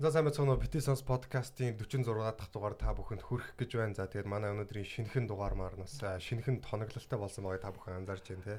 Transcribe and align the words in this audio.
За 0.00 0.08
сайн 0.08 0.24
байцгаана 0.24 0.54
уу. 0.54 0.60
Бити 0.60 0.80
сонс 0.80 1.02
подкастын 1.04 1.76
46 1.76 2.08
дахь 2.32 2.48
дугаар 2.48 2.72
та 2.72 2.96
бүхэнд 2.96 3.20
хүрэх 3.20 3.52
гэж 3.60 3.76
байна. 3.76 3.92
За 3.92 4.08
тэгээд 4.08 4.32
манай 4.32 4.48
өнөөдрийн 4.56 4.88
шинэхэн 4.88 5.28
дугаар 5.28 5.52
маар 5.52 5.76
нас 5.76 6.00
шинэхэн 6.00 6.64
тоноглолтой 6.64 7.18
болсон 7.20 7.44
байгааг 7.44 7.60
та 7.60 7.68
бүхэн 7.68 8.00
анзаарч 8.00 8.32
байна 8.32 8.44
те. 8.48 8.56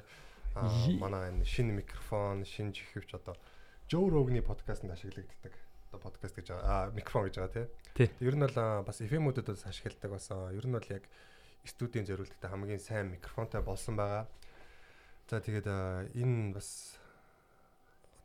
Аа 0.54 0.70
манай 1.02 1.34
энэ 1.34 1.42
шинэ 1.42 1.82
микрофон, 1.82 2.46
шинэ 2.46 2.78
чихвч 2.78 3.18
одоо 3.18 3.34
Joe 3.90 4.06
Rogan-ы 4.06 4.38
подкастт 4.38 4.86
ашиглагддаг. 4.86 5.50
Одоо 5.90 5.98
подкаст 5.98 6.38
гэж 6.38 6.54
аа 6.62 6.94
микрофон 6.94 7.26
гэж 7.26 7.34
байгаа 7.34 7.66
тий. 7.98 8.06
Ер 8.22 8.38
нь 8.38 8.46
бол 8.46 8.86
бас 8.86 9.02
FM-уудад 9.02 9.50
бас 9.50 9.66
ашигладаг 9.66 10.14
басан. 10.14 10.54
Ер 10.54 10.62
нь 10.62 10.78
бол 10.78 10.94
яг 10.94 11.10
студийн 11.66 12.06
зориулттай 12.06 12.54
хамгийн 12.54 12.78
сайн 12.78 13.18
микрофонтой 13.18 13.66
болсон 13.66 13.98
байгаа. 13.98 14.30
За 15.26 15.42
тэгээд 15.42 15.66
энэ 16.14 16.54
бас 16.54 17.02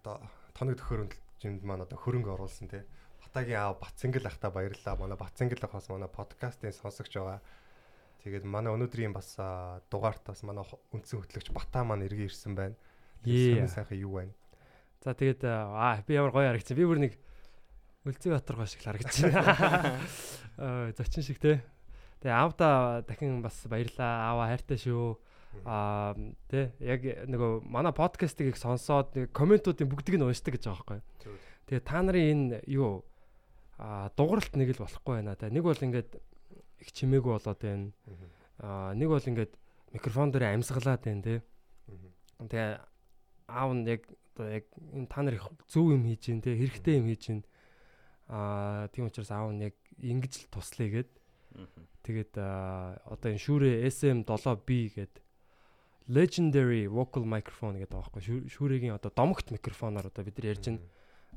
одоо 0.06 0.22
тоног 0.54 0.78
төхөөрөмжинд 0.78 1.66
маань 1.66 1.82
одоо 1.82 1.98
хөрөнгө 1.98 2.38
оруулсан 2.38 2.70
тий 2.70 2.86
Батагийн 3.28 3.60
аав 3.60 3.84
Бацэнгэл 3.84 4.24
ахта 4.24 4.48
баярлалаа. 4.48 4.96
Манай 4.96 5.18
Бацэнгэл 5.20 5.60
ах 5.60 5.76
бас 5.76 5.92
манай 5.92 6.08
подкастын 6.08 6.72
сонсогч 6.72 7.12
байгаа. 7.20 7.44
Тэгээд 8.24 8.48
манай 8.48 8.72
өнөөдрийн 8.72 9.12
бас 9.12 9.36
дугаарт 9.92 10.24
бас 10.24 10.48
манай 10.48 10.64
үндсэн 10.96 11.20
хөтлөгч 11.20 11.52
Батаа 11.52 11.84
маань 11.84 12.08
эргэн 12.08 12.32
ирсэн 12.32 12.56
байна. 12.56 12.80
Сайн 13.28 13.68
сайхан 13.68 14.00
юу 14.00 14.24
байна? 14.24 14.32
За 15.04 15.12
тэгээд 15.12 15.44
аа 15.44 16.00
би 16.08 16.16
ямар 16.16 16.32
гоё 16.32 16.48
харагдсан. 16.56 16.80
Би 16.80 16.88
бүр 16.88 17.04
нэг 17.04 17.20
Үлзий 18.08 18.32
Батар 18.32 18.56
гоо 18.56 18.66
шиг 18.66 18.88
харагдсан. 18.88 19.36
Аа 20.58 20.96
зочин 20.96 21.24
шиг 21.24 21.44
те. 21.44 21.60
Тэгээ 22.24 22.32
аавда 22.32 23.04
дахин 23.04 23.44
бас 23.44 23.60
баярлаа. 23.68 24.32
Аава 24.32 24.48
хайртай 24.48 24.80
шүү. 24.80 25.20
Аа 25.68 26.16
тэ 26.48 26.72
яг 26.80 27.04
нөгөө 27.28 27.68
манай 27.68 27.92
подкастыг 27.92 28.56
сонсоод 28.56 29.12
комментуудын 29.36 29.92
бүгдийг 29.92 30.16
нь 30.16 30.24
уншдаг 30.24 30.56
гэж 30.56 30.72
байгаа 30.72 31.04
байхгүй. 31.04 31.36
Тэгээ 31.68 31.84
та 31.84 32.00
нарын 32.00 32.32
энэ 32.56 32.64
юу 32.72 33.04
а 33.78 34.10
дууралт 34.18 34.54
нэг 34.58 34.74
л 34.74 34.84
болохгүй 34.84 35.22
байна 35.22 35.38
та. 35.38 35.50
Нэг 35.54 35.64
бол 35.64 35.78
ингээд 35.78 36.18
их 36.82 36.90
чимээгүй 36.92 37.38
болоод 37.38 37.62
байна. 37.62 37.94
А 38.58 38.94
нэг 38.98 39.10
бол 39.10 39.22
ингээд 39.22 39.54
микрофон 39.94 40.34
дээр 40.34 40.58
амьсгалаад 40.58 41.02
байна 41.06 41.22
те. 41.22 41.36
Тэгээ 42.42 42.82
аав 43.48 43.72
нь 43.78 43.86
яг 43.86 44.02
одоо 44.34 44.50
яг 44.50 44.66
энэ 44.74 45.08
та 45.08 45.22
нар 45.22 45.38
их 45.38 45.46
зөв 45.70 45.94
юм 45.94 46.10
хийж 46.10 46.26
гин 46.26 46.42
те 46.42 46.58
хэрэгтэй 46.58 46.98
юм 46.98 47.06
хийж 47.06 47.24
гин. 47.30 47.42
А 48.28 48.90
тийм 48.90 49.06
учраас 49.06 49.30
аав 49.30 49.54
нь 49.54 49.70
яг 49.70 49.78
ингэж 50.02 50.50
л 50.50 50.52
туслая 50.52 50.90
гэд. 50.90 51.12
Тэгээд 52.02 52.34
одоо 52.38 53.30
энэ 53.30 53.42
шүүрээ 53.46 53.86
SM7B 53.94 54.70
гэд 54.98 55.14
legendary 56.08 56.88
vocal 56.88 57.28
microphone 57.28 57.78
гэдэг 57.78 57.92
байгаа 57.92 58.16
байхгүй 58.16 58.48
шүүрэгийн 58.48 58.96
одоо 58.96 59.12
домогт 59.12 59.52
микрофоноор 59.52 60.08
одоо 60.08 60.24
бид 60.24 60.40
нар 60.40 60.56
ярьж 60.56 60.64
байна 60.72 60.80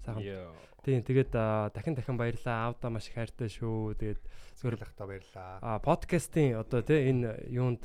Сайхан. 0.05 0.55
Тийм 0.85 1.05
тэгээд 1.05 1.31
дахин 1.77 1.95
дахин 1.95 2.17
баярлаа. 2.17 2.73
Аавда 2.73 2.89
маш 2.89 3.09
их 3.09 3.15
хайртай 3.15 3.53
шүү. 3.53 3.95
Тэгээд 4.01 4.21
зөвөрл 4.57 4.81
ахта 4.81 5.05
баярлаа. 5.05 5.59
А 5.61 5.79
подкастын 5.79 6.57
одоо 6.57 6.81
тий 6.81 7.13
энэ 7.13 7.53
юунд 7.53 7.85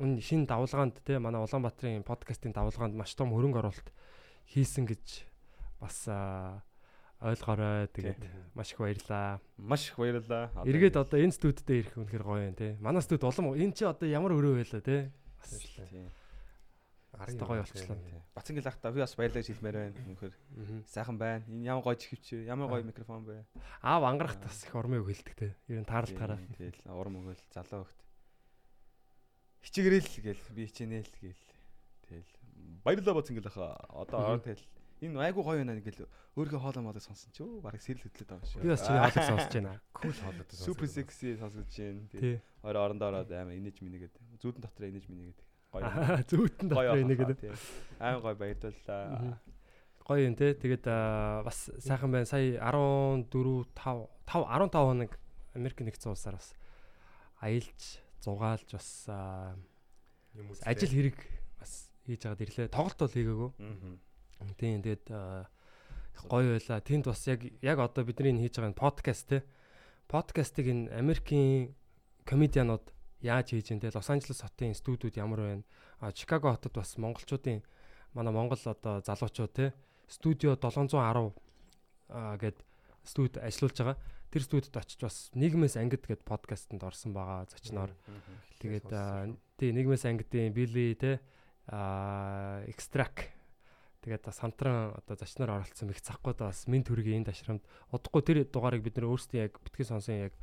энэ 0.00 0.20
шинэ 0.24 0.48
давлгаанд 0.48 1.04
тий 1.04 1.20
манай 1.20 1.44
Улаанбаатарын 1.44 2.08
подкастын 2.08 2.56
давлгаанд 2.56 2.96
маш 2.96 3.12
том 3.12 3.36
хөрөнгө 3.36 3.60
оруулалт 3.60 3.88
хийсэн 4.48 4.88
гэж 4.88 5.28
бас 5.76 6.08
ойлгоорой. 7.20 7.92
Тэгээд 7.92 8.56
маш 8.56 8.72
их 8.72 8.80
баярлаа. 8.80 9.40
Маш 9.60 9.92
их 9.92 10.00
баярлаа. 10.00 10.48
Эргээд 10.64 10.96
одоо 10.96 11.20
энэ 11.20 11.36
студид 11.36 11.68
ирэх 11.68 12.00
үнэхээр 12.00 12.24
гоё 12.24 12.48
юм 12.48 12.56
тий. 12.56 12.80
Манай 12.80 13.04
студ 13.04 13.28
улам 13.28 13.52
энэ 13.52 13.76
чи 13.76 13.84
одоо 13.84 14.08
ямар 14.08 14.32
өрөө 14.32 14.64
байлаа 14.64 14.80
тий. 14.80 15.12
Бас 15.36 15.52
тийм 15.52 16.08
Арын 17.12 17.38
гоё 17.38 17.60
болчихлоо. 17.60 17.98
Бацангил 18.34 18.66
ахта 18.66 18.92
би 18.92 19.00
бас 19.04 19.14
баярлаж 19.14 19.46
хэлмээр 19.46 19.76
байна. 19.76 19.96
Үнэхээр 20.16 20.34
сайхан 20.88 21.18
байна. 21.20 21.44
Энэ 21.44 21.68
ямар 21.68 21.84
гоё 21.84 21.96
чихвч, 22.00 22.32
ямар 22.48 22.72
гоё 22.72 22.82
микрофон 22.88 23.24
бэ. 23.28 23.44
Аав 23.84 24.02
ангарахт 24.08 24.40
бас 24.40 24.64
их 24.64 24.74
ормыг 24.74 25.04
хэлдэг 25.04 25.34
те. 25.36 25.56
Ер 25.68 25.84
нь 25.84 25.88
таарлахаараа. 25.88 26.40
Тэгэл 26.56 26.80
урам 26.88 27.20
өгөөл 27.20 27.42
залуу 27.52 27.84
хөхт. 27.84 28.00
Хичээгэрэл 29.60 30.08
гээл 30.24 30.44
би 30.56 30.62
хичээнэл 30.66 31.12
гээл. 31.20 31.44
Тэгэл 32.08 32.32
баярлалаа 32.80 33.14
бацангил 33.20 33.46
аха. 33.46 33.76
Одоо 33.92 34.40
тэгэл 34.40 34.64
энэ 35.04 35.20
айгу 35.20 35.44
гоё 35.44 35.60
байна 35.60 35.76
ингээл 35.76 36.08
өөрийнхөө 36.38 36.62
хоолой 36.64 36.82
моодыг 36.82 37.04
сонсон 37.04 37.28
ч 37.36 37.44
өө 37.44 37.60
бараг 37.60 37.82
сэрэл 37.84 38.08
хөдлөд 38.08 38.30
байгаа 38.32 38.48
шүү. 38.48 38.62
Би 38.64 38.72
бас 38.72 38.82
чиний 38.86 39.00
хоолойг 39.04 39.26
сонсож 39.28 39.52
байна. 39.52 39.72
Кул 39.92 40.16
хоолойд 40.16 40.48
сонсож. 40.48 40.64
Супер 40.64 40.88
секси 40.88 41.36
сонсож 41.36 41.68
байна. 41.68 42.08
Тий. 42.08 42.40
Орой 42.64 42.82
орондоо 42.86 43.08
ороод 43.12 43.30
амар 43.34 43.52
инеж 43.58 43.82
минийгээд 43.84 44.14
зүүдэн 44.40 44.62
дотор 44.64 44.88
инеж 44.88 45.06
минийгээд 45.10 45.40
гоё. 45.72 45.88
Зүүтэн 46.30 46.68
дотор 46.68 47.00
энийг 47.00 47.18
гэдэг. 47.24 47.56
Айн 47.98 48.20
гоё 48.20 48.36
баярлалаа. 48.36 49.40
Гоё 50.04 50.28
юм 50.28 50.36
те. 50.36 50.52
Тэгээд 50.52 50.84
бас 51.48 51.72
сайхан 51.80 52.12
байна. 52.12 52.28
Сая 52.28 52.60
14 52.60 53.32
5 53.72 54.06
5 54.28 54.44
15 54.44 54.76
хоног 54.76 55.12
Америк 55.56 55.80
нэгдсэн 55.80 56.12
улсаар 56.12 56.36
бас 56.36 56.52
аялж, 57.40 57.80
зугаалж 58.24 58.68
бас 58.72 58.88
ажил 60.64 60.92
хэрэг 60.92 61.18
бас 61.60 61.92
хийж 62.06 62.22
байгаад 62.24 62.44
ирлээ. 62.44 62.68
Тоглолт 62.72 63.00
бол 63.00 63.16
хийгээгүй. 63.16 63.50
Тийм 64.56 64.80
тэгээд 64.82 65.06
гоё 66.28 66.56
байла. 66.56 66.80
Тэнд 66.80 67.04
бас 67.08 67.22
яг 67.28 67.40
яг 67.60 67.78
одоо 67.78 68.04
бидний 68.04 68.36
хийж 68.36 68.56
байгаа 68.56 68.76
подкаст 68.76 69.28
те. 69.28 69.44
Подкастыг 70.08 70.68
энэ 70.68 70.92
Америкийн 70.96 71.74
комедианууд 72.24 72.84
яаж 73.22 73.54
хийж 73.54 73.72
энэ 73.72 73.94
Лос 73.94 74.10
Анжелес 74.10 74.42
хотын 74.42 74.74
студиуд 74.74 75.16
ямар 75.16 75.40
байна? 75.40 75.64
А 75.98 76.12
Чикаго 76.12 76.52
хотод 76.52 76.74
бас 76.74 76.98
монголчуудын 76.98 77.62
манай 78.14 78.32
монгол 78.34 78.58
одоо 78.64 79.00
залуучууд 79.00 79.52
те 79.54 79.72
студио 80.08 80.56
710 80.56 81.32
гэд 82.12 82.58
студ 83.04 83.38
ажиллаулж 83.38 83.78
байгаа. 83.78 83.96
Тэр 84.32 84.42
студид 84.42 84.76
очиж 84.76 85.00
бас 85.00 85.30
нийгмээс 85.34 85.76
ангид 85.76 86.04
гэд 86.04 86.24
подкастэнд 86.24 86.82
орсон 86.82 87.12
байгаа 87.12 87.46
зочноор. 87.48 87.92
Тэгээд 88.60 88.88
тий 89.56 89.70
нийгмээс 89.72 90.04
ангидын 90.04 90.52
Билли 90.52 90.94
те 90.94 91.20
а 91.68 92.64
экстрак 92.66 93.30
тэгээд 94.02 94.26
бас 94.26 94.38
хамтран 94.42 94.98
одоо 94.98 95.16
зочноор 95.16 95.62
оролцсон 95.62 95.90
их 95.94 96.02
цахгүй 96.02 96.34
бас 96.34 96.66
мен 96.66 96.82
төргийн 96.82 97.22
энэ 97.22 97.30
ташрамд 97.30 97.62
удахгүй 97.94 98.22
тэр 98.22 98.38
дугаарыг 98.50 98.82
бид 98.82 98.98
нөр 98.98 99.14
өөрсдөө 99.14 99.38
яг 99.38 99.62
битгий 99.62 99.86
сонсон 99.86 100.26
яг 100.26 100.34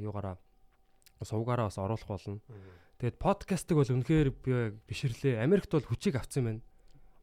юугаараа 0.00 0.40
сувгаараа 1.24 1.70
бас 1.70 1.78
оруулах 1.78 2.06
болно. 2.06 2.40
Тэгээд 2.98 3.18
подкастыг 3.18 3.76
бол 3.78 3.90
үнэхээр 3.90 4.28
би 4.30 4.52
бишрлээ. 4.86 5.42
Америкт 5.42 5.70
бол 5.70 5.86
хүчийг 5.86 6.18
авсан 6.18 6.44
байна. 6.44 6.62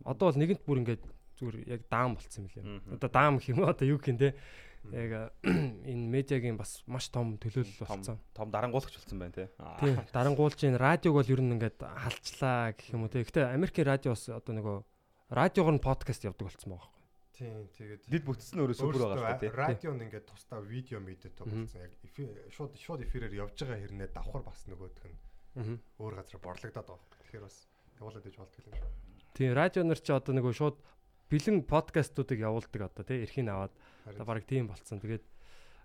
Одоо 0.03 0.31
бол 0.31 0.39
нэгэнт 0.39 0.63
бүр 0.63 0.79
ингээд 0.83 1.03
зүгээр 1.39 1.55
яг 1.67 1.81
даам 1.91 2.15
болцсон 2.15 2.47
юм 2.47 2.51
лээ. 2.51 2.95
Одоо 2.95 3.09
даам 3.11 3.37
гэх 3.39 3.51
юм 3.51 3.59
уу 3.63 3.71
одоо 3.71 3.85
юу 3.87 3.99
гэх 3.99 4.11
юм 4.15 4.19
те. 4.19 4.29
Яг 4.91 5.35
энэ 5.91 6.07
медиагийн 6.07 6.55
бас 6.55 6.83
маш 6.87 7.11
том 7.11 7.35
төлөөлөл 7.35 7.83
болсон. 7.83 8.19
Том 8.31 8.47
дарангуулгач 8.51 8.95
болсон 8.95 9.19
байна 9.19 9.35
те. 9.35 9.45
Тийм 9.83 9.99
дарангуулж 10.15 10.59
энэ 10.63 10.79
радиог 10.79 11.19
бол 11.19 11.27
ер 11.27 11.41
нь 11.43 11.53
ингээд 11.59 11.83
халчлаа 11.83 12.71
гэх 12.71 12.95
юм 12.95 13.03
уу 13.03 13.11
те. 13.11 13.25
Гэтэ 13.27 13.51
Америкийн 13.51 13.89
радио 13.89 14.15
бас 14.15 14.29
одоо 14.31 14.53
нөгөө 14.55 14.77
радиогоор 15.35 15.75
нь 15.75 15.83
подкаст 15.83 16.23
явдаг 16.23 16.47
болсон 16.47 16.77
байгаа 16.77 16.94
Тийм 17.35 17.67
тэгээд 17.75 18.07
дид 18.07 18.23
бүтцэн 18.23 18.63
өөрөө 18.63 18.77
супер 18.79 18.99
байгаа 19.03 19.35
шүү 19.35 19.43
дээ. 19.43 19.59
Радионд 19.59 20.03
ингээд 20.07 20.25
тусдаа 20.31 20.63
видео 20.63 21.03
мэдээ 21.03 21.35
тоглосон 21.35 21.83
яг 21.83 21.91
шууд 22.55 22.79
шууд 22.79 23.03
эфирээр 23.03 23.43
явж 23.43 23.59
байгаа 23.59 23.79
хэрнээ 23.83 24.09
давхар 24.15 24.43
бас 24.47 24.63
нөгөөх 24.71 25.03
нь 25.03 25.79
өөр 25.99 26.13
газар 26.15 26.39
борлогдоод 26.39 26.87
байгаа. 26.87 27.19
Тэгэхээр 27.27 27.43
бас 27.43 27.57
явуулаад 27.99 28.29
иж 28.31 28.35
болтгоо 28.39 28.63
юм 28.63 28.75
шүү. 28.79 28.91
Тийм 29.35 29.51
радионор 29.51 29.99
ч 29.99 30.07
одоо 30.15 30.31
нөгөө 30.31 30.53
шууд 30.55 30.77
бэлэн 31.27 31.57
подкастуудыг 31.67 32.39
явуулдаг 32.39 32.81
одоо 32.87 33.03
тий 33.03 33.19
эрхийн 33.27 33.51
аваад 33.51 33.75
одоо 34.07 34.23
баг 34.23 34.47
тийм 34.47 34.71
болцсон. 34.71 35.03
Тэгээд 35.03 35.27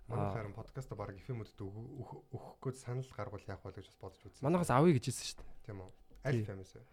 манай 0.07 0.31
харин 0.31 0.55
подкаст 0.55 0.95
баг 0.95 1.11
FM-үдэд 1.19 1.59
өгөхгүй 1.59 2.71
санал 2.79 3.11
гаргуул 3.11 3.43
яах 3.43 3.59
вэ 3.67 3.75
гэж 3.75 3.91
бас 3.91 3.99
бодож 3.99 4.23
үзсэн. 4.23 4.43
Манайхаас 4.47 4.71
авъя 4.71 4.95
гэж 4.95 5.03
хэлсэн 5.11 5.27
шүү 5.27 5.39
дээ. 5.43 5.51
Тийм 5.67 5.83
үү. 5.83 5.91
Аль 6.23 6.43
вэ? 6.47 6.83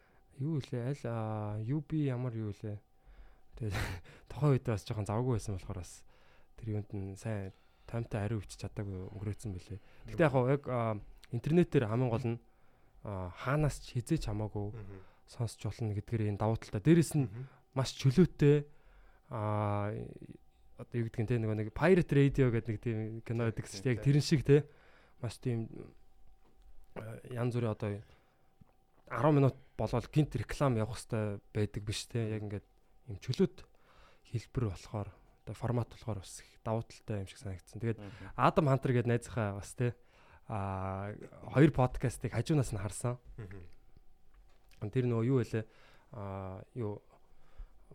Юу 0.42 0.58
лээ? 0.58 0.82
Аль 0.98 1.62
UB 1.62 1.90
ямар 2.10 2.34
юу 2.34 2.50
лээ? 2.58 2.78
Тэгээд 3.58 3.74
тухайн 4.30 4.54
үед 4.54 4.66
бас 4.70 4.86
жоохон 4.86 5.08
завгүй 5.10 5.36
байсан 5.36 5.58
болохоор 5.58 5.82
бас 5.82 5.92
тэр 6.56 6.78
юунд 6.78 6.91
нь 6.94 7.19
сайн 7.19 7.50
таймтай 7.91 8.22
хариу 8.22 8.38
өчч 8.38 8.62
чадаагүй 8.62 9.10
өнгөрөөцсөн 9.19 9.52
бэлээ. 9.52 9.78
Гэтэ 10.14 10.22
яг 10.22 10.34
яг 10.46 10.64
интернетээр 11.34 11.90
хамгийн 11.90 12.12
гол 12.12 12.26
нь 12.37 12.38
хаанаас 13.02 13.82
ч 13.82 13.99
хизээч 13.99 14.28
хамаагүй 14.28 14.72
сонсч 15.26 15.60
болно 15.64 15.96
гэдгээр 15.96 16.31
энэ 16.34 16.40
давуу 16.40 16.56
талтай. 16.60 16.82
Дээрэс 16.84 17.12
нь 17.16 17.26
маш 17.75 17.96
чөлөөтэй 17.96 18.64
аа 19.32 19.93
одоо 20.78 20.94
юу 20.94 21.06
гэдгийг 21.10 21.28
те 21.28 21.43
нөгөө 21.43 21.56
нэг 21.58 21.69
Pirate 21.75 22.12
Radio 22.14 22.46
гэдэг 22.55 22.70
нэг 22.70 22.81
тийм 22.81 22.99
кино 23.26 23.50
байдаг 23.50 23.66
шүү 23.66 23.82
дээ. 23.82 23.94
Яг 23.99 24.05
тэрэн 24.06 24.25
шиг 24.25 24.43
те 24.46 24.64
маш 25.19 25.37
тийм 25.43 25.66
янз 27.34 27.52
бүрийн 27.58 27.75
одоо 27.75 27.90
10 29.10 29.37
минут 29.37 29.56
болоод 29.75 30.06
гинт 30.12 30.38
реклам 30.38 30.78
явах 30.78 31.02
хэрэгтэй 31.02 31.43
байдаг 31.50 31.82
биш 31.82 32.06
те. 32.06 32.38
Яг 32.38 32.46
ингээд 32.46 32.66
юм 33.08 33.16
чөлөөт 33.19 33.64
хэлбэр 34.32 34.64
болохоор 34.70 35.08
одоо 35.49 35.55
формат 35.56 35.88
болохоор 35.88 36.20
бас 36.20 36.40
их 36.44 36.60
давуу 36.64 36.84
талтай 36.84 37.25
юм 37.25 37.28
шиг 37.28 37.40
санагдсан. 37.40 37.81
Тэгээд 37.81 38.00
Адам 38.37 38.69
Хантер 38.69 38.93
гэдэг 38.93 39.08
найзынхаа 39.08 39.56
бас 39.56 39.72
тий 39.72 39.93
а 40.49 41.12
хоёр 41.52 41.72
подкастыг 41.72 42.32
хажуунаас 42.32 42.72
нь 42.72 42.81
харсан. 42.81 43.16
Тэр 44.81 45.05
нөгөө 45.08 45.25
юу 45.25 45.40
вэ? 45.40 45.64
а 46.12 46.64
юу 46.75 47.02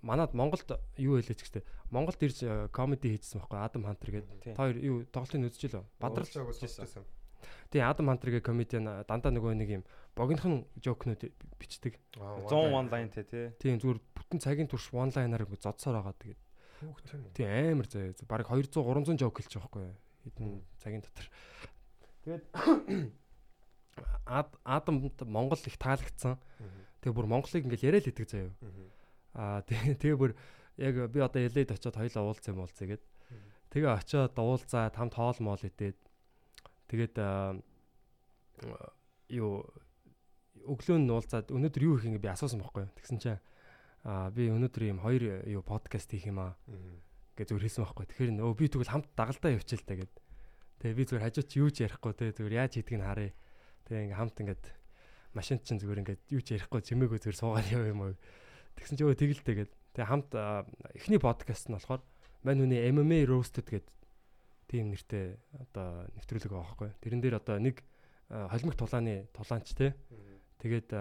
манад 0.01 0.33
Монголд 0.33 0.69
юу 0.97 1.17
хэлээ 1.17 1.37
ч 1.37 1.41
гэжтэй 1.45 1.63
Монголд 1.89 2.21
ирж 2.21 2.69
комеди 2.73 3.13
хийжсэн 3.13 3.41
байхгүй 3.41 3.59
Адам 3.61 3.85
Хантер 3.85 4.09
гэдэг. 4.21 4.53
Та 4.53 4.65
хоёр 4.69 4.77
юу 4.77 4.97
тоглолтыг 5.09 5.49
үзэж 5.49 5.73
лөө? 5.73 5.85
Бадрал. 5.97 6.29
Бадрал. 6.29 7.05
Тийм 7.71 7.89
Адам 7.89 8.07
Хантер 8.13 8.29
гэх 8.37 8.45
комедиан 8.45 9.05
дандаа 9.07 9.31
нөгөө 9.33 9.53
нэг 9.57 9.69
юм 9.81 9.83
богинохон 10.13 10.67
жокнууд 10.77 11.25
бичдэг. 11.57 11.97
100 12.17 12.49
one 12.51 12.89
line 12.91 13.09
те 13.09 13.23
тий. 13.23 13.49
Тийм 13.57 13.81
зүгээр 13.81 13.99
бүтэн 14.33 14.41
цагийн 14.41 14.65
турш 14.67 14.89
line-аар 15.13 15.45
ингэ 15.45 15.61
зодсоор 15.61 16.01
байгаа 16.01 16.17
тэгээд. 16.17 16.41
Тийм 17.37 17.77
амар 17.77 17.85
заяа. 17.87 18.17
Бараг 18.25 18.49
200 18.49 18.81
300 18.81 19.21
жок 19.21 19.37
хэлж 19.37 19.53
байгаа 19.53 19.69
байхгүй 19.69 19.85
хэдэн 20.25 20.49
цагийн 20.81 21.03
дотор. 21.05 21.27
Тэгээд 22.25 22.43
Ад- 24.25 24.57
Адамд 24.65 25.21
Монгол 25.29 25.61
их 25.61 25.77
таалагдсан. 25.77 26.41
Тэгээ 27.05 27.13
бүр 27.13 27.27
Монголыг 27.29 27.61
ингээл 27.69 27.87
яриад 27.93 28.09
идэг 28.09 28.25
заяа. 28.25 28.49
Аа 29.37 29.61
тэгээ 29.61 30.17
бүр 30.17 30.33
яг 30.81 30.95
би 31.13 31.19
одоо 31.21 31.41
LA-д 31.45 31.77
очиод 31.77 31.93
хоёлаа 31.93 32.23
уулзсан 32.25 32.57
юм 32.57 32.65
уулзъя 32.65 32.97
гэд. 32.97 33.03
Тэгээ 33.69 33.91
очиод 33.93 34.33
уулзаа 34.33 34.89
там 34.89 35.13
тоол 35.13 35.37
моол 35.45 35.61
идээд 35.61 35.97
тэгээд 36.89 37.15
юу 39.29 39.61
өглөө 40.63 40.97
нь 41.01 41.11
уулзаад 41.11 41.51
өнөөдөр 41.51 41.83
юу 41.83 41.95
хийх 41.99 42.07
ингэ 42.15 42.23
би 42.23 42.29
асуусан 42.31 42.61
байхгүй. 42.63 42.87
Тэгсэн 42.97 43.19
чинь 43.19 43.41
аа 44.03 44.27
би 44.35 44.51
өнөөдөр 44.51 44.83
ийм 44.83 44.99
хоёр 44.99 45.47
юу 45.47 45.63
подкаст 45.63 46.11
хийх 46.11 46.27
юм 46.27 46.43
аа 46.43 46.59
гэж 47.39 47.49
зүгээр 47.49 47.65
хэлсэн 47.65 47.83
байхгүй. 47.87 48.05
Тэгэхээр 48.11 48.31
нөө 48.35 48.53
би 48.53 48.65
тэгвэл 48.67 48.93
хамт 48.93 49.09
дагалдаа 49.15 49.55
явчихъя 49.55 49.79
л 49.79 49.87
та 49.87 49.95
гэд. 49.95 50.13
Тэгээ 50.83 50.97
би 50.99 51.03
зүгээр 51.07 51.25
хажууд 51.25 51.47
чи 51.47 51.57
юу 51.63 51.69
ч 51.71 51.77
ярихгүй 51.87 52.13
те 52.13 52.35
зүгээр 52.35 52.57
яаж 52.59 52.71
хийдгийг 52.77 52.99
нь 52.99 53.07
харъя. 53.07 53.31
Тэгээ 53.87 54.03
ингээм 54.11 54.19
хамт 54.19 54.37
ингээд 54.43 54.63
машин 55.33 55.57
чинь 55.63 55.79
зүгээр 55.81 56.01
ингээд 56.03 56.21
юу 56.29 56.41
ч 56.43 56.47
ярихгүй 56.59 56.81
чимээгүй 56.83 57.19
зүгээр 57.23 57.39
суугаад 57.39 57.67
яв 57.71 57.83
юм 57.87 58.01
уу. 58.03 58.15
Тэгсэн 58.75 58.97
чи 58.99 59.03
өө 59.07 59.17
тэгэлтэй 59.17 59.55
гэд. 59.63 59.71
Тэгээ 59.97 60.09
хамт 60.11 60.29
эхний 60.93 61.21
подкаст 61.23 61.71
нь 61.71 61.75
болохоор 61.79 62.03
мань 62.43 62.59
хүний 62.59 62.83
MMA 62.91 63.23
roasted 63.25 63.65
гэд 63.65 63.87
тийм 64.67 64.91
нэртэй 64.91 65.39
одоо 65.57 66.05
нэвтрүүлэг 66.19 66.51
байгаа 66.51 66.67
байхгүй. 66.69 66.89
Тэрэн 67.01 67.21
дээр 67.23 67.35
одоо 67.39 67.57
нэг 67.57 67.81
холимог 68.29 68.75
тулааны 68.75 69.29
тулаанч 69.31 69.73
те. 69.77 69.95
Тэгээд 70.63 70.95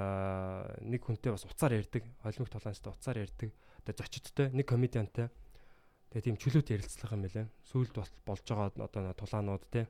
нэг 0.83 1.01
хүнтэй 1.07 1.31
бас 1.31 1.47
уцаар 1.47 1.79
ярьдаг. 1.79 2.03
Холимог 2.27 2.51
тулаанчтай 2.51 2.91
уцаар 2.91 3.23
ярьдаг. 3.23 3.55
Одоо 3.87 3.95
зочидтой 3.95 4.51
нэг 4.51 4.67
комедиантай. 4.67 5.31
Тэгээ 6.11 6.35
тийм 6.35 6.37
чөлөөт 6.43 6.75
ярилцлага 6.75 7.15
юм 7.15 7.23
байлаа. 7.31 7.47
Сүүлд 7.71 7.95
бол 7.95 8.11
болж 8.27 8.43
байгаа 8.43 8.75
одоо 8.75 9.15
тулаанууд 9.15 9.65
те. 9.71 9.87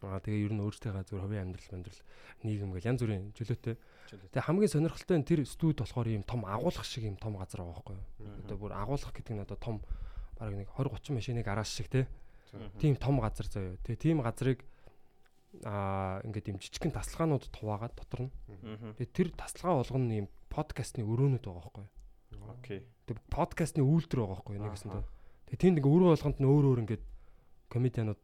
Аа 0.00 0.24
тэгээ 0.24 0.48
ер 0.48 0.52
нь 0.56 0.64
өөртөө 0.64 1.04
зүгээр 1.04 1.20
хувийн 1.20 1.44
амьдрал 1.52 1.76
амьдрал 1.76 2.00
нийгэм 2.42 2.72
гэл 2.72 2.88
янз 2.88 3.00
бүрийн 3.04 3.24
чөлөөтэй. 3.36 3.76
Тэгээ 4.32 4.46
хамгийн 4.48 4.72
сонирхолтой 4.72 5.16
нь 5.20 5.28
тэр 5.28 5.40
студ 5.44 5.84
болохоор 5.84 6.08
ийм 6.08 6.24
том 6.24 6.42
агуулгах 6.48 6.88
шиг 6.88 7.04
ийм 7.04 7.20
том 7.20 7.36
газар 7.36 7.60
байгаа 7.60 7.76
байхгүй 7.76 7.96
юу. 8.00 8.08
Одоо 8.48 8.56
бүр 8.56 8.72
агуулгах 8.72 9.12
гэдэг 9.12 9.36
нь 9.36 9.44
одоо 9.44 9.58
том 9.60 9.84
бараг 10.40 10.56
нэг 10.56 10.72
20 10.74 10.96
30 10.96 11.12
машины 11.12 11.44
гараж 11.44 11.68
шиг 11.68 11.86
те. 11.86 12.08
Тийм 12.80 12.96
том 12.96 13.20
газар 13.20 13.46
заяа. 13.46 13.76
Тэгээ 13.84 14.00
тийм 14.00 14.24
газрыг 14.24 14.64
аа 15.64 16.24
ингээд 16.24 16.48
ийм 16.48 16.58
жижигхэн 16.58 16.96
тасалгаанууд 16.96 17.44
хуваагаад 17.52 17.94
дотор 17.94 18.20
нь. 18.28 18.32
Тэгээ 18.96 19.12
тэр 19.12 19.28
тасалгаа 19.36 19.84
болгоно 19.84 20.12
ийм 20.16 20.28
подкастны 20.48 21.04
өрөөнүүд 21.04 21.44
байгаа 21.44 21.60
байхгүй 21.68 21.84
юу. 21.84 22.48
Окей. 22.56 22.80
Тэгээ 23.06 23.24
подкастны 23.28 23.82
үйлдвэр 23.84 24.20
байгаа 24.24 24.32
байхгүй 24.40 24.54
юу 24.56 24.64
нэгэсэндээ. 24.64 25.04
Тэгээ 25.52 25.60
тэнд 25.60 25.76
ингээ 25.84 25.92
өрөө 25.92 26.10
болгонд 26.16 26.38
нь 26.40 26.48
өөр 26.48 26.64
өөр 26.72 26.82
ингээд 26.88 27.04
комедианууд 27.68 28.22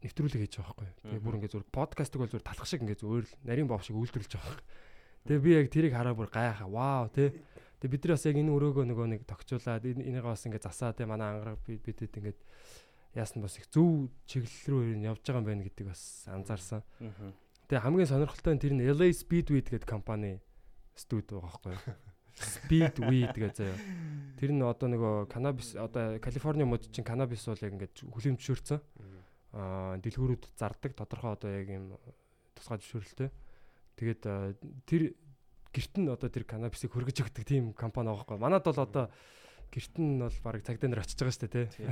нэвтрүүлэг 0.00 0.40
хийж 0.40 0.54
байгаа 0.56 0.72
байхгүй 0.72 0.86
юу. 0.88 0.96
Тэгээ 1.04 1.24
бүр 1.28 1.36
ингээ 1.36 1.52
зүгээр 1.52 1.68
подкастыг 1.76 2.18
бол 2.24 2.30
зүгээр 2.32 2.48
талах 2.48 2.66
шиг 2.68 2.80
ингээ 2.84 3.00
зүгээр 3.04 3.24
л 3.28 3.34
нарийн 3.44 3.68
бов 3.68 3.84
шиг 3.84 3.96
үйлдвэрлэж 4.00 4.32
байгаа 4.32 4.48
байхгүй. 4.56 4.66
Тэгээ 5.28 5.44
би 5.44 5.50
яг 5.52 5.66
тэрийг 5.68 5.92
хараа 5.92 6.14
бүр 6.16 6.28
гайхаа. 6.32 6.68
Вау 6.72 7.12
тий. 7.12 7.28
Тэгээ 7.84 7.92
бид 7.92 8.02
нар 8.08 8.12
бас 8.16 8.24
яг 8.24 8.36
энэ 8.40 8.52
өрөөгөө 8.56 8.84
нөгөө 8.88 9.06
нэг 9.12 9.20
тогтчуулаад 9.28 9.84
энэ- 9.84 10.04
энийг 10.08 10.24
бас 10.24 10.44
ингээ 10.48 10.64
засаа 10.64 10.96
тий 10.96 11.04
манай 11.04 11.28
ангараг 11.36 11.60
бид 11.68 11.84
бидэд 11.84 12.16
ингээ 12.16 12.36
яасан 13.14 13.42
бас 13.42 13.58
их 13.58 13.66
зөв 13.70 14.10
чиглэл 14.26 14.66
рүү 14.70 14.82
явж 15.02 15.22
байгаа 15.26 15.42
юм 15.42 15.48
байна 15.48 15.66
гэдэг 15.66 15.86
бас 15.90 16.26
анзаарсан. 16.30 16.82
Тэгээ 17.66 17.82
хамгийн 17.82 18.10
сонирхолтой 18.10 18.54
нь 18.54 18.62
тэр 18.62 18.74
нь 18.74 18.86
LA 18.86 19.10
Speedweed 19.10 19.66
гэдэг 19.70 19.88
компани 19.88 20.38
студ 20.94 21.26
байгаа 21.26 21.50
байхгүй 21.50 21.72
юу. 21.74 21.82
Speedweed 22.40 23.34
гэж 23.34 23.54
заяа. 23.58 23.78
Тэр 24.38 24.50
нь 24.54 24.62
одоо 24.62 24.88
нөгөө 24.88 25.14
канабис 25.26 25.74
одоо 25.74 26.22
Калифорни 26.22 26.64
мод 26.64 26.86
чинь 26.88 27.04
канабис 27.04 27.46
бол 27.50 27.58
яг 27.58 27.74
ингээд 27.74 28.06
хүлэмжшөөрсөн. 28.06 28.78
Аа 29.54 29.98
дэлгүүрүүд 29.98 30.44
зардаг 30.54 30.94
тодорхой 30.94 31.34
одоо 31.34 31.50
яг 31.50 31.66
юм 31.66 31.98
тусгай 32.54 32.78
зөвшөөрөлтэй. 32.78 33.30
Тэгээд 33.98 34.22
тэр 34.86 35.02
гэрт 35.74 35.94
нь 35.98 36.08
одоо 36.08 36.30
тэр 36.30 36.46
канабисыг 36.46 36.94
хөргөж 36.94 37.26
өгдөг 37.26 37.44
тийм 37.44 37.74
компани 37.74 38.10
байгаа 38.10 38.22
байхгүй. 38.22 38.38
Манад 38.38 38.64
бол 38.64 38.80
одоо 38.82 39.04
гэрт 39.70 39.94
нь 39.98 40.18
бол 40.18 40.38
баг 40.42 40.62
цагдаа 40.66 40.88
нар 40.90 41.02
очиж 41.02 41.18
байгаа 41.18 41.34
шүү 41.34 41.50
дээ 41.50 41.66
тий. 41.70 41.86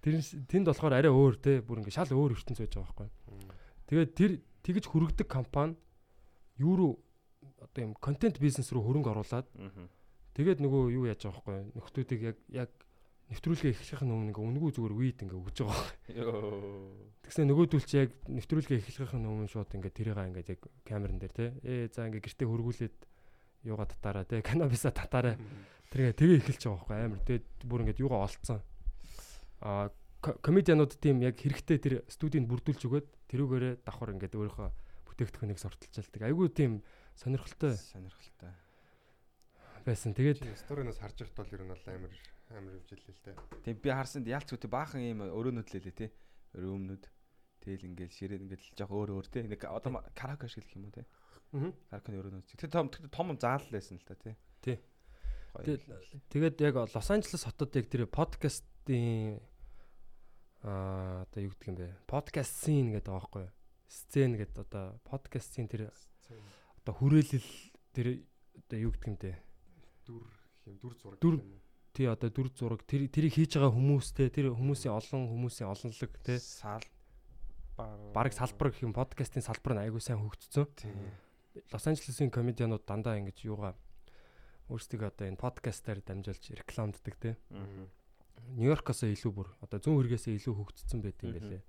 Тэр 0.00 0.20
тэнд 0.48 0.66
болохоор 0.72 0.96
арай 0.96 1.12
өөр 1.12 1.34
тий. 1.36 1.60
Бүр 1.60 1.84
ингээд 1.84 1.96
шал 1.96 2.12
өөр 2.16 2.36
ертөнц 2.36 2.58
байж 2.60 2.72
байгаа 2.72 2.88
байхгүй. 2.88 3.08
Тэгээд 3.90 4.10
тэр 4.16 4.32
тэгж 4.64 4.84
хүрэгдэг 4.88 5.28
компани 5.28 5.76
юу 6.60 6.74
руу 6.76 6.92
одоо 7.60 7.80
юм 7.84 7.94
контент 7.96 8.40
бизнес 8.40 8.72
руу 8.72 8.84
хөрөнгө 8.84 9.12
оруулад 9.12 9.46
тэгээд 10.36 10.60
нөгөө 10.60 10.82
юу 10.96 11.04
яаж 11.08 11.24
байгаа 11.24 11.44
байхгүй 11.44 11.58
нөхдүүдийг 11.76 12.20
яг 12.22 12.38
яг 12.48 12.70
нэвтрүүлгээ 13.30 13.72
эхлэхин 13.78 14.10
өмнө 14.10 14.30
ингээ 14.34 14.42
үнгүй 14.42 14.70
зүгээр 14.74 14.94
үйд 14.98 15.18
ингээ 15.22 15.38
өгж 15.38 15.56
байгаа 15.62 15.86
байхгүй. 15.86 16.14
Тэгснэ 17.22 17.44
нөгөөдөл 17.46 17.86
чи 17.86 17.96
яг 18.02 18.10
нэвтрүүлгээ 18.26 18.78
эхлэхин 18.82 19.22
өмнө 19.22 19.46
шууд 19.46 19.70
ингээ 19.70 19.94
тэрийга 19.94 20.26
ингээ 20.26 20.50
яг 20.50 20.60
камерын 20.82 21.20
дээр 21.22 21.34
те 21.34 21.46
ээ 21.62 21.94
за 21.94 22.10
ингээ 22.10 22.26
гэртээ 22.26 22.48
хөргүүлээд 22.50 22.96
юугаа 23.70 23.86
татаараа 23.86 24.26
те 24.26 24.42
канабиса 24.48 24.90
татаараа 24.90 25.38
тэргээ 25.94 26.18
тэгээ 26.18 26.38
эхэлж 26.42 26.62
байгаа 26.66 26.78
байхгүй 26.82 26.98
амар 27.06 27.22
тэгээд 27.22 27.46
бүр 27.70 27.80
ингээ 27.86 28.02
юугаа 28.02 28.26
олцсон. 28.26 28.60
Аа 29.60 29.90
ко- 30.20 30.38
комедианууд 30.40 30.96
тийм 31.00 31.20
яг 31.24 31.36
хэрэгтэй 31.40 31.78
тэр 31.80 31.94
студинд 32.08 32.48
бүрдүүлж 32.48 32.82
өгөөд 32.88 33.06
тэрүүгээрээ 33.32 33.74
давхар 33.84 34.12
ингээ 34.16 34.32
өөрийнхөө 34.36 34.68
бүтээгдэхүүнийг 35.08 35.60
сортолчаалдаг. 35.60 36.20
Айгүй 36.28 36.48
тийм 36.52 36.72
сонирхолтой 37.16 37.76
Сонирхолтой. 37.76 38.52
байсан. 39.84 40.12
Тэгээд 40.16 40.44
Сториноос 40.60 41.00
харж 41.00 41.24
байхад 41.24 41.36
бол 41.40 41.52
ер 41.56 41.62
нь 41.64 41.72
амар 41.72 42.12
амар 42.52 42.72
хөвжлээ 42.84 43.16
л 43.16 43.24
дээ. 43.24 43.36
Тэг 43.64 43.74
би 43.80 43.88
харсан 43.92 44.24
ялц 44.28 44.48
үтэй 44.52 44.68
баахан 44.70 45.00
ийм 45.00 45.24
өрөөнүүд 45.24 45.68
лээ 45.72 45.92
тий. 45.96 46.10
Өрөөнүүд. 46.56 47.04
Тэгэл 47.60 47.88
ингээл 47.92 48.16
ширээд 48.16 48.44
ингээл 48.44 48.76
жоох 48.76 48.92
өөр 48.92 49.10
өөр 49.20 49.26
тий. 49.28 49.42
Нэг 49.44 49.60
одоо 49.68 50.00
караоке 50.16 50.48
шиг 50.48 50.64
гэх 50.68 50.76
юм 50.80 50.88
уу 50.88 50.96
тий. 50.96 51.06
Караокены 51.92 52.16
өрөөнүүд. 52.20 52.46
Тэг 52.60 52.70
том 52.72 52.88
том 52.88 53.36
заал 53.40 53.64
лээсэн 53.72 54.00
л 54.00 54.04
та 54.08 54.16
тий. 54.16 54.36
Тий. 54.64 54.76
Тэгээд 56.30 56.56
яг 56.60 56.74
Лос 56.94 57.10
Анжелес 57.10 57.44
хотод 57.44 57.74
яг 57.76 57.86
тэр 57.90 58.06
подкастын 58.06 59.40
аа 60.62 61.24
одоо 61.24 61.40
юу 61.40 61.52
гэдэг 61.56 61.68
юм 61.68 61.76
бэ? 61.80 61.88
Подкаст 62.04 62.52
scene 62.52 62.92
гэдэг 62.92 63.08
байгаа 63.08 63.20
байхгүй 63.24 63.42
юу? 63.48 63.52
Сцен 63.88 64.32
гэдэг 64.36 64.58
одоо 64.60 64.84
подкастын 65.08 65.66
тэр 65.72 65.88
одоо 65.88 66.94
хүрээлэл 66.94 67.48
тэр 67.96 68.06
одоо 68.68 68.78
юу 68.78 68.92
гэдэг 68.92 69.08
юм 69.08 69.16
бэ? 69.16 69.32
Дүр 70.04 70.24
юм 70.68 70.76
дүр 70.76 70.94
зураг. 71.00 71.18
Дүр. 71.20 71.40
тий 71.96 72.06
одоо 72.06 72.30
дүр 72.30 72.48
зураг 72.52 72.84
тэр 72.84 73.08
тэрийг 73.08 73.34
хийж 73.34 73.56
байгаа 73.56 73.72
хүмүүстэй 73.72 74.28
тэр 74.30 74.52
хүмүүсийн 74.54 74.94
олон 74.94 75.26
хүмүүсийн 75.32 75.68
олонлог 75.72 76.12
тий 76.22 76.38
Сал 76.38 76.84
бараг 78.14 78.32
салбар 78.36 78.70
гэх 78.70 78.84
юм 78.84 78.92
подкастын 78.92 79.42
салбар 79.42 79.80
нь 79.80 79.82
айгуу 79.88 79.98
сайн 79.98 80.20
хөгжсөн. 80.20 80.68
Лос 81.72 81.84
Анжелесийн 81.88 82.30
комедианууд 82.30 82.84
дандаа 82.86 83.18
ингэж 83.18 83.48
юугаа 83.48 83.74
өөрсдөө 84.70 85.08
одоо 85.08 85.26
энэ 85.26 85.40
подкастаар 85.40 85.98
дамжуулж 86.04 86.44
рекламддаг 86.62 87.14
тий. 87.18 87.34
Нью-Йоркоос 88.56 89.02
илүү 89.06 89.32
бүр 89.34 89.48
одоо 89.64 89.78
зүүн 89.80 89.98
хэрэгээсээ 90.04 90.34
илүү 90.40 90.54
хөгжсөн 90.58 91.00
байт 91.04 91.18
юм 91.24 91.32
байлээ. 91.36 91.62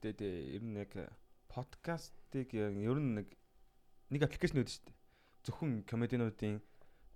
Тэгээд 0.00 0.20
ер 0.20 0.62
нь 0.64 0.76
яг 0.80 0.92
подкастыг 1.50 2.48
ер 2.54 2.98
нь 3.00 3.14
нэг 3.20 3.28
нэг 4.10 4.20
аппликейшн 4.26 4.60
үүдэн 4.60 4.74
шүү 4.74 4.84
дээ. 4.88 4.96
Зөвхөн 5.46 5.72
комединуудын 5.88 6.60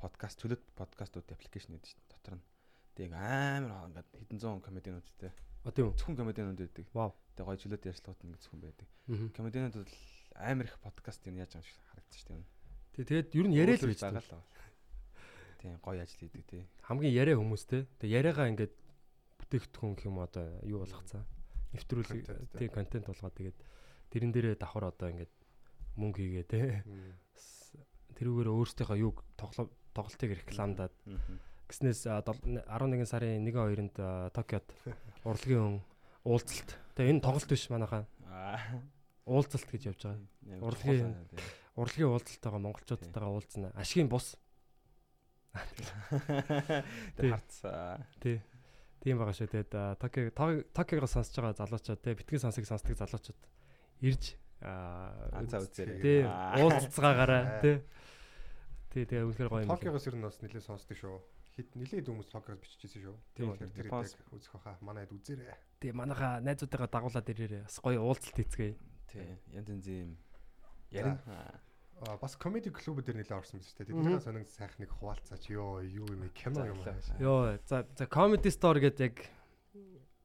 подкаст 0.01 0.41
төлөд 0.43 0.63
подкастууд 0.79 1.29
аппликейшн 1.33 1.75
үүдэн 1.77 1.89
шүү 1.89 1.99
дээ. 2.01 2.11
Дотор 2.13 2.35
нь. 2.39 2.45
Яг 3.05 3.13
амар 3.15 3.73
ингээд 3.91 4.11
хэдэн 4.21 4.39
зуун 4.41 4.61
комединуудтэй. 4.65 5.33
А 5.65 5.71
тийм 5.73 5.91
үү. 5.91 5.97
Зөвхөн 5.99 6.17
комединууд 6.19 6.59
байдаг. 6.61 6.87
Вау. 6.95 7.11
Тэгээд 7.35 7.47
гоё 7.49 7.59
чөлөөт 7.61 7.89
ярьцлагууд 7.89 8.25
ингээд 8.25 8.43
зөвхөн 8.45 8.63
байдаг. 8.63 8.89
Комединууд 9.35 9.75
бол 9.81 9.95
амар 10.39 10.67
их 10.69 10.77
подкаст 10.83 11.23
юм 11.27 11.37
яаж 11.41 11.53
юм 11.59 11.63
шиг 11.65 11.79
харагдаж 11.91 12.15
шүү 12.21 12.29
дээ. 12.31 12.45
Тэг- 12.95 13.07
Тэгээд 13.09 13.29
ер 13.35 13.47
нь 13.51 13.57
яриа 13.59 13.77
л 13.79 13.87
байж 13.91 14.01
байгаа 14.03 14.23
л. 14.23 14.45
Тийм 15.59 15.79
гоё 15.83 15.99
ажил 16.05 16.21
хийдэг 16.21 16.45
тий. 16.47 16.63
Хамгийн 16.87 17.15
яриа 17.17 17.35
хүмүүстэй. 17.41 17.89
Тэг 17.99 18.09
яриагаа 18.13 18.47
ингээд 18.55 18.75
бүтээгдэхүүн 19.45 19.93
гэх 20.01 20.09
юм 20.09 20.19
одоо 20.25 20.47
юу 20.65 20.81
болгоцсон. 20.83 21.23
Нэвтрүүлэг 21.77 22.25
Контент, 22.25 22.51
тий 22.57 22.69
контент 22.73 23.07
болгоод 23.13 23.35
тэгээд 23.37 23.59
тэрэн 24.11 24.33
дээрээ 24.33 24.57
давхар 24.57 24.89
одоо 24.89 25.09
ингээд 25.13 25.33
мөнгө 26.01 26.19
хийгээ 26.25 26.47
те. 26.49 26.61
Тэрүүгээр 28.17 28.49
өөрсдийнхөө 28.49 28.99
юг 29.05 29.21
тоглолтыг 29.37 30.31
рекламдаад 30.47 30.95
Мгм. 31.05 31.39
гиснээс 31.67 32.07
а, 32.07 32.23
дол- 32.23 32.39
11 32.47 33.05
сарын 33.11 33.43
1-2-нд 33.43 33.97
а, 33.99 34.31
Токиод 34.31 34.67
урлагийн 35.29 35.83
уулзалт. 36.23 36.79
Тэгээ 36.95 37.11
энэ 37.19 37.25
тоглолт 37.27 37.51
биш 37.51 37.67
манайхаа. 37.75 38.07
Аа. 38.31 38.81
Уулзалт 39.27 39.67
гэж 39.67 39.83
явж 39.91 40.01
байгаа. 40.07 40.23
Урлагийн-. 40.63 41.17
Урлагийн 41.75 42.11
уулзалтайгаа 42.15 42.63
монголчуудтайгаа 42.63 43.31
уулзна. 43.35 43.75
Ашигын 43.75 44.07
бус. 44.07 44.39
Тэр 47.19 47.31
харцаа. 47.35 48.07
Тий. 48.23 48.39
Тийм 49.05 49.21
байгаа 49.21 49.37
шүү. 49.37 49.53
Тэгээд 49.53 49.73
Токио 50.01 50.33
Токиогоо 50.73 51.11
сонсож 51.13 51.37
байгаа 51.37 51.61
залуучууд 51.61 52.01
те 52.01 52.17
битгий 52.17 52.41
сонсыг 52.41 52.65
сонсдог 52.65 52.97
залуучууд 52.97 53.37
ирж 54.01 54.41
аа 54.65 55.29
Анцаа 55.37 55.61
үзээрэй. 55.61 56.01
тий 56.01 56.21
Аа. 56.25 56.57
уулзцаагаараа 56.65 57.61
тий. 57.61 57.77
Тий 58.97 59.05
тэгээ 59.05 59.29
үнэхээр 59.29 59.51
гоё 59.53 59.63
юм. 59.69 59.73
Токиогоос 59.77 60.09
ер 60.09 60.17
нь 60.17 60.25
бас 60.25 60.41
нэлээд 60.41 60.65
сонсдог 60.65 60.97
шүү. 60.97 61.21
Хэд 61.55 61.69
нэлээд 61.77 62.09
хүмүүс 62.09 62.29
Токиогоос 62.33 62.63
биччихсэн 62.65 63.01
шүү. 63.05 63.17
Тийм, 63.37 63.53
Тэгэхээр 63.53 63.77
тэр 63.77 63.87
яг 63.93 64.33
үзэх 64.33 64.57
хаа 64.57 64.77
манайд 64.81 65.13
үзээрэй. 65.13 65.53
Тий 65.85 65.93
манайха 65.93 66.41
найзуудтайгаа 66.41 66.89
дагуулад 66.89 67.29
ирээрээ 67.29 67.63
бас 67.69 67.77
гоё 67.85 68.01
уулзалт 68.01 68.41
хийцгээе. 68.41 68.75
Тий. 69.13 69.37
Янз 69.53 69.69
янз 69.69 69.87
юм. 69.87 70.17
Ярин. 70.91 71.21
Бас 72.21 72.35
комеди 72.37 72.75
клубүүд 72.75 73.15
нэлээд 73.15 73.33
орсон 73.33 73.63
биз 73.63 73.73
дээ. 73.79 73.95
Тэдний 73.95 74.19
сонин 74.21 74.45
сайх 74.51 74.75
нэг 74.83 74.91
хуваалцаач 74.99 75.47
ёо 75.55 75.81
юу 75.81 76.11
юм 76.11 76.27
кино 76.35 76.67
юм 76.67 76.83
аа. 76.83 76.99
Йоо 77.23 77.59
за 77.65 77.87
за 77.97 78.05
comedy 78.11 78.51
store 78.51 78.83
гэдэг 78.83 79.01
яг 79.01 79.17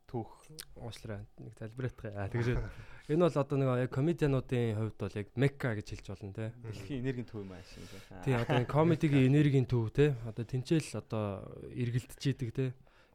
Түүх. 0.09 0.33
уушлараа 0.73 1.21
нэг 1.37 1.53
залбирах. 1.61 1.93
Аа 2.17 2.25
тэгэж 2.33 2.57
энэ 3.13 3.21
бол 3.29 3.37
одоо 3.37 3.57
нэг 3.61 3.69
яг 3.85 3.91
комедиануудын 3.93 4.73
хувьд 4.81 4.97
бол 4.97 5.13
яг 5.13 5.27
мекка 5.37 5.77
гэж 5.77 5.87
хэлж 5.93 6.07
болно 6.09 6.33
те. 6.33 6.49
Дэлхийн 6.65 7.05
энергийн 7.05 7.29
төв 7.29 7.45
юм 7.45 7.53
аа 7.53 7.61
шиг. 7.61 7.85
Тий 8.25 8.33
одоо 8.33 8.65
комедигийн 8.65 9.29
энергийн 9.29 9.69
төв 9.69 9.93
те. 9.93 10.17
Одоо 10.25 10.49
тэнцэл 10.49 10.97
одоо 10.97 11.45
эргэлдэж 11.69 12.21
идэг 12.25 12.49
те. 12.57 12.65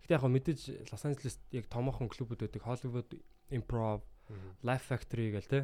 Гэтэ 0.07 0.15
яг 0.15 0.23
мэдээж 0.23 0.95
Лос 0.95 1.03
Анжелест 1.03 1.43
яг 1.51 1.67
томоохон 1.67 2.07
клубүүд 2.07 2.47
байдаг. 2.47 2.63
Hollywood 2.63 3.11
Improv, 3.51 4.07
Life 4.63 4.87
Factory 4.87 5.35
гэл 5.35 5.51
те. 5.51 5.61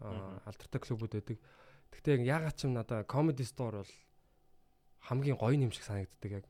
Аа, 0.00 0.40
алдартай 0.48 0.80
клубүүд 0.80 1.12
байдаг. 1.20 1.36
Гэхдээ 1.36 1.69
яг 1.92 2.22
ягаад 2.24 2.56
ч 2.56 2.64
юм 2.64 2.74
надаа 2.74 3.04
comedy 3.04 3.44
store 3.44 3.82
бол 3.82 3.92
хамгийн 5.08 5.36
гоё 5.36 5.56
юм 5.56 5.72
шиг 5.72 5.84
санагддаг 5.84 6.30
яг. 6.30 6.46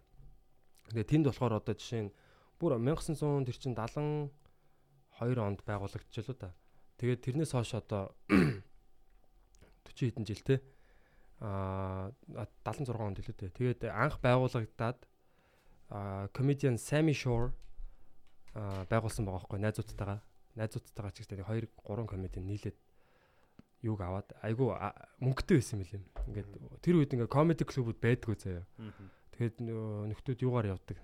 Тэгээ 0.90 1.06
тэнд 1.06 1.24
болохоор 1.30 1.58
одоо 1.58 1.74
жишээ 1.74 2.02
нь 2.08 2.14
бүр 2.58 2.76
1900 2.76 3.46
тэр 3.46 3.56
чин 3.56 3.74
72 3.74 5.38
онд 5.38 5.60
байгуулагдчихлоо 5.64 6.36
да. 6.36 6.50
Тэгээд 6.98 7.24
тэрнээс 7.24 7.52
хойш 7.54 7.74
одоо 7.78 8.12
40 9.86 10.12
хэдэн 10.12 10.26
жил 10.26 10.42
те 10.44 10.60
аа 11.40 12.12
76 12.66 12.92
онд 13.00 13.18
илүү 13.22 13.36
дээ. 13.38 13.56
Тэгээд 13.56 13.80
анх 13.88 14.20
байгуулагдаад 14.20 14.98
аа 15.88 16.28
comedian 16.36 16.76
Sammy 16.76 17.16
Shore 17.16 17.54
байгуулсан 18.52 19.24
байгаа 19.24 19.40
байхгүй 19.46 19.58
найзуудтайгаа. 19.62 20.20
Найзуудтайгаа 20.58 21.12
ч 21.14 21.24
гэсэн 21.24 21.40
2 21.46 21.70
3 21.86 22.10
comedian 22.10 22.44
нийлээд 22.44 22.76
юуг 23.82 24.00
аваад 24.00 24.28
айгу 24.44 24.72
а- 24.76 24.94
мөнгөтэй 25.20 25.56
байсан 25.60 25.80
юм 25.80 25.88
лээ. 25.88 26.02
Ингээд 26.28 26.48
тэр 26.84 26.94
үед 27.00 27.12
ингээ 27.16 27.30
comedy 27.32 27.64
клубуд 27.64 27.98
байдгүй 28.00 28.36
заяа. 28.36 28.64
Тэгээд 29.32 29.56
нөө 29.64 30.12
нөхдүүд 30.12 30.44
юугаар 30.44 30.76
явдаг? 30.76 30.98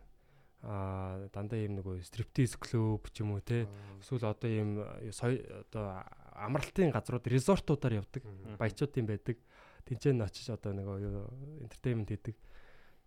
Аа 0.67 1.29
дандаа 1.33 1.61
юм 1.61 1.81
нөгөө 1.81 2.05
стриптиз 2.05 2.57
клуб 2.61 3.09
ч 3.13 3.25
юм 3.25 3.33
уу 3.37 3.41
те. 3.41 3.65
Эсвэл 4.01 4.29
одоо 4.29 4.51
юм 4.51 4.81
э, 4.81 5.09
одоо 5.09 6.05
амралтын 6.37 6.93
газрууд 6.93 7.25
резортуудаар 7.25 8.05
явдаг. 8.05 8.23
Баячуудын 8.61 9.07
байдаг. 9.09 9.41
Тинчэн 9.87 10.21
очиж 10.21 10.51
одоо 10.51 10.75
нөгөө 10.75 11.65
entertainment 11.65 12.11
хийдэг. 12.11 12.37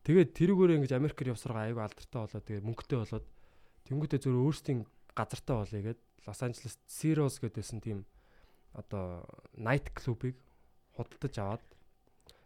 Тэгээд 0.03 0.31
тэрүүгээр 0.31 0.75
ингэж 0.79 0.91
Америкээр 0.95 1.35
явсаргаа 1.35 1.67
айгу 1.67 1.83
алдартай 1.83 2.19
болоод 2.23 2.45
тэгээд 2.47 2.63
мөнгөтэй 2.63 2.97
болоод 3.03 3.25
тэнгуүтээ 3.85 4.19
зөв 4.23 4.33
өөрсдийн 4.39 4.87
газартаа 5.11 5.67
болъё 5.67 5.81
гээд 5.91 5.99
Лос 6.23 6.39
Анжелес 6.39 6.79
Zeros 6.87 7.35
гэдээсэн 7.43 7.79
тийм 7.83 8.07
одоо 8.73 9.25
night 9.57 9.89
клубыг 9.93 10.35
худалдаж 10.95 11.35
аваад 11.39 11.63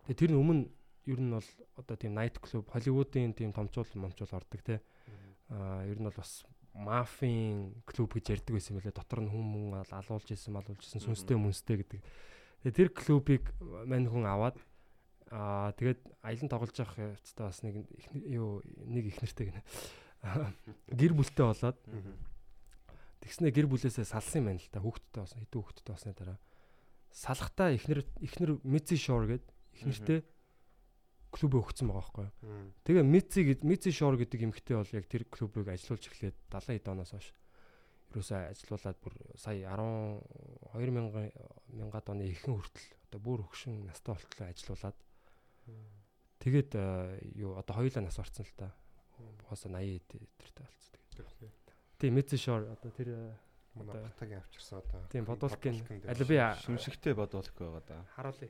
тэгээд 0.08 0.20
тэр 0.20 0.32
нь 0.32 0.39
өмнө 0.39 0.63
ер 1.10 1.20
нь 1.20 1.34
бол 1.36 1.50
одоо 1.75 1.96
тийм 1.98 2.15
night 2.15 2.39
клуб 2.39 2.70
Холливуудын 2.72 3.36
тийм 3.36 3.51
томчуул 3.51 3.88
момчуул 3.96 4.32
ордог 4.32 4.62
те. 4.63 4.80
Аа 5.50 5.84
ер 5.84 6.00
нь 6.00 6.08
бол 6.08 6.15
бас 6.15 6.46
мафийн 6.74 7.84
клуб 7.86 8.13
гэж 8.15 8.39
ярьдаг 8.39 8.56
байсан 8.56 8.77
мөлий 8.80 8.96
дотор 8.96 9.22
нь 9.22 9.30
ал- 9.75 10.00
алуулж 10.00 10.32
исэн 10.32 10.53
малуулж 10.56 10.82
исэн 10.82 11.03
сүнстэй 11.03 11.38
мүнстэй 11.38 11.77
гэдэг. 11.84 12.01
Тэгээ 12.63 12.77
тэр 12.77 12.89
клубыг 12.96 13.51
мань 13.62 14.08
хүн 14.08 14.25
аваад 14.25 14.58
аа 15.30 15.75
тэгээд 15.75 16.01
аялан 16.24 16.50
тоглож 16.50 16.77
явах 16.80 16.96
хэвчээ 16.98 17.46
бас 17.46 17.60
нэг 17.68 17.84
юу 18.32 18.63
нэг 18.88 19.12
их 19.12 19.20
нэртэй 19.22 19.51
гэнэ. 19.51 19.62
Гэр 20.98 21.13
бүлтэй 21.13 21.46
болоод 21.46 21.77
тэгснэ 23.24 23.56
гэр 23.56 23.72
бүлээсээ 23.72 24.03
салсан 24.03 24.44
юм 24.44 24.48
байна 24.51 24.60
л 24.60 24.68
та. 24.68 24.84
Хүүхдтэй 24.84 25.20
болсон 25.24 25.39
хэдэн 25.39 25.60
хүүхдтэй 25.63 25.94
болсны 25.96 26.13
дараа. 26.13 26.39
Салахтаа 27.15 27.70
ихнэр 27.72 28.03
ихнэр 28.20 28.51
Мици 28.68 29.00
Шор 29.00 29.25
гээд 29.32 29.46
ихнэртэй 29.80 30.20
клуб 31.32 31.53
өгсөн 31.63 31.88
байгаа 31.88 32.03
байхгүй 32.03 32.25
юу. 32.27 32.70
Тэгээ 32.84 33.06
Мици 33.08 33.39
гэд 33.48 33.62
Мици 33.63 33.89
Шор 33.96 34.20
гэдэг 34.20 34.44
эмэгтэй 34.44 34.75
бол 34.77 34.92
яг 34.94 35.06
тэр 35.08 35.24
клубыг 35.32 35.72
ажилуулж 35.72 36.03
эхлээд 36.06 36.38
70 36.51 36.77
хэд 36.77 36.92
оноос 36.92 37.13
хойш 37.15 37.34
ерөөсөө 38.13 38.39
ажилуулад 38.53 38.98
бүр 39.01 39.13
сая 39.42 39.74
10 39.74 40.22
2000 40.77 40.94
мянгад 41.74 42.06
оны 42.13 42.30
ихэнх 42.30 42.62
хүртэл 42.62 42.89
одоо 43.10 43.20
бүр 43.25 43.42
хөгшин 43.50 43.89
настай 43.89 44.13
болтлоо 44.13 44.48
ажилуулад 44.53 44.98
тэгээд 46.44 46.72
э, 46.77 46.86
юу 47.42 47.58
одоо 47.58 47.82
хоёулаа 47.82 48.06
нас 48.06 48.20
орцсон 48.22 48.46
л 48.46 48.53
та. 48.53 48.70
Угаасаа 49.50 49.74
80 49.74 50.06
тэртэй 50.38 50.65
болцсон. 50.65 51.62
Тийм 52.03 52.15
Мици 52.15 52.36
Шор 52.36 52.67
одоо 52.67 52.91
тэр 52.91 53.07
э, 53.15 53.31
Манай 53.75 53.95
Одоо- 53.95 54.03
батагийн 54.12 54.39
авчирсан 54.43 54.79
одоо. 54.83 55.07
тийм 55.07 55.24
бодолкын 55.24 55.79
дээр 55.88 56.10
аль 56.12 56.25
би 56.27 56.36
а- 56.36 56.55
Шүмшигтэй 56.60 57.13
бодволк 57.15 57.55
байгаа 57.55 57.81
да. 57.88 58.03
харуулъя. 58.15 58.50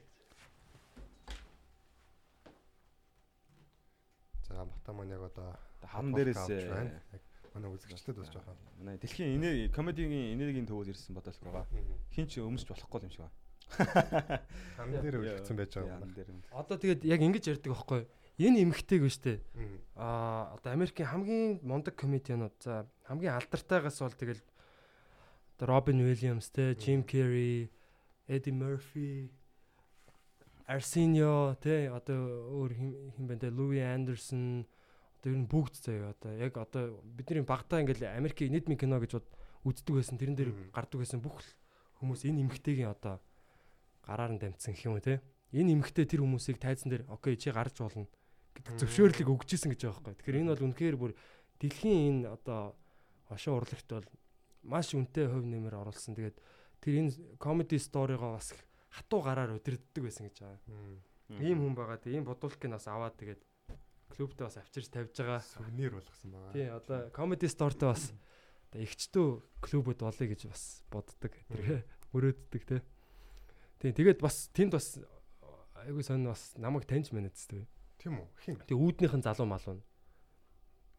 За 4.47 4.65
бата 4.65 4.93
маань 4.93 5.11
яг 5.13 5.21
одоо 5.21 5.53
Бодволк 5.83 6.15
дээрээс 6.17 6.47
байна. 6.65 7.01
Яг 7.13 7.21
Манай 7.53 7.69
үзэгчдэд 7.77 8.17
бас 8.17 8.29
жоохон. 8.33 8.57
Манай 8.79 8.97
дэлхийн 8.97 9.37
энерги 9.37 9.69
комедигийн 9.69 10.33
энергийн 10.33 10.65
төвөөс 10.65 10.89
ирсэн 10.89 11.13
бодволк 11.13 11.37
байгаа. 11.45 11.67
Хин 12.09 12.25
ч 12.25 12.41
өмсч 12.41 12.65
болохгүй 12.73 13.05
юм 13.05 13.11
шиг 13.13 13.21
байна. 13.21 14.41
Хан 14.81 14.89
дээр 14.97 15.21
үлдсэн 15.21 15.55
байж 15.61 15.77
байгаа 15.77 16.01
юм. 16.01 16.41
Одоо 16.57 16.77
тэгээд 16.81 17.05
яг 17.05 17.21
ингэж 17.21 17.45
ярьдаг 17.53 17.69
байхгүй 17.69 17.99
юу? 18.01 18.07
Энэ 18.37 18.65
эмгтэйг 18.65 19.01
биш? 19.05 19.21
Мгм. 19.21 19.77
Аа 19.95 20.57
одоо 20.57 20.73
Америкийн 20.73 21.05
хамгийн 21.05 21.59
мундаг 21.61 21.93
комедианууд 21.95 22.57
за 22.59 22.89
хамгийн 23.05 23.37
алдартай-гаас 23.37 24.01
бол 24.01 24.09
тэгэл 24.09 24.41
Робин 25.59 26.01
Уильямс 26.01 26.49
те, 26.49 26.73
Jim 26.73 27.05
Carrey, 27.05 27.69
Eddie 28.27 28.51
Murphy, 28.51 29.29
Arsenio 30.67 31.53
те 31.61 31.93
одоо 31.93 32.49
өөр 32.57 32.73
хин 32.73 33.27
байна 33.29 33.39
те, 33.39 33.49
Louis 33.53 33.85
Anderson 33.85 34.65
одоо 35.21 35.29
ер 35.29 35.37
нь 35.37 35.47
бүгд 35.47 35.77
заяа 35.77 36.17
одоо 36.17 36.33
яг 36.33 36.57
одоо 36.57 36.99
бидний 37.05 37.45
багтаа 37.45 37.85
ингээл 37.85 38.17
Америкийн 38.17 38.49
нийтмийн 38.49 38.81
кино 38.81 38.97
гэж 38.97 39.21
бод 39.21 39.29
үздэг 39.61 39.93
байсан 39.93 40.17
тэрэн 40.17 40.35
дээр 40.35 40.51
гардаг 40.73 41.05
байсан 41.05 41.21
бүх 41.21 41.37
хүмүүс 42.01 42.25
энэ 42.25 42.49
эмгтэйгийн 42.49 42.89
одоо 42.89 43.21
гараар 44.01 44.33
нь 44.33 44.41
дамжсан 44.41 44.73
гэх 44.73 44.89
юм 44.89 44.97
уу 44.97 45.05
те. 45.05 45.21
Энэ 45.53 45.77
эмгтэй 45.77 46.09
тэр 46.09 46.25
хүмүүсийг 46.25 46.57
тайзан 46.57 46.89
дээр 46.89 47.05
окей 47.13 47.37
чи 47.37 47.53
гарч 47.53 47.77
болно 47.77 48.09
гэдэг 48.55 48.73
зөвшөөрлөг 48.79 49.29
өгч 49.29 49.49
исэн 49.57 49.73
гэж 49.73 49.81
байгаа 49.89 50.13
байхгүй. 50.13 50.17
Тэгэхээр 50.21 50.39
энэ 50.41 50.51
бол 50.53 50.65
үнэхээр 50.69 50.97
бүр 50.97 51.11
дэлхийн 51.59 52.23
энэ 52.23 52.33
одоо 52.33 52.77
хошоо 53.29 53.59
урлагт 53.59 53.89
бол 53.89 54.07
маш 54.63 54.93
үнэтэй 54.93 55.27
хувь 55.27 55.47
нэмэр 55.47 55.75
оруулсан. 55.79 56.15
Тэгээд 56.15 56.37
тэр 56.79 56.93
энэ 57.03 57.11
comedy 57.39 57.79
story-гоо 57.79 58.37
бас 58.37 58.53
хатуу 58.93 59.21
гараар 59.23 59.57
өдөрддөг 59.57 60.03
байсан 60.03 60.29
гэж 60.29 60.37
байгаа. 60.43 60.59
Ийм 61.41 61.59
хүн 61.63 61.75
байгаа. 61.75 61.97
Тэгээ 61.97 62.19
ийм 62.21 62.27
бодуулкыг 62.27 62.69
нас 62.69 62.85
аваад 62.87 63.17
тэгээд 63.17 63.41
клубтээ 64.13 64.45
бас 64.45 64.57
авчирч 64.61 64.87
тавьж 64.93 65.17
байгаа. 65.17 65.41
Сүвнэр 65.41 65.91
болгосон 65.97 66.29
байгаа. 66.31 66.53
Тий, 66.53 66.67
одоо 66.69 66.99
comedy 67.09 67.49
store-тэй 67.49 67.89
бас 67.89 68.13
одоо 68.69 68.79
ихчдөө 68.85 69.27
клубуд 69.65 69.99
болъё 70.05 70.27
гэж 70.29 70.41
бас 70.45 70.83
боддог. 70.93 71.33
Тэр 71.49 71.83
мөрөөддөг 72.13 72.63
те. 72.69 72.77
Тий, 73.81 73.91
тэгээд 73.91 74.21
бас 74.21 74.53
тэнд 74.53 74.77
бас 74.77 75.01
айгүй 75.81 76.03
сонь 76.05 76.27
бас 76.29 76.53
намайг 76.61 76.85
таньж 76.85 77.09
мэнэцтэй. 77.09 77.65
Тийм 78.03 78.19
үү? 78.19 78.27
Хин. 78.43 78.55
Тэгээ 78.67 78.83
үүднийхэн 78.83 79.23
залуу 79.23 79.47
малуу. 79.47 79.79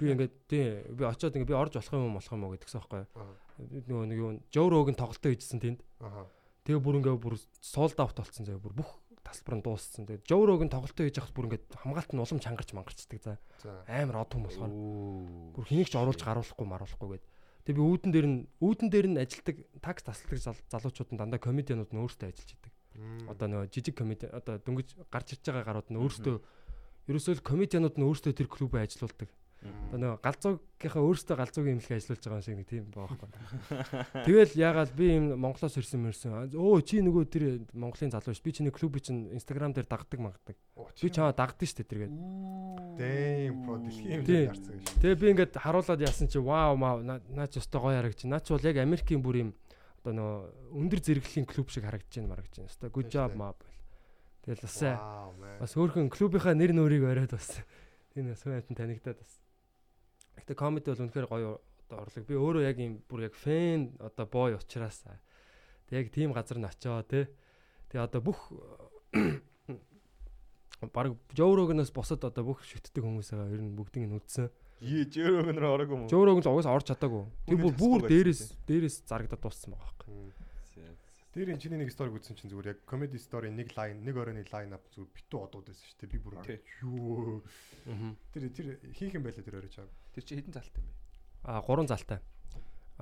Би 0.00 0.10
ингээд 0.10 0.34
тий 0.48 0.64
би 0.90 1.04
очиод 1.04 1.36
ингээд 1.36 1.52
би 1.52 1.54
орж 1.54 1.76
болох 1.76 1.92
юм 1.92 2.16
болох 2.16 2.32
юм 2.32 2.44
уу 2.48 2.54
гэдгсэн 2.56 2.80
байхгүй. 2.80 3.04
Аа. 3.14 3.36
Нөгөө 3.84 4.06
нэг 4.08 4.18
юу 4.18 4.30
Жо 4.50 4.62
Рогийн 4.72 4.96
тоглолтоо 4.98 5.30
хийжсэн 5.30 5.60
тэнд. 5.62 5.80
Аха. 6.00 6.26
Тэгээ 6.64 6.80
бүр 6.82 6.98
ингээд 7.04 7.20
бүр 7.20 7.36
sold 7.62 7.94
out 8.00 8.16
болсон 8.18 8.42
заяа 8.48 8.58
бүр 8.58 8.74
бүх 8.74 8.90
тасалбар 9.22 9.60
нь 9.60 9.64
дууссан. 9.68 10.08
Тэгээ 10.08 10.26
Жо 10.26 10.42
Рогийн 10.42 10.72
тоглолтоо 10.72 11.04
хийж 11.06 11.20
хахад 11.20 11.36
бүр 11.36 11.46
ингээд 11.52 11.64
хамгаалт 11.78 12.10
нь 12.10 12.22
улам 12.24 12.40
чангарч 12.42 12.70
мангарчдаг 12.74 13.20
за. 13.22 13.38
Амар 13.86 14.24
од 14.26 14.32
хүн 14.34 14.44
болохоор 14.48 14.72
Оо. 14.72 15.52
бүр 15.54 15.64
хэнийг 15.68 15.88
ч 15.92 15.94
оруулж 15.94 16.20
гаруулахгүй 16.24 16.66
маруулахгүй 16.66 17.08
гээд. 17.20 17.24
Тэгээ 17.70 17.78
би 17.78 17.84
үүдэн 17.86 18.10
дээр 18.12 18.26
нь 18.28 18.38
үүдэн 18.60 18.88
дээр 18.90 19.06
нь 19.14 19.20
ажилдаг 19.22 19.56
такс 19.78 20.02
тасалдаг 20.04 20.40
зал- 20.42 20.66
залуучууд 20.74 21.10
нь 21.14 21.20
дандаа 21.22 21.38
комедианууд 21.40 21.94
нь 21.94 22.00
өөрсдөө 22.02 22.28
ажиллаж 22.34 22.50
идэг. 22.58 22.72
Одоо 23.30 23.46
нөгөө 23.48 23.68
жижиг 23.72 23.94
комеди 23.96 24.28
одоо 24.28 24.58
дөнгөж 24.60 24.88
гарч 25.10 25.34
ирж 25.34 25.42
байгаа 25.48 25.64
гарууд 25.64 25.88
нь 25.90 25.98
өөрсдөө 25.98 26.36
ерөөсөө 27.08 27.40
л 27.40 27.46
комедианууд 27.46 27.96
нь 28.00 28.06
өөрсдөө 28.06 28.32
тэр 28.32 28.48
клубээ 28.48 28.84
ажилуулдаг. 28.88 29.30
Одоо 29.64 29.96
нөгөө 29.96 30.20
галзуугийнхаа 30.20 31.02
өөрөөсөө 31.08 31.36
галзуугийн 31.40 31.76
имлэг 31.80 31.96
ажиллуулж 31.96 32.20
байгаа 32.20 32.36
юм 32.36 32.44
шиг 32.44 32.56
нэг 32.60 32.68
тийм 32.68 32.84
байгаа 32.92 33.16
байхгүй. 33.16 34.24
Тэгэл 34.28 34.52
яагаад 34.60 34.92
би 34.92 35.06
юм 35.08 35.24
Монголоос 35.40 35.76
ирсэн 35.80 36.04
мэрсэн. 36.04 36.52
Өө 36.52 36.84
чи 36.84 37.00
нөгөө 37.00 37.24
тэр 37.32 37.44
Монголын 37.72 38.12
залуу 38.12 38.36
ш. 38.36 38.44
Би 38.44 38.52
чиний 38.52 38.74
клуб 38.74 39.00
чинь 39.00 39.32
Instagram 39.32 39.72
дээр 39.72 39.88
дагдаг 39.88 40.20
магдаг. 40.20 40.56
Би 40.76 41.08
чамаа 41.08 41.32
дагдаг 41.32 41.64
ш. 41.64 41.80
тэргээд. 41.80 42.12
Дэм 43.00 43.64
про 43.64 43.80
дэлхийн 43.80 44.24
Тийм. 44.28 44.52
гарцсан 44.52 44.74
гэж. 44.76 44.84
Тэгээ 45.00 45.20
би 45.20 45.26
ингээд 45.32 45.52
харуулад 45.56 46.00
яасан 46.04 46.28
чи 46.28 46.36
вау 46.36 46.76
маа 46.76 47.00
наа 47.00 47.48
ч 47.48 47.56
өстой 47.56 47.80
гоё 47.80 47.96
харагч. 48.04 48.28
Наа 48.28 48.44
ч 48.44 48.52
бол 48.52 48.68
яг 48.68 48.76
Америкийн 48.76 49.24
бүр 49.24 49.48
юм 49.48 49.50
одоо 50.04 50.12
нөгөө 50.12 50.36
өндөр 50.76 51.00
зэрэглэлийн 51.00 51.48
клуб 51.48 51.72
шиг 51.72 51.88
харагдаж 51.88 52.12
байна 52.12 52.36
марагдаж 52.36 52.60
байна. 52.60 52.68
Өстой 52.68 52.90
good 52.92 53.08
job 53.08 53.32
шүү 53.32 53.32
дээ. 53.32 53.40
маа. 53.40 53.56
Тэгэл 54.44 54.60
бас 54.60 54.76
бас 55.60 55.72
өөрхөн 55.72 56.12
клубийнхаа 56.12 56.52
нэр 56.52 56.76
нөрийг 56.76 57.08
оройд 57.08 57.32
бас 57.32 57.64
энэ 58.12 58.36
хүн 58.36 58.76
танигдаад 58.76 59.16
бас. 59.16 59.40
Гэтэ 60.36 60.52
комеди 60.52 60.92
бол 60.92 61.02
үнэхээр 61.08 61.28
гоё 61.32 61.50
одоо 61.88 62.04
орлог. 62.04 62.24
Би 62.28 62.36
өөрөө 62.36 62.62
яг 62.68 62.76
юм 62.76 63.00
бүр 63.08 63.32
яг 63.32 63.34
фэн 63.34 63.96
одоо 64.04 64.28
бой 64.28 64.52
учраас 64.52 65.00
аа. 65.08 65.16
Тэг 65.88 66.04
яг 66.04 66.08
тийм 66.12 66.36
газар 66.36 66.60
нь 66.60 66.68
очиод 66.68 67.08
те. 67.08 67.32
Тэгээ 67.88 68.04
одоо 68.04 68.20
бүх 68.20 68.52
баг 70.92 71.16
Жоурогноос 71.32 71.88
босод 71.94 72.24
одоо 72.28 72.44
бүх 72.44 72.60
шүтдэг 72.68 73.00
хүмүүсээ 73.00 73.48
ер 73.48 73.62
нь 73.64 73.72
бүгдийг 73.72 74.04
нь 74.10 74.16
үдсэн. 74.20 74.52
Ее 74.84 75.08
жөөрөг 75.08 75.56
нөр 75.56 75.64
орог 75.72 75.88
юм 75.88 76.04
уу? 76.04 76.12
Жоурог 76.12 76.36
нь 76.36 76.44
угаас 76.44 76.68
орж 76.68 76.92
чадаагүй. 76.92 77.24
Тэр 77.48 77.58
бүр 77.64 77.72
бүр 77.72 78.00
дээрээс 78.04 78.60
дээрээс 78.68 79.08
зарагдаад 79.08 79.40
дууссан 79.40 79.72
байгаа 79.72 79.88
байхгүй. 79.88 80.43
Тэр 81.34 81.50
энэ 81.50 81.58
чиний 81.58 81.82
нэг 81.82 81.90
сториг 81.90 82.14
үзсэн 82.14 82.38
чинь 82.38 82.46
зүгээр 82.46 82.70
яг 82.70 82.80
comedy 82.86 83.18
story 83.18 83.50
нэг 83.50 83.74
лайн 83.74 84.06
нэг 84.06 84.14
оройны 84.14 84.46
лайн 84.54 84.78
ап 84.78 84.86
зүгээр 84.94 85.10
битүү 85.18 85.40
одууд 85.42 85.66
байсан 85.66 85.82
шүү 85.82 85.98
дээ. 85.98 86.12
Би 86.14 86.18
бүр 86.22 86.34
юу 86.86 87.42
тэр 88.30 88.54
тэр 88.54 88.78
хийх 88.94 89.18
юм 89.18 89.26
байлаа 89.26 89.42
тэр 89.42 89.58
орой 89.58 89.72
чаа. 89.74 89.90
Тэр 90.14 90.22
чи 90.22 90.38
хэдэн 90.38 90.54
залтай 90.54 90.78
юм 90.78 90.86
бэ? 90.86 90.94
А 91.50 91.58
гурван 91.58 91.90
залтай. 91.90 92.22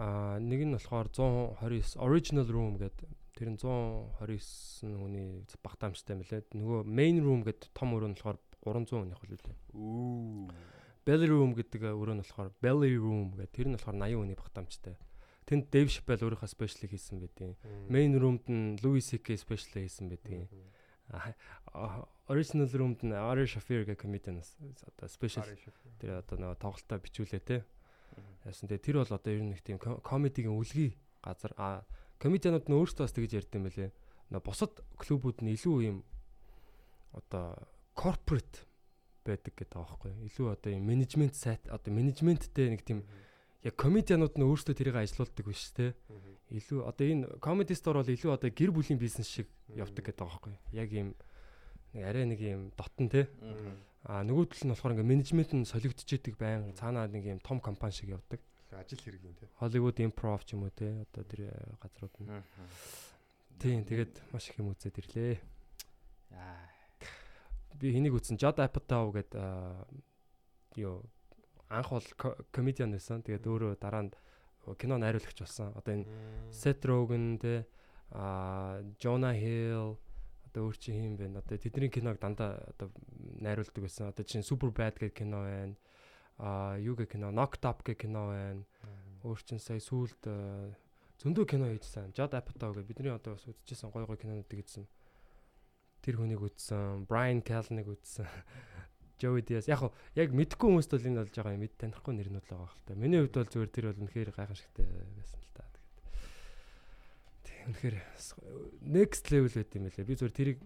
А 0.00 0.40
нэг 0.40 0.64
нь 0.64 0.72
болохоор 0.72 1.12
129 1.12 2.00
original 2.00 2.48
room 2.48 2.80
гэдэг 2.80 3.04
тэр 3.36 3.52
нь 3.52 3.60
129 3.60 4.80
хүний 4.80 5.44
багтаамжтай 5.60 6.16
мөлий. 6.16 6.40
Нөгөө 6.56 6.88
main 6.88 7.20
room 7.20 7.44
гэдэг 7.44 7.68
том 7.76 7.92
өрөө 7.92 8.10
нь 8.10 8.16
болохоор 8.16 8.40
300 8.64 8.96
хүнийх 8.96 9.20
хөл 9.20 9.36
үлээ. 9.36 9.56
Үу. 9.76 10.48
Belly 11.04 11.28
room 11.28 11.52
гэдэг 11.52 11.84
өрөө 11.84 12.16
нь 12.16 12.24
болохоор 12.24 12.48
belly 12.64 12.96
room 12.96 13.36
гэдэг 13.36 13.52
тэр 13.52 13.68
нь 13.68 13.76
болохоор 13.76 14.00
80 14.00 14.24
хүний 14.24 14.40
багтаамжтай. 14.40 14.96
Тэнд 15.46 15.70
Дэв 15.74 15.90
Шипел 15.90 16.22
өөрийнхөө 16.22 16.50
спешлыг 16.50 16.94
хийсэн 16.94 17.18
байдیں۔ 17.18 17.58
Main 17.90 18.14
room-д 18.16 18.46
нь 18.48 18.78
Louis 18.80 19.02
CK 19.02 19.34
спешлыг 19.36 19.84
хийсэн 19.86 20.08
байдیں 20.08 20.46
original 22.28 22.70
room-д 22.72 23.04
нь 23.04 23.12
Ari 23.12 23.44
Shafir 23.46 23.84
гэх 23.84 24.00
comedian 24.00 24.40
одоо 24.40 25.08
special 25.08 25.44
тэр 26.00 26.24
одоо 26.24 26.36
нэг 26.38 26.58
тоглолтоо 26.58 26.98
бичүүлээ 26.98 27.42
те. 27.44 27.64
Яасан 28.46 28.68
те 28.68 28.78
тэр 28.78 29.02
бол 29.02 29.12
одоо 29.12 29.32
ер 29.32 29.42
нь 29.44 29.52
нэг 29.52 29.60
тийм 29.60 29.78
комедигийн 29.78 30.56
үлгий 30.56 30.96
газар 31.20 31.52
а 31.58 31.84
комедианууд 32.16 32.68
нь 32.70 32.76
өөрсдөө 32.78 33.04
бас 33.04 33.12
тэгж 33.12 33.32
ярьд 33.36 33.52
юм 33.52 33.68
бэлээ. 33.68 33.90
Бусад 34.40 34.72
клубүүд 34.96 35.44
нь 35.44 35.52
илүү 35.52 35.76
юм 35.84 35.98
одоо 37.12 37.60
corporate 37.92 38.64
байдаг 39.26 39.52
гэдэг 39.52 39.76
аахгүй. 39.76 40.12
Илүү 40.32 40.56
одоо 40.56 40.70
юм 40.72 40.88
менежмент 40.88 41.36
сайт 41.36 41.68
одоо 41.68 41.92
менежменттэй 41.92 42.72
нэг 42.72 42.86
тийм 42.86 43.04
mm 43.04 43.06
-hmm 43.06 43.31
яг 43.62 43.74
комедианууд 43.78 44.34
нь 44.34 44.46
өөрсдөө 44.46 44.74
тэрийг 44.74 44.98
ажилуулдаг 44.98 45.46
биш 45.46 45.70
те. 45.70 45.94
Илүү 46.50 46.82
одоо 46.82 47.06
энэ 47.06 47.26
comedy 47.38 47.78
store 47.78 48.02
бол 48.02 48.10
илүү 48.10 48.34
одоо 48.34 48.50
гэр 48.50 48.74
бүлийн 48.74 48.98
бизнес 48.98 49.30
шиг 49.30 49.46
явдаг 49.70 50.10
гэдэг 50.10 50.18
байгаа 50.18 50.34
байхгүй? 50.34 50.54
Яг 50.74 50.90
юм 50.90 51.14
нэг 51.94 52.02
арай 52.02 52.26
нэг 52.26 52.40
юм 52.42 52.74
дотн 52.74 53.06
те. 53.06 53.30
А 54.02 54.26
нөгөө 54.26 54.50
төл 54.50 54.66
нь 54.66 54.72
болохоор 54.74 54.94
ингээ 54.98 55.12
менежмент 55.14 55.54
нь 55.54 55.62
солигдчихийдэг 55.62 56.34
байн 56.34 56.74
цаанаа 56.74 57.06
нэг 57.06 57.22
юм 57.22 57.38
том 57.38 57.62
компани 57.62 57.94
шиг 57.94 58.10
явдаг. 58.10 58.42
ажил 58.74 58.98
хэрэг 58.98 59.22
юм 59.22 59.34
те. 59.38 59.46
Hollywood 59.60 60.00
Improv 60.02 60.42
ч 60.42 60.58
юм 60.58 60.66
уу 60.66 60.74
те 60.74 61.06
одоо 61.06 61.22
тэр 61.22 61.54
газрууд 61.78 62.14
нь. 62.18 62.28
Тийм 63.62 63.86
тэгээд 63.86 64.32
маш 64.34 64.50
их 64.50 64.58
юм 64.58 64.74
үзээд 64.74 64.98
ирлээ. 64.98 65.38
Яа. 66.34 66.66
Би 67.78 67.94
хэнийг 67.94 68.16
үзсэн 68.18 68.40
Judd 68.40 68.58
Apatow 68.58 69.12
гэдэг 69.14 69.38
юу 70.82 71.04
анх 71.72 71.90
бол 71.90 72.08
комедиан 72.52 72.92
байсан. 72.92 73.24
Тэгээд 73.24 73.48
өөрөө 73.48 73.72
дараа 73.80 74.06
нь 74.06 74.12
кино 74.78 74.98
найруулагч 75.00 75.38
болсон. 75.40 75.72
Одоо 75.74 75.92
энэ 75.96 76.06
Seth 76.52 76.84
Rogen 76.84 77.40
те 77.40 77.66
а 78.12 78.84
Jonah 79.00 79.32
Hill 79.32 79.96
одоо 80.52 80.68
өөр 80.68 80.76
чи 80.76 80.92
юм 80.92 81.16
бэ? 81.16 81.32
Одоо 81.40 81.56
тэдний 81.56 81.88
киног 81.88 82.20
дандаа 82.20 82.60
одоо 82.76 82.92
найруулдаг 83.40 83.82
байсан. 83.82 84.12
Одоо 84.12 84.24
чинь 84.24 84.44
Superbad 84.44 85.00
гэх 85.00 85.16
кино 85.16 85.42
байна. 85.48 85.76
А 86.38 86.76
юу 86.76 86.94
гэх 86.94 87.16
кино 87.16 87.32
Knocked 87.32 87.64
Up 87.64 87.80
гэх 87.82 88.04
кино 88.04 88.28
байна. 88.28 88.62
Өөр 89.24 89.40
чин 89.40 89.58
сая 89.58 89.80
сүүлд 89.80 90.28
зөндөө 91.22 91.44
кино 91.48 91.72
хийжсэн. 91.72 92.12
Judd 92.12 92.36
Apatow 92.36 92.76
гэх 92.76 92.84
бидний 92.84 93.14
одоо 93.14 93.38
бас 93.38 93.46
үзчихсэн 93.48 93.90
гой 93.90 94.04
гой 94.04 94.18
кинонуудыг 94.20 94.60
үзсэн. 94.60 94.84
Тэр 96.02 96.18
хүнийг 96.18 96.42
үзсэн. 96.42 97.06
Brian 97.08 97.40
Callen-ыг 97.40 97.88
үзсэн. 97.88 98.26
Joey 99.22 99.46
Diaz. 99.46 99.70
Яг 99.70 99.78
хав 99.78 99.94
яг 100.18 100.34
мэдгүй 100.34 100.66
хүмүүст 100.66 100.90
бол 100.90 101.06
энэ 101.06 101.20
болж 101.22 101.34
байгаа 101.38 101.54
юм. 101.54 101.62
Мэд 101.62 101.74
танихгүй 101.78 102.12
нэрнүүд 102.18 102.46
л 102.46 102.52
байгаа 102.58 102.70
хэл 102.74 102.86
та. 102.90 102.98
Миний 102.98 103.20
хувьд 103.22 103.38
бол 103.38 103.52
зүгээр 103.54 103.70
тэр 103.70 103.86
бол 103.94 104.02
үнэхээр 104.02 104.30
гайхамшигтай 104.34 104.84
байсан 105.14 105.38
л 105.38 105.52
та. 105.54 105.64
Тэгээд 107.46 107.46
тий 107.46 107.58
үнэхээр 107.70 107.96
next 108.82 109.24
level 109.30 109.54
байт 109.54 109.70
юм 109.78 109.86
лээ. 109.86 110.08
Би 110.10 110.14
зүгээр 110.18 110.34
тэрийг 110.34 110.58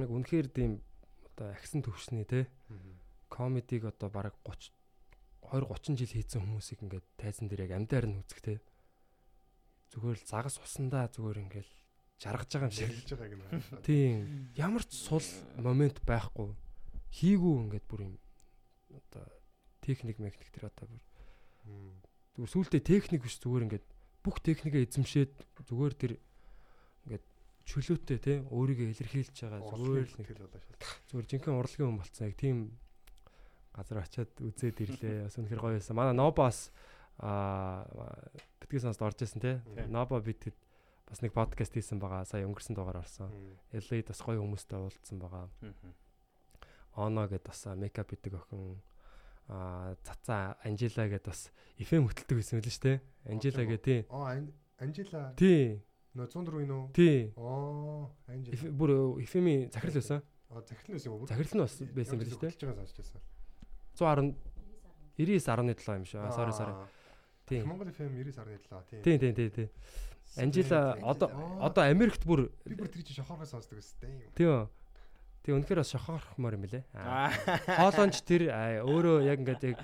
яг 0.00 0.08
үнэхээр 0.08 0.48
тийм 0.48 0.80
одоо 1.36 1.52
агсан 1.52 1.84
төвшний 1.84 2.24
те 2.24 2.48
комедиг 3.30 3.84
одоо 3.84 4.10
бараг 4.10 4.34
30 4.44 4.72
20 5.50 5.66
30 5.66 5.96
жил 5.96 6.12
хийсэн 6.12 6.42
хүмүүсийг 6.42 6.82
ингээд 6.84 7.06
тайзан 7.16 7.46
дээр 7.48 7.70
яг 7.70 7.72
амдаар 7.78 8.06
нь 8.10 8.20
үзэх 8.20 8.40
те. 8.42 8.54
Зүгээр 9.94 10.18
л 10.18 10.28
загас 10.28 10.58
усандаа 10.60 11.08
зүгээр 11.08 11.42
ингээд 11.46 11.70
жаргаж 12.20 12.50
байгаа 12.50 12.68
юм 12.68 12.74
шиг. 12.74 12.90
Байгааг 13.16 13.34
нь 13.34 13.42
хараад. 13.48 13.82
Тийм. 13.86 14.14
Ямар 14.54 14.84
ч 14.84 14.92
сул 14.94 15.24
момент 15.58 15.98
байхгүй. 16.04 16.52
Хийгүү 17.10 17.54
ингээд 17.66 17.86
бүр 17.90 18.00
юм 18.06 18.14
одоо 18.94 19.24
техник 19.82 20.18
механик 20.22 20.50
тэр 20.54 20.70
одоо 20.70 20.86
бүр 20.86 21.02
зүгээр 22.36 22.52
сүултээ 22.54 22.82
техник 22.82 23.22
биш 23.26 23.38
зүгээр 23.42 23.66
ингээд 23.66 23.86
бүх 24.22 24.36
техникээ 24.44 24.86
эзэмшээд 24.86 25.32
зүгээр 25.66 25.94
тэр 25.98 26.12
ингээд 27.06 27.24
чөлөөтэй 27.66 28.18
те 28.18 28.32
өөрийгөө 28.50 28.88
илэрхийлж 28.94 29.36
байгаа 29.42 29.60
зүгээр 29.74 30.06
л 30.06 30.16
нэг 30.18 30.28
зүгээр 31.10 31.26
жинхэнэ 31.28 31.58
урлагийн 31.58 31.88
хүн 31.88 32.00
болцсон 32.00 32.26
яг 32.30 32.36
тийм 32.38 32.58
газар 33.74 34.02
очиад 34.02 34.30
үзээд 34.40 34.82
ирлээ. 34.82 35.24
Бас 35.26 35.38
үнэхэр 35.38 35.60
гоё 35.62 35.74
байсан. 35.78 35.96
Манай 35.96 36.14
Нобас 36.14 36.70
аа 37.18 37.86
битгий 38.60 38.80
сонсд 38.82 39.02
орж 39.02 39.22
исэн 39.22 39.40
те. 39.40 39.52
Нобо 39.88 40.18
битэд 40.20 40.56
бас 41.06 41.22
нэг 41.22 41.32
подкаст 41.32 41.74
хийсэн 41.74 42.02
байгаа. 42.02 42.26
Сая 42.26 42.46
өнгөрсөн 42.50 42.74
дугаар 42.74 43.02
орсон. 43.02 43.30
LA-д 43.72 44.10
бас 44.10 44.20
гоё 44.20 44.42
хүмүүстэй 44.42 44.78
уулзсан 44.78 45.18
байгаа. 45.22 45.46
Оно 46.96 47.26
гэд 47.28 47.42
бас 47.46 47.66
мейкап 47.66 48.10
хийдэг 48.10 48.34
охин 48.34 48.80
аа 49.48 49.94
цацаа 50.02 50.56
Анжела 50.64 51.08
гэд 51.08 51.24
бас 51.26 51.50
FM 51.78 52.06
хөтэлдэг 52.10 52.36
байсан 52.38 52.58
мэлээ 52.58 52.74
шүү 52.74 52.84
дээ. 52.86 52.98
Анжела 53.30 53.64
гэ 53.66 53.78
тий. 53.82 54.00
Оо 54.10 54.24
Ан- 54.26 54.52
Анжела 54.78 55.34
Тий. 55.36 55.82
нөө 56.14 56.26
104 56.26 56.66
юм 56.66 56.70
уу? 56.70 56.90
Тий. 56.94 57.32
Оо 57.36 58.10
Анжела. 58.26 58.70
Бүр 58.74 58.90
FM-ийн 59.22 59.70
захирал 59.70 59.94
байсан. 59.98 60.22
Аа 60.50 60.62
захирал 60.66 60.94
байсан 60.98 61.08
юм 61.10 61.14
уу? 61.20 61.26
Захирал 61.26 61.54
нь 61.54 61.62
бас 61.62 61.74
байсан 61.94 62.14
мэлээ 62.18 62.30
шүү 62.34 62.40
дээ. 62.42 62.50
Хөтлж 62.50 62.66
байгаа 62.66 62.86
сонсчихсан. 62.86 63.20
110 63.94 64.34
99.7 65.18 65.98
юм 65.98 66.04
шүү. 66.08 66.30
Sorry 66.34 66.52
sorry. 66.54 66.74
Тий. 67.46 67.62
Монгол 67.66 67.88
FM 67.90 68.14
99.7 68.18 68.84
тий. 68.90 69.02
Тий, 69.02 69.18
тий, 69.18 69.32
тий, 69.34 69.48
тий. 69.50 69.68
Анжела 70.38 70.94
одоо 71.02 71.28
одоо 71.60 71.84
Америкт 71.90 72.22
бүр 72.24 72.46
би 72.64 72.74
бүр 72.78 72.86
тэр 72.88 73.02
чинь 73.02 73.18
шохооргоо 73.18 73.46
сонсдог 73.46 73.78
гэсэн. 73.78 74.30
тийм. 74.34 74.68
Тэг 75.40 75.56
үнэхээр 75.56 75.80
бас 75.80 75.92
шохоорхмоор 75.94 76.54
юм 76.60 76.64
лээ. 76.68 76.84
Аа. 76.92 77.32
Хоолонч 77.80 78.20
тэр 78.28 78.52
өөрөө 78.84 79.24
яг 79.24 79.40
ингээд 79.40 79.62
яг 79.72 79.78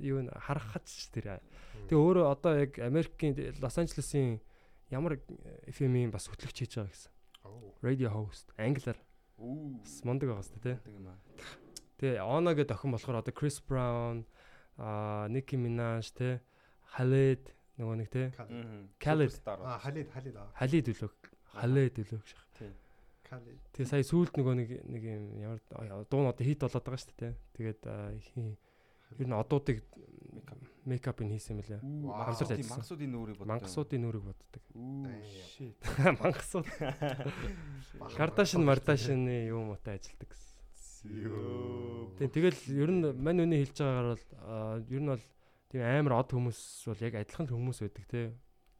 юу 0.00 0.20
н 0.20 0.28
харахач 0.28 1.08
тэр. 1.12 1.40
аа. 1.40 1.42
Тэг 1.88 1.96
өөрөө 1.96 2.24
одоо 2.28 2.52
яг 2.60 2.76
Америкийн 2.78 3.32
Лос 3.64 3.80
Анжелесийн 3.80 4.44
ямар 4.92 5.20
FM-ийн 5.68 6.12
бас 6.12 6.28
хөтлөгч 6.28 6.68
хийж 6.68 6.72
байгаа 6.76 6.92
гэсэн. 6.92 7.12
Radio 7.80 8.08
host 8.12 8.52
англиар 8.56 8.96
бас 9.36 10.04
мундаг 10.04 10.28
байгаа 10.30 10.44
сте 10.44 10.60
тий. 10.60 10.76
Тэг 10.84 10.94
юм 10.94 11.08
аа. 11.08 11.18
Тэг 11.98 12.20
Она 12.20 12.52
гэдэг 12.54 12.76
охин 12.76 12.92
болохоор 12.92 13.20
одоо 13.20 13.34
Chris 13.34 13.60
Brown, 13.60 14.24
аа 14.76 15.28
Nicki 15.28 15.56
Minaj 15.56 16.12
тий, 16.12 16.40
Khaled 16.92 17.52
нөгөө 17.80 17.96
нэг. 17.98 18.08
Khaled. 19.00 19.32
Аа 19.48 19.78
Халид 19.80 20.08
Халид 20.12 20.36
аа. 20.36 20.52
Халид 20.54 20.86
үлөө. 20.92 21.10
Халид 21.56 21.94
үлөө 21.98 22.20
гэж. 22.20 22.83
Халид. 23.24 23.60
Тэгээ 23.72 23.90
сая 23.90 24.04
сүүлд 24.04 24.34
нөгөө 24.36 24.54
нэг 24.54 24.70
нэг 24.84 25.02
юм 25.02 25.24
ямар 25.40 25.60
дуу 26.08 26.20
нь 26.22 26.30
одоо 26.30 26.44
хит 26.44 26.60
болоод 26.60 26.84
байгаа 26.84 27.00
шүү 27.00 27.16
дээ. 27.16 27.34
Тэгээд 27.56 27.80
ер 27.84 29.26
нь 29.28 29.36
одуудыг 29.36 29.78
мейкап 30.84 31.20
ин 31.24 31.32
хийсэн 31.32 31.56
мөлий. 31.56 31.80
Мангасууд 31.80 32.52
ажилласан. 32.52 32.76
Мангасуудын 32.76 33.10
нүрийг 33.12 33.36
боддог. 33.38 33.48
Мангасуудын 33.48 34.00
нүрийг 34.04 34.24
боддог. 34.28 34.62
Shit. 35.56 35.78
Мангасууд. 36.20 36.68
Кардашин 38.16 38.64
Мардашины 38.68 39.48
юу 39.48 39.64
муутай 39.72 39.96
ажилдаг 39.96 40.28
гэсэн. 40.28 40.54
Тийм 42.18 42.30
тэгэл 42.32 42.60
ер 42.76 42.90
нь 42.92 43.04
мань 43.16 43.40
үний 43.44 43.64
хэлж 43.64 43.76
байгаагаар 43.80 44.08
бол 44.12 44.84
ер 44.92 45.00
нь 45.00 45.10
бол 45.12 45.24
тийм 45.72 45.82
амар 45.84 46.14
од 46.20 46.30
хүмүүс 46.36 46.60
бол 46.92 47.00
яг 47.04 47.14
адилхан 47.20 47.48
хүмүүс 47.48 47.78
байдаг 47.84 48.04
те. 48.08 48.22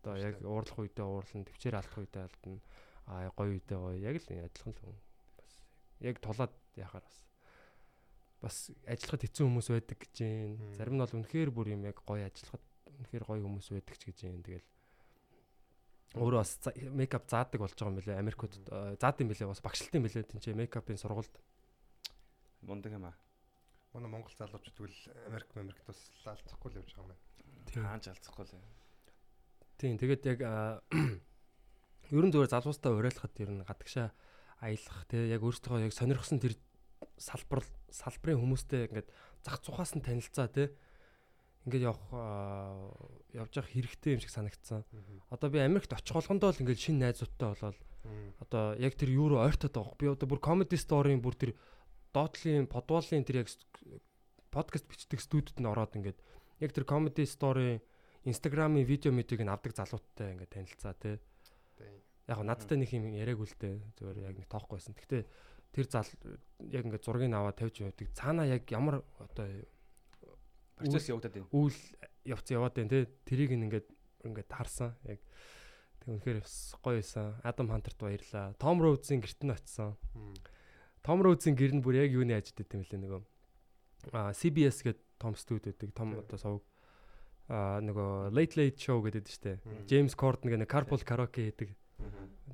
Одоо 0.05 0.15
яг 0.21 0.37
уурлах 0.45 0.79
үедээ 0.85 1.05
уурлан, 1.09 1.49
төвчээр 1.49 1.81
алдах 1.81 1.97
үедээ 1.97 2.25
алдна. 2.29 2.61
Аа 3.07 3.29
гоё 3.37 3.57
үедээ 3.57 3.79
гоё. 3.79 3.99
Яг 4.01 4.17
л 4.21 4.29
адилхан 4.29 4.73
л 4.73 4.81
хүн. 4.81 4.99
Бас 5.37 5.53
яг 6.01 6.17
тулаад 6.25 6.55
яхаар 6.77 7.05
бас 7.05 7.19
бас 8.45 8.57
ажиллахад 8.85 9.25
хэцүү 9.25 9.45
хүмүүс 9.49 9.69
байдаг 9.73 9.99
гэж 10.01 10.14
юм. 10.25 10.57
Зарим 10.77 10.97
нь 10.97 11.03
бол 11.05 11.17
үнэхээр 11.17 11.51
бүр 11.53 11.73
юм 11.73 11.83
яг 11.88 12.01
гоё 12.05 12.29
ажиллахад 12.29 12.64
үнэхээр 13.01 13.25
гоё 13.25 13.40
хүмүүс 13.45 13.69
байдаг 13.73 13.97
ч 13.97 14.03
гэж 14.09 14.19
юм. 14.29 14.40
Тэгэл 14.45 14.69
өөрөө 16.21 16.40
бас 16.40 16.53
мейкап 16.93 17.25
заадаг 17.27 17.61
болж 17.61 17.75
байгаа 17.75 17.93
юм 17.93 17.99
билээ. 17.99 18.21
Америкууд 18.21 18.55
аа, 18.71 18.95
заадаг 19.01 19.25
юм 19.25 19.31
билээ. 19.33 19.49
Бас 19.49 19.64
багшилт 19.64 19.97
юм 19.97 20.05
билээ. 20.07 20.29
Тинчээ 20.29 20.55
мейкапын 20.55 21.01
сургуульд. 21.01 21.35
Мундаг 22.69 22.93
юм 22.93 23.09
аа. 23.09 23.17
Манай 23.97 24.11
Монгол 24.11 24.35
залуучууд 24.37 24.77
тэгвэл 24.77 25.01
Америк 25.29 25.49
Америкт 25.57 25.87
бас 25.87 25.99
алдахгүй 26.27 26.71
л 26.71 26.79
явж 26.85 26.90
байгаа 26.95 27.03
юм 27.03 27.11
байна. 27.11 27.23
Тийм. 27.67 27.83
Хаанч 27.83 28.05
алцахгүй 28.12 28.45
л. 28.45 28.55
Тийм 29.79 29.99
тэгээд 29.99 30.23
яг 30.31 30.38
аа, 32.05 32.12
ерөн 32.12 32.33
зүгээр 32.33 32.53
залуустай 32.53 32.93
уриалахад 32.93 33.35
ер 33.40 33.51
нь 33.51 33.64
гадагшаа 33.64 34.12
аялах 34.61 34.99
те 35.09 35.29
яг 35.29 35.40
өөртөө 35.40 35.88
яг 35.88 35.93
сонирхсан 35.97 36.38
тэр 36.40 36.55
салбар 37.17 37.64
салбарын 37.88 38.40
хүмүүстэй 38.40 38.88
ингээд 38.93 39.09
зах 39.45 39.61
цухаас 39.64 39.97
нь 39.97 40.05
танилцаа 40.05 40.49
те 40.49 40.73
ингээд 41.64 41.88
явах 41.88 42.05
явж 43.33 43.53
явах 43.57 43.73
хэрэгтэй 43.73 44.17
юм 44.17 44.21
шиг 44.21 44.33
санагдсан. 44.33 44.85
Одоо 45.33 45.49
би 45.49 45.64
Америкт 45.64 45.93
очих 45.93 46.12
болгондоо 46.12 46.53
л 46.53 46.61
ингээд 46.61 46.81
шинэ 46.81 47.09
найзуудтай 47.09 47.49
болоод 47.57 47.79
одоо 48.40 48.77
яг 48.77 48.95
тэр 49.01 49.11
юу 49.12 49.33
руу 49.33 49.40
ойртоод 49.40 49.73
байгаа. 49.73 49.97
Би 49.97 50.07
одоо 50.12 50.29
бүр 50.29 50.40
comedy 50.45 50.77
story-ийн 50.77 51.25
бүр 51.25 51.37
тэр 51.37 51.53
доотлын 52.12 52.69
подволын 52.69 53.25
тэр 53.25 53.45
яг 53.45 53.49
подкаст 54.53 54.87
бичдэг 54.88 55.21
студид 55.25 55.57
нь 55.57 55.69
ороод 55.69 55.97
ингээд 55.97 56.19
яг 56.61 56.71
тэр 56.77 56.85
comedy 56.85 57.25
story 57.25 57.81
Instagram-ийн 58.25 58.88
видео 58.88 59.12
мэдийг 59.12 59.40
нь 59.45 59.53
авдаг 59.53 59.73
залууттай 59.73 60.37
ингээд 60.37 60.53
танилцаа 60.53 60.95
те. 60.97 61.21
Яг 62.29 62.41
надтай 62.41 62.79
нэг 62.81 62.91
юм 62.93 63.13
яриаггүй 63.13 63.47
л 63.49 63.59
дээ. 63.61 63.77
Зүгээр 64.01 64.19
яг 64.25 64.37
нэг 64.41 64.49
тоохгүй 64.49 64.81
байсан. 64.81 64.97
Гэхдээ 64.97 65.23
тэр 65.75 65.87
зал 65.91 66.09
яг 66.73 66.83
ингээд 66.87 67.05
зургийг 67.05 67.35
аваад 67.35 67.59
тавьж 67.59 67.85
явдаг. 67.85 68.09
Цаана 68.17 68.49
яг 68.49 68.65
ямар 68.73 69.05
одоо 69.21 69.47
Процесс 70.75 71.07
явагдаад 71.07 71.35
байна. 71.35 71.49
үйл 71.53 71.79
явц 72.25 72.49
яваад 72.51 72.75
байна 72.75 72.91
те. 72.91 73.07
Тэрийг 73.29 73.53
нь 73.55 73.67
ингээд 73.69 73.89
ингээд 74.25 74.51
харсан. 74.51 74.97
Яг 75.05 75.21
тэг 76.01 76.09
үнэхээр 76.09 76.41
бас 76.43 76.75
гоё 76.81 76.99
байсан. 76.99 77.39
Адам 77.45 77.69
Хантерт 77.71 78.01
баярлаа. 78.01 78.57
Том 78.59 78.81
Роудсийн 78.81 79.21
гэрт 79.23 79.45
нь 79.45 79.55
очисон. 79.55 79.95
Том 81.05 81.23
Роудсийн 81.23 81.55
гэр 81.55 81.79
нь 81.79 81.85
бүр 81.85 82.03
яг 82.03 82.11
юуны 82.11 82.35
ажилт 82.35 82.59
гэдэг 82.59 82.75
юм 82.75 82.85
лээ 82.89 83.01
нөгөө 83.05 83.23
а 84.13 84.33
CBS 84.33 84.85
гэдэг 84.85 85.01
том 85.17 85.35
студи 85.37 85.71
байдаг. 85.71 85.93
Том 85.95 86.19
одоо 86.19 86.39
сувг 86.39 86.65
а 87.49 87.81
нөгөө 87.85 88.33
Late 88.33 88.55
Late 88.57 88.79
Show 88.81 88.99
гэдэг 89.05 89.25
штэ. 89.29 89.61
James 89.89 90.17
Corden 90.17 90.49
гэх 90.49 90.61
нэг 90.65 90.71
carpool 90.71 91.03
karaoke 91.05 91.45
хийдэг 91.51 91.77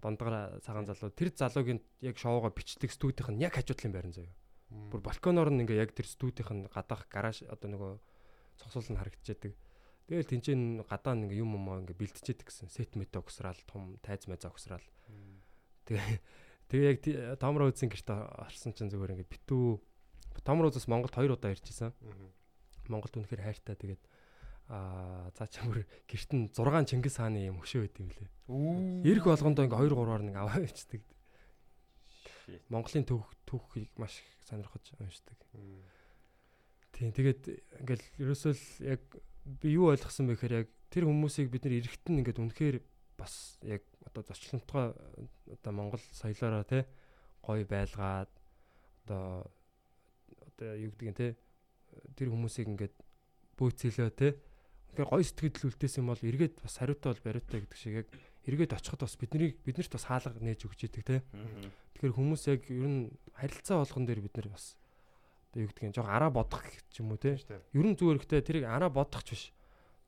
дундгараа 0.01 0.59
цагаан 0.65 0.87
залуу. 0.89 1.13
Тэр 1.13 1.31
залуугийн 1.35 1.81
яг 2.01 2.17
шоугаа 2.17 2.51
бичдэг 2.51 2.91
студийнх 2.91 3.31
нь 3.31 3.43
яг 3.45 3.55
хажуудлын 3.55 3.93
байран 3.93 4.15
заяа. 4.17 4.33
Бүр 4.91 5.01
балконоор 5.05 5.51
нь 5.53 5.63
ингээ 5.67 5.83
яг 5.83 5.93
тэр 5.93 6.09
студийнх 6.09 6.51
нь 6.51 6.65
гадаах 6.73 7.07
гараж 7.13 7.45
одоо 7.45 7.69
нөгөө 7.69 7.93
цогцол 8.65 8.89
нь 8.89 8.99
харагдчихэдэг. 8.99 9.53
Тэгэл 10.09 10.31
тэнцэн 10.31 10.83
гадаа 10.89 11.15
ингээ 11.21 11.43
юм 11.45 11.55
юм 11.55 11.69
ингээ 11.85 12.01
бэлтжиэдэг 12.01 12.49
гэсэн. 12.49 12.73
Сет 12.73 12.97
мет 12.97 13.13
огсраал 13.13 13.59
том 13.69 14.01
тайз 14.01 14.25
мэз 14.27 14.43
огсраал. 14.49 14.83
Тэгээ 15.87 16.19
тэгээ 16.71 16.89
яг 16.91 16.99
ти- 17.05 17.19
Том 17.37 17.59
Роузын 17.61 17.91
гэрт 17.93 18.09
орсон 18.11 18.73
чинь 18.73 18.89
зүгээр 18.91 19.21
ингээ 19.21 19.29
битүү 19.29 19.81
Том 20.47 20.63
Роузаас 20.63 20.87
Монголд 20.89 21.15
хоёр 21.15 21.35
удаа 21.37 21.53
ирчихсэн. 21.53 21.93
Монголд 22.89 23.15
үнэхээр 23.21 23.43
хайртай 23.45 23.75
тэгээд 23.77 24.03
аа 24.71 25.35
цаа 25.35 25.51
чамөр 25.51 25.83
гэрт 26.07 26.31
нь 26.31 26.47
6 26.55 26.87
Чингис 26.87 27.19
хааны 27.19 27.43
юм 27.43 27.59
хөшөө 27.59 27.91
байд 27.91 27.97
юм 27.99 28.09
лээ. 28.15 28.31
Ирэх 29.03 29.27
болгондоо 29.27 29.67
ингээ 29.67 29.83
2 29.83 29.99
3-аар 29.99 30.23
нэг 30.23 30.37
аваа 30.39 30.63
ичдэг. 30.63 31.03
Монголын 32.71 33.03
төв 33.03 33.27
түүхийг 33.51 33.91
маш 33.99 34.23
их 34.23 34.31
сонирхож 34.47 34.95
уншдаг. 35.03 35.39
Тийм 36.95 37.11
тэгээд 37.11 37.43
ингээл 37.83 38.07
ерөөсөө 38.23 38.53
л 38.55 38.65
яг 38.95 39.03
би 39.43 39.75
юу 39.75 39.91
ойлгосон 39.91 40.31
бэ 40.31 40.39
гэхээр 40.39 40.55
яг 40.63 40.69
тэр 40.91 41.11
хүмүүсийг 41.11 41.51
бид 41.51 41.67
нэр 41.67 41.83
эрэхтэн 41.83 42.23
ингээд 42.23 42.39
үнэхээр 42.39 42.77
бас 43.19 43.59
яг 43.67 43.83
одоо 44.07 44.23
зочлонтгой 44.23 44.95
одоо 45.51 45.73
Монгол 45.75 46.03
соёлоороо 46.15 46.63
те 46.63 46.87
гоё 47.43 47.67
байлгаад 47.67 48.31
одоо 49.03 49.51
одоо 50.47 50.71
юу 50.77 50.95
гэдэг 50.95 51.11
нь 51.11 51.19
те 51.19 51.29
тэр 52.15 52.31
хүмүүсийг 52.31 52.71
ингээд 52.71 52.95
бөөцөлөө 53.59 54.11
те 54.15 54.29
үнэхээр 54.91 55.11
гоё 55.11 55.25
сэтгэл 55.25 55.69
үлдээсэн 55.71 56.05
бол 56.07 56.23
эргээд 56.23 56.55
бас 56.61 56.75
хариутай 56.79 57.11
бол 57.15 57.27
бариутай 57.27 57.59
гэдэг 57.63 57.79
шиг 57.79 57.95
яг 58.05 58.09
эргээд 58.47 58.75
очиход 58.75 59.07
бас 59.07 59.15
бидний 59.15 59.55
биднэрт 59.65 59.93
бас 59.95 60.05
хаалга 60.11 60.41
нээж 60.43 60.67
өгч 60.67 60.81
идэг 60.91 61.05
те 61.07 61.17
Тэгэхээр 62.01 62.17
хүмүүс 62.17 62.43
яг 62.49 62.65
ер 62.73 62.89
нь 62.89 63.13
харилцаа 63.37 63.85
болгон 63.85 64.09
дээр 64.09 64.25
бид 64.25 64.33
нар 64.33 64.49
бас 64.57 64.73
одоо 65.53 65.61
юу 65.61 65.69
гэдгийг 65.69 65.93
жоо 66.01 66.09
араа 66.09 66.33
бодох 66.33 66.65
ч 66.89 67.05
юм 67.05 67.13
уу 67.13 67.21
те. 67.21 67.37
Ер 67.77 67.85
нь 67.85 67.93
зүгээр 67.93 68.25
ихтэй 68.25 68.41
тэрийг 68.41 68.65
араа 68.65 68.89
бодох 68.89 69.21
ч 69.21 69.37
биш. 69.37 69.45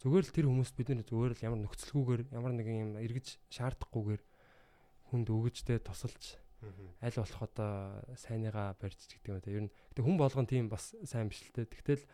Зүгээр 0.01 0.25
л 0.25 0.33
тэр 0.33 0.49
хүмүүст 0.49 0.73
бид 0.73 0.89
нар 0.89 1.05
зүгээр 1.05 1.37
л 1.37 1.45
ямар 1.45 1.61
нөхцөлгүйгээр 1.69 2.33
ямар 2.33 2.53
нэгэн 2.57 2.81
юм 2.81 2.91
эргэж 2.97 3.37
шаардахгүйгээр 3.53 4.23
хүнд 5.13 5.29
өгөжтэй 5.29 5.85
тусалж 5.85 6.41
аль 7.05 7.19
болох 7.21 7.41
одоо 7.45 8.01
сайныгаа 8.17 8.73
барьж 8.81 8.97
гэдэг 9.13 9.29
юм 9.29 9.45
те. 9.45 9.53
Ер 9.53 9.63
нь 9.69 9.73
гэтээ 9.93 10.05
хүн 10.09 10.17
болгон 10.17 10.49
тийм 10.49 10.73
бас 10.73 10.97
сайн 11.05 11.29
биш 11.29 11.45
л 11.45 11.53
те. 11.53 11.69
Тэгтэл 11.69 12.09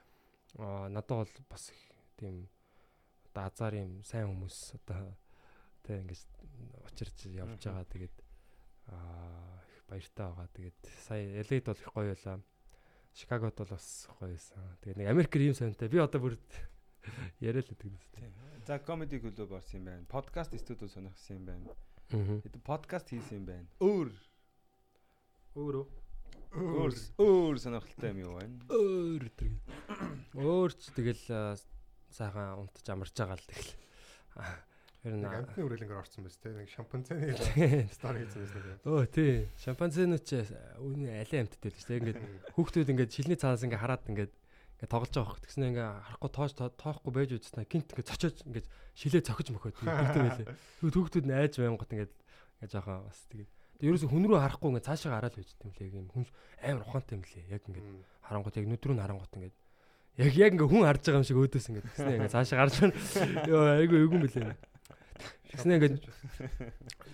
надад 0.91 1.23
бол 1.23 1.35
бас 1.47 1.71
их 1.71 1.79
тийм 2.19 2.51
одоо 3.39 3.71
азар 3.71 3.75
юм 3.79 4.03
сайн 4.03 4.27
хүмүүс 4.27 4.75
одоо 4.83 5.15
те 5.87 6.03
ингэж 6.03 6.23
учирч 6.91 7.31
явж 7.31 7.63
байгаа 7.63 7.87
тэгээд 7.87 8.17
аа 8.91 9.63
их 9.63 9.85
баяртай 9.87 10.27
байгаа. 10.27 10.49
Тэгээд 10.51 10.79
сая 11.07 11.43
LA-д 11.47 11.65
бол 11.71 11.79
их 11.79 11.91
гоё 11.95 12.11
байлаа. 12.15 12.43
Чикагод 13.15 13.55
бол 13.55 13.71
бас 13.71 14.09
гоё 14.19 14.35
байсан. 14.35 14.59
Тэгээд 14.83 14.99
нэг 14.99 15.09
Америк 15.09 15.37
ийм 15.39 15.55
сонтой. 15.55 15.89
Би 15.89 15.99
одоо 16.03 16.21
бүр 16.21 16.35
яриа 17.41 17.63
л 17.63 17.71
гэдэг 17.71 17.87
юм. 17.95 17.99
За 18.67 18.83
comedy 18.83 19.23
клуб 19.23 19.53
орсон 19.53 19.81
юм 19.81 19.85
байна. 19.87 20.05
Подкаст 20.11 20.59
студио 20.59 20.89
сонирхсан 20.91 21.39
юм 21.39 21.45
байна. 21.47 21.71
Хэд 22.43 22.59
подкаст 22.67 23.15
хийсэн 23.15 23.43
юм 23.43 23.47
байна. 23.47 23.69
Өөр 23.79 24.11
Өөрөө 25.59 25.87
өөр 26.59 26.93
өөр 27.19 27.57
сонирхолтой 27.61 28.11
юм 28.15 28.19
юу 28.25 28.33
байна? 28.39 28.57
өөр 28.73 29.23
өдр. 29.29 29.49
Өөрч 30.39 30.81
тэгэл 30.97 31.25
сайхан 32.13 32.65
унтж 32.65 32.87
амарч 32.89 33.15
байгаа 33.15 33.37
л 33.39 33.49
тэгэл. 33.49 33.73
Ер 35.07 35.15
нь 35.15 35.23
Нэг 35.23 35.47
амтны 35.47 35.63
үрэлэнгээр 35.63 36.03
орсон 36.03 36.27
байс 36.27 36.37
те. 36.43 36.51
Нэг 36.51 36.69
шампанцаны 36.75 37.31
стори 37.97 38.27
хийсэн 38.27 38.43
байсан 38.43 38.63
те. 38.67 38.73
Өө 38.83 39.07
тий. 39.07 39.47
Шампанзенууд 39.63 40.25
ч 40.27 40.43
үнэ 40.83 41.23
алей 41.23 41.39
амттай 41.47 41.71
л 41.71 41.79
шүү 41.79 41.87
дээ. 41.87 42.01
Ингээд 42.03 42.21
хүүхдүүд 42.59 42.91
ингээд 42.99 43.15
шилний 43.15 43.39
цаанаас 43.39 43.63
ингээд 43.63 43.79
хараад 43.79 44.11
ингээд 44.11 44.35
ингээд 44.35 44.91
тоглож 44.91 45.13
байгаа 45.15 45.31
хөх. 45.31 45.43
Тэгснэ 45.47 45.71
ингээд 45.71 45.91
харахгүй 46.03 46.31
тооч 46.35 46.53
тоохгүй 46.59 47.13
байж 47.15 47.31
үзснэ. 47.39 47.71
Гинт 47.71 47.95
ингээд 47.95 48.11
цочоод 48.11 48.39
ингээд 48.43 48.67
шилээ 48.99 49.23
цохиж 49.23 49.49
мөхөд 49.55 49.75
тэгдэг 49.79 50.19
байлээ. 50.19 50.51
Тэгвэл 50.83 50.97
хүүхдүүд 50.99 51.27
нь 51.31 51.39
айж 51.39 51.55
байнгут 51.63 51.95
ингээд 51.95 52.13
ингээд 52.59 52.75
жоохон 52.75 53.07
бас 53.07 53.23
тэгээд 53.31 53.51
тэгээд 53.79 53.91
ерөөсө 53.95 54.11
хүн 54.11 54.27
рүү 54.27 54.39
харахгүй 54.43 54.69
ингээд 54.75 54.89
цаашаа 54.91 55.15
хараад 55.15 55.35
байж 55.39 55.51
тийм 55.55 55.73
лээ. 55.79 55.95
Ийм 55.95 56.07
хүн 56.11 56.27
амар 56.59 56.83
ухаантай 56.83 57.15
юм 57.15 57.23
лээ. 57.23 57.55
Яг 57.55 57.63
ингээд 57.71 57.87
харангууд 58.27 58.59
яг 58.59 58.67
нүдрүү 58.67 58.95
нь 58.99 59.03
харангууд 59.03 59.35
ингээд 59.39 59.57
яг 60.19 60.35
яг 60.35 60.53
ингээ 60.59 60.67
хүн 60.67 60.83
харж 60.83 61.03
байгаа 61.07 61.21
юм 61.23 61.29
шиг 61.31 61.39
өөдөөс 61.39 61.67
ингээ 61.71 61.85
тэгснэ 61.87 62.15
ингээ 62.19 62.35
цаашаа 62.35 62.59
гарч 62.59 62.75
байна. 62.83 62.95
Йоо 63.47 63.63
айгу 63.79 63.95
эйгүн 64.03 64.23
билээ. 64.27 64.59
Тэгснэ 65.55 65.73
ингээ 65.79 65.93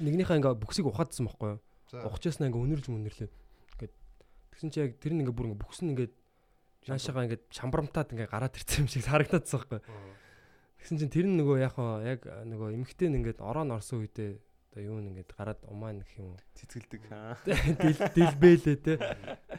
нэгнийхээ 0.01 0.39
ингээ 0.41 0.57
бүксийг 0.57 0.89
ухаадсан 0.89 1.29
байхгүй 1.29 1.49
юу? 1.53 1.61
Ухчихсан 2.09 2.49
ингээ 2.49 2.65
өнөрлж 2.65 2.87
мөнөрлөө. 2.89 3.29
Ингээ 3.29 3.91
тэгсэн 4.57 4.71
чи 4.73 4.79
яг 4.81 4.97
тэр 4.99 5.13
нь 5.13 5.21
ингээ 5.21 5.37
бүр 5.37 5.53
ингээ 5.53 5.61
бүкс 5.61 5.85
нь 5.85 5.93
ингээ 5.93 6.09
цаашаага 6.89 7.29
ингээ 7.29 7.41
шамбрамтаад 7.53 8.09
ингээ 8.17 8.33
гараад 8.33 8.57
ирсэн 8.57 8.85
юм 8.85 8.89
шиг 8.89 9.05
харагдчихсан 9.05 9.61
байхгүй 9.69 9.79
юу? 9.85 10.17
Тэгсэн 10.81 10.97
чинь 11.05 11.13
тэр 11.13 11.27
нь 11.29 11.37
нөгөө 11.41 11.57
яг 11.61 11.77
яг 12.09 12.21
нөгөө 12.25 12.73
эмхтэй 12.73 13.09
нь 13.13 13.21
ингээ 13.21 13.41
ороо 13.45 13.65
норсон 13.69 14.01
үедээ 14.01 14.41
одоо 14.75 14.83
юу 14.83 14.99
нэг 14.99 15.23
ингээ 15.23 15.31
гараад 15.39 15.63
умаа 15.71 15.95
гэх 15.95 16.19
юм 16.19 16.35
уу? 16.35 16.39
цэцгэлдэг 16.59 17.03
дилбэлээ 18.11 18.77
те. 18.83 18.99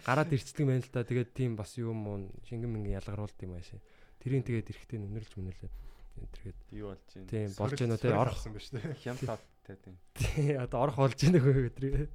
Гараад 0.04 0.36
ирчдэг 0.36 0.68
мэн 0.68 0.84
л 0.84 0.92
та. 0.92 1.08
Тэгээд 1.08 1.32
тийм 1.32 1.56
бас 1.56 1.80
юм 1.80 2.04
уу 2.04 2.28
шингэн 2.44 2.68
мингэн 2.68 3.00
ялгаруулт 3.00 3.40
юм 3.40 3.56
аашаа. 3.56 3.80
Тэрийн 4.20 4.44
тэгээд 4.44 4.76
эрэхтэй 4.76 5.00
нүнэрлж 5.00 5.32
мүнэрлээ. 5.40 5.72
Тэгээд 6.20 6.60
Юу 6.76 6.92
болж 6.92 7.08
байна? 7.16 7.32
тийм 7.32 7.50
болж 7.56 7.80
гэнэ 7.80 7.96
те 7.96 8.12
орох. 8.12 8.36
орсон 8.36 8.52
биш 8.60 8.68
те. 8.76 8.80
Хямтаад 9.04 9.42
тийм. 9.64 9.96
Тий 10.20 10.52
одоо 10.60 10.80
орох 10.84 11.00
болж 11.00 11.16
гэнэ 11.16 11.40
хөө 11.40 11.64
өдрөө. 11.72 12.08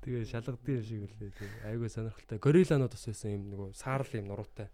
Тэгээд 0.00 0.28
шалгадсан 0.32 0.72
юм 0.72 0.84
шиг 0.88 1.00
үлээ. 1.04 1.32
Тийм 1.36 1.52
айгүй 1.68 1.88
сонирхолтой. 1.92 2.40
Горилланууд 2.40 2.92
бас 2.96 3.04
байсан 3.04 3.28
юм 3.36 3.44
нөгөө 3.52 3.68
саарл 3.76 4.12
юм 4.16 4.26
нуруутай. 4.32 4.68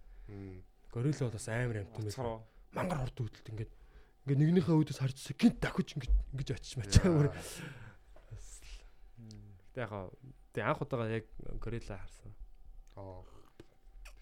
Горилла 0.95 1.23
бол 1.27 1.35
бас 1.35 1.49
амар 1.51 1.83
амт 1.83 1.99
юм 1.99 2.07
байсан. 2.07 2.39
Мангар 2.71 2.99
хорд 3.03 3.19
үүдэлт 3.19 3.51
ингээд 3.51 3.73
ингээд 4.23 4.39
нэгнийхээ 4.39 4.77
үүдээс 4.79 5.01
харчихсан 5.03 5.37
гинт 5.39 5.59
дахиж 5.59 5.89
ингэж 5.99 6.13
ингэж 6.31 6.49
очиж 6.55 6.73
мачаа 6.79 7.11
бүр. 7.11 7.29
Гэтэ 9.73 9.83
яг 9.83 9.93
тэг 10.53 10.63
анх 10.63 10.83
удаага 10.85 11.11
яг 11.11 11.27
горилла 11.59 11.99
харсан. 11.99 12.31
Тэгтээ 12.95 13.33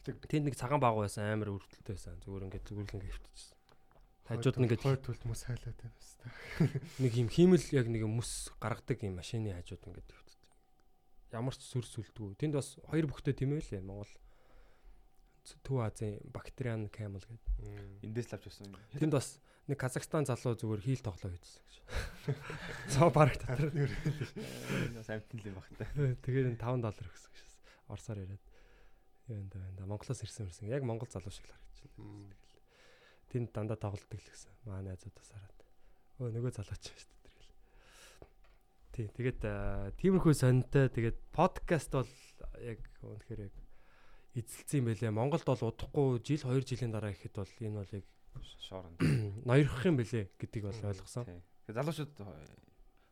Тэнд 0.00 0.46
нэг 0.48 0.56
цагаан 0.56 0.80
баг 0.80 0.96
байсан 0.96 1.28
амар 1.28 1.52
өртөлтэй 1.52 1.92
байсан. 1.92 2.16
Зүгээр 2.24 2.46
ингээд 2.48 2.64
зүгээр 2.64 2.88
л 2.88 2.96
ингээд 2.96 3.14
хөвтчихсэн. 3.20 3.58
Хажууд 4.30 4.56
нь 4.56 4.64
ингээд 4.64 4.84
хойд 4.86 5.02
төлт 5.04 5.22
мөс 5.28 5.42
хайлаад 5.44 5.76
байна 5.76 5.92
баста. 5.98 6.24
нэг 7.04 7.12
юм 7.20 7.28
хиймэл 7.28 7.66
яг 7.76 7.86
нэг 7.90 8.02
юм 8.08 8.16
мөс 8.16 8.48
гаргадаг 8.62 9.02
юм 9.04 9.20
машины 9.20 9.52
хажууд 9.52 9.84
ингээд 9.84 10.08
хөвтчихсэн. 10.08 10.48
Ямар 11.36 11.52
ч 11.52 11.62
сүр 11.68 11.84
сүлдгүй. 11.84 12.38
Тэнд 12.40 12.56
бас 12.56 12.80
хоёр 12.88 13.12
бүхтэй 13.12 13.36
тийм 13.36 13.52
ээ 13.58 13.76
лээ 13.76 13.84
Монгол. 13.84 14.08
Төв 15.66 15.82
Азийн 15.84 16.16
бактериан 16.30 16.88
camel 16.88 17.20
гэдэг. 17.20 18.06
Эндээс 18.06 18.32
лавч 18.32 18.48
байсан 18.48 18.70
юм. 18.70 18.78
Тэнд 18.96 19.12
бас 19.12 19.36
нэг 19.70 19.78
Казахстан 19.78 20.26
залуу 20.26 20.58
зүгээр 20.58 20.82
хийл 20.82 21.02
тоглоо 21.06 21.30
хийжсэн 21.30 21.62
гэж. 21.62 21.76
Цоо 22.98 23.08
бараг 23.14 23.38
дотор. 23.38 23.70
Бас 24.98 25.08
амтэн 25.08 25.38
л 25.38 25.48
юм 25.48 25.56
бах 25.56 25.70
та. 25.78 25.86
Тэгээд 25.94 26.58
5 26.58 26.82
доллар 26.82 27.06
өгсөн 27.06 27.30
гэж. 27.30 27.48
Орсоор 27.86 28.18
яриад. 28.18 28.42
Яа 29.30 29.38
энэ 29.38 29.54
байна. 29.54 29.86
Монголоос 29.86 30.26
ирсэн 30.26 30.50
ирсэн. 30.50 30.66
Яг 30.66 30.82
Монгол 30.82 31.06
залуу 31.06 31.30
шиг 31.30 31.46
л 31.46 31.54
харагдчихлаа. 31.54 32.34
Тэнд 33.30 33.54
дандаа 33.54 33.78
тоглолдог 33.78 34.18
л 34.18 34.26
гэсэн. 34.26 34.50
Маа 34.66 34.82
найзуудаас 34.82 35.30
хараад. 35.30 35.60
Өө 36.18 36.34
нөгөө 36.34 36.52
залууч 36.58 36.84
шүү 36.90 36.98
дээ. 36.98 37.20
Тий, 38.90 39.06
тэгээд 39.06 39.40
тиймэрхүү 40.02 40.34
сонинтой 40.34 40.90
тэгээд 40.90 41.18
подкаст 41.30 41.94
бол 41.94 42.10
яг 42.58 42.82
үнэхээр 43.06 43.46
яг 43.46 43.54
эзэлсэн 44.34 44.82
юм 44.82 44.86
байлээ. 44.90 45.14
Монголд 45.14 45.46
бол 45.46 45.62
удахгүй 45.62 46.18
жил 46.26 46.42
2 46.42 46.66
жилийн 46.66 46.90
дараа 46.90 47.14
ихэд 47.14 47.38
бол 47.38 47.54
энэ 47.62 47.78
бол 47.78 47.94
яг 47.94 48.04
Шоорон. 48.38 48.94
ноёрхох 49.48 49.84
юм 49.86 49.96
бэлээ 49.98 50.30
гэдгийг 50.38 50.64
бол 50.70 50.88
ойлгосон. 50.94 51.24
Тэгээ 51.66 51.76
залуучууд 51.76 52.14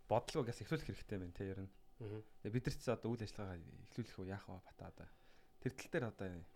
бодлого 0.09 0.46
газ 0.46 0.62
эхлүүлэх 0.62 0.88
хэрэгтэй 0.88 1.18
байна 1.18 1.35
те 1.35 1.50
ер 1.50 1.61
нь. 1.66 1.70
Тэгээ 1.98 2.54
бид 2.54 2.66
нар 2.70 2.76
ч 2.78 2.87
одоо 2.88 3.11
үйл 3.11 3.24
ажиллагаа 3.26 3.59
эхлүүлэх 3.59 4.18
үү 4.22 4.31
яах 4.31 4.46
вэ 4.46 4.62
бата 4.62 4.85
одоо. 4.87 5.09
Тэр 5.59 5.72
тал 5.74 5.90
дээр 5.90 6.07
одоо 6.14 6.28
нэг 6.31 6.46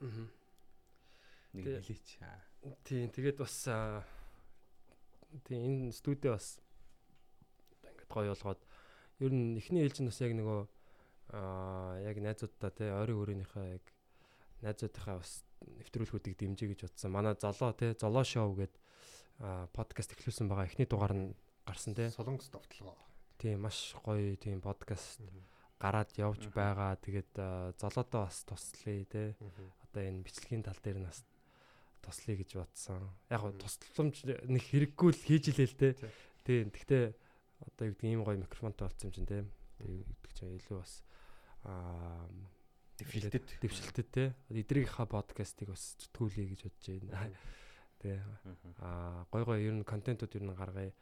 хэлээч. 1.52 2.08
Тийм 2.86 3.10
тэгээд 3.10 3.38
бас 3.42 3.56
тийм 5.44 5.60
энэ 5.66 5.92
студи 5.92 6.28
бас 6.30 6.62
ингээд 7.82 8.08
гоё 8.08 8.32
болгоод 8.32 8.60
ер 9.20 9.32
нь 9.32 9.58
эхний 9.58 9.82
ээлж 9.84 9.98
нь 10.00 10.08
бас 10.08 10.20
яг 10.22 10.32
нөгөө 10.38 10.60
аа 11.32 11.98
яг 12.04 12.16
найзуудтай 12.20 12.70
те 12.70 12.84
ойрын 12.92 13.20
өрөөнийхөө 13.20 13.64
яг 13.76 13.84
найзуудынхаа 14.62 15.18
бас 15.20 15.44
нэвтрүүлгүүдийг 15.62 16.36
дэмжиж 16.38 16.68
гэж 16.74 16.80
бодсон. 16.86 17.10
Манай 17.12 17.34
золоо 17.38 17.72
те 17.72 17.94
золоо 17.94 18.24
шоу 18.24 18.54
гэдэг 18.54 18.80
подкаст 19.72 20.14
эхлүүлсэн 20.14 20.46
байгаа. 20.46 20.68
Эхний 20.68 20.86
дугаар 20.86 21.14
нь 21.14 21.34
гарсан 21.66 21.94
те. 21.94 22.10
Солонгос 22.10 22.50
товтлогоо. 22.50 22.98
Тийм 23.38 23.66
маш 23.66 23.94
гоё 24.04 24.36
тийм 24.38 24.60
подкаст 24.62 25.18
гараад 25.82 26.10
явж 26.14 26.46
байгаа. 26.54 26.94
Тэгээд 26.98 27.32
аа, 27.38 27.74
золоодоо 27.74 28.30
бас 28.30 28.44
туслая 28.46 29.04
те. 29.06 29.34
одоо 29.90 30.02
энэ 30.02 30.22
бичлэгийн 30.22 30.62
тал 30.62 30.78
дээр 30.78 31.02
нас 31.02 31.26
туслая 32.02 32.36
гэж 32.38 32.50
бодсон. 32.54 33.10
Яг 33.30 33.42
нь 33.42 33.58
тусламж 33.58 34.16
нэг 34.26 34.62
хэрэггүй 34.62 35.10
л 35.10 35.24
хийж 35.26 35.44
илээ 35.50 35.68
л 35.68 35.78
те. 35.78 35.88
Тий. 35.98 36.10
Тийм. 36.46 36.70
Гэхдээ 36.70 37.04
одоо 37.66 37.84
юу 37.90 37.94
гэдэг 37.98 38.10
ийм 38.10 38.22
гоё 38.22 38.38
микрофонтой 38.38 38.86
болсон 38.86 39.10
юм 39.10 39.14
чинь 39.14 39.26
те. 39.26 39.38
Тэгээ 39.82 39.96
юу 40.02 40.06
гэдэг 40.06 40.32
чинь 40.38 40.54
илүү 40.58 40.76
бас 40.78 40.92
аа 41.66 42.30
Дэвшилтэд. 43.02 43.46
дэвшилтэд 43.60 44.08
те. 44.14 44.24
Эдрийнхаа 44.48 45.06
подкастыг 45.06 45.68
бас 45.74 45.96
зүтгүүлье 45.98 46.46
гэж 46.54 46.60
бодож 46.70 46.86
байна. 47.10 47.34
Тэ. 47.98 48.22
Аа 48.78 49.26
гой 49.30 49.42
гой 49.44 49.58
ер 49.66 49.74
нь 49.74 49.84
контентууд 49.84 50.34
ер 50.34 50.42
нь 50.46 50.54
гаргая. 50.54 50.92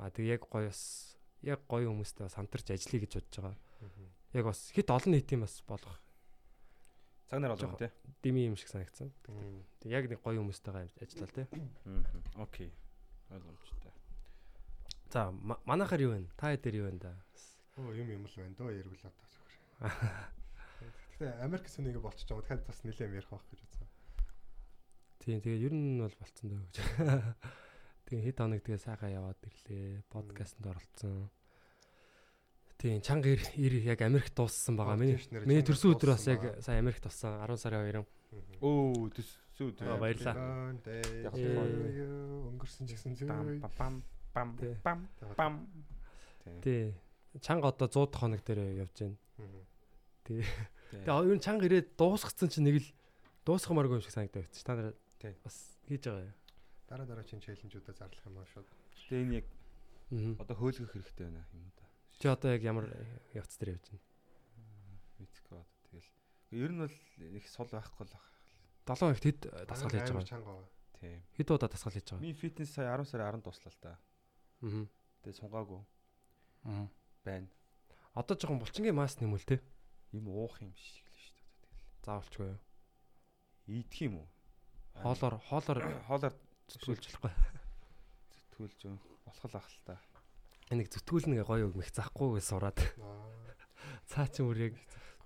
Аа 0.00 0.10
тэгээ 0.10 0.40
яг 0.40 0.48
гоё 0.48 0.68
бас 0.72 1.16
яг 1.42 1.60
гоё 1.68 1.88
хүмүүстэй 1.92 2.24
бас 2.28 2.34
хамтарч 2.36 2.70
ажиллая 2.72 3.00
гэж 3.04 3.12
бодож 3.16 3.36
байгаа. 3.40 3.56
Яг 4.32 4.44
бас 4.44 4.60
хит 4.72 4.88
олон 4.90 5.12
нийтийн 5.14 5.40
бас 5.44 5.60
болох 5.66 6.00
Цаг 7.30 7.40
нар 7.40 7.54
болгоо 7.54 7.76
те. 7.78 7.92
дими 8.22 8.44
юм 8.48 8.56
шиг 8.56 8.68
санагдсан. 8.68 9.12
Тэг 9.80 9.90
яг 9.92 10.04
нэг 10.10 10.20
гоё 10.20 10.40
хүмүүстэйгээ 10.42 11.00
ажиллаа 11.00 11.30
те. 11.32 11.48
Окей. 12.36 12.72
Ойлгомжтой. 13.30 13.92
За 15.10 15.30
ма- 15.30 15.60
манайхаар 15.64 16.00
юу 16.02 16.12
вэ? 16.14 16.26
Та 16.36 16.50
хэд 16.52 16.62
дээр 16.62 16.76
юу 16.82 16.86
вэ 16.90 16.98
да? 16.98 17.14
Оо 17.78 17.94
юм 17.94 18.10
юм 18.10 18.26
л 18.26 18.34
байна 18.36 18.54
дөө 18.58 18.70
ярил 18.74 18.94
одоо 18.98 19.26
зүгээр. 19.30 20.39
Гэтэ 21.20 21.36
Америк 21.44 21.68
сүнийг 21.68 22.00
болчих 22.00 22.24
жоо 22.24 22.40
дахиад 22.40 22.64
бас 22.64 22.80
нэлээм 22.80 23.12
ярих 23.12 23.28
байх 23.28 23.44
гэж 23.52 23.60
бодсон. 23.60 23.88
Тийм 25.20 25.44
тэгээ 25.44 25.68
ер 25.68 25.74
нь 25.76 26.00
бол 26.00 26.16
болцсон 26.16 26.48
дөө 26.48 26.60
гэж. 26.64 26.76
Тэгээ 28.08 28.24
хэд 28.24 28.38
хоног 28.40 28.64
тэгээ 28.64 28.80
сайхан 28.80 29.12
яваад 29.12 29.36
ирлээ. 29.44 30.00
Подкастэнд 30.08 30.64
оролцсон. 30.72 31.28
Тийм 32.80 33.04
чанга 33.04 33.36
ир 33.36 33.44
ир 33.52 33.72
яг 33.84 34.00
Америкт 34.00 34.32
дууссан 34.32 34.80
байгаа. 34.80 34.96
Миний 34.96 35.20
миний 35.44 35.60
төрсөн 35.60 35.92
өдөр 35.92 36.16
бас 36.16 36.24
яг 36.24 36.40
сая 36.64 36.80
Америкт 36.80 37.04
туссан 37.04 37.36
10 37.36 37.68
сарын 37.68 37.84
2-нд. 37.84 38.08
Өө 38.64 39.12
төсөөд. 39.12 39.76
Аа, 39.84 40.00
баярлалаа. 40.00 40.72
Яг 41.20 41.36
Өнгөрсөн 41.36 42.88
ч 42.88 42.96
гэсэн 42.96 43.12
зөө. 43.20 43.60
бам 43.76 44.00
бам 44.32 44.56
бам 44.56 45.04
бам. 45.36 45.52
Тий. 46.64 46.96
Чанга 47.44 47.68
одоо 47.68 47.92
100 47.92 48.08
дахь 48.08 48.24
хоног 48.24 48.40
дээр 48.40 48.88
явж 48.88 48.96
байна. 49.04 49.20
Тий. 50.24 50.48
Тэгээ 50.90 51.30
ер 51.30 51.36
нь 51.38 51.44
чанга 51.44 51.64
ирээд 51.70 51.88
дуусгацсан 51.96 52.48
чинь 52.50 52.66
нэг 52.66 52.76
л 52.82 52.88
дуусгамааргүй 53.46 53.96
юм 53.98 54.04
шиг 54.04 54.14
санагдаад 54.14 54.46
байна. 54.50 54.64
Та 54.66 54.74
нар 54.74 54.94
Тий. 55.20 55.34
бас 55.44 55.56
хийж 55.86 56.02
байгаа 56.06 56.26
юм. 56.26 56.34
Дараа 56.90 57.06
дараагийн 57.06 57.40
челленжуудаа 57.42 57.94
зарлах 57.94 58.24
юм 58.26 58.38
аа 58.38 58.46
шууд. 58.50 58.68
Тэгээ 58.96 59.22
энэ 59.22 59.34
яг 59.40 59.46
одоо 60.42 60.56
хөөлгөх 60.58 60.90
хэрэгтэй 60.94 61.26
байна 61.30 61.46
юм 61.54 61.70
да. 61.78 61.84
Чи 62.18 62.26
одоо 62.28 62.50
яг 62.52 62.62
ямар 62.66 62.86
явц 63.34 63.54
дээр 63.58 63.78
явж 63.78 63.86
байна? 63.94 64.04
Мэдхгүй 65.20 65.56
одоо 65.58 65.78
тэгэл. 65.86 66.10
Ер 66.50 66.70
нь 66.74 66.80
бол 66.82 66.96
их 67.38 67.46
сул 67.48 67.68
байхгүй 67.70 68.04
л 68.06 68.12
байна. 68.12 68.28
7 68.90 68.98
хоногт 68.98 69.22
хэд 69.22 69.40
дасгал 69.70 69.92
хийж 69.94 70.10
байгаа? 70.10 70.66
Тийм. 70.98 71.20
Хэд 71.38 71.48
удаа 71.54 71.68
дасгал 71.70 71.94
хийж 71.94 72.06
байгаа? 72.10 72.24
Ми 72.26 72.32
фитнес 72.34 72.70
сая 72.74 72.90
10 72.98 73.06
сарын 73.06 73.38
10 73.38 73.44
дуслаа 73.46 73.70
л 73.70 73.78
та. 73.80 73.92
Аа. 74.66 74.84
Тэгээ 75.22 75.38
сунгаагүй 75.38 75.80
Аа. 76.66 76.88
байна. 77.24 77.46
Одоо 78.16 78.34
жоохон 78.36 78.58
булчингийн 78.58 78.96
мас 78.98 79.14
нэмүүл 79.20 79.44
те. 79.46 79.60
Юм 80.12 80.28
уух 80.28 80.60
юм 80.62 80.74
шиг 80.74 81.06
л 81.06 81.18
шүү 81.18 81.38
дээ. 81.38 81.50
Тэгэл. 81.62 81.86
Заавалчгүй 82.02 82.46
юу? 82.50 82.58
Идэх 83.70 84.02
юм 84.02 84.14
уу? 84.18 84.28
Хоолоор 84.98 85.38
хоолоор 85.46 85.78
хоолоор 86.10 86.34
зүтгүүлж 86.70 87.04
болохгүй. 87.06 87.32
зүтгүүлж 88.34 88.80
болох 89.24 89.44
л 89.46 89.54
ах 89.54 89.68
л 89.70 89.78
та. 89.86 89.94
Энийг 90.70 90.90
зүтгүүлнэ 90.90 91.46
гоё 91.46 91.70
үг 91.70 91.78
мэх 91.78 91.94
захгүй 91.94 92.34
гэж 92.38 92.44
сураад. 92.50 92.78
Аа. 92.98 93.30
Цаа 94.10 94.26
чи 94.26 94.42
мөр 94.42 94.58
яг 94.58 94.74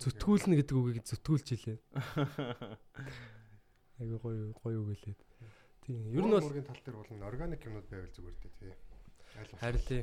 зүтгүүлнэ 0.01 0.61
гэдэг 0.61 0.77
үгийг 0.77 1.05
зүтгүүлж 1.09 1.49
илээ. 1.57 1.79
Айгу 4.01 4.17
гоё 4.21 4.53
гоё 4.61 4.79
үг 4.85 5.01
хэлээд. 5.01 5.21
Тийм. 5.85 6.01
Ер 6.13 6.25
нь 6.25 6.33
бол 6.33 6.45
мөргийн 6.45 6.69
тал 6.69 6.81
дээр 6.85 6.97
бол 7.01 7.29
органик 7.29 7.65
юмнууд 7.65 7.89
байвал 7.89 8.13
зүгээр 8.13 8.37
дээ 8.41 8.53
тий. 8.61 8.73
Харин 9.61 9.85
тий. 9.85 10.03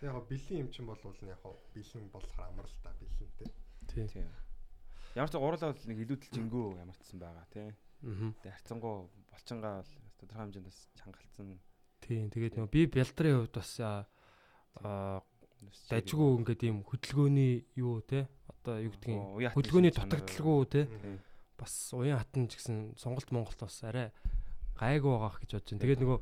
Тэг 0.00 0.08
яг 0.12 0.16
бэлэн 0.28 0.60
юм 0.64 0.68
чинь 0.72 0.88
бол 0.88 1.00
яг 1.00 1.40
бэлэн 1.72 2.04
болохоор 2.12 2.48
амар 2.48 2.66
л 2.68 2.76
та 2.84 2.92
бэлэнтэй. 2.96 3.48
Тий. 3.48 3.63
Тийм. 3.88 4.28
Ямар 5.14 5.30
ч 5.30 5.34
гурлаа 5.38 5.72
бол 5.72 5.86
нэг 5.90 5.98
илүүдэлжингөө 6.04 6.66
ямар 6.80 6.96
ч 6.96 7.00
гэсэн 7.04 7.18
байгаа 7.20 7.46
тий. 7.52 7.68
Аа. 8.04 8.32
Тэгээ 8.42 8.56
харцангуу 8.58 8.96
болчингаа 9.30 9.74
бол 9.82 9.92
тодорхой 10.18 10.42
хэмжээнд 10.44 10.68
бас 10.68 10.78
чангалцсан. 10.98 11.58
Тийм. 12.02 12.24
Тэгээд 12.32 12.54
нөгөө 12.58 12.72
би 12.72 12.82
бялдрын 12.90 13.36
хувьд 13.44 13.54
бас 13.54 13.72
аа 13.80 15.22
дажгүй 15.88 16.28
ингээд 16.42 16.62
ийм 16.66 16.78
хөдөлгөөний 16.84 17.64
юу 17.80 18.04
те 18.04 18.28
одоо 18.50 18.80
юу 18.84 18.92
гэдгийг 18.92 19.54
хөдөлгөөний 19.56 19.92
дутагдaltaгүй 19.94 20.60
те 20.68 20.82
Тийм. 20.90 21.16
бас 21.56 21.72
уян 21.96 22.20
хатан 22.20 22.48
ч 22.50 22.60
гэсэн 22.60 22.98
сонголт 23.00 23.30
Монголд 23.32 23.60
бас 23.64 23.78
арай 23.86 24.12
гайгүй 24.76 25.12
байгаа 25.14 25.40
гэж 25.40 25.50
бодож 25.54 25.70
байна. 25.70 25.82
Тэгээд 25.86 26.02
нөгөө 26.02 26.18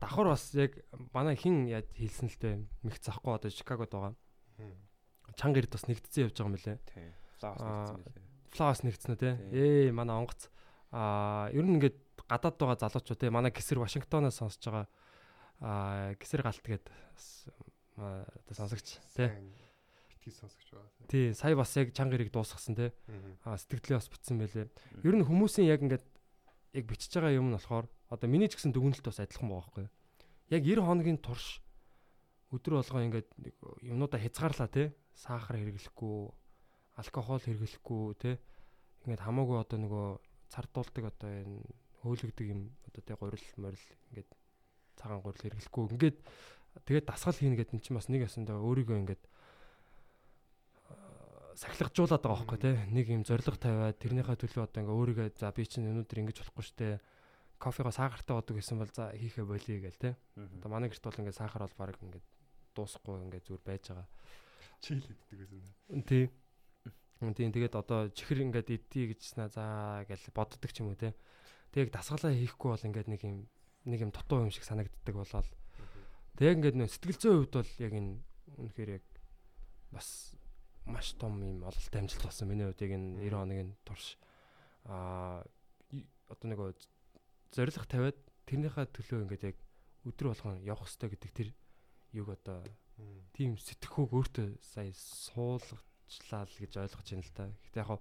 давхар 0.00 0.28
бас 0.32 0.44
яг 0.54 0.72
манай 1.12 1.36
хин 1.36 1.66
яд 1.68 1.88
хэлсэн 1.92 2.30
л 2.30 2.38
дээ 2.40 2.54
мэх 2.86 2.96
захгүй 3.02 3.32
одоо 3.36 3.50
Чикагод 3.50 3.92
байгаа. 3.92 4.14
Чанга 5.34 5.58
ирд 5.58 5.72
бас 5.74 5.84
нэгдсэн 5.90 6.30
явж 6.30 6.38
байгаа 6.38 6.50
юм 6.52 6.56
лээ. 6.56 6.78
Тийм. 6.86 7.10
Флаас 7.42 7.58
Аа, 7.58 7.66
нэгсэн 7.66 8.00
байлээ. 8.06 8.24
Флаас 8.54 8.80
нэгдсэн 8.86 9.12
үү 9.12 9.20
те. 9.20 9.30
Ээ 9.50 9.90
манай 9.90 10.16
онгоц 10.16 10.48
аа 10.94 11.50
ер 11.50 11.66
нь 11.66 11.76
ингээд 11.76 11.98
гадаад 12.30 12.56
байгаа 12.56 12.78
залуучууд 12.78 13.20
те 13.20 13.30
манай 13.34 13.50
гисэр 13.50 13.82
Вашингтоноос 13.82 14.38
сонсож 14.38 14.62
байгаа 14.62 14.86
аа 15.60 16.14
гисэр 16.16 16.42
галт 16.46 16.62
гээд 16.62 16.86
одоо 17.98 18.54
сонсогч 18.54 19.00
те. 19.14 19.34
Битгий 20.08 20.32
сонсогч 20.32 20.70
байгаа. 20.72 20.90
Тий, 21.08 21.34
сая 21.34 21.56
бас 21.56 21.74
яг 21.76 21.92
чанга 21.92 22.16
ирийг 22.16 22.32
дуусгасан 22.32 22.74
те. 22.76 22.92
Аа. 23.44 23.56
Сэтгэлээ 23.56 23.98
бас 23.98 24.08
битсэн 24.08 24.38
байлээ. 24.38 24.68
Ер 25.04 25.14
нь 25.16 25.26
хүмүүсийн 25.26 25.68
яг 25.68 25.80
ингээд 25.82 26.06
яг 26.76 26.84
бичиж 26.84 27.12
байгаа 27.16 27.36
юм 27.36 27.50
нь 27.50 27.56
болохоор 27.56 27.88
одоо 28.10 28.28
миний 28.28 28.48
ч 28.48 28.58
гэсэн 28.58 28.72
дүгнэлт 28.72 29.06
бас 29.06 29.20
адилхан 29.20 29.48
байгаа 29.48 29.64
байхгүй 29.64 29.82
юу. 29.86 29.92
Яг 30.52 30.62
90 30.62 30.86
хоногийн 30.86 31.18
турш 31.18 31.62
өдөр 32.52 32.78
болгоо 32.78 33.02
ингээд 33.06 33.28
юмнуудаа 33.82 34.20
хязгаарлаа 34.20 34.68
те. 34.68 34.94
Сахар 35.16 35.56
хэрэглэхгүй, 35.56 36.28
алкогол 37.00 37.40
хэрэглэхгүй 37.40 38.04
те. 38.20 38.36
Ингээд 39.08 39.24
хамаагүй 39.24 39.56
одоо 39.56 39.78
нөгөө 39.80 40.06
цардуулдаг 40.52 41.04
одоо 41.08 41.30
энэ 41.32 41.64
хөөлөгдөг 42.04 42.46
юм 42.46 42.70
одоо 42.84 43.02
те 43.02 43.14
гурил 43.16 43.48
морил 43.56 43.86
ингээд 44.12 44.30
цагаан 45.00 45.24
гурил 45.24 45.40
хэрэглэхгүй. 45.40 45.82
Ингээд 45.96 46.16
тэгээд 46.84 47.08
дасгал 47.08 47.34
хийнэ 47.34 47.56
гэдэг 47.56 47.74
нь 47.74 47.82
чинь 47.82 47.96
бас 47.96 48.12
нэг 48.12 48.28
ясандаа 48.28 48.60
өөрийгөө 48.60 48.98
ингээд 49.00 49.22
сахилгажуулаад 51.56 52.20
байгаа 52.20 52.36
байхгүй 52.44 52.60
тий. 52.60 52.76
Нэг 52.92 53.06
юм 53.08 53.24
зориг 53.24 53.56
тавиад 53.56 53.96
тэрнийхээ 53.96 54.36
төлөө 54.36 54.64
одоо 54.68 54.80
ингээ 54.84 54.98
өөрийгөө 55.00 55.26
за 55.40 55.48
би 55.56 55.64
чинь 55.64 55.88
өнөөдөр 55.88 56.20
ингэж 56.20 56.36
болохгүй 56.44 56.64
штэ. 56.68 57.00
Кофего 57.56 57.88
сахартай 57.88 58.36
бодог 58.36 58.60
гэсэн 58.60 58.76
бол 58.76 58.92
за 58.92 59.16
хийхэ 59.16 59.40
болиё 59.40 59.80
гээл 59.80 59.96
тий. 59.96 60.12
Одоо 60.36 60.68
манай 60.68 60.92
гэрт 60.92 61.08
бол 61.08 61.20
ингээ 61.24 61.32
сахар 61.32 61.64
бол 61.64 61.76
баг 61.80 61.96
ингээ 61.96 62.20
дуусахгүй 62.76 63.24
ингээ 63.24 63.40
зүр 63.48 63.60
байж 63.64 63.88
байгаа. 63.88 64.04
Чийл 64.86 65.02
иддэг 65.02 65.38
байсан. 65.42 66.06
Тий. 66.06 66.30
Тийм 67.18 67.50
тэгээд 67.50 67.74
одоо 67.74 68.06
чихэр 68.14 68.46
ингээд 68.46 68.70
идтий 68.70 69.10
гэжснэ 69.10 69.50
за 69.50 70.06
гэж 70.06 70.30
боддог 70.30 70.70
ч 70.70 70.86
юм 70.86 70.94
уу 70.94 71.00
те. 71.00 71.18
Тэг 71.74 71.90
дасгалаа 71.90 72.30
хийхгүй 72.30 72.70
бол 72.70 72.86
ингээд 72.86 73.10
нэг 73.10 73.20
юм 73.26 73.50
нэг 73.86 74.00
юм 74.02 74.10
дутуу 74.10 74.42
юм 74.42 74.50
шиг 74.50 74.66
санагддаг 74.66 75.14
болоод 75.14 75.46
тэг 76.36 76.58
ингээд 76.58 76.76
нөө 76.76 76.90
сэтгэл 76.90 77.22
зүйн 77.22 77.38
хувьд 77.46 77.54
бол 77.54 77.72
яг 77.80 77.92
энэ 77.94 78.12
үнэхээр 78.58 78.90
яг 78.98 79.06
бас 79.94 80.34
маш 80.84 81.14
том 81.14 81.38
юм 81.40 81.62
ололт 81.62 81.94
амжилт 81.94 82.26
болсон 82.26 82.50
миний 82.50 82.66
хувьд 82.66 82.82
яг 82.82 82.92
энэ 82.98 83.30
90 83.30 83.38
хоногийн 83.38 83.70
турш 83.86 84.18
аа 84.84 85.46
одоо 86.28 86.46
нэг 86.50 86.60
зориг 87.54 87.78
тавиад 87.86 88.18
тэрнийхээ 88.50 88.86
төлөө 88.90 89.22
ингээд 89.24 89.48
яг 89.54 89.56
өдөр 90.02 90.34
болгон 90.34 90.60
явах 90.66 90.90
хэрэгтэй 90.90 91.10
гэдэг 91.14 91.30
тэр 91.32 91.48
юг 92.12 92.28
одоо 92.34 92.66
тийм 93.36 93.56
сэтгэхүйг 93.60 94.10
өөртөө 94.12 94.48
сая 94.64 94.92
суулгах 94.96 95.82
уучлаа 96.06 96.46
л 96.46 96.56
гэж 96.56 96.72
ойлгож 96.80 97.08
байна 97.10 97.24
л 97.26 97.34
та. 97.34 97.44
Гэтэ 97.66 97.82
яг 97.82 98.00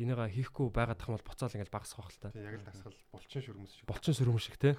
энийгээ 0.00 0.34
хийхгүй 0.38 0.66
байгаад 0.70 0.98
тах 0.98 1.10
юм 1.10 1.16
бол 1.18 1.28
буцаал 1.28 1.52
ингээл 1.52 1.74
багасах 1.74 2.00
байх 2.00 2.14
л 2.14 2.22
та. 2.22 2.30
Тийм 2.32 2.46
яг 2.46 2.56
л 2.62 2.64
дасгал 2.64 2.96
булчин 3.12 3.42
шүрмэс 3.42 3.72
шиг. 3.74 3.84
Булчин 3.90 4.14
шүрмэс 4.14 4.44
шиг 4.46 4.56
те. 4.56 4.70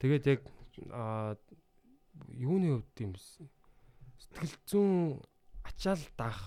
Тэгээд 0.00 0.24
яг 0.30 0.40
аа 0.94 1.36
юуны 2.32 2.80
хувьд 2.80 2.96
юм 3.04 3.12
сэтгэл 3.18 4.56
зүүн 4.70 5.20
ачаал 5.66 6.02
даах 6.16 6.40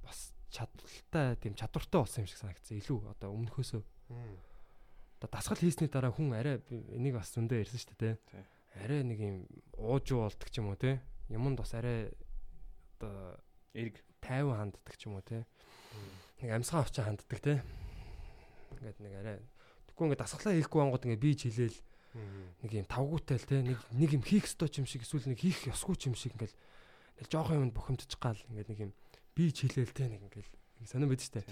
бас 0.00 0.32
чадвартай 0.48 1.36
тийм 1.42 1.54
чадвартай 1.58 2.00
болсон 2.00 2.24
юм 2.24 2.30
шиг 2.30 2.40
санагдсан. 2.40 2.78
Илүү 2.80 2.98
одоо 3.10 3.34
өмнөхөөсөө. 3.34 3.82
Одоо 5.20 5.28
дасгал 5.28 5.60
хийсний 5.60 5.90
дараа 5.90 6.14
хүн 6.14 6.32
арай 6.32 6.62
энийг 6.70 7.18
бас 7.20 7.34
зөндөө 7.36 7.64
ярьсан 7.64 7.80
шүү 7.80 7.98
дээ 8.00 8.16
те. 8.16 8.46
Арай 8.80 9.04
нэг 9.04 9.18
юм 9.20 9.36
уужуу 9.76 10.24
болдог 10.24 10.48
ч 10.48 10.62
юм 10.62 10.72
уу 10.72 10.78
те. 10.80 11.04
Юмд 11.28 11.58
бас 11.58 11.74
арай 11.74 12.12
одоо 12.98 13.40
эрг 13.72 14.00
тайван 14.20 14.72
ханддаг 14.72 14.96
ч 14.96 15.06
юм 15.08 15.16
уу 15.16 15.24
те. 15.24 15.46
Нэг 16.40 16.50
амьсгаа 16.52 16.84
авчаа 16.84 17.08
ханддаг 17.08 17.40
те. 17.40 17.62
Ингээд 18.76 18.98
нэг 19.00 19.14
арай 19.20 19.36
тэггүй 19.88 20.10
ингээд 20.10 20.22
дасгалаа 20.22 20.54
хийхгүй 20.58 20.80
ангууд 20.82 21.04
ингээд 21.06 21.24
бие 21.24 21.36
хилээл 21.38 21.78
нэг 22.62 22.70
юм 22.70 22.86
тавгуутай 22.86 23.38
л 23.38 23.48
те 23.48 23.62
нэг 23.62 23.78
нэг 23.90 24.10
юм 24.14 24.22
хийх 24.22 24.46
ёстой 24.46 24.70
ч 24.70 24.78
юм 24.82 24.86
шиг 24.86 25.02
эсвэл 25.02 25.26
нэг 25.30 25.40
хийх 25.42 25.66
ёсгүй 25.66 25.98
юм 26.06 26.14
шиг 26.14 26.34
ингээд 26.38 26.54
нэг 26.54 27.26
жоохон 27.26 27.70
юмд 27.70 27.74
бухимдчих 27.74 28.18
гал 28.18 28.38
ингээд 28.50 28.70
нэг 28.70 28.78
юм 28.90 28.92
бие 29.34 29.50
хилээл 29.50 29.94
те 29.94 30.06
нэг 30.06 30.22
ингээд 30.30 30.48
сонирн 30.86 31.10
байд 31.10 31.22
штэ. 31.22 31.42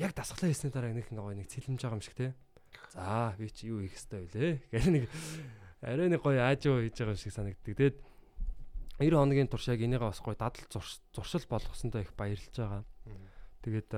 Яг 0.00 0.12
дасгалаа 0.16 0.48
хийсний 0.52 0.72
дараа 0.72 0.92
нэг 0.92 1.08
ингээ 1.08 1.36
нэг 1.40 1.48
цэлмж 1.52 1.80
байгаа 1.84 1.98
юм 2.00 2.04
шиг 2.04 2.16
те. 2.16 2.32
За 2.92 3.36
би 3.36 3.48
чи 3.52 3.68
юу 3.68 3.84
хийх 3.84 3.96
ёстой 3.96 4.28
вэ? 4.28 4.60
Гэх 4.72 4.86
нэг 4.88 5.04
арай 5.84 6.08
нэг 6.08 6.20
гоё 6.24 6.40
аажуу 6.44 6.80
хийж 6.80 6.96
байгаа 6.96 7.16
юм 7.16 7.20
шиг 7.20 7.32
санагддаг. 7.32 7.76
Тэгээд 7.76 7.96
90 8.96 9.12
хоногийн 9.12 9.48
турш 9.52 9.68
яг 9.68 9.80
энийгээ 9.84 10.08
бас 10.08 10.20
гоё 10.24 10.36
дадал 10.40 10.64
зуршил 11.12 11.44
болгосондоо 11.52 12.00
их 12.00 12.16
баярлж 12.16 12.48
байгаа. 12.48 12.84
Тэгээд 13.60 13.92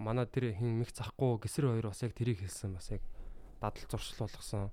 манай 0.00 0.24
тэр 0.24 0.56
хин 0.56 0.80
мих 0.80 0.96
захгүй 0.96 1.36
гисэр 1.44 1.68
хоёр 1.68 1.92
бас 1.92 2.00
яг 2.00 2.16
тэрийг 2.16 2.40
хэлсэн 2.40 2.72
бас 2.72 2.88
яг 2.88 3.04
дадал 3.60 3.84
зуршил 3.84 4.24
болгосон. 4.24 4.72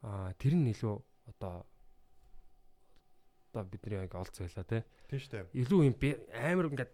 Аа 0.00 0.32
тэр 0.40 0.56
нь 0.56 0.72
илүү 0.72 0.96
одоо 1.36 1.68
одоо 3.52 3.64
бидний 3.68 4.00
яг 4.00 4.14
олцойлаа 4.16 4.64
тий. 4.64 4.80
Тийм 5.12 5.20
шүү 5.20 5.30
дээ. 5.36 5.44
Илүү 5.52 5.80
юм 5.84 5.94
амар 6.32 6.66
ингээд 6.72 6.92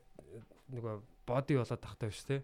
нөгөө 0.75 0.95
боди 1.31 1.55
болоод 1.63 1.79
тахтай 1.79 2.11
биш 2.11 2.27
тий. 2.27 2.43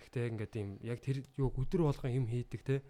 Гэхдээ 0.00 0.30
ингээд 0.32 0.52
юм 0.56 0.70
яг 0.80 1.04
тэр 1.04 1.20
юу 1.36 1.52
өдөр 1.52 1.84
болгон 1.84 2.16
юм 2.16 2.26
хийдэг 2.32 2.60
тий. 2.64 2.80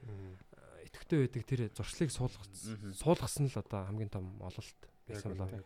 Итгэвтэй 0.86 1.18
байдаг 1.26 1.42
тэр 1.50 1.60
зуршлыг 1.74 2.14
суулгасан 2.14 2.94
суулгасан 2.94 3.50
л 3.50 3.58
одоо 3.58 3.90
хамгийн 3.90 4.10
том 4.10 4.38
ололт 4.38 4.80
байсан 5.10 5.34
болоо 5.34 5.58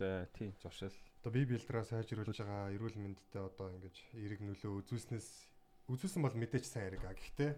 хэрэгтэй 0.00 0.32
тийм 0.32 0.54
зуршил. 0.62 0.96
Одоо 1.20 1.32
бие 1.32 1.44
билдраа 1.44 1.84
сайжруулж 1.84 2.32
байгаа 2.40 2.72
эрүүл 2.72 2.96
мэндэд 2.96 3.36
одоо 3.36 3.68
ингэж 3.76 3.96
эерэг 4.16 4.40
нөлөө 4.40 4.80
үзүүлснээс 4.80 5.28
үзүүлсэн 5.92 6.22
бол 6.24 6.36
мэдээч 6.40 6.64
сайн 6.64 6.88
хэрэг 6.88 7.04
а 7.04 7.12
гэхдээ 7.12 7.52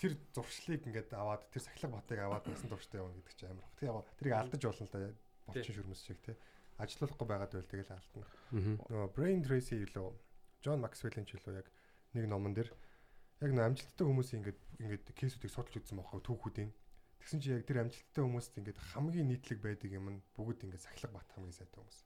тэр 0.00 0.12
зуршлыг 0.32 0.82
ингээд 0.88 1.12
аваад 1.12 1.44
тэр 1.52 1.62
сахилга 1.62 2.00
батыг 2.00 2.18
аваад 2.24 2.48
насан 2.48 2.72
турштай 2.72 3.04
явна 3.04 3.12
гэдэг 3.20 3.36
чинь 3.36 3.52
амар. 3.52 3.68
Тэг 3.76 3.92
яг 3.92 4.08
тэрийг 4.16 4.36
алдаж 4.40 4.62
болно 4.64 4.86
л 4.88 4.94
да 4.96 5.00
болчин 5.46 5.74
шүрмэс 5.76 6.00
шиг 6.00 6.20
те. 6.24 6.32
Ажиллахгүй 6.80 7.28
байгаад 7.28 7.52
байл 7.52 7.68
тэгэл 7.68 7.92
алдна. 7.92 8.26
Нөгөө 8.88 9.12
Brain 9.12 9.44
Tracy 9.44 9.76
илүү 9.84 10.08
John 10.64 10.80
Maxwell-ийн 10.80 11.28
ч 11.28 11.36
илүү 11.36 11.60
яг 11.60 11.68
нэг 12.16 12.24
номон 12.24 12.56
дээр 12.56 12.72
яг 13.44 13.50
нөө 13.52 13.68
амжилттай 13.68 14.06
хүмүүсийн 14.08 14.40
ингээд 14.40 14.60
ингээд 14.80 15.04
кейсүүдийг 15.12 15.52
судалж 15.52 15.76
үзсэн 15.76 16.00
байхгүй 16.00 16.24
түүхүүдийн 16.24 16.70
Тэгсэн 17.22 17.38
чи 17.38 17.54
яг 17.54 17.62
тэр 17.62 17.86
амжилттай 17.86 18.22
хүмүүст 18.26 18.58
ингээд 18.58 18.78
хамгийн 18.98 19.30
нийтлэг 19.30 19.62
байдаг 19.62 19.90
юм 19.94 20.10
нь 20.10 20.18
бүгд 20.34 20.66
ингээд 20.66 20.82
сахилга 20.82 21.22
бат 21.22 21.30
хамгийн 21.38 21.54
сайтай 21.54 21.78
хүмүүс. 21.78 21.98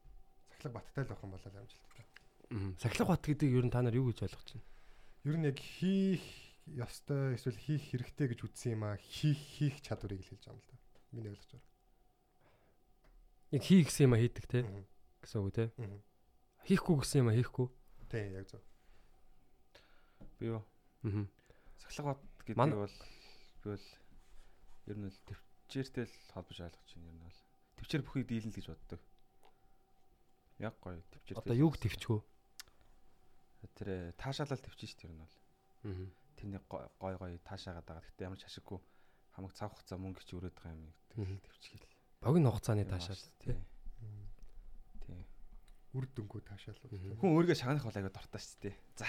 Сахилга 0.53 0.77
баттай 0.77 1.03
л 1.05 1.09
байх 1.09 1.25
юм 1.25 1.33
бол 1.33 1.47
амжилттай. 1.57 2.05
Аа. 2.53 2.69
Сахилга 2.77 3.09
бат 3.17 3.25
гэдэг 3.25 3.49
ер 3.49 3.65
нь 3.65 3.73
та 3.73 3.81
нар 3.81 3.97
юу 3.97 4.13
гэж 4.13 4.29
ойлгож 4.29 4.49
байна? 4.53 4.69
Ер 5.25 5.37
нь 5.41 5.49
яг 5.49 5.57
хийх 5.57 6.21
ёстой 6.69 7.41
эсвэл 7.41 7.57
хийх 7.57 7.83
хэрэгтэй 7.97 8.27
гэж 8.37 8.41
үзсэн 8.45 8.77
юм 8.77 8.85
аа 8.85 9.01
хийх 9.01 9.41
хийх 9.41 9.81
чадварыг 9.81 10.21
л 10.21 10.29
хэлж 10.29 10.45
байгаа 10.45 10.53
юм 10.53 10.61
л 10.61 10.69
да. 10.69 10.77
Миний 11.17 11.33
ойлгож 11.33 11.51
байгаа. 11.57 11.65
Яг 13.57 13.63
хийх 13.65 13.89
гэсэн 13.89 14.05
юм 14.05 14.15
аа 14.15 14.21
хийдэг 14.21 14.45
те 14.53 14.61
гэсэн 15.25 15.41
үг 15.41 15.55
те. 15.57 15.65
Хийхгүй 16.69 16.97
гэсэн 17.01 17.19
юм 17.25 17.29
аа 17.33 17.39
хийхгүй. 17.41 17.67
Тийм 18.13 18.37
яг 18.37 18.47
зөв. 18.53 18.63
Би 20.39 20.53
юу? 20.53 20.63
Аа. 21.09 21.25
Сахилга 21.81 22.15
бат 22.15 22.21
гэдэг 22.45 22.59
бол 22.61 22.95
би 23.65 23.69
бол 23.73 23.87
Ер 24.87 24.97
нь 24.99 25.11
л 25.11 25.19
төвчээртэй 25.27 26.07
л 26.07 26.17
холбож 26.31 26.59
ойлгож 26.63 26.91
байна. 26.95 27.11
Ер 27.11 27.17
нь 27.19 27.27
бол 27.27 27.41
төвчээр 27.79 28.03
бүхийг 28.07 28.27
дийлэн 28.31 28.53
л 28.55 28.59
гэж 28.59 28.67
боддог. 28.71 29.01
Яг 30.63 30.75
гоё 30.81 31.03
төвчээр. 31.11 31.39
Одоо 31.43 31.57
юуг 31.59 31.77
төвчгөө? 31.83 32.21
Тэр 33.77 33.89
э, 33.91 34.15
таашаалал 34.17 34.63
төвчин 34.63 34.89
шүү 34.89 34.99
дээ 35.03 35.09
ер 35.11 35.15
нь 35.15 35.23
бол. 35.27 35.37
Аа. 35.91 36.07
Тэрний 36.39 36.61
гой 36.71 37.15
гой 37.19 37.35
таашаагаад 37.43 37.87
байгаа. 37.87 38.07
Гэтэ 38.07 38.27
ямар 38.31 38.39
ч 38.39 38.47
ашиггүй 38.47 38.79
хамаг 39.37 39.53
цав 39.53 39.75
хугацаа 39.75 39.99
мөнгө 40.01 40.25
ч 40.25 40.33
өрөөд 40.33 40.57
байгаа 40.57 40.73
юм 40.73 40.89
гэдэг 41.19 41.45
төвчгөл. 41.45 41.87
Богино 42.25 42.55
хугацааны 42.55 42.89
таашаал 42.89 43.21
тий. 43.43 43.59
Тий. 45.05 45.21
Үр 45.93 46.07
дүнгүй 46.15 46.41
таашаал. 46.47 46.81
Хүн 47.21 47.35
өөрийгөө 47.37 47.59
шагнах 47.59 47.85
бол 47.85 47.99
аяга 47.99 48.15
дуртай 48.17 48.41
шүү 48.41 48.61
дээ. 48.65 48.77
За 48.97 49.07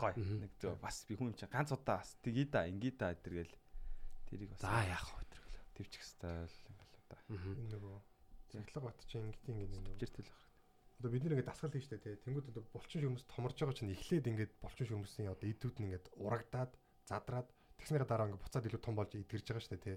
гой 0.00 0.16
нэг 0.16 0.52
зөв 0.56 0.80
бас 0.80 1.04
би 1.04 1.16
хүн 1.16 1.32
юм 1.32 1.36
чинь 1.36 1.52
ганц 1.52 1.72
удаа 1.76 2.00
бас 2.00 2.16
тгий 2.24 2.48
да 2.48 2.64
инги 2.64 2.88
да 2.96 3.12
гэдэргээл 3.12 3.52
Тэрийг 4.30 4.54
бас 4.54 4.62
За 4.62 4.86
яах 4.86 5.10
вэ 5.18 5.26
тэр 5.26 5.42
төвчих 5.74 6.06
стайл 6.06 6.46
ингээл 6.46 6.94
одоо. 7.02 7.18
Энэ 7.34 7.74
нөгөө 7.74 7.98
Сахилга 8.50 8.80
бат 8.86 9.02
чинь 9.10 9.26
ингэдэг 9.26 9.58
ингэ 9.58 9.66
нөгөө 9.74 9.98
жиртэл 9.98 10.30
байх. 10.30 10.46
Одоо 11.02 11.10
бид 11.10 11.22
нэр 11.26 11.34
ингэ 11.34 11.50
дасгал 11.50 11.74
хийж 11.74 11.86
штэ 11.90 11.98
тий. 11.98 12.14
Тэнгүүд 12.14 12.50
одоо 12.54 12.62
булчин 12.70 13.02
шүмс 13.02 13.26
томорж 13.26 13.58
байгаа 13.58 13.74
чинь 13.74 13.90
эхлээд 13.90 14.30
ингэ 14.30 14.46
булчин 14.62 14.86
шүмсийн 14.86 15.34
одоо 15.34 15.46
идүүд 15.50 15.76
нь 15.82 15.86
ингэ 15.90 16.14
урагдаад 16.22 16.70
задраад 17.10 17.48
тэгснээр 17.82 18.06
дараа 18.06 18.30
ингэ 18.30 18.38
буцаад 18.38 18.66
илүү 18.70 18.82
том 18.82 18.94
болж 18.94 19.10
идгэрж 19.18 19.46
байгаа 19.50 19.66
штэ 19.66 19.78
тий. 19.82 19.96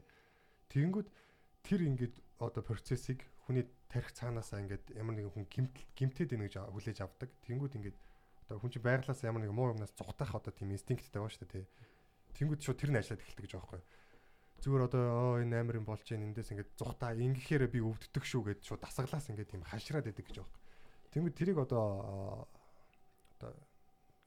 Тэнгүүд 0.74 1.08
тэр 1.62 1.82
ингэ 1.86 2.06
одоо 2.41 2.62
процессыг 2.65 3.22
хүний 3.46 3.69
тарих 3.86 4.17
цаанаасаа 4.17 4.65
ингэ 4.65 4.98
ямар 4.98 5.13
нэгэн 5.13 5.34
хүн 5.34 5.46
гимт 5.46 5.78
гимтэд 5.93 6.34
ийн 6.34 6.50
гэж 6.50 6.58
хүлээж 6.74 7.06
авдаг. 7.06 7.30
Тэнгүүд 7.46 7.78
ингэ 7.78 7.91
одоо 8.50 8.58
хүн 8.58 8.74
чинь 8.74 8.86
байглаас 8.86 9.22
ямар 9.22 9.46
нэгэн 9.46 9.54
муу 9.54 9.74
юмнаас 9.78 9.93
зүгтах 9.93 10.34
одоо 10.34 10.50
тийм 10.50 10.74
инстинкттэй 10.74 11.22
байгаа 11.22 11.34
штэ 11.38 11.50
тий. 11.54 11.65
Тэнгүүд 12.34 12.65
шууд 12.65 12.80
тэр 12.82 12.91
нь 12.93 13.00
ажиллаад 13.02 13.22
эхэлдэг 13.22 13.46
гэж 13.46 13.54
байгаа 13.54 13.69
байхгүй 13.78 14.03
зүгээр 14.63 14.88
одоо 14.88 15.04
оо 15.12 15.34
энэ 15.43 15.60
амар 15.60 15.84
юм 15.84 15.86
болж 15.86 16.08
гин 16.08 16.23
эндээс 16.32 16.56
ингээд 16.56 16.80
зүхтаа 16.80 17.12
ингэхээр 17.12 17.67
би 17.67 17.84
өвддөг 17.84 18.23
шүү 18.23 18.41
гэд 18.47 18.60
шууд 18.63 18.80
дасаглаас 18.80 19.28
ингээд 19.28 19.52
тийм 19.52 19.63
хашраад 19.67 20.08
идэг 20.08 20.23
гэж 20.23 20.39
байгаа. 20.39 20.60
Тэнгүүд 21.12 21.36
тэрийг 21.36 21.60
одоо 21.60 22.47
одоо 23.36 23.52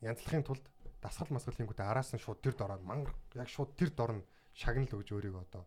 янзлахын 0.05 0.45
тулд 0.45 0.65
дасгал 1.01 1.33
масгалынгүүтээ 1.33 1.89
араас 1.89 2.13
нь 2.13 2.21
шууд 2.21 2.45
тэр 2.45 2.53
дороо 2.53 2.77
ман 2.85 3.09
яг 3.33 3.49
шууд 3.49 3.73
тэр 3.81 3.91
дор 3.97 4.13
нь 4.21 4.27
шагнал 4.53 4.93
өгж 4.93 5.09
өөрийгөө 5.17 5.43
одоо 5.49 5.65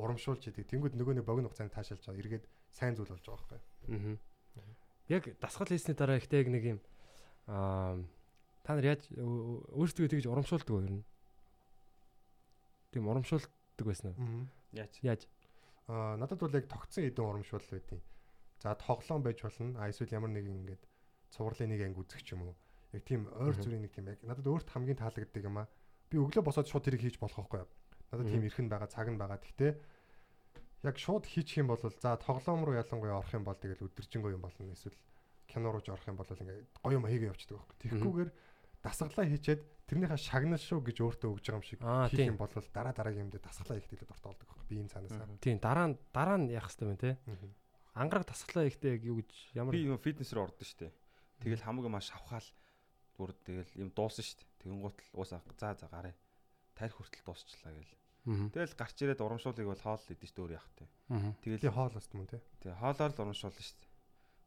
урамшуулж 0.00 0.48
идэг. 0.48 0.64
Тэнгүүд 0.64 0.96
нөгөө 0.96 1.20
нэг 1.20 1.26
богино 1.28 1.52
хугацаанд 1.52 1.76
таашаалж 1.76 2.08
байгаа. 2.08 2.22
Эргээд 2.24 2.44
сайн 2.72 2.96
зүйл 2.96 3.12
болж 3.12 3.24
байгаа 3.28 3.60
байхгүй. 3.60 4.16
Яг 5.12 5.22
дасгал 5.40 5.68
хийсний 5.68 5.96
дараа 5.96 6.16
ихтэй 6.16 6.40
яг 6.40 6.48
нэг 6.48 6.64
юм 6.64 6.80
аа 7.46 8.00
та 8.64 8.74
нар 8.74 8.96
яаж 8.96 9.06
өөрсдөө 9.12 10.08
тэгж 10.08 10.26
урамшуулдаг 10.26 10.72
вэ 10.72 10.82
ер 10.82 10.94
нь? 10.98 11.04
Тийм 12.90 13.06
урамшуулт 13.06 13.50
боддог 13.76 13.86
байсан 13.86 14.10
уу? 14.16 14.48
Яаж? 14.72 14.94
Яаж? 15.02 15.28
Аа 15.88 16.16
надад 16.16 16.40
бол 16.40 16.52
яг 16.52 16.66
тогтсон 16.66 17.04
эдэн 17.04 17.24
урамшуул 17.24 17.62
байдیں۔ 17.70 18.00
За 18.62 18.74
тоглоом 18.74 19.22
байж 19.22 19.42
болно. 19.42 19.76
А 19.78 19.88
эсвэл 19.88 20.16
ямар 20.16 20.30
нэгэн 20.32 20.64
ингээд 20.64 20.82
цувралын 21.30 21.70
нэг 21.70 21.80
анги 21.84 22.00
үзэх 22.00 22.22
ч 22.24 22.32
юм 22.32 22.48
уу. 22.48 22.56
Яг 22.92 23.04
тийм 23.04 23.28
ойр 23.36 23.54
зүрийн 23.54 23.84
нэг 23.84 23.92
тийм 23.92 24.08
яг 24.08 24.18
надад 24.24 24.46
өөрт 24.48 24.72
хамгийн 24.72 24.96
таалагддаг 24.96 25.44
юм 25.44 25.60
аа. 25.60 25.68
Би 26.08 26.16
өглөө 26.16 26.42
босоод 26.42 26.68
шууд 26.68 26.84
тэрийг 26.88 27.04
хийж 27.04 27.20
болох 27.20 27.36
байхгүй 27.36 27.60
юу? 27.60 27.70
Надад 28.12 28.26
тийм 28.32 28.44
эрхэн 28.48 28.68
байгаа, 28.72 28.88
цаг 28.88 29.08
нь 29.12 29.20
байгаа. 29.20 29.38
Гэхдээ 29.42 29.72
яг 30.88 30.96
шууд 30.96 31.26
хийчих 31.28 31.60
юм 31.60 31.68
бол 31.68 31.82
за 31.82 32.16
тоглоом 32.16 32.64
руу 32.64 32.78
ялангуяа 32.80 33.20
орох 33.20 33.34
юм 33.34 33.44
бол 33.44 33.58
тэгэл 33.58 33.84
өдөржингөө 33.84 34.32
юм 34.32 34.42
болно. 34.42 34.72
Эсвэл 34.72 34.96
кино 35.50 35.74
руу 35.74 35.82
жорох 35.84 36.06
юм 36.08 36.16
бол 36.16 36.30
ингээд 36.30 36.80
гоё 36.80 36.96
юм 36.96 37.06
хийгээ 37.06 37.30
явчихдаг 37.34 37.58
байхгүй. 37.58 37.76
Тэгэхгүйгээр 37.82 38.30
дасгалаа 38.86 39.26
хийчээд 39.26 39.60
тэрнийхээ 39.86 40.18
шагнал 40.18 40.58
шүү 40.58 40.82
гэж 40.82 40.96
өөртөө 40.98 41.30
өгж 41.30 41.44
байгаа 41.46 41.60
юм 41.62 41.66
шиг 41.66 41.80
хийх 42.10 42.30
юм 42.34 42.38
бол 42.38 42.50
дараа 42.74 42.90
дараагийн 42.90 43.30
юмдээ 43.30 43.42
дасгалаа 43.42 43.78
хийх 43.78 43.90
төлөд 43.90 44.10
орто 44.10 44.26
болдог 44.34 44.46
байхгүй. 44.50 44.66
Биеийн 44.66 44.90
цаанаасаа. 44.90 45.38
Тийм 45.38 45.58
дараа 45.62 45.86
нь 45.90 45.96
дараа 46.10 46.36
нь 46.42 46.50
яах 46.50 46.66
хэрэгтэй 46.66 46.86
байна 46.90 47.02
те. 47.02 47.12
Ангараг 47.94 48.26
тасглаа 48.26 48.66
ихтэй 48.66 48.98
яг 48.98 49.02
юу 49.06 49.22
гэж 49.22 49.30
ямар 49.54 49.72
Би 49.72 49.86
юм 49.86 50.02
фитнес 50.02 50.34
рүү 50.34 50.50
ордон 50.50 50.66
штэ. 50.66 50.90
Тэгэл 51.38 51.62
хамаагүй 51.62 51.90
маш 51.94 52.10
шавхаал 52.10 52.48
бүр 53.14 53.30
тэгэл 53.46 53.70
юм 53.78 53.88
дуусан 53.94 54.26
штэ. 54.26 54.42
Тэгэн 54.66 54.82
гутал 54.82 55.06
уусаа 55.14 55.40
за 55.56 55.72
за 55.78 55.86
гараа. 55.86 56.14
Тарих 56.74 56.98
хүртэл 56.98 57.24
дуусчлаа 57.24 57.72
гэл. 57.72 57.94
Тэгэл 58.52 58.74
гарч 58.74 58.96
ирээд 59.00 59.22
урамшуулыг 59.22 59.70
бол 59.70 59.80
хоол 59.80 60.02
идэж 60.12 60.28
штэ 60.34 60.42
өөр 60.42 60.52
яах 60.58 60.68
те. 60.74 60.84
Тэгэл 61.46 61.70
хоол 61.72 61.94
ост 61.94 62.10
мөн 62.12 62.26
тий. 62.26 62.42
тэг 62.60 62.74
хоолоор 62.74 63.14
л 63.14 63.22
урамшуулна 63.22 63.62
штэ. 63.62 63.86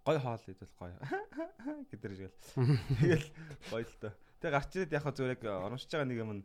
Гой 0.03 0.17
хоол 0.19 0.43
идэл 0.45 0.73
гой. 0.77 0.91
Гэдэр 1.89 2.11
жигээл. 2.11 2.37
Мгм. 2.59 2.75
Тэгэл 3.01 3.27
гоё 3.71 3.87
л 3.87 3.97
доо. 4.03 4.13
Тэг 4.39 4.51
гарч 4.55 4.71
ирээд 4.75 4.95
яг 4.95 5.03
зүгээр 5.03 5.35
яг 5.35 5.43
урамшиж 5.43 5.91
байгаа 5.91 6.07
нэг 6.07 6.19
юм 6.23 6.31
нь 6.39 6.43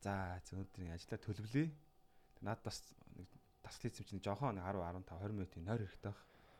за 0.00 0.40
өнөөдрийн 0.52 0.96
ажлаа 0.96 1.18
төлөвлөе. 1.20 1.68
Наад 2.44 2.60
бас 2.64 2.80
нэг 3.16 3.28
таслын 3.64 3.92
эзэм 3.92 4.06
чинь 4.08 4.24
жоохон 4.24 4.60
10 4.60 4.80
15 4.80 5.12
20 5.12 5.32
минутын 5.32 5.64
нойр 5.64 5.84
хэрэгтэй. 5.84 6.14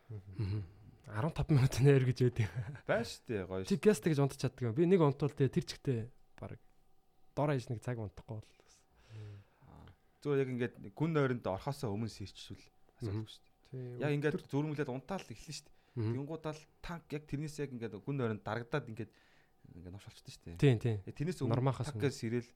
Мгм. 0.09 0.63
15 1.09 1.53
минутын 1.53 1.85
нэр 1.85 2.05
гэж 2.09 2.19
яддаг. 2.25 2.49
Байна 2.89 3.05
штэ 3.05 3.45
гоё. 3.45 3.65
Чи 3.69 3.77
гест 3.77 4.05
гэж 4.05 4.19
унтч 4.25 4.41
чаддаг 4.41 4.73
юм. 4.73 4.77
Би 4.77 4.89
нэг 4.89 5.05
унтвал 5.05 5.33
тэгээ 5.33 5.53
тэр 5.53 5.65
чигтээ 5.69 6.01
баг 6.41 6.57
дор 7.37 7.53
ээж 7.53 7.69
нэг 7.69 7.85
цаг 7.85 8.01
унтахгүй 8.01 8.41
бол. 8.41 8.53
Зүгээр 10.25 10.41
яг 10.41 10.51
ингээд 10.57 10.75
гүн 10.97 11.13
нойронд 11.13 11.45
орхосоо 11.45 11.93
өмнө 11.93 12.09
сэрчшүүл 12.09 12.65
асуудаггүй 12.97 13.29
шүү 13.29 13.43
дээ. 13.45 13.53
Тий. 13.69 14.01
Яг 14.01 14.13
ингээд 14.17 14.49
зүрмлээд 14.49 14.89
унтаал 14.89 15.21
эхлэн 15.29 15.53
шүү 15.53 15.69
дээ. 15.69 15.77
Мгм. 16.01 16.13
Тэнгуудаа 16.17 16.53
л 16.57 16.63
танк 16.81 17.05
яг 17.13 17.29
тэрнээс 17.29 17.61
яг 17.61 17.71
ингээд 17.77 18.01
гүн 18.01 18.17
нойронд 18.17 18.41
дарагдаад 18.41 18.89
ингээд 18.89 19.13
ингээд 19.73 19.95
новш 19.95 20.07
болчтой 20.09 20.33
шүү 20.35 20.45
дээ. 20.45 20.61
Тийм 20.61 20.77
тийм. 20.79 20.97
Яг 21.09 21.15
Тэрнээс 21.17 21.41
өмнө 21.41 22.01
гэж 22.01 22.15
сэрэл 22.15 22.51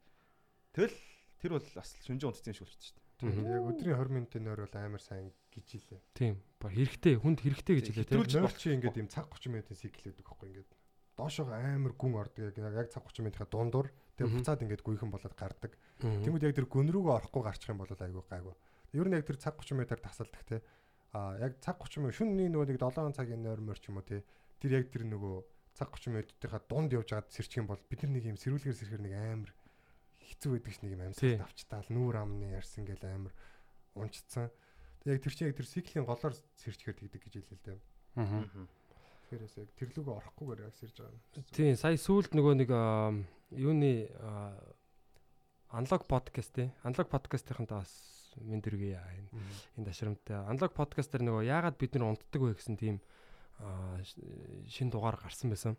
тэгэл 0.76 0.96
тэр 1.38 1.50
бол 1.56 1.66
бас 1.72 1.90
шүнжин 2.04 2.28
унтсан 2.28 2.52
юм 2.52 2.56
шиг 2.59 2.66
болчихсон 2.68 2.84
шүү 2.84 2.96
дээ. 2.98 3.06
Мгм. 3.18 3.50
Яг 3.50 3.64
өдрийн 3.66 3.96
20 3.98 4.14
минутын 4.14 4.42
нойр 4.46 4.61
бол 4.62 4.76
амар 4.78 5.02
сайн 5.02 5.32
гэж 5.50 5.68
илээ. 5.74 6.00
Тийм. 6.14 6.34
Баг 6.62 6.70
хэрэгтэй, 6.70 7.14
хүнд 7.18 7.38
хэрэгтэй 7.42 7.74
гэж 7.74 7.86
хэлээ 7.90 8.09
тийм. 8.14 8.22
Нойр 8.22 8.54
чи 8.54 8.70
ингээд 8.70 9.00
юм 9.02 9.09
цаг 9.11 9.26
30 9.26 9.50
минутын 9.50 9.74
цикл 9.74 10.02
гэдэг 10.06 10.22
байхгүй 10.22 10.48
ингээд 10.54 10.70
доошоо 11.18 11.50
амар 11.50 11.92
гүн 11.98 12.14
ордог 12.14 12.54
яг 12.54 12.88
цаг 12.94 13.02
30 13.11 13.26
минутын 13.26 13.50
дундуур 13.50 13.90
тэгээ 14.14 14.34
буцаад 14.38 14.62
ингээд 14.62 14.86
гүйхэн 14.86 15.11
болоод 15.11 15.34
гардаг. 15.34 15.72
Мгм. 15.98 16.22
Тэнгүүд 16.22 16.46
яг 16.46 16.54
тэр 16.54 16.70
гүн 16.70 16.94
рүүгээ 16.94 17.16
орохгүй 17.18 17.42
гарчих 17.42 17.74
юм 17.74 17.82
бол 17.82 17.90
айгүй 17.90 18.22
гайгүй. 18.22 18.54
Ер 18.94 19.06
нь 19.11 19.16
яг 19.18 19.26
тэр 19.26 19.38
цаг 19.42 19.59
30 19.59 19.82
минутаар 19.82 19.98
тасалдаг 19.98 20.42
те. 20.46 20.62
А 21.11 21.34
яг 21.42 21.59
цаг 21.59 21.82
30 21.82 22.06
минут 22.06 22.14
шөнөний 22.14 22.48
нөгөө 22.54 22.70
нэг 22.70 22.78
7 22.78 23.18
цагийн 23.18 23.42
нойр 23.42 23.59
мөр 23.59 23.82
ч 23.82 23.90
юм 23.90 23.98
уу 23.98 24.06
те. 24.06 24.22
Тэр 24.62 24.78
яг 24.78 24.94
тэр 24.94 25.11
нөгөө 25.11 25.42
цаг 25.78 25.94
30 25.94 26.10
минутынхаа 26.10 26.62
дунд 26.66 26.90
явж 26.90 27.14
байгаад 27.14 27.30
сэрчих 27.30 27.62
юм 27.62 27.70
бол 27.70 27.78
бид 27.86 28.02
нар 28.02 28.12
нэг 28.18 28.24
юм 28.26 28.38
сэрүүлгээр 28.42 28.78
сэрхээр 28.82 29.04
нэг 29.06 29.14
амар 29.14 29.50
хэцүү 30.26 30.50
байдаг 30.58 30.74
ш 30.74 30.78
нэг 30.82 30.92
юм 30.98 31.02
Тий. 31.14 31.38
амьсгал 31.38 31.46
авчтаал 31.46 31.88
нүүр 31.94 32.16
амны 32.18 32.46
ярьсан 32.50 32.82
гэл 32.82 33.06
амар 33.06 33.34
унцсан. 33.94 34.50
Тэг 35.06 35.14
яг 35.14 35.22
тэр 35.22 35.34
чинь 35.38 35.48
яг 35.48 35.56
тэр 35.56 35.70
циклийн 35.70 36.04
голоор 36.04 36.34
сэрчгээр 36.34 36.98
тэгдэг 36.98 37.22
гэж 37.22 37.34
хэлээ 37.38 37.54
л 37.54 37.64
дээ. 37.64 37.78
Мгм. 38.18 38.66
Тэгэхээр 39.30 39.42
яг 39.46 39.70
тэр 39.78 39.90
лүгөө 39.94 40.14
орохгүйгээр 40.18 40.64
яг 40.66 40.74
сэрж 40.74 40.96
байгаа 40.98 41.14
юм. 41.14 41.46
Тийм, 41.54 41.74
сая 41.78 41.94
сүүлд 41.94 42.32
нөгөө 42.34 42.54
нэг 42.58 42.70
аа, 42.74 43.14
юуны 43.54 44.10
аналог 45.70 46.02
подкаст 46.10 46.52
тий. 46.58 46.68
Аналог 46.82 47.06
подкастынханд 47.06 47.70
бас 47.70 47.92
мен 48.42 48.58
дэргээ 48.58 48.98
яа 48.98 49.10
энэ 49.14 49.30
энэ 49.78 49.86
ташрамтай. 49.86 50.42
Аналог 50.42 50.74
подкаст 50.74 51.14
дээр 51.14 51.24
нөгөө 51.28 51.44
яагаад 51.46 51.76
бид 51.78 51.94
нар 51.94 52.16
унтдаг 52.16 52.40
вэ 52.42 52.56
гэсэн 52.56 52.76
тийм 52.80 52.96
аа, 52.98 53.17
шин 54.68 54.90
дугаар 54.90 55.18
гарсан 55.18 55.50
байсан. 55.50 55.74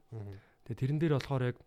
Тэгээ 0.68 0.80
тэрэн 0.80 1.00
дээр 1.00 1.16
болохоор 1.16 1.44
яг 1.56 1.58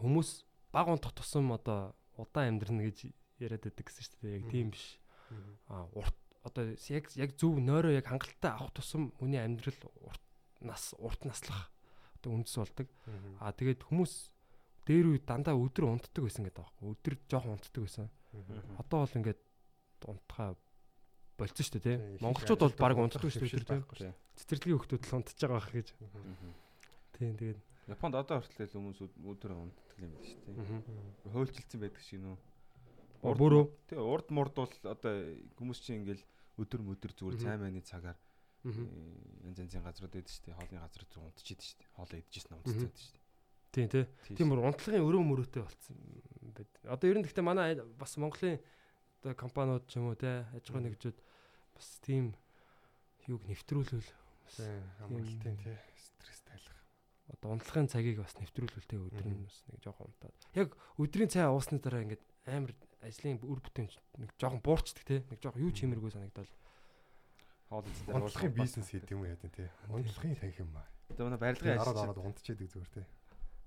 хүмүүс 0.00 0.44
баг 0.72 0.88
унтах 0.88 1.12
тусам 1.12 1.52
одоо 1.52 1.92
удаан 2.16 2.56
амьдрна 2.56 2.88
гэж 2.88 3.12
яриад 3.38 3.64
байдаг 3.68 3.84
гэсэн 3.84 4.02
шүү 4.02 4.18
дээ. 4.24 4.36
Яг 4.40 4.44
тийм 4.48 4.68
биш. 4.72 4.98
Мгм. 5.28 5.52
А 5.68 5.86
урт 5.92 6.16
одоо 6.42 6.64
яг 6.72 7.04
яг 7.14 7.30
зөв 7.36 7.60
нойроо 7.60 7.92
яг 7.92 8.08
хангалттай 8.08 8.50
авах 8.56 8.72
тусам 8.72 9.12
хүний 9.20 9.40
амьдрал 9.40 9.76
урт 10.00 10.24
нас 10.60 10.94
урт 10.98 11.24
наслах 11.28 11.68
одоо 12.16 12.32
үндэс 12.32 12.56
болдог. 12.56 12.88
Мгм. 13.06 13.36
А 13.40 13.52
тэгээд 13.52 13.84
хүмүүс 13.84 14.32
дээр 14.88 15.06
үе 15.14 15.20
дандаа 15.22 15.54
өдөр 15.54 15.92
унтдаг 15.92 16.22
байсан 16.24 16.48
гэдэг 16.48 16.62
аахгүй. 16.64 16.86
Өдөр 16.90 17.14
жоохон 17.28 17.54
унтдаг 17.54 17.82
байсан. 17.84 18.08
Одоо 18.80 19.04
бол 19.04 19.16
ингээд 19.20 19.40
унтахаа 20.08 20.56
болцсон 21.38 21.64
шүү 21.66 21.80
дээ 21.80 21.82
Тийм, 21.82 22.00
тий. 22.16 22.22
Монголчууд 22.22 22.60
бол 22.62 22.76
баг 22.76 22.96
унтдаг 22.98 23.22
шүү 23.28 23.46
дээ 23.48 23.64
тий. 23.66 24.12
Цэцэрлэгийн 24.36 24.78
хүмүүс 24.80 25.08
л 25.08 25.16
унтж 25.18 25.38
байгаа 25.40 25.58
байх 25.60 25.70
гэж. 25.72 25.88
Тийм 27.18 27.34
тэгээд. 27.36 27.60
Японд 27.92 28.14
одоо 28.14 28.38
хүртэл 28.40 28.72
хүмүүс 28.72 28.98
өд- 29.02 29.18
өдөр 29.26 29.52
унтдаг 29.58 29.98
юм 30.00 30.10
байна 30.12 30.26
шүү 30.26 30.40
дээ. 30.46 31.32
Хөөлжилсэн 31.32 31.80
байдаг 31.82 32.02
шиг 32.02 32.20
нөө. 32.22 32.36
Бүрөө. 33.22 33.64
Тэгээ 33.90 34.02
урд 34.02 34.28
мурд 34.34 34.54
бол 34.54 34.72
одоо 34.86 35.14
хүмүүс 35.58 35.78
чинь 35.82 36.02
ингээл 36.02 36.22
өдөр 36.58 36.80
мөдөр 36.82 37.12
зүгээр 37.14 37.38
цай 37.38 37.56
мааны 37.58 37.82
цагаар 37.82 38.18
э, 38.66 38.70
янз 39.46 39.58
янзын 39.62 39.82
газрууд 39.86 40.10
байдаг 40.14 40.30
шүү 40.30 40.42
дээ. 40.46 40.56
Хоолны 40.58 40.78
газрууд 40.82 41.12
руу 41.18 41.24
унтчихэд 41.30 41.60
шүү 41.62 41.76
дээ. 41.82 41.90
Хоолоо 41.98 42.18
идчихсэн 42.22 42.54
унтчихсан 42.58 42.82
байдаг 42.82 43.02
шүү 43.02 43.14
дээ. 43.14 43.20
Тийм 43.72 43.88
тий. 43.88 44.04
Тийм 44.36 44.48
бүр 44.50 44.60
унтлагын 44.66 45.06
өрөө 45.06 45.22
мөрөөтэй 45.22 45.62
болцсон 45.62 45.96
байд. 46.54 46.70
Одоо 46.86 47.06
ер 47.10 47.18
нь 47.18 47.24
гэхдээ 47.26 47.46
манай 47.46 47.78
бас 47.98 48.12
Монголын 48.18 48.58
одоо 49.22 49.38
компаниуд 49.38 49.86
ч 49.86 50.02
юм 50.02 50.10
уу 50.10 50.18
те 50.18 50.42
аж 50.50 50.66
ахуйн 50.66 50.90
нэгжүүд 50.90 51.18
бас 51.78 51.88
тийм 52.02 52.34
юуг 53.30 53.46
нэвтрүүлвэл 53.46 54.02
Тийм, 54.52 54.82
амралтын 54.98 55.56
тий 55.62 55.78
стресс 55.96 56.42
тайлах. 56.42 56.78
одоо 57.30 57.54
унтлагын 57.54 57.86
цагийг 57.86 58.18
бас 58.18 58.34
нэвтрүүлвэл 58.34 58.90
те 58.90 58.98
өдөр 58.98 59.22
нь 59.30 59.46
бас 59.46 59.62
нэг 59.70 59.78
жоохон 59.78 60.10
унтаад. 60.10 60.34
Яг 60.58 60.74
өдрийн 60.98 61.30
цай 61.30 61.46
уусны 61.46 61.78
дараа 61.78 62.02
ингээд 62.02 62.20
амар 62.50 62.74
ажлын 63.00 63.38
үр 63.46 63.62
бүтээн 63.62 63.88
нэг 64.18 64.30
жоохон 64.42 64.60
буурчдаг 64.60 65.06
те 65.06 65.22
нэг 65.30 65.38
жоохон 65.38 65.62
юу 65.62 65.70
ч 65.70 65.86
хиймэргүй 65.86 66.10
санагдал. 66.12 66.50
Унтлахын 67.70 68.52
бизнес 68.52 68.90
хийх 68.90 69.06
юм 69.08 69.22
яа 69.24 69.38
тий. 69.38 69.70
Унтлахын 69.86 70.36
танх 70.36 70.58
юм 70.58 70.74
аа. 70.76 70.84
Одоо 71.14 71.30
манай 71.30 71.40
барилгын 71.40 71.78
ороод 71.78 71.96
ажил 71.96 72.10
ороод 72.10 72.26
унтчихэдэг 72.26 72.68
зүгээр 72.68 72.90
тий. 72.90 73.06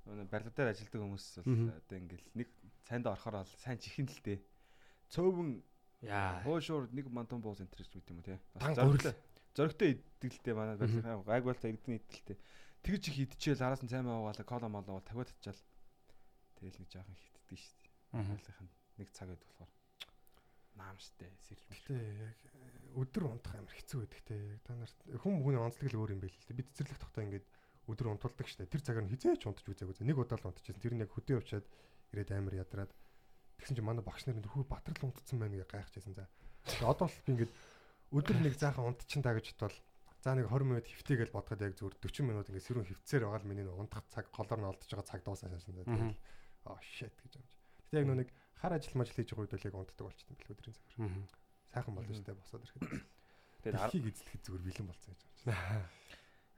манай 0.05 0.27
барилга 0.29 0.53
дээр 0.53 0.69
ажилладаг 0.75 1.01
хүмүүс 1.01 1.25
бол 1.41 1.73
одоо 1.79 1.97
ингээл 1.97 2.27
нэг 2.37 2.47
цайнд 2.85 3.07
орохоор 3.09 3.41
бол 3.41 3.55
сайн 3.57 3.79
чихэн 3.81 4.05
л 4.05 4.21
дээ. 4.21 4.37
Цөөвөн 5.13 5.49
Яа. 6.01 6.41
хоошуур 6.43 6.89
нэг 6.93 7.09
мантон 7.09 7.41
бууз 7.41 7.61
энэ 7.61 7.69
гэж 7.71 7.89
үт 7.97 8.09
юм 8.09 8.21
уу 8.21 8.25
те. 8.25 8.39
Тан 8.57 8.73
гурил. 8.73 9.13
Зөрөгтэй 9.55 9.89
идэлтэй 10.19 10.53
манай 10.53 10.75
барилгын 10.77 11.23
гайг 11.23 11.43
болтой 11.45 11.71
иргэдний 11.71 12.01
идэлтэй. 12.01 12.37
Тэгж 12.83 13.03
их 13.09 13.17
идчихэл 13.25 13.65
араас 13.65 13.81
нь 13.81 13.89
цаймаа 13.89 14.19
уугаалаа 14.19 14.45
кола 14.45 14.67
молоо 14.69 14.99
тавиад 15.01 15.31
тачаал. 15.39 15.61
Тэгэл 16.59 16.77
нэг 16.83 16.89
жоохон 16.91 17.15
хитддэг 17.15 17.57
шүү 17.57 17.77
дээ. 17.81 17.93
Барилгын 18.13 18.69
нэг 18.99 19.09
цаг 19.15 19.27
байд 19.31 19.41
болохоор 19.41 19.71
наамштай 20.75 21.31
сэрэл 21.47 21.71
Гэтэ 21.71 21.95
яг 21.95 22.39
э, 22.43 22.99
өдөр 22.99 23.23
унтах 23.31 23.55
амар 23.55 23.73
хэцүү 23.73 23.99
байдаг 24.03 24.21
те. 24.27 24.35
Яг 24.35 24.61
та 24.67 24.75
нарт 24.75 24.97
хүм 25.23 25.39
хүний 25.39 25.59
онцлог 25.59 25.87
л 25.87 25.99
өөр 26.03 26.13
юм 26.13 26.21
байл 26.21 26.35
л 26.35 26.47
те. 26.47 26.53
Бид 26.53 26.67
цэцэрлэг 26.75 26.99
тогтоо 26.99 27.23
ингээд 27.23 27.47
өдөр 27.87 28.07
унтуулдаг 28.11 28.47
штэ. 28.51 28.67
Тэр 28.67 28.83
цагаар 28.83 29.07
нь 29.07 29.11
хизээч 29.15 29.47
унтаж 29.47 29.65
үзээгүй. 29.71 30.03
Нэг 30.03 30.19
удаа 30.19 30.35
л 30.35 30.47
унтчихсан. 30.51 30.83
Тэр 30.83 30.93
нь 30.99 31.03
яг 31.03 31.11
хөдөө 31.15 31.39
явчаад 31.39 31.65
ирээд 32.11 32.29
амар 32.35 32.59
ядраад 32.59 32.91
тэгсэн 33.59 33.75
чинь 33.79 33.87
манай 33.87 34.03
багш 34.05 34.25
нар 34.25 34.39
хүү 34.39 34.65
батрал 34.67 35.09
унтцсан 35.09 35.39
байна 35.39 35.59
гэж 35.59 35.69
гайхажсэн 35.69 36.13
за. 36.15 36.27
Тэгээ 36.65 36.89
одоо 36.89 37.07
л 37.07 37.19
би 37.25 37.31
ингээд 37.33 37.53
өдөр 38.15 38.37
нэг 38.41 38.53
заахан 38.55 38.87
унтчихын 38.89 39.23
та 39.25 39.35
гэж 39.35 39.47
бодвол 39.55 39.77
за 40.23 40.29
нэг 40.35 40.45
20 40.49 40.65
минут 40.65 40.85
хөвтэйгээл 40.89 41.35
бодоход 41.35 41.61
яг 41.61 41.73
зүгээр 41.77 41.95
40 42.01 42.29
минут 42.29 42.49
ингээд 42.49 42.67
сэрүүн 42.67 42.89
хөвцээр 42.89 43.23
байгаа 43.25 43.41
л 43.41 43.49
миний 43.49 43.65
унтах 43.69 44.03
цаг 44.09 44.25
голоор 44.33 44.59
нь 44.59 44.69
олдож 44.69 44.89
байгаа 44.89 45.09
цаг 45.09 45.21
дуусаа 45.21 45.49
шаасан 45.53 45.75
за. 45.77 45.83
Тэгэл 45.85 46.17
аа 46.65 46.79
shit 46.81 47.15
гэж 47.21 47.33
амж. 47.37 47.51
Гэтэ 47.85 47.99
яг 48.01 48.07
нэг 48.09 48.29
хар 48.57 48.73
ажил 48.73 48.97
мажил 48.97 49.17
хийж 49.17 49.29
байгаа 49.33 49.45
үед 49.45 49.53
бол 49.53 49.67
яг 49.69 49.75
унтдаг 49.77 50.05
болчихсон 50.09 50.35
бэл 50.35 50.53
өдрийн 50.55 50.75
цагаар. 50.75 51.13
Сайхан 51.69 51.93
болно 51.93 52.13
шүү 52.15 52.25
дээ 52.25 52.39
босоод 52.41 52.65
ирэхэд. 52.65 52.83
Тэгээд 53.61 53.75
Дэлхийг 53.77 54.05
эзлэхэд 54.09 54.43
зүгээр 54.45 54.65
бэлэн 54.65 54.87
болсон 54.89 55.13
гэж 55.13 55.21
байна. 55.45 55.85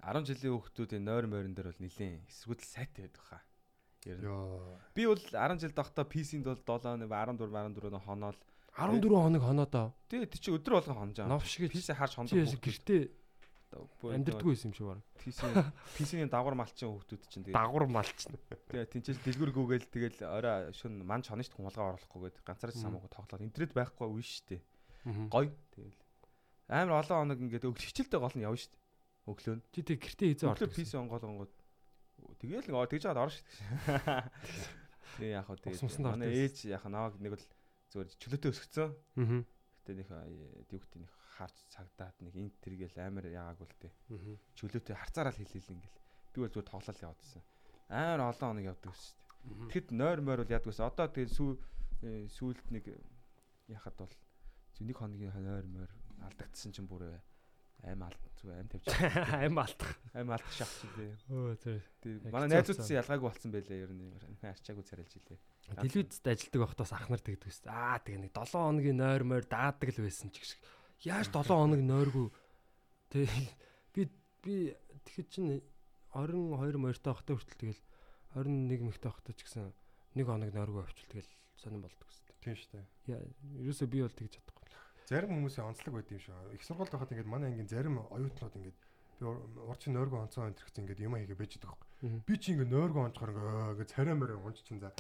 10 0.08 0.30
жилийн 0.30 0.54
хүүхдүүдийн 0.56 1.04
нойр 1.04 1.26
морин 1.28 1.54
дээр 1.58 1.74
бол 1.74 1.82
нэлийн 1.84 2.22
эсвгүүдэл 2.30 2.70
сайтай 2.70 3.10
байдаг 3.10 3.24
хаа. 3.28 3.42
Ер 4.08 4.18
нь. 4.24 4.28
Би 4.96 5.04
бол 5.06 5.20
10 5.20 5.60
жил 5.60 5.72
дохдоо 5.76 6.06
PC-нд 6.08 6.48
бол 6.48 6.56
7 6.56 7.04
14 7.04 7.44
14 7.44 7.92
он 7.92 8.00
хоноол. 8.00 8.38
14 8.78 9.04
хоног 9.12 9.42
хоноодоо 9.44 9.88
Тэгээ 10.10 10.32
тий 10.32 10.40
чи 10.40 10.50
өдөр 10.56 10.80
болгон 10.80 10.96
хонож 10.96 11.18
байгаа. 11.20 11.28
новш 11.36 11.54
гэж 11.60 11.72
PC 11.76 11.88
харж 11.98 12.14
хондох. 12.16 12.62
гэртээ 12.62 13.02
амьдрдаггүй 13.68 14.54
байсан 14.56 14.72
юм 14.72 14.76
шиг 14.78 14.88
баг. 14.88 15.00
PC 15.20 15.40
PC-ний 15.98 16.30
дагвар 16.32 16.56
малчин 16.56 16.88
хүүхдүүд 16.94 17.22
чинь 17.28 17.44
тэгээ 17.44 17.58
Дагвар 17.58 17.86
малчна. 17.92 18.38
тэгээ 18.72 18.86
тэнцээс 18.96 19.20
дэлгүр 19.28 19.52
гүгээл 19.52 19.88
тэгэл 19.92 20.20
орой 20.24 20.72
шүн 20.78 21.04
ман 21.04 21.22
чоношт 21.26 21.52
хумалгаа 21.58 21.98
оруулахгүйгээд 22.00 22.38
ганцаарч 22.48 22.76
Мгм. 22.80 22.84
самаагүй 22.86 23.10
тоглоод 23.12 23.42
интернет 23.44 23.74
байхгүй 23.76 24.08
үе 24.08 24.24
штэ. 24.24 24.62
Гой 25.28 25.52
тэгэл. 25.76 26.00
Амар 26.72 27.04
олон 27.04 27.18
хоног 27.28 27.40
ингээд 27.44 27.66
хичээлтэй 27.68 28.20
гол 28.24 28.36
нь 28.40 28.46
явна 28.48 28.56
штэ. 28.62 28.78
Өглөө. 29.28 29.60
Чи 29.76 29.82
тэг 29.84 30.00
гэртээ 30.00 30.32
Өглөө 30.48 30.52
ордог. 30.56 30.72
PC 30.72 30.92
онгоолгонгод 30.96 31.52
тэгэл 32.42 32.68
нэг 32.70 32.90
тэгж 32.90 33.04
жаад 33.06 33.20
орно 33.22 33.34
штэ. 33.34 33.46
Тэгээ 35.18 35.34
яг 35.34 35.46
хөө 35.50 35.58
тэгээ 35.66 36.02
манай 36.04 36.30
ээж 36.30 36.56
яг 36.70 36.84
намайг 36.86 37.18
нэг 37.18 37.34
л 37.38 37.46
зүгээр 37.90 38.10
чөлөөтэй 38.22 38.52
өсгцэн. 38.54 38.90
Аа. 38.94 39.42
Гэтэ 39.82 39.92
нэг 39.98 40.08
юу 40.12 40.80
гэдэг 40.82 41.02
нэг 41.02 41.12
харж 41.38 41.58
цагдаад 41.74 42.16
нэг 42.22 42.34
инт 42.38 42.56
тэргээл 42.62 43.02
амар 43.02 43.26
яагаагүй 43.26 43.66
л 43.66 43.78
дээ. 43.82 43.94
Аа. 44.14 44.38
Чөлөөтэй 44.54 44.96
харцаараа 44.98 45.34
л 45.34 45.42
хэлээл 45.42 45.74
ингээл. 45.74 45.98
Би 46.34 46.38
бол 46.44 46.54
зүгээр 46.54 46.70
тоглол 46.70 47.04
явуулсан. 47.08 47.44
Амар 47.90 48.22
олон 48.30 48.50
хоног 48.54 48.66
явдаг 48.68 48.94
шүү 48.94 49.16
дээ. 49.16 49.28
Тэгэхэд 49.72 49.90
нойр 49.96 50.20
мойр 50.22 50.40
бол 50.44 50.54
ядгүйс. 50.54 50.84
Одоо 50.84 51.08
тэгээ 51.08 51.34
сүү 51.34 51.50
э, 52.04 52.28
сүүлд 52.28 52.68
нэг 52.76 52.86
яхад 53.72 53.96
бол 53.96 54.14
зөв 54.76 54.86
нэг 54.86 54.98
хоногийн 55.00 55.34
нойр 55.34 55.66
мойр 55.72 55.92
алдагдсан 56.28 56.76
чинь 56.76 56.90
бүр 56.90 57.08
аим 57.86 58.02
алд 58.08 58.24
зүгээр 58.42 58.58
аим 58.58 58.70
тавьчих. 58.72 58.98
Аим 59.42 59.60
алдах. 59.62 59.92
Аим 60.14 60.32
алдах 60.34 60.54
шахч 60.54 60.86
тий. 60.96 61.12
Өө 61.30 61.56
тэр. 61.62 61.82
Манай 62.34 62.50
хэцүү 62.50 62.78
найзуудсан 62.78 62.98
ялгаагүй 63.02 63.28
болсон 63.28 63.52
байлээ 63.54 63.84
ер 63.86 63.92
нь 63.94 64.10
арчаагүй 64.42 64.86
царайлж 64.86 65.14
илээ. 65.18 65.40
Телевизэд 65.78 66.28
ажилдаг 66.32 66.62
байхдаа 66.64 66.88
ах 66.98 67.10
нар 67.12 67.22
тэгдэг 67.22 67.50
ус. 67.50 67.62
Аа 67.68 68.00
тэгээ 68.02 68.22
нэг 68.26 68.34
7 68.34 68.56
хоногийн 68.56 68.98
нойр 68.98 69.24
мойр 69.28 69.46
даадаг 69.46 69.90
л 69.94 70.06
байсан 70.06 70.30
ч 70.32 70.42
гэх 70.42 70.50
шиг. 70.56 70.62
Яаж 71.06 71.28
7 71.30 71.54
хоног 71.54 71.82
нойргүй. 71.82 72.28
Тэг 73.14 73.30
би 73.94 74.02
би 74.42 74.56
тэгэхэд 75.06 75.30
чинь 75.30 75.62
22 76.14 76.82
морьтой 76.82 77.14
байхдаа 77.14 77.36
хүртэл 77.38 77.62
тэгэл 77.62 77.82
21 78.34 78.90
мэгтэй 78.90 79.10
байхдаа 79.12 79.34
ч 79.38 79.42
гэсэн 79.46 79.70
нэг 80.18 80.26
хоног 80.26 80.50
нойргүй 80.50 80.82
авчвал 80.82 81.12
тэгэл 81.14 81.32
сонирн 81.62 81.86
болдог 81.86 82.08
ус. 82.10 82.22
Тийм 82.42 82.56
шүү 82.58 82.70
дээ. 82.74 82.86
Яа, 83.12 83.22
ерөөсөө 83.62 83.88
би 83.92 84.02
бол 84.02 84.16
тэгж 84.18 84.40
чадахгүй. 84.40 84.57
Зарим 85.08 85.32
хүмүүсийн 85.40 85.72
онцлог 85.72 85.94
байд 85.96 86.12
юм 86.12 86.20
шиг. 86.20 86.36
Их 86.52 86.64
сургуульд 86.68 86.92
байхад 86.92 87.12
ингээд 87.16 87.32
манай 87.32 87.48
ангийн 87.56 87.72
зарим 87.72 88.04
оюутнууд 88.12 88.56
ингээд 88.60 88.78
би 89.20 89.26
урчин 89.72 89.96
нойргоо 89.96 90.28
онцгой 90.28 90.52
энэ 90.52 90.60
гэсэн 90.60 90.84
ингээд 90.84 91.06
юм 91.08 91.16
хийгээ 91.16 91.40
бэж 91.40 91.52
идэх 91.56 91.72
байхгүй. 91.72 92.20
Би 92.28 92.36
чи 92.36 92.52
ингээд 92.52 92.76
нойргоо 92.76 93.08
онцгоор 93.08 93.32
ингээд 93.32 93.88
ингээд 93.88 93.94
царай 93.96 94.16
морой 94.20 94.36
унж 94.36 94.60
чин 94.68 94.84
за. 94.84 94.92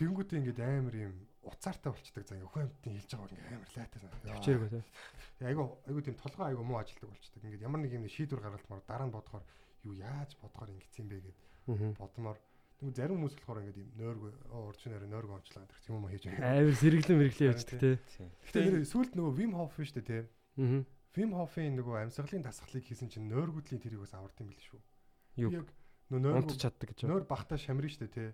Тэнгүүтээ 0.00 0.38
ингээд 0.40 0.60
амар 0.64 0.96
юм 0.96 1.14
уцаартай 1.44 1.92
болчдаг 1.92 2.24
за 2.24 2.40
ингээд 2.40 2.56
амтын 2.56 2.92
хэлж 2.96 3.10
байгаа 3.12 3.28
ингээд 3.36 3.52
амар 3.52 3.70
лайтай 3.76 3.98
сан. 4.00 4.10
Төвчээргүй 4.32 4.70
те. 4.72 4.80
Айгу 5.44 5.64
айгу 5.84 6.00
тийм 6.00 6.16
толгой 6.16 6.46
айгу 6.48 6.64
муу 6.64 6.80
ажилдаг 6.80 7.08
болчдаг. 7.12 7.44
Ингээд 7.44 7.66
ямар 7.68 7.80
нэг 7.84 7.92
юм 7.92 8.08
шийдвэр 8.08 8.40
гаргалтмаар 8.40 8.82
дараа 8.88 9.06
нь 9.06 9.14
бодохоор 9.14 9.44
юу 9.84 9.92
яаж 9.92 10.40
бодохоор 10.40 10.72
ингэсэн 10.72 11.04
юм 11.04 11.08
бэ 11.12 11.16
гэд 11.20 11.36
бодмоор 12.00 12.38
Тэгвэл 12.78 12.94
зарим 12.94 13.18
хүмүүс 13.18 13.34
болохоор 13.42 13.60
ингээд 13.66 13.82
юм 13.82 13.90
нойргоо 13.98 14.30
урчин 14.70 14.94
нойроо 14.94 15.10
нойргоо 15.10 15.36
онцлоо 15.42 15.66
гэдэг 15.66 15.90
юм 15.90 15.98
юм 15.98 16.06
хийж 16.14 16.22
байгаа. 16.30 16.46
Айвар 16.46 16.76
сэргэлэн 16.78 17.18
мэрэглэн 17.18 17.50
явждаг 17.50 17.78
те. 17.82 17.90
Тийм. 18.14 18.30
Гэтэ 18.46 18.86
сүүлд 18.86 19.12
нөгөө 19.18 19.32
Вим 19.34 19.52
Хоф 19.58 19.74
шүү 19.74 19.98
дээ 19.98 20.06
тий. 20.06 20.22
Аа. 20.62 20.86
Вим 21.18 21.30
Хофын 21.34 21.74
нөгөө 21.74 21.94
амьсгалын 22.06 22.46
дасгалыг 22.46 22.84
хийсэн 22.86 23.10
чинь 23.10 23.26
нойргуудлын 23.26 23.82
тэрийг 23.82 24.06
бас 24.06 24.14
авард 24.14 24.38
юм 24.38 24.54
бил 24.54 24.62
шүү. 24.62 24.80
Юу? 25.42 25.50
Яг 25.50 25.66
нөө 26.14 26.20
нойр 26.22 26.46
чаддаг 26.54 26.94
гэж. 26.94 27.10
нойр 27.10 27.26
багтаа 27.26 27.58
шамрын 27.58 27.90
шүү 27.90 28.06
дээ 28.06 28.14
тий. 28.14 28.30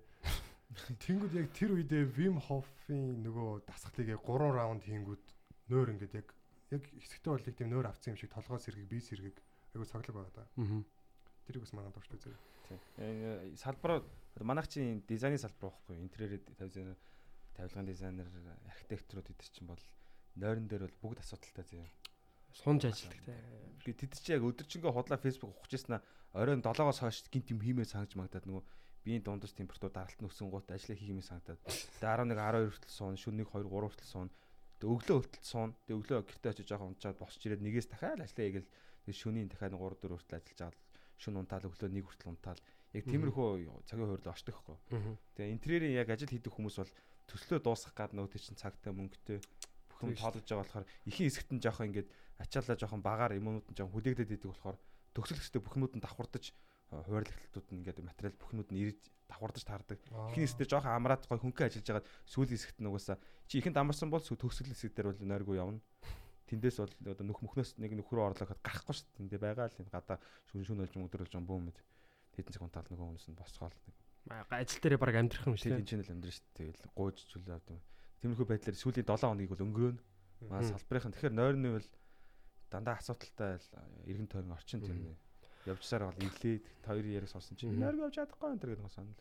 Тэнгүүд 1.09 1.32
яг 1.40 1.49
тэр 1.57 1.70
үедээ 1.80 2.05
Вим 2.12 2.36
Хофын 2.45 3.24
нөгөө 3.24 3.64
дасгалыг 3.64 4.12
яг 4.12 4.20
3 4.28 4.53
раунд 4.53 4.84
хийнгүүд 4.84 5.24
нойр 5.72 5.88
ингээд 5.97 6.14
яг 6.20 6.28
яг 6.68 6.82
хэсэгтээ 6.84 7.32
бол 7.32 7.49
яг 7.49 7.57
тийм 7.57 7.70
нойр 7.72 7.86
авцсан 7.88 8.12
юм 8.12 8.20
шиг 8.20 8.34
толгой 8.34 8.61
сэргийг 8.61 8.88
бие 8.90 9.01
сэргийг 9.01 9.38
айгу 9.72 9.86
цоглог 9.86 10.14
байгаа 10.18 10.34
да. 10.34 10.45
Аа. 10.59 10.82
Тэрийг 11.47 11.64
бас 11.64 11.72
манай 11.76 11.92
дуртай 11.92 12.18
үзээ. 12.18 12.36
Тийм. 12.68 12.78
Э, 12.99 13.53
Салбар 13.61 14.03
манайх 14.40 14.68
чинь 14.68 15.05
дизайны 15.09 15.38
салбар 15.38 15.70
байхгүй 15.70 16.01
интерьер 16.01 16.40
тавьсан 16.59 16.97
тавилгын 17.55 17.86
дизайнер 17.86 18.28
архитекторууд 18.66 19.30
эдэр 19.30 19.49
чинь 19.53 19.68
бол 19.68 19.82
нойрон 20.34 20.66
дээр 20.66 20.88
бол 20.88 21.14
бүгд 21.14 21.22
асуудалтай 21.22 21.64
зөө. 21.70 21.86
Сунж 22.55 22.86
ажилдаг 22.86 23.20
те. 23.22 23.34
Би 23.84 23.92
тэд 23.95 24.14
чи 24.18 24.34
яг 24.34 24.42
өдөржингөө 24.42 24.90
худлаа 24.95 25.18
Facebook 25.18 25.55
ухажсэн 25.55 26.03
оройн 26.34 26.62
7-оос 26.62 26.99
хойш 27.03 27.22
гинт 27.30 27.51
юм 27.55 27.62
хиймээ 27.62 27.86
сангаж 27.86 28.14
магадад 28.18 28.47
нөгөө 28.47 28.62
биеийн 29.07 29.22
дундас 29.22 29.55
температур 29.55 29.90
даралт 29.90 30.18
нөсөн 30.18 30.51
гут 30.51 30.70
ажиллаа 30.70 30.99
хиймээ 30.99 31.26
санагдаад. 31.28 31.61
Тэгээ 31.62 32.11
11 32.11 32.34
12 32.34 32.72
хүртэл 32.74 32.95
суун, 32.95 33.14
шөнө 33.18 33.45
1 33.47 33.53
2 33.55 33.70
3 33.70 33.90
хүртэл 33.90 34.11
суун. 34.11 34.30
Тэгээ 34.80 34.95
өглөө 34.95 35.18
хүртэл 35.18 35.47
суун. 35.47 35.70
Тэгээ 35.86 35.99
өглөө 35.99 36.20
гэртээ 36.24 36.53
очиж 36.55 36.66
жоохон 36.70 36.90
унчаад 36.95 37.18
босч 37.20 37.40
ирээд 37.45 37.62
нэгээс 37.62 37.88
дахиад 37.90 38.22
ажиллаа 38.24 38.47
хийгээл 38.49 38.70
тэгээ 39.05 39.20
шөнийн 39.20 39.49
дахиад 39.53 39.74
3 39.76 39.78
4 39.78 40.14
хүртэл 40.14 40.38
ажиллаж 40.40 40.59
байгаа. 40.59 40.93
Шөнө 41.19 41.45
унтаал 41.45 41.67
өглөө 41.69 41.91
1 41.91 42.03
хүртэл 42.05 42.33
унтаал. 42.33 42.61
Яг 42.95 43.05
тиймэрхүү 43.11 43.49
цагийн 43.87 44.09
хувьд 44.11 44.27
очдог 44.31 44.55
хгүй. 44.55 44.77
Тэгээ 45.35 45.55
интерьерийн 45.55 45.99
яг 45.99 46.09
ажил 46.15 46.31
хийдэг 46.31 46.53
хүмүүс 46.55 46.79
бол 46.79 46.93
төслөө 47.31 47.59
дуусгах 47.62 47.95
гад 47.95 48.12
нөөтэй 48.15 48.41
чинь 48.41 48.59
цагтай 48.59 48.93
мөнгөтэй 48.95 49.39
бүх 49.91 49.99
юм 50.05 50.15
тоолж 50.15 50.45
байгаа 50.45 50.62
болохоор 50.62 50.87
ихийн 51.09 51.29
хэсэгт 51.31 51.51
нь 51.55 51.62
жоохон 51.62 51.89
ингээд 51.91 52.09
ачаалаа 52.43 52.77
жоохон 52.77 53.03
багаар 53.03 53.33
юмнууд 53.39 53.67
нь 53.71 53.77
жоохон 53.79 53.95
хүлээгдээд 53.95 54.35
идэг 54.37 54.51
болохоор 54.51 54.77
төгсөл 55.15 55.39
хэсэгтээ 55.39 55.62
бүх 55.65 55.75
юмуд 55.79 55.95
нь 55.97 56.05
давхурдаж 56.05 56.45
э, 56.51 57.03
хуваарлагдтууд 57.07 57.67
нь 57.71 57.79
ингээд 57.81 58.03
материал 58.03 58.37
бүх 58.37 58.51
юмуд 58.53 58.71
нь 58.75 58.81
ирж 58.83 59.01
давхурдаж 59.31 59.65
таардаг. 59.65 59.99
Ихийн 60.35 60.45
хэсэгтээ 60.45 60.69
жоохон 60.69 60.93
амраад 60.93 61.23
гой 61.25 61.39
хөнгөн 61.39 61.67
ажиллаж 61.71 61.87
байгаа 61.87 62.05
сүүлийн 62.29 62.55
хэсэгт 62.59 62.79
нь 62.83 62.89
угаасаа 62.91 63.17
чи 63.49 63.55
ихэнд 63.62 63.79
амарсан 63.79 64.11
бол 64.11 64.21
сүү 64.21 64.37
төгсөл 64.37 64.69
хэсэг 64.69 64.93
дээр 64.93 65.15
бол 65.15 65.23
нойргүй 65.23 65.57
явна. 65.62 65.81
Тэндээс 66.55 66.79
бол 66.79 66.95
одоо 67.11 67.27
нөх 67.27 67.43
мөхнөөс 67.43 67.71
нэг 67.83 67.93
нөхрөө 67.99 68.25
орлоо 68.31 68.47
гэхэд 68.47 68.63
гарахгүй 68.63 68.95
шүү 68.95 69.07
дээ. 69.11 69.19
Тэндээ 69.19 69.41
байгаа 69.43 69.67
л 69.67 69.79
юм 69.83 69.89
гадаа 69.91 70.19
шүн 70.47 70.63
шүн 70.63 70.83
олж 70.87 70.95
өдрөлж 70.95 71.33
юм 71.35 71.47
бүүм 71.51 71.63
мэд. 71.67 71.79
Тэдэн 72.39 72.53
цаг 72.55 72.63
унтаал 72.63 72.87
нөгөө 72.95 73.07
хүнс 73.11 73.27
нь 73.27 73.35
босгоол. 73.35 73.75
Ажил 74.55 74.81
дээрээ 74.81 75.03
баг 75.03 75.15
амьдрах 75.19 75.47
юм 75.51 75.59
шүү 75.59 75.75
энэ 75.75 75.83
ч 75.85 75.99
л 75.99 76.07
амьдрын 76.15 76.31
шүү 76.31 76.47
дээ. 76.55 76.71
Тэгэл 76.79 76.95
гууж 76.95 77.17
чүлээ 77.27 77.55
авдаг. 77.59 77.79
Тиймэрхүү 78.23 78.47
байдлаар 78.49 78.77
сүүлийн 78.79 79.05
7 79.05 79.21
хоногийг 79.21 79.51
бол 79.53 79.65
өнгөрөөнө. 79.67 80.01
Маа 80.49 80.61
Мгм. 80.63 80.71
салбарын. 80.73 81.13
Тэгэхээр 81.13 81.35
нойрны 81.35 81.69
бол 81.77 81.89
дандаа 82.71 82.95
асуудалтай 83.03 83.53
л 83.59 83.69
эргэн 84.09 84.29
тойрон 84.31 84.55
орчин 84.57 84.81
тийм 84.81 84.99
нэ. 85.11 85.15
Явжсаар 85.69 86.09
бол 86.09 86.23
ирлээд 86.25 86.65
хоёр 86.87 87.05
яриг 87.05 87.29
сонсон 87.29 87.57
чинь 87.59 87.75
Мгм. 87.75 87.83
нойрг 87.85 88.01
явж 88.09 88.15
чадахгүй 88.17 88.49
энэ 88.55 88.61
гэдэг 88.65 88.81
нь 88.81 88.95
санал. 88.95 89.21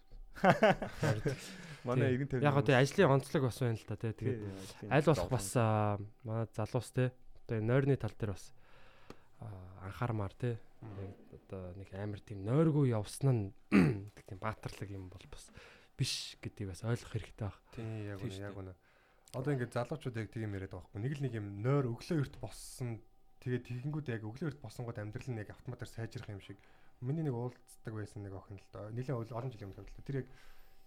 Манай 1.83 2.15
эргэн 2.15 2.27
тойрон. 2.31 2.47
Яг 2.47 2.55
одоо 2.57 2.75
ажлын 2.79 3.11
онцлог 3.11 3.43
бас 3.43 3.59
байна 3.59 3.75
л 3.77 3.85
да 3.87 3.95
тий. 3.99 4.11
Тэгээд 4.15 4.41
аль 4.89 5.03
болох 5.07 5.29
бас 5.29 5.47
манай 6.23 6.47
залуус 6.55 6.89
те 6.95 7.11
одоо 7.43 7.55
энэ 7.59 7.69
нойрны 7.69 7.95
тал 7.99 8.15
дээр 8.15 8.33
бас 8.35 8.53
аа, 9.39 9.91
анхаармаар 9.91 10.33
Яг 10.83 11.15
одоо 11.47 11.73
нэг 11.79 11.89
амар 11.95 12.19
тийм 12.19 12.43
нойргүй 12.43 12.91
явсан 12.91 13.31
нь 13.31 13.43
тийм 14.27 14.39
баатарлаг 14.39 14.89
юм 14.91 15.07
бол 15.09 15.23
бас 15.31 15.47
биш 15.97 16.35
гэдгийг 16.41 16.69
бас 16.71 16.83
ойлгох 16.83 17.13
хэрэгтэй 17.13 17.47
баг. 17.47 17.57
Тийм 17.75 17.87
яг 18.07 18.19
үнэ 18.19 18.39
яг 18.43 18.55
үнэ. 18.57 18.73
Одоо 19.33 19.51
ингээд 19.55 19.73
залуучууд 19.73 20.17
яг 20.19 20.27
тийм 20.29 20.53
яриад 20.53 20.73
байгаа 20.75 20.83
байхгүй. 20.91 21.01
Нэг 21.01 21.13
л 21.17 21.23
нэг 21.23 21.33
юм 21.39 21.47
нойр 21.63 21.85
өглөө 21.89 22.19
эрт 22.21 22.35
боссон. 22.43 22.99
Тэгээд 23.41 23.63
тэгэнгүүт 23.67 24.07
яг 24.11 24.21
өглөө 24.27 24.49
эрт 24.51 24.59
боссонгод 24.61 24.99
амьдрал 24.99 25.29
нь 25.31 25.41
яг 25.41 25.49
автоматар 25.51 25.89
сайжрах 25.89 26.29
юм 26.29 26.41
шиг. 26.43 26.59
Миний 27.01 27.23
нэг 27.23 27.35
уулздаг 27.35 27.93
байсан 27.93 28.23
нэг 28.23 28.33
охин 28.35 28.59
л 28.59 28.67
доо. 28.71 28.91
Нилээн 28.91 29.17
ол- 29.17 29.35
олон 29.35 29.51
жилийн 29.51 29.73
өмнө. 29.73 30.05
Тэр 30.05 30.23
яг 30.23 30.27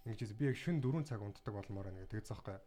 ингэж 0.05 0.31
би 0.33 0.45
яг 0.49 0.57
шүн 0.57 0.81
4 0.81 1.03
цаг 1.05 1.21
унтдаг 1.21 1.53
болмоор 1.53 1.91
байна 1.91 2.01
гэдэг 2.07 2.25
захгүй. 2.25 2.57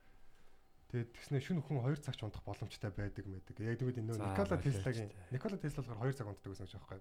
Тэгээд 0.91 1.11
тэгснэ 1.15 1.39
шүн 1.39 1.63
хүн 1.63 1.87
2 1.87 2.03
цаг 2.03 2.19
ч 2.19 2.27
унтах 2.27 2.43
боломжтой 2.43 2.91
байдаг 2.91 3.23
мэдэг. 3.23 3.63
Яг 3.63 3.79
тэгвэл 3.79 4.03
энэ 4.03 4.19
Никола 4.19 4.59
Теслагийн. 4.59 5.11
Никола 5.31 5.57
Тесла 5.63 5.87
болохоор 5.87 6.11
2 6.11 6.19
цаг 6.19 6.27
унтдаг 6.27 6.51
гэсэн 6.51 6.67
үг 6.67 6.75
байхгүй. 6.75 7.01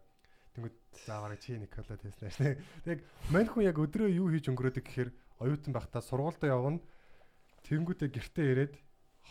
Тэнгүүд 0.54 0.76
заавараа 1.10 1.40
чи 1.42 1.58
Никола 1.58 1.98
Тесла 1.98 2.30
шнэ. 2.30 2.62
Тэг 2.86 3.02
мань 3.34 3.50
хүн 3.50 3.66
яг 3.66 3.82
өдрөө 3.82 4.14
юу 4.14 4.30
хийж 4.30 4.46
өнгөрөөдөг 4.54 4.86
гэхээр 4.86 5.10
оюутан 5.42 5.74
байхдаа 5.74 6.06
сургуультай 6.06 6.54
явна. 6.54 6.86
Тэнгүүтээ 7.66 8.10
гэртээ 8.14 8.48
ирээд 8.54 8.74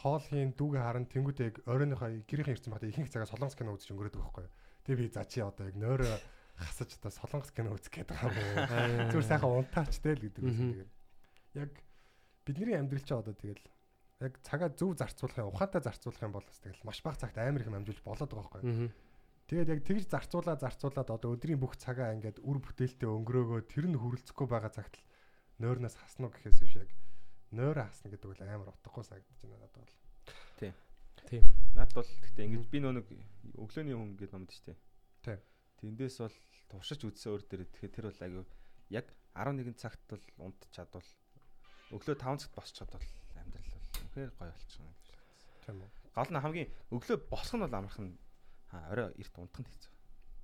хоол 0.03 0.23
хийн 0.27 0.55
дүүгээ 0.59 0.83
харан 0.83 1.07
тэнгүүтээ 1.07 1.47
яг 1.55 1.57
оройныхоо 1.63 2.09
гэрийнхэн 2.27 2.55
ирсэн 2.59 2.73
байхдаа 2.75 2.91
ихэнх 2.91 3.11
цагаа 3.15 3.31
солонгос 3.31 3.55
кино 3.55 3.79
үзэж 3.79 3.95
өнгөрөөдөг 3.95 4.23
байхгүй. 4.27 4.47
Тэгээ 4.87 4.99
би 4.99 5.07
за 5.11 5.23
чи 5.23 5.39
одоо 5.39 5.71
яг 5.71 5.77
нойроо 5.79 6.19
хасаж 6.59 6.99
одоо 6.99 7.11
солонгос 7.15 7.51
кино 7.55 7.75
үзэх 7.75 7.95
гээд 7.95 8.11
байгаа 8.11 8.31
юм? 8.31 9.11
Зүгээр 9.15 9.27
сайхан 9.27 9.55
унтаач 9.59 9.95
тэл 9.99 10.23
гэдэг 10.23 10.43
байсан. 10.43 10.67
Мгм. 10.67 10.75
Тэгээд 10.75 10.93
яг 11.63 11.73
бидний 12.47 12.77
амьдрал 12.79 13.07
чи 13.07 13.15
одоо 13.15 13.35
тэгэл 13.35 13.63
яг 14.19 14.35
цагаа 14.43 14.71
зөв 14.75 14.99
зарцуулах 14.99 15.39
юм, 15.39 15.53
ухаантай 15.55 15.83
зарцуулах 15.83 16.23
юм 16.23 16.35
бол 16.35 16.47
бас 16.47 16.59
тэгэл 16.59 16.83
маш 16.83 16.99
бага 17.03 17.23
цагт 17.23 17.39
амар 17.39 17.63
их 17.63 17.71
юм 17.71 17.79
амжуулж 17.79 18.03
болоод 18.03 18.31
байгаа 18.35 18.51
байхгүй. 18.51 18.63
Аа. 18.67 18.91
Тэгээд 19.49 19.73
яг 19.73 19.81
тэгж 19.87 20.05
зарцуулаа 20.11 20.57
зарцуулаад 20.59 21.09
одоо 21.09 21.31
өдрийн 21.39 21.63
бүх 21.63 21.79
цагаа 21.79 22.13
ингээд 22.19 22.43
үр 22.43 22.59
бүтээлтэй 22.59 23.09
өнгөрөөгөө 23.09 23.61
тэр 23.71 23.87
нь 23.89 23.97
хүрэлцэхгүй 23.97 24.47
байгаа 24.51 24.73
цагт 24.75 24.99
л 24.99 25.07
нойрноос 25.63 25.97
хасна 25.97 26.29
уу 26.29 26.35
гэхээс 26.35 26.61
биш 26.61 26.75
яг 26.83 26.91
нойроо 27.55 27.87
хасна 27.87 28.11
гэдэг 28.13 28.29
бол 28.29 28.43
амар 28.45 28.69
утгагүй 28.75 29.05
санагдаж 29.07 29.39
байна 29.41 29.57
надад 29.57 29.79
бол. 29.81 29.97
Тийм. 30.59 30.75
Над 31.79 31.91
бол 31.95 32.05
гэхдээ 32.05 32.45
ингэж 32.45 32.65
би 32.69 32.79
нөө 32.83 32.93
нэг 33.01 33.07
өглөөний 33.57 33.97
хүн 33.97 34.11
гэдэг 34.19 34.35
номд 34.37 34.53
штэ. 34.53 34.77
Тийм. 35.25 35.41
Тэндээс 35.81 36.17
бол 36.21 36.37
туршиж 36.69 37.01
үзсэн 37.09 37.33
өөр 37.33 37.43
дээр 37.49 37.63
тэгэхээр 37.73 37.95
тэр 37.95 38.07
бол 38.11 38.21
аягүй 38.21 38.45
яг 38.93 39.07
11 39.33 39.79
цагт 39.81 40.03
бол 40.11 40.25
унт 40.43 40.61
чадвал 40.75 41.09
өглөө 41.95 42.17
5 42.21 42.45
цагт 42.45 42.55
босч 42.57 42.73
чадвал 42.77 43.07
үнэхээр 44.19 44.35
гоё 44.35 44.51
болчихно 44.51 44.91
гэж 44.91 45.07
бодсон. 45.15 45.63
Тийм 45.63 45.77
үү. 45.79 45.91
Гол 46.19 46.31
нь 46.35 46.43
хамгийн 46.43 46.69
өглөө 46.91 47.19
босох 47.31 47.55
нь 47.55 47.63
бол 47.63 47.79
амархан 47.79 48.07
орой 48.75 49.15
эрт 49.15 49.35
унтах 49.39 49.63
нь 49.63 49.71
хэцүү. 49.71 49.95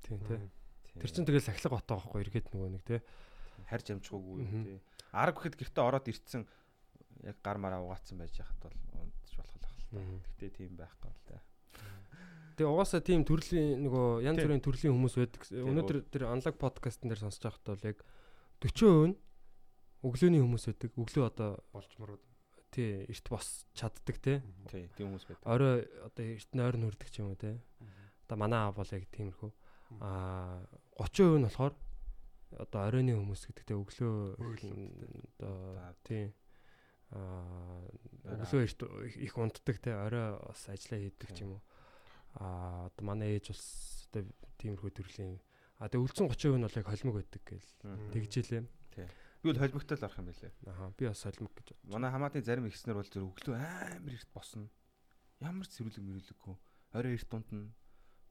Тийм 0.07 0.19
тий. 0.23 0.39
Мгм. 0.39 1.01
Тэр 1.03 1.11
чинь 1.11 1.27
тэгэл 1.27 1.43
сахилга 1.43 1.75
батгаа 1.75 1.99
байхгүй 1.99 2.23
эргээд 2.23 2.49
нөгөө 2.55 2.71
нэг 2.71 2.83
тий. 2.87 3.01
харж 3.67 3.87
амжихгүйгүй 3.91 4.47
тий. 4.47 4.79
Арга 5.11 5.39
гэхэд 5.43 5.59
гэртээ 5.59 5.83
ороод 5.83 6.07
ирцэн 6.07 6.47
яг 7.27 7.37
гар 7.43 7.59
мараа 7.59 7.83
угаацсан 7.83 8.19
байж 8.19 8.39
яхад 8.39 8.59
бол 8.63 8.79
унтж 9.03 9.35
болох 9.35 9.57
л 9.59 9.67
ахал. 9.67 9.87
Мгм. 9.99 10.19
Гэхдээ 10.23 10.51
тийм 10.55 10.73
байхгүй 10.79 11.11
л 11.11 11.23
та. 11.27 11.43
Тэгээ 12.55 12.71
угаасаа 12.71 13.03
тийм 13.03 13.27
төрлийн 13.27 13.83
нөгөө 13.83 14.23
янз 14.23 14.39
Тийм. 14.39 14.47
бүрийн 14.47 14.63
төрлийн 14.63 14.95
хүмүүс 14.95 15.15
байдаг. 15.19 15.43
Тийм, 15.43 15.67
Өнөөдөр 15.75 15.97
тэр 16.07 16.23
анлаг 16.31 16.55
подкастн 16.55 17.11
дээр 17.11 17.23
сонсож 17.27 17.43
байхдаа 17.51 17.75
бол 17.75 17.89
яг 17.91 17.99
40% 18.63 19.11
нь 19.11 19.17
өглөөний 20.07 20.43
хүмүүс 20.45 20.65
байдаг. 20.71 20.91
Өглөө 20.95 21.25
одоо 21.27 21.51
болчморууд. 21.75 22.23
Тий 22.75 23.07
эрт 23.07 23.27
бос 23.31 23.67
чаддаг 23.79 24.19
те. 24.19 24.43
Тий, 24.67 24.89
тийм 24.99 25.15
хүмүүс 25.15 25.27
байдаг. 25.31 25.47
Орой 25.47 25.87
одоо 26.03 26.25
эрт 26.27 26.51
нь 26.51 26.85
хүрдэг 26.85 27.09
ч 27.15 27.23
юм 27.23 27.31
уу 27.31 27.39
те. 27.39 27.55
Одоо 28.27 28.37
манай 28.43 28.67
аав 28.67 28.75
бол 28.75 28.91
яг 28.91 29.07
тиймэрхүү. 29.15 29.51
Аа 30.03 30.67
30% 30.99 31.39
нь 31.39 31.47
болохоор 31.47 31.75
одоо 32.59 32.81
оройны 32.91 33.15
хүмүүс 33.15 33.43
гэдэгтэй 33.47 33.79
өглөө 33.79 34.15
одоо 35.39 35.95
тий 36.03 36.35
аа 37.15 37.87
өглөө 38.43 38.63
эрт 38.67 38.81
их 39.23 39.35
унтдаг 39.39 39.77
те 39.79 39.95
орой 39.95 40.39
бас 40.43 40.67
ажиллаа 40.67 40.99
хийдэг 40.99 41.31
ч 41.31 41.47
юм 41.47 41.59
уу. 41.59 41.63
Аа 42.43 42.91
одоо 42.91 43.03
манай 43.07 43.39
ээж 43.39 43.55
бас 43.55 43.63
одоо 44.11 44.27
тиймэрхүү 44.59 44.91
төрлийн 44.91 45.39
а 45.79 45.91
тэгээ 45.91 46.05
үлдсэн 46.07 46.27
30% 46.31 46.59
нь 46.59 46.67
бол 46.67 46.79
яг 46.79 46.87
холимог 46.87 47.15
байдаг 47.19 47.43
гэл 47.47 47.71
тэгжээлээ. 48.15 48.63
Би 49.45 49.53
бол 49.53 49.61
холимогтой 49.61 49.99
л 50.01 50.05
орох 50.09 50.17
юм 50.17 50.25
байлээ. 50.33 50.53
Аа 50.73 50.89
би 50.97 51.05
бас 51.05 51.21
холимог 51.21 51.53
гэж 51.53 51.77
бодсон. 51.77 51.93
Манай 51.93 52.09
хамаатны 52.09 52.41
зарим 52.41 52.65
ихснэр 52.65 52.97
бол 52.97 53.05
зөв 53.13 53.29
өглөө 53.29 53.61
амар 53.61 54.17
эрт 54.17 54.31
босно. 54.33 54.73
Ямар 55.37 55.69
ч 55.69 55.77
цэвэрлэг 55.77 56.01
мөрөлөггүй. 56.01 56.57
Орой 56.97 57.13
эрт 57.13 57.29
унтна. 57.29 57.69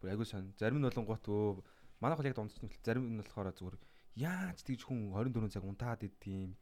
Бүр 0.01 0.09
агүй 0.09 0.25
сан. 0.25 0.49
Зарим 0.57 0.81
нь 0.81 0.89
болонгот 0.89 1.29
өө 1.29 1.61
манайх 2.01 2.17
бол 2.17 2.25
яг 2.25 2.33
дундч 2.33 2.57
нь 2.65 2.73
зарим 2.81 3.05
нь 3.13 3.21
болохоор 3.21 3.53
зүгээр 3.53 3.77
яаж 4.25 4.65
тэгж 4.65 4.89
хүн 4.89 5.13
24 5.13 5.53
цаг 5.53 5.61
унтаад 5.69 6.01
идтiin. 6.01 6.57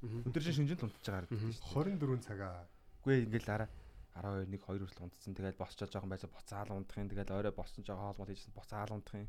Өдөр 0.00 0.48
шин 0.48 0.64
шинжэнд 0.64 0.80
унтж 0.88 1.04
байгаа 1.04 1.28
гэдэг 1.28 1.60
шүү 1.60 1.92
дээ. 1.92 2.00
24 2.00 2.24
цагаа. 2.24 2.64
Үгүй 3.04 3.28
ингээл 3.28 3.52
араа 3.52 3.68
12 4.16 4.48
1 4.48 4.64
2 4.64 4.80
хүртэл 4.80 5.04
унтцсан. 5.04 5.36
Тэгэл 5.36 5.60
босчоо 5.60 5.84
жоохон 5.92 6.08
байсаа 6.08 6.32
буцаал 6.32 6.72
унтах 6.72 6.96
юм. 6.96 7.12
Тэгэл 7.12 7.36
орой 7.36 7.52
боссон 7.52 7.84
жоохон 7.84 8.16
хоолмол 8.16 8.32
хийжсэн 8.32 8.56
буцаал 8.56 8.96
унтах 8.96 9.28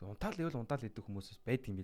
Зөв 0.00 0.16
унтаал 0.16 0.40
ивэл 0.40 0.56
унтаал 0.56 0.80
идэх 0.80 1.04
хүмүүс 1.04 1.44
байд 1.44 1.68
юм 1.68 1.76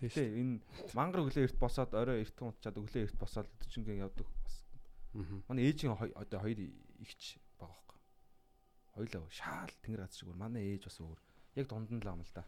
билэ. 0.00 0.16
Тэгээ 0.16 0.40
энэ 0.40 0.54
мангар 0.96 1.22
өглөө 1.22 1.44
эрт 1.44 1.58
босоод 1.60 1.92
орой 1.94 2.24
эрт 2.24 2.36
унтчаад 2.40 2.76
өглөө 2.80 3.04
эрт 3.04 3.16
босоод 3.20 3.48
өдөржингөө 3.60 3.96
явдаг 4.00 4.26
бас. 4.26 4.56
Манай 5.48 5.68
ээжийн 5.68 5.92
одоо 5.94 6.40
хоёр 6.40 6.60
ихч 7.04 7.36
байгаа 7.60 7.76
байхгүй. 7.76 7.98
Хоёлаа 8.96 9.30
шаал 9.30 9.72
тэнгэр 9.84 10.02
газ 10.04 10.16
шиг 10.16 10.28
өөр 10.32 10.38
манай 10.40 10.62
ээж 10.74 10.88
бас 10.88 10.98
өөр. 11.00 11.20
Яг 11.58 11.66
дунд 11.68 11.90
нь 11.90 12.00
л 12.00 12.08
ам 12.08 12.22
л 12.24 12.32
да. 12.32 12.44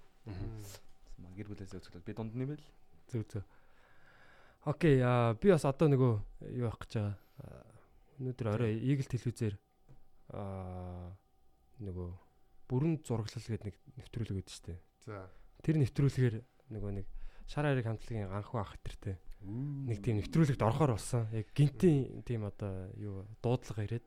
Гэр 1.37 1.49
бүлээс 1.53 1.75
зөвхөн 1.77 2.07
би 2.07 2.13
дунд 2.17 2.33
байл. 2.33 2.67
Зөв 3.11 3.23
зөв. 3.29 3.45
Окей, 4.65 5.03
а 5.03 5.35
би 5.35 5.51
бас 5.51 5.67
одоо 5.67 5.91
нөгөө 5.91 6.13
юу 6.55 6.71
явах 6.71 6.79
гэж 6.87 6.93
байгаа. 7.03 7.17
Өнөөдөр 8.23 8.49
орой 8.55 8.79
Eagle 8.79 9.11
телевизээр 9.11 9.59
аа 10.31 11.11
нөгөө 11.83 12.09
бүрэн 12.71 13.03
зураглал 13.03 13.43
гэдэг 13.43 13.67
нэг 13.67 13.77
нэвтрүүлэг 13.99 14.39
өгдөө 14.39 14.55
штэ. 14.55 14.79
За. 15.03 15.27
Тэр 15.67 15.83
нэвтрүүлгээр 15.83 16.37
нөгөө 16.79 16.93
нэг 16.95 17.07
шар 17.47 17.65
хариг 17.67 17.87
хамтлагийн 17.87 18.31
анхуу 18.31 18.61
ах 18.61 18.75
хэтэртэй 18.77 19.17
нэг 19.43 19.99
тийм 20.03 20.23
нэвтрүүлэгт 20.23 20.63
орохоор 20.63 20.95
болсон. 20.95 21.27
Яг 21.35 21.51
гинтийн 21.51 22.23
тийм 22.23 22.47
одоо 22.47 22.91
юу 22.95 23.27
дуудлага 23.43 23.83
ирээд. 23.83 24.07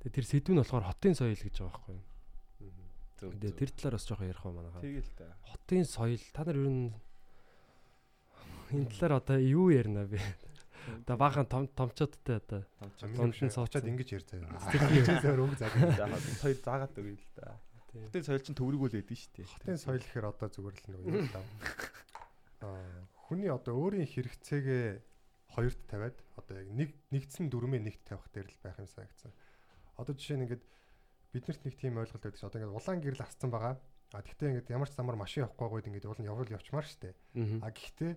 Тэгээ 0.00 0.16
тэр 0.16 0.26
сэдв 0.26 0.52
нь 0.56 0.60
болохоор 0.64 0.88
хотын 0.88 1.12
соёл 1.12 1.36
гэж 1.36 1.60
байгаа 1.60 1.76
байхгүй 1.76 1.94
юу? 2.00 3.32
Тэгээ 3.36 3.58
тэр 3.60 3.70
талаар 3.76 3.94
бас 4.00 4.06
жоохон 4.08 4.30
ярих 4.32 4.44
уу 4.48 4.56
манайхаа. 4.56 4.80
Тэгэл 4.80 5.12
та. 5.12 5.36
Хотын 5.44 5.84
соёл 5.84 6.24
та 6.32 6.40
нар 6.48 6.56
ер 6.56 6.68
нь 6.72 6.88
энэ 8.72 8.88
талаар 8.96 9.20
одоо 9.20 9.36
юу 9.36 9.68
ярина 9.68 10.08
бэ? 10.08 10.16
Одоо 11.04 11.16
баахан 11.20 11.44
том 11.44 11.68
томчуудтай 11.68 12.40
одоо 12.40 12.64
томчин 12.96 13.52
суучаад 13.52 13.84
ингэж 13.84 14.08
ярьж 14.16 14.28
байгаа. 14.40 14.56
Сэтгэл 14.72 15.44
өнгө 15.44 15.60
заг. 15.60 15.76
Хоёр 16.40 16.58
заагаад 16.64 16.96
өгье 16.96 17.20
л 17.20 17.28
да. 17.36 17.60
Хотын 17.92 18.24
соёл 18.24 18.40
чинь 18.40 18.56
төврөгөл 18.56 18.96
байдэн 18.96 19.18
шүү 19.20 19.32
дээ. 19.36 19.52
Хотын 19.52 19.76
соёл 19.76 20.00
гэхээр 20.00 20.32
одоо 20.32 20.48
зүгээр 20.48 20.76
л 20.80 20.84
нэг 20.96 21.00
юм 21.04 21.28
даа. 21.28 21.44
Хүний 22.60 23.48
одоо 23.48 23.74
өөрийн 23.78 24.08
хэрэгцээгээ 24.08 24.86
хоёрт 25.56 25.80
тавиад 25.88 26.16
одоо 26.36 26.54
яг 26.60 26.68
нэг 26.70 26.90
нэгдсэн 27.10 27.48
дүрмээ 27.50 27.80
нэгт 27.80 28.02
тавих 28.06 28.28
дээр 28.30 28.48
л 28.52 28.62
байх 28.62 28.78
юм 28.78 28.88
санагдсан. 28.88 29.32
Одоо 29.96 30.14
жишээ 30.14 30.36
нь 30.38 30.44
ингээд 30.46 30.64
биднэрт 31.32 31.62
нэг 31.64 31.74
тийм 31.80 31.98
ойлголт 31.98 32.22
байдаг 32.22 32.38
ш. 32.38 32.46
Одоо 32.46 32.58
ингээд 32.60 32.76
улаан 32.76 33.00
гэрэл 33.00 33.24
асцсан 33.24 33.50
байгаа. 33.50 33.74
А 34.12 34.22
тэгтээ 34.22 34.48
ингээд 34.50 34.72
ямар 34.74 34.90
ч 34.90 34.94
замаар 34.94 35.18
машин 35.18 35.46
явахгүй 35.46 35.68
гойд 35.70 35.88
ингээд 35.88 36.06
уул 36.06 36.20
нь 36.20 36.28
явал 36.30 36.46
явчмаар 36.46 36.86
штэ. 36.86 37.14
А 37.62 37.70
гэхдээ 37.70 38.12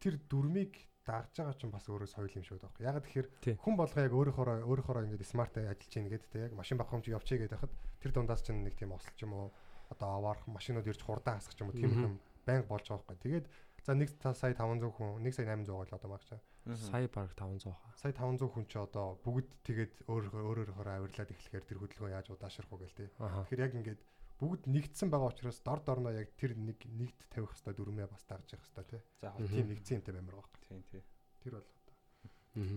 тэр 0.00 0.14
дүрмийг 0.28 0.74
дагж 1.04 1.36
байгаа 1.40 1.56
ч 1.56 1.62
бас 1.68 1.86
өөрөө 1.88 2.08
соёл 2.08 2.36
юм 2.36 2.44
шиг 2.44 2.60
байна. 2.60 2.80
Яг 2.80 3.04
тэгэхээр 3.04 3.28
хүн 3.60 3.74
болгоо 3.76 4.02
яг 4.04 4.12
өөрөөхөө 4.12 4.64
өөрөөхөө 4.68 5.04
ингээд 5.08 5.28
смарт 5.28 5.54
ажиллаж 5.56 5.92
ийн 5.96 6.08
гэдэг 6.08 6.28
те 6.32 6.38
яг 6.48 6.52
машин 6.56 6.76
бахамж 6.80 7.08
явчих 7.08 7.40
гээд 7.40 7.56
байхад 7.56 7.72
тэр 8.00 8.12
дундаас 8.12 8.44
ч 8.44 8.52
нэг 8.52 8.76
тийм 8.76 8.92
ослч 8.96 9.16
юм 9.24 9.32
уу 9.36 9.48
одоо 9.92 10.08
аваарах 10.20 10.46
машинууд 10.48 10.86
ирж 10.88 11.00
хурдан 11.02 11.40
хасах 11.40 11.56
юм 11.60 11.72
уу 11.72 11.76
тийм 11.76 11.92
юм 11.92 12.16
байнга 12.46 12.68
болж 12.68 12.86
байгаа 12.88 13.04
байхгүй. 13.06 13.22
Тэгээд 13.24 13.46
за 13.84 13.92
1 13.96 14.34
сая 14.36 14.54
500 14.54 14.92
хүн 14.92 15.24
1 15.24 15.32
сая 15.32 15.46
800 15.46 15.72
гол 15.72 15.92
одоо 15.96 16.10
магчаа. 16.10 16.40
Сая 16.76 17.08
баг 17.08 17.32
500 17.34 17.72
хаа. 17.72 17.92
Сая 17.96 18.12
500 18.12 18.48
хүн 18.52 18.66
ч 18.68 18.76
одоо 18.76 19.16
бүгд 19.24 19.48
тэгээд 19.64 19.92
өөрөөхөө 20.06 20.42
өөрөөхөө 20.68 20.92
авирлаад 21.00 21.30
эхлэхээр 21.32 21.64
тэр 21.64 21.78
хөдөлгөөн 21.80 22.14
яаж 22.14 22.28
удаашрах 22.30 22.70
уу 22.72 22.80
гээл 22.84 22.98
те. 23.00 23.08
Тэгэхээр 23.16 23.64
яг 23.64 23.74
ингээд 23.80 24.00
бүгд 24.40 24.62
нэгдсэн 24.68 25.08
байгаа 25.12 25.32
учраас 25.32 25.60
дор 25.60 25.80
дорноо 25.84 26.12
яг 26.16 26.32
тэр 26.36 26.56
нэг 26.56 26.80
нэгт 26.84 27.28
тавих 27.32 27.52
хэвээр 27.56 27.76
дүрмээ 27.76 28.08
бас 28.08 28.24
дагж 28.24 28.56
явах 28.56 28.68
хэвээр 28.72 28.88
тий. 28.88 29.00
За 29.20 29.32
тийм 29.36 29.68
нэгдсэн 29.68 29.96
юмтай 30.00 30.14
баймар 30.16 30.36
байгаа. 30.40 30.60
Тийм 30.68 30.82
тий. 30.88 31.02
Тэр 31.44 31.52
бол 31.60 31.68
одоо. 31.68 31.96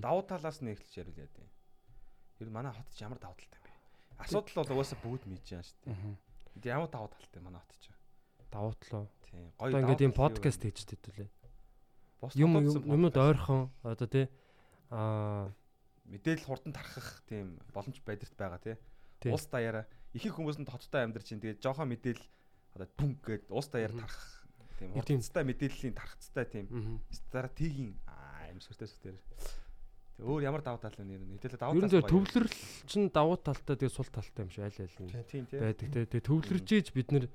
Давуу 0.03 0.23
талаас 0.27 0.59
нь 0.59 0.71
эхэлж 0.75 0.93
ярил 0.99 1.19
яа 1.23 1.31
дээ. 1.31 1.47
Ер 2.43 2.47
нь 2.51 2.55
манай 2.55 2.75
хот 2.75 2.89
ч 2.91 3.03
ямар 3.03 3.19
давуу 3.19 3.39
талтай 3.39 3.59
юм 3.59 3.67
бэ? 3.67 3.71
Асуудал 4.27 4.55
бол 4.59 4.71
угаасаа 4.75 4.99
бүгд 4.99 5.23
мэдж 5.27 5.47
байгаа 5.55 5.67
шүү 5.67 5.79
дээ. 5.87 6.67
Ямар 6.67 6.89
давуу 6.91 7.09
талтай 7.15 7.39
манай 7.39 7.63
хот 7.63 7.79
ч. 7.79 7.92
Давуу 8.53 8.73
тал 8.77 8.93
уу? 9.01 9.07
Тийм. 9.25 9.49
Гоё 9.57 9.81
ингээд 9.81 10.05
юм 10.05 10.13
подкаст 10.13 10.61
хийж 10.61 10.85
тэтүүлээ. 10.85 11.29
Юм 12.37 12.61
юмуд 12.61 13.17
ойрхон 13.17 13.73
одоо 13.81 14.07
тий 14.07 14.29
аа 14.93 15.49
мэдээлэл 16.05 16.45
хурдан 16.45 16.73
тархах 16.77 17.25
тийм 17.25 17.57
боломж 17.73 17.97
байдэрт 18.05 18.37
байгаа 18.37 18.61
тий. 18.61 18.77
Улс 19.33 19.49
даяараа 19.49 19.89
ихэнх 20.13 20.37
хүмүүс 20.37 20.61
нь 20.61 20.69
хоттой 20.69 21.01
амьдарч 21.01 21.33
чинь 21.33 21.41
тэгээд 21.41 21.65
жоохон 21.65 21.89
мэдээлэл 21.89 22.29
одоо 22.77 22.87
бүнг 22.93 23.17
гээд 23.25 23.49
уус 23.49 23.67
даяар 23.73 23.97
тарах 23.97 24.45
тийм 24.77 24.93
хурцтай 24.93 25.43
мэдээллийн 25.43 25.97
тархацтай 25.97 26.45
тийм 26.45 26.65
стратегийн 27.09 27.97
амьсгартай 28.53 28.87
сүтээр 28.87 29.17
Тэг 30.13 30.29
өөр 30.29 30.45
ямар 30.45 30.61
давуу 30.61 30.77
тал 30.77 30.93
нь 31.01 31.41
хэдэлээ 31.41 31.57
давуу 31.57 31.81
тал. 31.81 31.89
Ер 31.89 32.05
нь 32.05 32.11
төвлөрөл 32.13 32.57
чинь 32.85 33.09
давуу 33.09 33.37
талтай 33.41 33.75
тэгээ 33.81 33.97
сул 33.97 34.09
талтай 34.13 34.45
юм 34.45 34.51
шиг 34.53 34.69
аль 34.69 34.77
аль 34.77 34.97
нь 35.01 35.09
байдаг 35.49 35.87
те. 35.89 36.05
Тэгээ 36.05 36.29
төвлөржээж 36.29 36.87
бид 36.93 37.09
нэр 37.09 37.25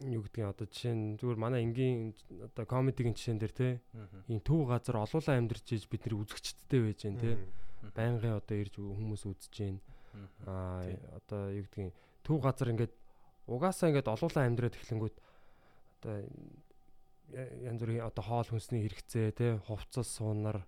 юу 0.00 0.22
гэдгийг 0.24 0.48
одоо 0.48 0.66
жишээ 0.68 0.94
нь 0.96 1.16
зүгээр 1.20 1.40
манай 1.40 1.64
энгийн 1.64 2.16
одоо 2.40 2.64
комедигийн 2.64 3.16
жишээн 3.16 3.40
дээр 3.40 3.52
те. 3.52 3.68
Ийм 4.28 4.40
төв 4.40 4.68
газар 4.68 4.96
олуулаа 5.04 5.36
амьдарч 5.36 5.76
ийж 5.76 5.84
бид 5.92 6.08
нэр 6.08 6.24
үзэгчдтэй 6.24 6.80
байж 6.80 7.00
гэн 7.04 7.16
те. 7.20 7.36
Байнгын 7.92 8.40
одоо 8.40 8.56
ирж 8.56 8.74
хүмүүс 8.80 9.28
үзэж 9.28 9.52
гин 9.52 9.76
аа 10.48 10.88
одоо 11.20 11.52
юу 11.52 11.64
гэдгийг 11.68 11.92
төв 12.24 12.40
газар 12.40 12.72
ингээд 12.72 12.92
угаасаа 13.46 13.92
ингээд 13.92 14.08
олуулаа 14.08 14.44
амьдраад 14.48 14.76
эхлэнгүүт 14.76 15.16
одоо 16.00 16.14
янз 17.68 17.80
бүрийн 17.80 18.04
одоо 18.08 18.24
хоол 18.24 18.48
хүнсний 18.48 18.82
хэрэгцээ 18.84 19.26
те 19.36 19.46
хувцас 19.68 20.08
суунар 20.18 20.66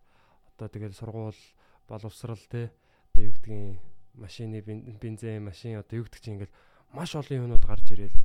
одоо 0.55 0.69
тэгээд 0.69 0.95
сургуул 0.95 1.41
боловсрал 1.89 2.45
те 2.53 2.71
одоо 3.11 3.23
юу 3.27 3.35
гэдгийг 3.35 3.81
машины 4.15 4.61
бензин 5.01 5.43
машин 5.43 5.81
одоо 5.81 6.01
юу 6.01 6.07
гэдэг 6.07 6.21
чинь 6.23 6.35
ингээд 6.39 6.53
маш 6.93 7.17
олон 7.17 7.49
юмнууд 7.49 7.65
гарч 7.65 7.93
ирээл 7.93 8.19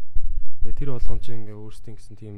тэгээд 0.61 0.77
тэр 0.77 0.89
болгон 0.95 1.19
чинь 1.23 1.47
ингээд 1.47 1.59
өөрсдийн 1.59 1.95
гэсэн 1.95 2.15
тийм 2.19 2.35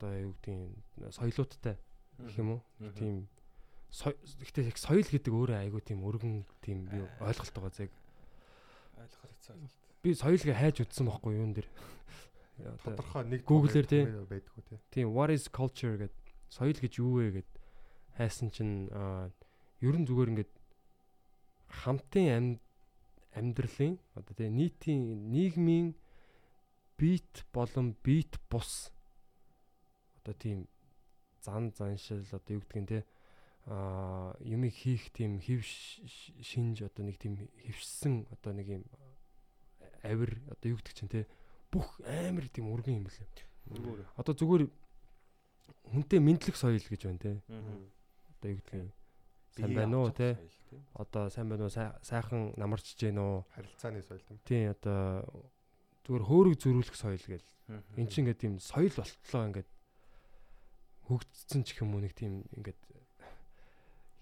одоо 0.00 0.12
юу 0.16 0.32
гэдгийг 0.40 1.12
соёлуудтай 1.12 1.76
гэх 2.18 2.36
юм 2.40 2.60
уу 2.60 2.60
тийм 2.96 3.28
гэхдээ 3.90 4.70
яг 4.70 4.78
соёл 4.78 5.02
гэдэг 5.02 5.32
өөрөө 5.34 5.58
айгүй 5.66 5.82
тийм 5.82 6.06
өргөн 6.06 6.46
тийм 6.62 6.86
юу 6.94 7.10
ойлголт 7.18 7.50
байгаа 7.50 7.74
зэг. 7.74 7.90
Ойлгоход 8.94 9.30
хэцүү 9.34 9.52
ойлголт. 9.58 9.82
Би 10.00 10.10
соёлгээ 10.14 10.56
хайж 10.56 10.76
үзсэн 10.86 11.10
байхгүй 11.10 11.34
юун 11.34 11.52
дээр. 11.58 11.68
Тодорхой 12.86 13.26
нэг 13.26 13.42
Google-ээр 13.42 13.86
тийм 13.90 14.06
байдгүй 14.30 14.62
тийм. 14.62 14.80
Тийм 14.94 15.06
what 15.10 15.34
is 15.34 15.50
culture 15.50 15.98
гэд 15.98 16.14
соёл 16.46 16.78
гэж 16.78 17.02
юу 17.02 17.18
вэ 17.18 17.42
гэд 17.42 17.50
хайсан 18.14 18.54
чинь 18.54 18.86
ер 19.82 19.94
нь 19.98 20.06
зүгээр 20.06 20.38
ингээд 20.38 20.52
хамтын 21.82 22.62
амьдралын 23.32 23.98
одоо 24.14 24.34
тийм 24.34 24.56
нийтийн 24.56 25.30
нийгмийн 25.30 25.94
бит 26.98 27.44
болон 27.52 27.96
бит 28.04 28.40
бус 28.50 28.92
одоо 30.18 30.34
тийм 30.34 30.68
зан 31.40 31.72
заншил 31.76 32.24
одоо 32.32 32.54
юу 32.54 32.62
гэдгийг 32.62 32.88
те 32.88 33.04
а 33.66 34.36
юмыг 34.40 34.74
хийх 34.74 35.10
тийм 35.12 35.38
хэв 35.40 35.64
шинж 36.42 36.82
одоо 36.82 37.04
нэг 37.06 37.18
тийм 37.18 37.36
хэвшсэн 37.64 38.26
одоо 38.30 38.52
нэг 38.52 38.66
юм 38.68 38.84
авир 40.02 40.40
одоо 40.48 40.74
юу 40.74 40.78
гэдэг 40.80 40.94
чинь 40.96 41.12
те 41.12 41.26
бүх 41.70 42.00
амар 42.04 42.48
тийм 42.48 42.72
өргөн 42.72 43.04
юм 43.04 43.06
лээ. 43.06 43.28
Одоо 44.16 44.34
зүгээр 44.34 44.64
хүнтэй 45.92 46.20
мэдлэг 46.20 46.56
соёл 46.56 46.82
гэж 46.82 47.02
байна 47.06 47.20
те. 47.20 47.30
Одоо 47.46 48.48
юу 48.50 48.58
гэдэг 48.58 48.74
юм 48.74 48.90
сайн 49.56 49.74
байна 49.74 49.96
уу 49.98 50.10
те. 50.14 50.38
Одоо 50.94 51.30
сайн 51.30 51.48
байна 51.50 51.66
уу 51.66 51.72
сайхан 51.72 52.54
намарчж 52.56 52.94
гэнэ 52.98 53.20
үү? 53.20 53.38
Харилцааны 53.54 54.02
соёл 54.02 54.22
юм. 54.30 54.38
Тийм 54.46 54.70
одоо 54.70 55.26
зүгээр 56.06 56.24
хөөрөг 56.26 56.54
зөрүүлэх 56.58 56.96
соёл 56.96 57.24
гэл. 57.26 57.50
Эн 57.98 58.06
чинь 58.06 58.26
ингээд 58.26 58.40
тийм 58.42 58.54
соёл 58.62 58.94
болтлоо 58.94 59.42
ингээд 59.50 59.70
хөгжсөн 61.10 61.62
ч 61.66 61.68
юм 61.82 61.94
уу 61.94 62.02
нэг 62.02 62.14
тийм 62.14 62.46
ингээд 62.54 62.80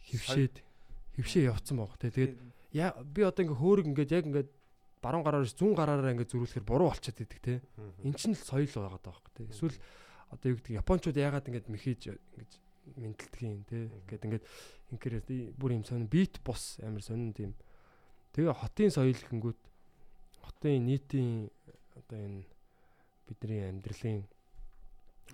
хөвшээд 0.08 0.54
хөвшөө 1.20 1.42
явцсан 1.52 1.76
баг 1.76 1.96
тий. 2.00 2.10
Тэгээд 2.12 2.34
яа 2.72 2.96
би 3.04 3.20
одоо 3.24 3.44
ингээ 3.44 3.60
хөөрөг 3.60 3.86
ингээд 3.92 4.14
яг 4.16 4.24
ингээд 4.28 4.50
баруун 5.04 5.24
гараар 5.24 5.44
зүүн 5.44 5.76
гараараа 5.76 6.12
ингээд 6.16 6.32
зөрүүлэхээр 6.32 6.66
буруу 6.66 6.88
болчиход 6.90 7.24
идэг 7.24 7.40
тий. 7.44 7.58
Эн 8.04 8.14
чинь 8.16 8.32
л 8.32 8.40
соёл 8.40 8.68
байгаад 8.68 9.04
байгаа 9.04 9.12
байхгүй 9.12 9.32
тий. 9.36 9.46
Эсвэл 9.52 9.78
одоо 10.32 10.46
юу 10.52 10.56
гэдэг 10.60 10.80
японочууд 10.80 11.16
яагаад 11.16 11.48
ингээд 11.48 11.68
мэхийж 11.68 12.02
ингэж 12.12 12.52
мэдлдэг 12.96 13.42
юм 13.42 13.62
тий. 13.68 13.90
Ингээд 14.08 14.24
ингээд 14.24 14.44
ингээр 14.94 15.16
бүр 15.58 15.76
юм 15.76 15.84
сонин 15.84 16.08
бит 16.08 16.40
бос 16.44 16.80
амар 16.80 17.02
сонин 17.02 17.34
тийм. 17.36 17.52
Тэгээ 18.32 18.54
хотын 18.54 18.90
соёл 18.94 19.18
гэнгүүт 19.18 19.60
хотын 20.40 20.86
нийтийн 20.86 21.50
одоо 21.98 22.18
энэ 22.18 22.46
бидний 23.28 23.68
амьдралын 23.68 24.24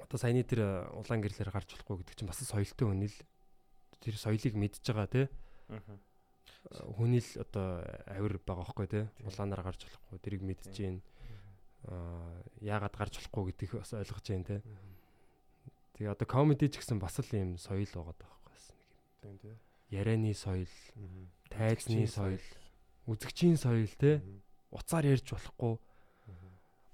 одоо 0.02 0.18
саяны 0.18 0.42
тэр 0.42 0.90
улаан 0.90 1.22
гэрлэр 1.22 1.54
гарч 1.54 1.70
болохгүй 1.70 2.02
гэдэг 2.02 2.16
чинь 2.18 2.30
бас 2.30 2.42
соёлтой 2.42 2.86
хүн 2.90 3.06
л 3.06 3.18
тэр 4.02 4.14
соёлыг 4.18 4.54
мэдж 4.58 4.82
байгаа 4.82 5.06
тий. 5.06 5.26
Хүний 6.98 7.22
л 7.22 7.30
одоо 7.38 7.84
авир 8.10 8.40
байгаа 8.42 8.66
хөөхгүй 8.66 8.88
тий. 8.90 9.04
Улаанаар 9.22 9.62
гарч 9.62 9.86
болохгүй 9.86 10.18
тэрийг 10.18 10.42
мэдж 10.42 10.74
гин 10.74 10.98
аа 11.86 12.42
яагаад 12.58 12.96
гарч 12.96 13.20
болохгүй 13.22 13.52
гэдгийг 13.54 13.78
бас 13.78 13.92
ойлгож 13.94 14.26
байна 14.26 14.48
тий. 14.48 14.60
Тэгээ 15.94 16.10
одоо 16.10 16.26
комеди 16.26 16.68
ч 16.68 16.82
гэсэн 16.82 16.98
бас 16.98 17.18
л 17.22 17.30
юм 17.34 17.54
соёл 17.58 17.86
байгаа 17.86 18.14
байхгүй 18.18 18.50
бас 18.50 18.64
нэг 18.74 18.88
юм. 18.90 19.02
Тийм 19.22 19.36
тий. 19.38 19.54
Ярианы 19.94 20.34
соёл, 20.34 20.74
тайзны 21.50 22.06
соёл, 22.10 22.42
үзэгчийн 23.06 23.56
соёл 23.56 23.90
тий. 23.94 24.18
Уцаар 24.74 25.06
ярьж 25.06 25.30
болохгүй 25.30 25.78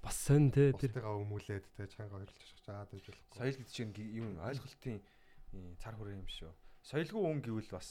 бас 0.01 0.17
сэн 0.17 0.49
те 0.49 0.73
тэр 0.73 0.97
Бусдыгаа 0.97 1.17
өмүүлээд 1.21 1.65
те 1.77 1.85
чанга 1.85 2.17
ойрлж 2.17 2.37
чаад 2.65 2.89
байж 2.89 3.05
болохгүй. 3.05 3.37
Соёл 3.37 3.57
гэдэг 3.57 3.69
чинь 3.69 3.93
юм 4.17 4.27
ойлголтын 4.41 4.97
цар 5.77 5.93
хүрээ 5.97 6.17
юм 6.17 6.25
шүү. 6.25 6.51
Соёлгүй 6.81 7.21
хүн 7.21 7.41
гэвэл 7.45 7.69
бас 7.69 7.89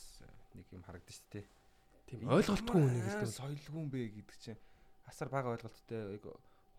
нэг 0.54 0.66
юм 0.74 0.82
харагдаж 0.82 1.14
шүү 1.14 1.30
дээ. 1.38 1.46
тийм 2.10 2.26
ойлголтгүй 2.26 2.82
үнийг 2.82 3.06
хэлдэг. 3.06 3.30
соёлгүй 3.30 3.78
юм 3.78 3.88
бэ 3.94 4.00
гэдэг 4.10 4.38
чинь 4.42 4.60
асар 5.06 5.30
бага 5.30 5.54
ойлголттой 5.54 6.18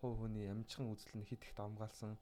хувь 0.00 0.16
хүний 0.20 0.46
амжихан 0.52 0.92
үзэл 0.92 1.16
нь 1.16 1.24
хит 1.24 1.40
их 1.40 1.56
дамгаалсан 1.56 2.20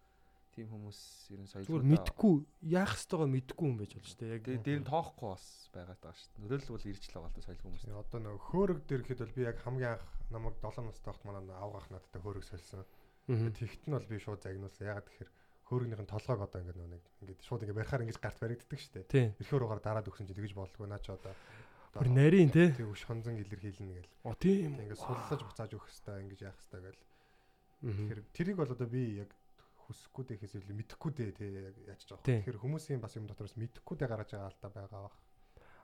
тийм 0.50 0.68
хүмүүс 0.70 1.00
ер 1.30 1.40
нь 1.40 1.50
соёлгүй 1.50 1.70
Зүгээр 1.70 1.90
мэдхгүй 1.94 2.34
яах 2.74 2.92
ёстойгоо 2.98 3.28
мэдхгүй 3.30 3.66
юм 3.70 3.76
байж 3.78 3.92
болж 3.94 4.06
шүү 4.10 4.20
дээ. 4.20 4.34
Яг 4.34 4.44
дээр 4.66 4.80
нь 4.82 4.90
тоохгүй 4.90 5.28
бас 5.30 5.46
байгаад 5.70 6.00
байгаа 6.02 6.18
шүү 6.18 6.30
дээ. 6.30 6.42
Нөлөөлөл 6.44 6.74
бол 6.74 6.90
ирж 6.90 7.04
л 7.06 7.14
байгаа 7.14 7.30
л 7.30 7.36
да 7.38 7.46
соёлгүй 7.46 7.66
хүмүүс. 7.70 7.84
Одоо 7.90 8.20
нөгөө 8.20 8.42
хөөрөг 8.50 8.80
дээр 8.90 9.02
ихэд 9.06 9.22
бол 9.24 9.36
би 9.38 9.42
яг 9.46 9.58
хамгийн 9.62 9.92
анх 9.94 10.04
намайг 10.30 10.56
7 10.58 10.84
настай 10.84 11.08
байхад 11.10 11.26
манай 11.26 11.42
авгаах 11.54 11.88
надтай 11.90 12.20
хөөрөг 12.20 12.44
сольсон. 12.44 12.84
Тэгт 13.30 13.82
нь 13.86 13.94
бол 13.94 14.10
би 14.10 14.16
шууд 14.18 14.40
загнуулсан. 14.42 14.86
Ягаад 14.90 15.06
гэхээр 15.06 15.30
хөөргөнийх 15.70 16.02
нь 16.02 16.10
толгойг 16.10 16.40
одоо 16.42 16.58
ингээд 16.60 16.78
нөгөө 16.82 16.92
нэг 16.98 17.04
ингээд 17.22 17.40
шууд 17.46 17.62
ингээд 17.62 17.78
барихаар 17.78 18.04
ингэж 18.04 18.18
гарт 18.18 18.38
баригддаг 18.42 18.78
шүү 18.82 18.92
дээ. 19.06 19.38
Эрхээр 19.38 19.64
угаар 19.64 19.82
дараад 19.82 20.10
өгсөн 20.10 20.26
чинь 20.26 20.38
тэгэж 20.38 20.54
болдгоо 20.58 20.90
наа 20.90 20.98
чи 20.98 21.14
одоо 21.14 21.30
Бүр 21.90 22.06
нарийн 22.06 22.50
те. 22.54 22.70
тэг 22.70 22.86
үш 22.86 23.02
хонзон 23.02 23.34
илэрхийлнэ 23.42 23.98
гэл. 23.98 24.10
О 24.22 24.34
тийм. 24.38 24.78
Ингээд 24.78 24.98
суллаж 24.98 25.42
буцааж 25.42 25.74
өгөх 25.74 25.90
хэвээр 25.90 26.22
ингэж 26.22 26.40
яах 26.46 26.58
хэвээр 26.70 26.94
гэл. 26.94 27.06
Тэгэхээр 27.82 28.20
тэрийг 28.30 28.56
бол 28.62 28.70
одоо 28.70 28.86
би 28.86 29.02
яг 29.26 29.30
хүсэхгүй 29.90 30.24
дэхээс 30.30 30.54
илүү 30.62 30.76
мэдэхгүй 30.78 31.10
дээ 31.18 31.30
тий 31.34 31.50
яаж 31.90 32.00
байгаа. 32.06 32.22
Тийм. 32.22 32.38
Тэгэхээр 32.46 32.62
хүмүүсийн 32.62 33.00
бас 33.02 33.12
юм 33.18 33.26
дотроос 33.26 33.54
мэдэхгүй 33.58 33.94
дээ 33.98 34.08
гаргаж 34.08 34.30
байгаа 34.30 34.48
алта 34.54 34.68
байгаа 34.70 35.02
бах. 35.10 35.18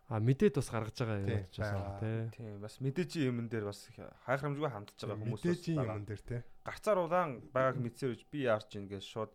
А 0.07 0.22
мэдээд 0.22 0.54
бас 0.62 0.70
гаргаж 0.70 0.96
байгаа 1.02 1.18
юм 1.18 1.26
Тийм, 1.26 1.44
ч 1.50 1.57
бас 1.59 1.70
байгаа. 1.74 1.98
те. 1.98 2.12
Тийм 2.38 2.61
бас 2.62 2.74
мэдээжийн 2.78 3.26
юмн 3.34 3.48
дээр 3.50 3.64
бас 3.66 3.80
хайхрамжгүй 4.22 4.70
хандж 4.70 4.94
байгаа 5.02 5.18
хүмүүс 5.18 5.42
бас 5.42 5.50
Мэдээжийн 5.50 5.76
байгаа. 5.82 5.98
юм 5.98 6.07
дээр 6.07 6.22
тий. 6.22 6.40
Гарцаар 6.62 6.98
улаан 7.02 7.30
байгааг 7.50 7.76
мэдсээр 7.82 8.14
би 8.30 8.38
яарч 8.46 8.70
ийн 8.78 8.86
гэж 8.86 9.02
шууд 9.02 9.32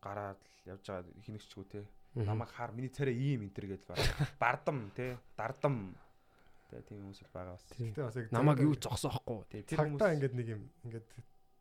гараад 0.00 0.40
л 0.40 0.72
явж 0.72 0.84
байгаа 0.88 1.12
хинэгчгүй. 1.20 1.84
Мгм. 2.14 2.24
Намайг 2.30 2.50
хаар 2.56 2.72
миний 2.72 2.88
царай 2.94 3.12
ийм 3.12 3.44
энэ 3.44 3.52
төр 3.52 3.66
гэж 3.76 3.82
баг. 3.84 3.98
Бардам 4.40 4.88
те. 4.96 5.18
Дардам. 5.36 5.92
Тийм 6.72 6.98
хүмүүс 7.04 7.20
л 7.20 7.30
байгаа 7.34 7.54
бас. 7.58 7.64
Тийм. 7.74 7.92
Гэтэ 7.92 8.02
бас 8.08 8.16
яг 8.16 8.32
Намаг 8.32 8.56
зөндөө- 8.58 8.66
юу 8.66 8.74
зогсоохгүй. 8.80 9.38
Тэ 9.50 9.62
тэр 9.68 9.78
хүмүүс 9.84 10.00
ингээд 10.14 10.34
нэг 10.34 10.48
юм 10.56 10.62
ингээд 10.88 11.06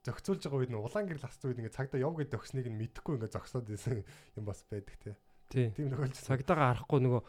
зохицуулж 0.04 0.43
байгаа 0.43 0.60
үед 0.60 0.72
нь 0.72 0.80
улаан 0.80 1.08
гэрэл 1.08 1.28
асцсан 1.28 1.47
үед 1.51 1.60
ингээд 1.64 1.78
цагдаа 1.80 1.99
яв 2.04 2.14
гэдэг 2.20 2.39
өгснгийг 2.39 2.68
нь 2.68 2.80
мэдэхгүй 2.80 3.16
ингээд 3.16 3.36
зогсоод 3.39 3.68
байсан 3.68 4.04
юм 4.38 4.43
бас 4.43 4.60
байдаг 4.68 4.95
тий. 4.99 5.16
Тийм. 5.47 5.72
Тохиолдож 5.72 6.20
Цагдаагаа 6.28 6.68
харахгүй 6.76 6.99
нөгөө 7.04 7.22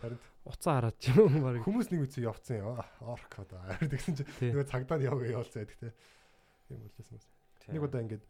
уцаа 0.48 0.74
хараад 0.80 0.98
юм 1.12 1.34
баг. 1.44 1.62
хүмүүс 1.62 1.88
нэг 1.92 2.00
үгүй 2.02 2.24
явцсан 2.24 2.56
яа 2.64 2.82
орк 3.04 3.32
одоо 3.38 3.60
харин 3.68 3.90
тэгсэн 3.94 4.14
чинь 4.18 4.30
нөгөө 4.54 4.66
цагдаа 4.70 4.96
нь 4.98 5.06
явгаа 5.06 5.28
явуулсан 5.38 5.60
байдаг 5.62 5.78
тий. 5.78 5.92
Тийм 6.66 6.80
бас. 7.14 7.26
Тийм. 7.62 7.72
Нэг 7.78 7.82
удаа 7.84 8.00
ингээд 8.02 8.24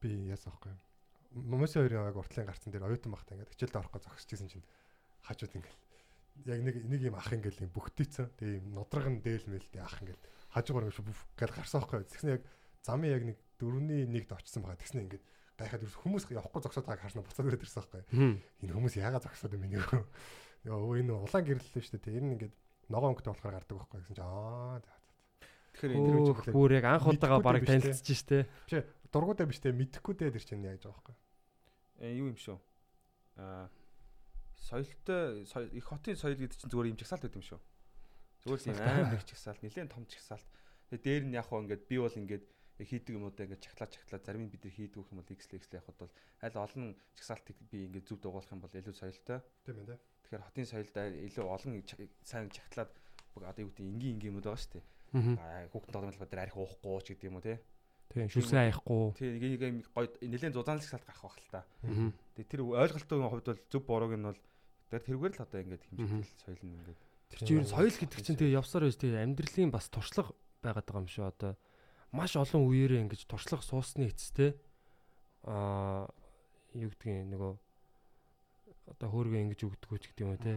би 0.00 0.08
яасан 0.32 0.54
аахгүй 0.54 0.70
юм. 0.72 0.80
Момосын 1.28 1.82
хоёрын 1.82 2.08
яг 2.08 2.16
уртлын 2.16 2.48
гарцсан 2.48 2.72
дээр 2.72 2.88
оюутан 2.88 3.12
багтаа 3.12 3.34
ингээд 3.36 3.52
хичээлд 3.52 3.78
орох 3.82 3.92
гэж 3.92 4.02
зогсчихсэн 4.06 4.48
чинь 4.48 4.66
хажууд 5.26 5.56
ингээд 5.58 5.78
яг 6.46 6.60
нэг 6.62 6.76
нэг 6.86 7.00
юм 7.10 7.16
ах 7.18 7.30
ингээд 7.34 7.58
юм 7.66 7.72
бүгдээцэн 7.74 8.32
тийм 8.38 8.70
нодрог 8.72 9.06
нь 9.10 9.20
дээл 9.20 9.50
мэлтэй 9.50 9.82
ах 9.82 9.98
ингээд 9.98 10.22
хажуугаар 10.54 10.88
ингээд 10.88 11.18
гэл 11.34 11.56
гарсан 11.58 11.82
аахгүй. 11.82 12.06
Тэгсэн 12.06 12.32
яг 12.38 12.42
замын 12.86 13.10
яг 13.10 13.22
нэг 13.26 13.38
дөрөвний 13.58 14.06
нэгд 14.06 14.30
очсон 14.32 14.62
байгаа. 14.62 14.78
Тэгснэ 14.80 15.02
ингээд 15.04 15.24
гайхаад 15.58 15.82
хүмүүс 15.84 16.24
явахгүй 16.30 16.62
зогсоод 16.62 16.86
байгааг 16.86 17.02
харснаа 17.02 17.24
буцаад 17.26 17.48
ирээд 17.50 17.64
ирсэн 17.66 17.82
аахгүй. 17.82 18.02
Хм. 18.14 18.34
Энэ 18.62 18.72
хүмүүс 18.78 18.94
яагаад 19.02 19.24
зогсоод 19.26 19.54
юм 19.54 19.62
бэ 19.66 19.68
нэг. 19.74 19.82
Йоо 20.66 20.94
энэ 20.98 21.12
улаан 21.14 21.44
гэрлэлээ 21.46 21.82
шүү 21.82 21.98
дээ. 21.98 22.18
Энэ 22.18 22.32
ингээд 22.38 22.54
ногоон 22.88 23.12
өнгөтэй 23.14 23.30
болохоор 23.34 23.56
гардаг 23.58 23.76
байхгүй 23.78 23.98
гэсэн 24.02 24.16
чинь 24.16 24.26
аа 24.26 24.80
Тэгэхээр 25.78 25.94
энэ 25.94 26.10
төр 26.10 26.18
Өөх 26.26 26.40
бүр 26.50 26.70
яг 26.74 26.86
анх 26.90 27.06
удаага 27.06 27.38
баг 27.38 27.62
танилцж 27.62 28.08
штэ. 28.10 28.46
Биш 28.66 28.82
дургуудаа 29.14 29.46
биш 29.46 29.62
те 29.62 29.70
мэдхгүй 29.70 30.14
дээ 30.18 30.34
тэр 30.34 30.42
чинь 30.42 30.66
яаж 30.66 30.82
байгаа 30.82 30.98
байхгүй. 30.98 31.16
э, 32.02 32.14
юу 32.18 32.34
юм 32.34 32.38
шүү. 32.38 32.58
Аа 33.38 33.70
соёлтой 34.58 35.46
соёл- 35.46 35.70
их 35.70 35.84
хотын 35.86 36.16
соёл 36.18 36.34
гэдэг 36.34 36.58
чинь 36.58 36.70
зүгээр 36.70 36.90
юм 36.90 36.98
чагсаалт 36.98 37.22
байт 37.22 37.38
юм 37.38 37.46
шүү. 37.46 37.60
Зүгээр 38.42 38.58
л 38.58 38.68
юм 38.74 38.78
аим 38.82 39.14
их 39.14 39.24
чагсаалт, 39.26 39.62
нэлээд 39.62 39.90
том 39.94 40.04
чагсаалт. 40.06 40.46
Тэгээ 40.90 41.02
дээр 41.06 41.24
нь 41.30 41.34
яг 41.38 41.46
хоо 41.46 41.62
ингээд 41.62 41.86
би 41.86 41.96
бол 42.02 42.10
ингээд 42.10 42.44
хийдэг 42.86 43.14
юмудаа 43.18 43.46
ингээд 43.48 43.64
чагтлаа 43.64 43.88
чагтлаа 43.90 44.20
зарим 44.22 44.46
нь 44.46 44.52
бид 44.52 44.62
нар 44.62 44.74
хийдэг 44.76 45.02
юм 45.02 45.18
бол 45.18 45.26
XL 45.26 45.58
XL 45.58 45.78
явахад 45.82 45.98
бол 45.98 46.12
аль 46.44 46.58
олон 46.62 46.86
чагсаалтыг 47.18 47.56
би 47.70 47.78
ингээд 47.90 48.06
зөв 48.06 48.18
дугуулах 48.22 48.52
юм 48.54 48.62
бол 48.62 48.70
илүү 48.70 48.94
соёлтой. 48.94 49.42
Тийм 49.66 49.82
ээ. 49.82 49.98
Тэгэхээр 49.98 50.46
хотын 50.46 50.66
соёлдаа 50.70 51.04
илүү 51.10 51.46
олон 51.48 51.72
сайн 52.22 52.46
чагтлаад 52.54 52.90
бүх 53.34 53.42
одоо 53.42 53.62
юу 53.66 53.72
гэдэг 53.74 53.86
энгийн 53.86 54.14
энгийн 54.18 54.32
юмуд 54.36 54.46
байгаа 54.46 54.62
шүү 54.62 54.72
дээ. 54.78 54.84
Хүүхдэн 55.74 55.94
тоглоомлогоо 55.94 56.28
дээр 56.28 56.44
арих 56.46 56.56
уухгүй 56.58 57.00
ч 57.02 57.06
гэдэг 57.16 57.28
юм 57.30 57.38
уу 57.38 57.46
те. 57.46 57.58
Тийм 58.14 58.28
шүлсэн 58.30 58.60
аяхгүй. 58.62 59.02
Тэгээ 59.18 59.50
нэг 59.56 59.62
юм 59.62 59.78
гоё 59.96 60.08
нэлээд 60.22 60.54
зузаан 60.54 60.78
чагсаалт 60.78 61.06
гарах 61.08 61.24
байх 61.24 61.36
л 61.38 61.54
та. 61.54 61.62
Тэгээ 62.38 62.50
тэр 62.52 62.62
ойлголтын 62.62 63.26
хувьд 63.26 63.46
бол 63.48 63.62
зөв 63.72 63.82
бурууг 63.82 64.14
нь 64.14 64.26
бол 64.28 64.40
тэр 64.92 65.02
тэргээр 65.02 65.34
л 65.34 65.44
одоо 65.44 65.58
ингээд 65.60 65.84
хэмжигдэл 65.88 66.42
соёл 66.44 66.62
нь 66.62 66.76
ингээд 66.78 67.00
Тэр 67.28 67.40
чинь 67.44 67.68
соёл 67.68 67.92
гэдэг 67.92 68.20
чинь 68.24 68.40
тэгээ 68.40 68.56
явсаар 68.56 68.88
байж 68.88 68.96
тэгээ 68.96 69.20
амьдралын 69.20 69.68
бас 69.68 69.92
туршлага 69.92 70.32
байгаад 70.64 70.86
байгаа 70.88 71.02
юм 71.04 71.12
шүү 71.12 71.26
одоо 71.28 71.52
маш 72.12 72.36
олон 72.36 72.64
үеэрээ 72.68 73.04
ингэж 73.04 73.28
туршлага 73.28 73.64
суусны 73.64 74.08
эцэстээ 74.08 74.50
аа 75.48 76.08
юу 76.74 76.90
гэдгийг 76.92 77.28
нөгөө 77.32 77.52
одоо 78.96 79.08
хөөргөө 79.12 79.40
ингэж 79.44 79.60
өгдөггүй 79.64 79.98
ч 80.00 80.04
гэдэг 80.12 80.24
юм 80.24 80.32
уу 80.32 80.40
те. 80.40 80.54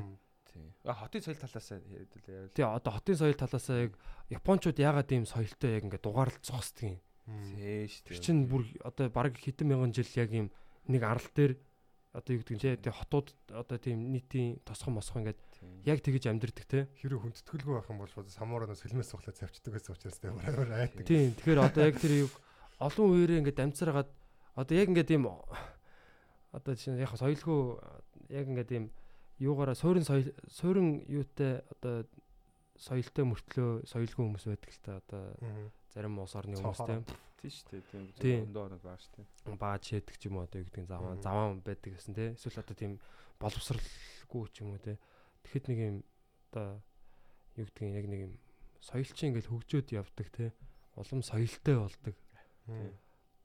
тий. 0.52 0.68
А 0.88 0.96
хотын 0.96 1.24
соёл 1.24 1.40
талаас 1.40 1.68
яриад 1.72 2.14
л 2.16 2.28
яа. 2.32 2.48
Тэгээ 2.56 2.76
одоо 2.80 2.92
хотын 2.96 3.18
соёл 3.20 3.38
талаасаа 3.40 3.78
яг 3.88 3.94
японочууд 4.32 4.78
яагаад 4.80 5.10
ийм 5.12 5.26
соёлтой 5.28 5.72
яг 5.76 5.84
ингэ 5.88 6.00
дугаарлж 6.00 6.44
зогсдгийг. 6.48 7.00
Зээш 7.28 8.08
Тэр 8.08 8.20
чинь 8.20 8.48
бүр 8.48 8.64
одоо 8.84 9.12
баг 9.12 9.36
хэдэн 9.36 9.68
мянган 9.68 9.92
жил 9.96 10.12
яг 10.16 10.32
ийм 10.32 10.48
нэг 10.88 11.04
арал 11.04 11.28
дээр 11.36 11.60
одоо 12.16 12.32
юу 12.36 12.42
гэдэг 12.44 12.56
нь 12.56 12.64
те 12.84 12.92
хотууд 12.92 13.32
одоо 13.52 13.78
тийм 13.80 14.12
нийтийн 14.12 14.60
тосхон 14.68 15.00
мосхон 15.00 15.24
ингээд 15.24 15.40
яг 15.86 16.00
тэгэж 16.02 16.24
амьдэрдэг 16.30 16.66
те. 16.66 16.80
Хэрэв 17.02 17.22
хүндэтгэлгүй 17.22 17.74
байх 17.78 17.90
юм 17.90 18.00
бол 18.02 18.10
самууранаас 18.10 18.82
хөлмөөс 18.86 19.10
сухлаад 19.12 19.38
завчдаг 19.38 19.74
гэсэн 19.78 19.94
учраас 19.94 20.20
те 20.20 20.30
амар 20.30 20.72
айдаг. 20.74 21.06
Тийм. 21.06 21.34
Тэгэхээр 21.38 21.62
одоо 21.62 21.82
яг 21.86 21.98
тэр 21.98 22.14
юг 22.26 22.34
олон 22.82 23.08
үеэрээ 23.14 23.40
ингээд 23.42 23.64
амьцараад 23.66 24.10
одоо 24.58 24.74
яг 24.78 24.88
ингээд 24.90 25.14
ийм 25.14 25.26
одоо 26.52 26.74
чинь 26.76 26.98
яг 26.98 27.14
соёлгүй 27.18 27.60
яг 28.30 28.46
ингээд 28.50 28.72
ийм 28.74 28.86
юугаараа 29.42 29.78
суурин 29.78 30.06
соёл 30.06 30.30
суурин 30.50 31.02
юутай 31.10 31.62
одоо 31.74 32.06
соёлтой 32.78 33.26
мөртлөө 33.26 33.86
соёлгүй 33.86 34.24
хүмүүс 34.26 34.46
байдаг 34.50 34.70
л 34.70 34.82
та 34.82 34.92
одоо 35.02 35.24
зарим 35.94 36.20
улс 36.20 36.36
орны 36.36 36.58
хүмүүс 36.58 36.82
тийм 36.86 37.06
тий 37.42 37.50
шүү 37.50 37.70
дээ. 37.74 37.82
Тийм. 37.90 38.04
Тийм. 38.22 38.40
Өндөө 38.50 38.64
орнод 38.70 38.86
шүү 38.86 39.14
дээ. 39.18 39.58
бааж 39.58 39.82
шээдэг 39.90 40.16
ч 40.22 40.30
юм 40.30 40.38
уу 40.38 40.46
одоо 40.46 40.62
юу 40.62 40.68
гэдэг 40.70 40.84
нь 40.86 40.92
заваа 40.92 41.18
заваа 41.18 41.58
байдаг 41.58 41.92
гэсэн 41.98 42.14
тийм 42.14 42.38
эсвэл 42.38 42.62
одоо 42.62 42.76
тийм 42.78 42.94
боловсралгүй 43.42 44.46
ч 44.54 44.62
юм 44.62 44.78
уу 44.78 44.82
тийм 44.82 44.98
тэгэхэд 45.46 45.66
нэг 45.70 45.80
юм 45.80 45.98
одоо 46.52 46.82
юу 47.58 47.66
гэдэг 47.68 47.84
нь 47.86 47.98
яг 47.98 48.08
нэг 48.08 48.22
юм 48.28 48.34
соёлчин 48.82 49.32
ингээд 49.32 49.50
хөгжөөд 49.52 49.88
явдаг 49.94 50.28
тийм 50.34 50.52
улам 50.96 51.22
соёлтой 51.24 51.76
болдог. 51.78 52.16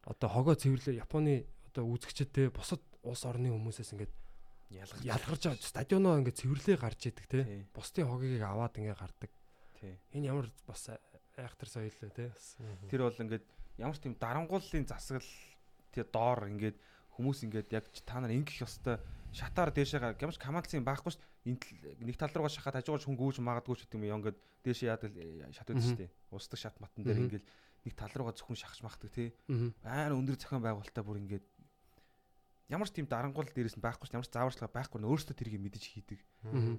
Одоо 0.06 0.28
хогоо 0.30 0.54
цэвэрлээ. 0.54 1.02
Японы 1.02 1.46
одоо 1.70 1.84
үзэгчд 1.90 2.30
те 2.32 2.50
бусад 2.50 2.80
улс 3.02 3.22
орны 3.26 3.50
хүмүүсээс 3.50 3.92
ингээд 3.94 4.14
Ялгаж 4.66 5.02
ялгарч 5.06 5.42
байгаа 5.46 5.62
стадионоо 5.62 6.18
ингээд 6.18 6.40
цэвэрлээ 6.42 6.76
гарч 6.78 7.00
идэг 7.06 7.26
те. 7.30 7.66
Бусдын 7.70 8.10
хогийг 8.10 8.42
аваад 8.42 8.74
ингээд 8.74 8.98
гардаг. 8.98 9.30
Энэ 10.10 10.26
ямар 10.26 10.50
бас 10.66 10.90
айхтар 11.38 11.68
соёл 11.70 11.94
лээ 11.94 12.10
те. 12.10 12.34
Тэр 12.90 13.06
бол 13.06 13.14
ингээд 13.14 13.46
ямар 13.78 13.94
ч 13.94 14.02
тийм 14.02 14.18
дарангууллын 14.18 14.90
засаг 14.90 15.22
тэр 15.94 16.10
доор 16.10 16.50
ингээд 16.50 16.76
хүмүүс 17.16 17.48
ингээд 17.48 17.68
яг 17.72 17.84
та 18.04 18.20
нар 18.20 18.36
ингэх 18.36 18.62
ёстой. 18.62 19.00
Шатаар 19.32 19.72
дээшээ 19.72 20.20
гямш 20.20 20.36
камалцын 20.36 20.84
баахгүй 20.84 21.12
ш 21.12 21.18
нэг 21.48 22.16
тал 22.16 22.32
руугаа 22.32 22.52
шахаад 22.52 22.80
хажуугаар 22.80 23.04
хүн 23.04 23.16
гүйж 23.16 23.40
магадгүй 23.40 23.76
ч 23.76 23.80
гэдэг 23.88 23.96
юм 23.96 24.20
ингээд 24.20 24.38
дээшээ 24.64 24.88
яадаг 24.92 25.12
шат 25.52 25.68
үүдэж 25.72 25.86
штэ. 25.92 26.12
Устдаг 26.32 26.60
шат 26.60 26.76
матан 26.80 27.04
дээр 27.04 27.20
ингээд 27.26 27.44
нэг 27.84 27.94
тал 27.94 28.12
руугаа 28.16 28.34
зөвхөн 28.34 28.56
шахаж 28.56 28.80
махдаг 28.82 29.10
тий 29.12 29.30
айн 29.84 30.16
өндөр 30.16 30.36
зохион 30.40 30.64
байгуулалтаа 30.64 31.04
бүр 31.04 31.20
ингээд 31.22 31.46
ямар 32.68 32.88
ч 32.90 32.98
тийм 32.98 33.06
дарангуул 33.06 33.46
дээрээс 33.46 33.78
нь 33.78 33.84
байхгүй 33.84 34.10
ч 34.10 34.18
ямар 34.18 34.26
ч 34.26 34.34
зааварчлага 34.34 34.74
байхгүй 34.74 34.98
нь 34.98 35.06
өөрөөсөө 35.06 35.38
тэрийг 35.38 35.62
мэдэж 35.62 35.84
хийдэг. 35.86 36.20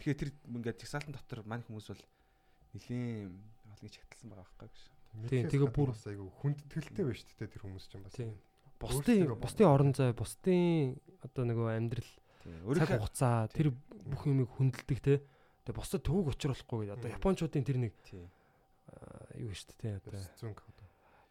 Тэгэхээр 0.03 0.19
тэр 0.19 0.31
ингээд 0.51 0.81
чагсаалтан 0.83 1.15
дотор 1.15 1.47
мань 1.47 1.63
хүмүүс 1.63 1.87
бол 1.95 2.03
нэлийн 2.75 3.31
олонгийн 3.71 3.95
чагталсан 3.95 4.27
байгаа 4.27 4.43
байхгүй 4.43 4.67
гэж. 4.67 4.77
Тийм 5.31 5.47
тэгээ 5.47 5.71
бүр 5.71 5.95
айгу 5.95 6.27
хүндэтгэлтэй 6.43 7.05
шүү 7.07 7.39
дээ 7.39 7.53
тэр 7.55 7.63
хүмүүс 7.63 7.85
ч 7.87 7.95
юм 7.95 8.03
бас. 8.03 8.13
Тийм. 8.19 8.35
Бусдын 8.77 9.33
бусдын 9.41 9.67
орон 9.67 9.91
зай, 9.97 10.13
бусдын 10.13 10.97
одоо 11.25 11.43
нөгөө 11.49 11.67
амьдрал 11.77 12.11
цаг 12.77 12.89
хугацаа 12.93 13.49
тэр 13.49 13.73
бүх 14.05 14.29
юмыг 14.29 14.53
хүндэлдэг 14.53 14.99
те. 15.01 15.15
Тэгээ 15.65 15.77
бусдад 15.77 16.05
төвөг 16.05 16.37
учруулахгүй 16.37 16.85
гэдэг. 16.85 16.97
Одоо 17.01 17.09
японочдын 17.17 17.65
тэр 17.65 17.77
нэг 17.81 17.93
юу 19.41 19.53
шүү 19.53 19.73
дээ 19.81 19.81
те. 19.81 19.89
Одоо 19.99 20.21
зүүн 20.37 20.55
код. 20.55 20.77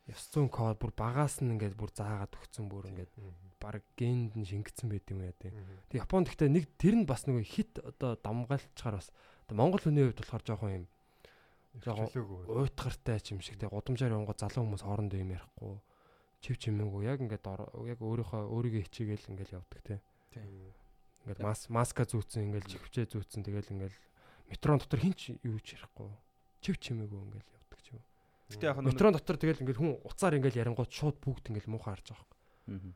Ёс 0.06 0.22
зүүн 0.30 0.50
код 0.50 0.78
бүр 0.78 0.92
багаас 0.94 1.38
нь 1.42 1.54
ингээд 1.54 1.78
бүр 1.78 1.90
заагаад 1.94 2.34
өгцөн 2.34 2.66
бүр 2.66 2.90
ингээд 2.90 3.14
баг 3.62 3.82
генд 3.98 4.34
нь 4.38 4.46
шингэсэн 4.46 4.90
байт 4.90 5.06
юм 5.10 5.22
яа 5.22 5.34
те. 5.34 5.50
Тэгээ 5.90 6.02
Японд 6.02 6.30
гэхдээ 6.30 6.50
нэг 6.50 6.64
тэр 6.78 6.94
нь 6.98 7.08
бас 7.08 7.26
нөгөө 7.26 7.42
хит 7.42 7.78
одоо 7.82 8.14
дамгаалчаар 8.20 8.98
бас 9.02 9.10
одоо 9.46 9.56
Монгол 9.56 9.82
хүний 9.82 10.06
хувьд 10.06 10.22
болохоор 10.22 10.44
жоохон 10.46 10.72
юм 10.78 10.84
жоохон 11.82 12.08
уйтгартай 12.46 13.18
ч 13.18 13.34
юм 13.34 13.40
шиг 13.42 13.58
те 13.58 13.66
гудамжаар 13.66 14.14
явгоо 14.14 14.36
залуу 14.36 14.62
хүмүүс 14.62 14.84
хоорондоо 14.86 15.18
юм 15.18 15.34
ярихгүй 15.34 15.80
чив 16.40 16.56
чимээгүй 16.60 17.06
яг 17.08 17.20
ингээд 17.22 17.46
яг 17.46 18.00
өөрийнхөө 18.00 18.42
өөрийгөө 18.50 18.82
хичээгээл 18.86 19.30
ингээд 19.32 19.54
явдаг 19.56 19.80
те. 19.82 20.00
Ингээд 20.36 21.40
мас 21.42 21.66
маска 21.72 22.06
зүүцэн 22.06 22.46
ингээд 22.50 22.70
чихвчээ 22.70 23.06
зүүцэн 23.10 23.42
тэгэл 23.42 23.72
ингээд 23.72 23.94
метрон 24.52 24.78
дотор 24.78 25.00
хинч 25.02 25.34
юу 25.42 25.58
ч 25.58 25.74
ярихгүй 25.74 26.10
чив 26.62 26.76
чимээгүй 26.78 27.20
ингээд 27.26 27.48
явдаг 27.50 27.80
ч 27.82 27.86
юм. 27.96 28.02
Гэтэ 28.52 28.66
яг 28.70 28.78
метрон 28.84 29.12
дотор 29.16 29.36
тэгэл 29.40 29.62
ингээд 29.64 29.80
хүн 29.80 29.98
уцаар 30.06 30.38
ингээд 30.38 30.60
ярингууд 30.60 30.92
шууд 30.92 31.16
бүгд 31.18 31.50
ингээд 31.50 31.66
муухай 31.66 31.98
харж 31.98 32.14
байгаа 32.14 32.26
юм. 32.70 32.94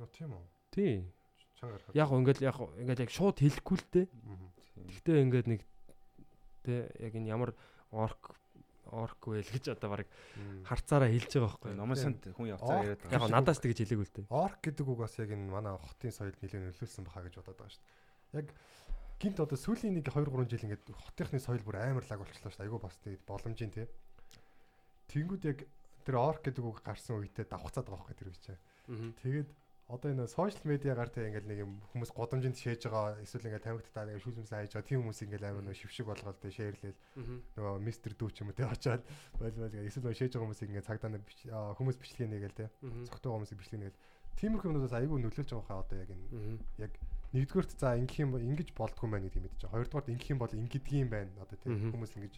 Аа. 0.00 0.06
Тийм 0.12 0.30
үү? 0.36 0.44
Тий. 0.72 0.94
Яг 1.96 2.08
ингээд 2.12 2.40
яг 2.44 2.56
ингээд 2.56 3.04
яг 3.04 3.10
шууд 3.12 3.36
хэлэхгүй 3.40 3.76
л 3.76 3.88
дээ. 3.92 4.06
Гэхдээ 4.88 5.16
ингээд 5.24 5.46
нэг 5.48 5.60
тэ 6.64 6.88
яг 7.00 7.12
энэ 7.16 7.32
ямар 7.32 7.52
орк 7.92 8.36
вэ 9.30 9.40
л 9.46 9.52
гэж 9.54 9.64
одоо 9.74 9.88
баг 9.94 10.08
харцаараа 10.66 11.10
хэлж 11.10 11.30
байгаа 11.38 11.46
байхгүй. 11.48 11.72
Номосонд 11.78 12.20
хүн 12.34 12.50
явцаар 12.50 12.84
яриад 12.84 13.02
байгаа. 13.06 13.16
Яг 13.16 13.30
надаас 13.30 13.62
тэгж 13.62 13.78
хэлээг 13.86 14.02
үлдээ. 14.02 14.24
Орк 14.28 14.58
гэдэг 14.60 14.86
үг 14.90 14.98
бас 15.00 15.14
яг 15.16 15.30
энэ 15.30 15.50
манай 15.50 15.74
хотын 15.78 16.12
соёлд 16.12 16.38
нэлээд 16.42 16.66
нөлөөлсөн 16.74 17.04
баха 17.06 17.24
гэж 17.24 17.34
бодоод 17.38 17.58
байгаа 17.58 17.74
шүү 17.74 17.84
дээ. 17.86 18.38
Яг 18.42 18.46
гинт 19.20 19.38
одоо 19.40 19.58
сүүлийн 19.60 19.94
нэг 20.00 20.06
2 20.08 20.26
3 20.26 20.50
жил 20.50 20.64
ингээд 20.66 20.84
хотынхны 20.90 21.40
соёл 21.40 21.62
бүр 21.62 21.76
амар 21.80 22.04
лаг 22.08 22.20
болчихлоо 22.24 22.50
шүү 22.50 22.60
дээ. 22.60 22.66
Айгу 22.66 22.78
бас 22.80 22.96
тэгээд 23.04 23.22
боломжийн 23.28 23.72
тий. 23.72 23.86
Тэнгүүд 25.12 25.42
яг 25.44 25.58
тэр 26.04 26.16
орк 26.16 26.42
гэдэг 26.46 26.64
үг 26.64 26.80
гарсан 26.80 27.20
үедээ 27.20 27.46
давхцаад 27.46 27.86
байгаа 27.86 28.08
байхгүй 28.08 28.16
тэр 28.16 28.32
үчээ. 28.32 28.58
Тэгээд 29.20 29.48
одоо 29.90 30.08
энэ 30.14 30.26
сошиал 30.30 30.62
медиагаар 30.70 31.10
тэг 31.10 31.28
ингээл 31.34 31.50
нэг 31.50 31.58
юм 31.66 31.72
хүмүүс 31.90 32.14
годомжинд 32.14 32.54
шээж 32.54 32.86
байгаа 32.86 33.18
эсвэл 33.26 33.50
ингээл 33.50 33.66
тамигтдаа 33.66 34.06
нэг 34.06 34.22
шүүсмсэн 34.22 34.54
хайж 34.54 34.72
байгаа. 34.78 34.86
Тийм 34.86 35.02
хүмүүс 35.02 35.20
ингээл 35.26 35.48
амар 35.50 35.64
нэг 35.66 35.76
шившиг 35.76 36.06
болгоод 36.06 36.38
тэг 36.38 36.52
шеэрлээл 36.54 37.00
нөгөө 37.58 37.82
мистер 37.82 38.12
дүү 38.14 38.30
ч 38.30 38.36
юм 38.40 38.50
уу 38.50 38.58
тэг 38.58 38.70
очоод 38.70 39.02
бойл 39.36 39.58
бойл 39.58 39.74
эсвэл 39.82 40.04
нөгөө 40.06 40.18
шээж 40.18 40.32
байгаа 40.38 40.46
хүмүүсийг 40.46 40.70
ингээд 40.70 40.88
цагдаа 40.88 41.10
хүмүүс 41.74 41.96
бичлэгээ 41.98 42.30
нэгээл 42.30 42.58
тэг 42.62 42.68
цогтой 43.10 43.30
хүмүүсийг 43.34 43.58
бичлэгээ 43.58 43.82
нэгээл. 43.82 44.02
Тиймэрхүү 44.38 44.68
юмнуудаас 44.70 44.94
айгүй 44.94 45.18
нөлөөлж 45.20 45.50
байгаа 45.50 45.68
хаа 45.68 45.82
одоо 45.82 45.96
яг 45.98 46.10
энэ. 46.14 46.26
Яг 46.78 46.92
нэгдүгээрт 47.34 47.72
за 47.74 47.98
ингэх 47.98 48.22
юм 48.22 48.38
ингэж 48.38 48.70
болдгүй 48.78 49.04
юм 49.04 49.12
байна 49.18 49.26
гэдгийг 49.26 49.44
мэдчихэж 49.44 49.62
байгаа. 49.66 49.74
Хоёрдугаарт 49.74 50.12
ингэх 50.14 50.30
юм 50.30 50.40
бол 50.40 50.54
ингэдэг 50.54 50.96
юм 50.96 51.10
байна 51.10 51.30
одоо 51.42 51.56
тэг 51.58 51.70
хүмүүс 51.70 52.12
ингэж 52.14 52.34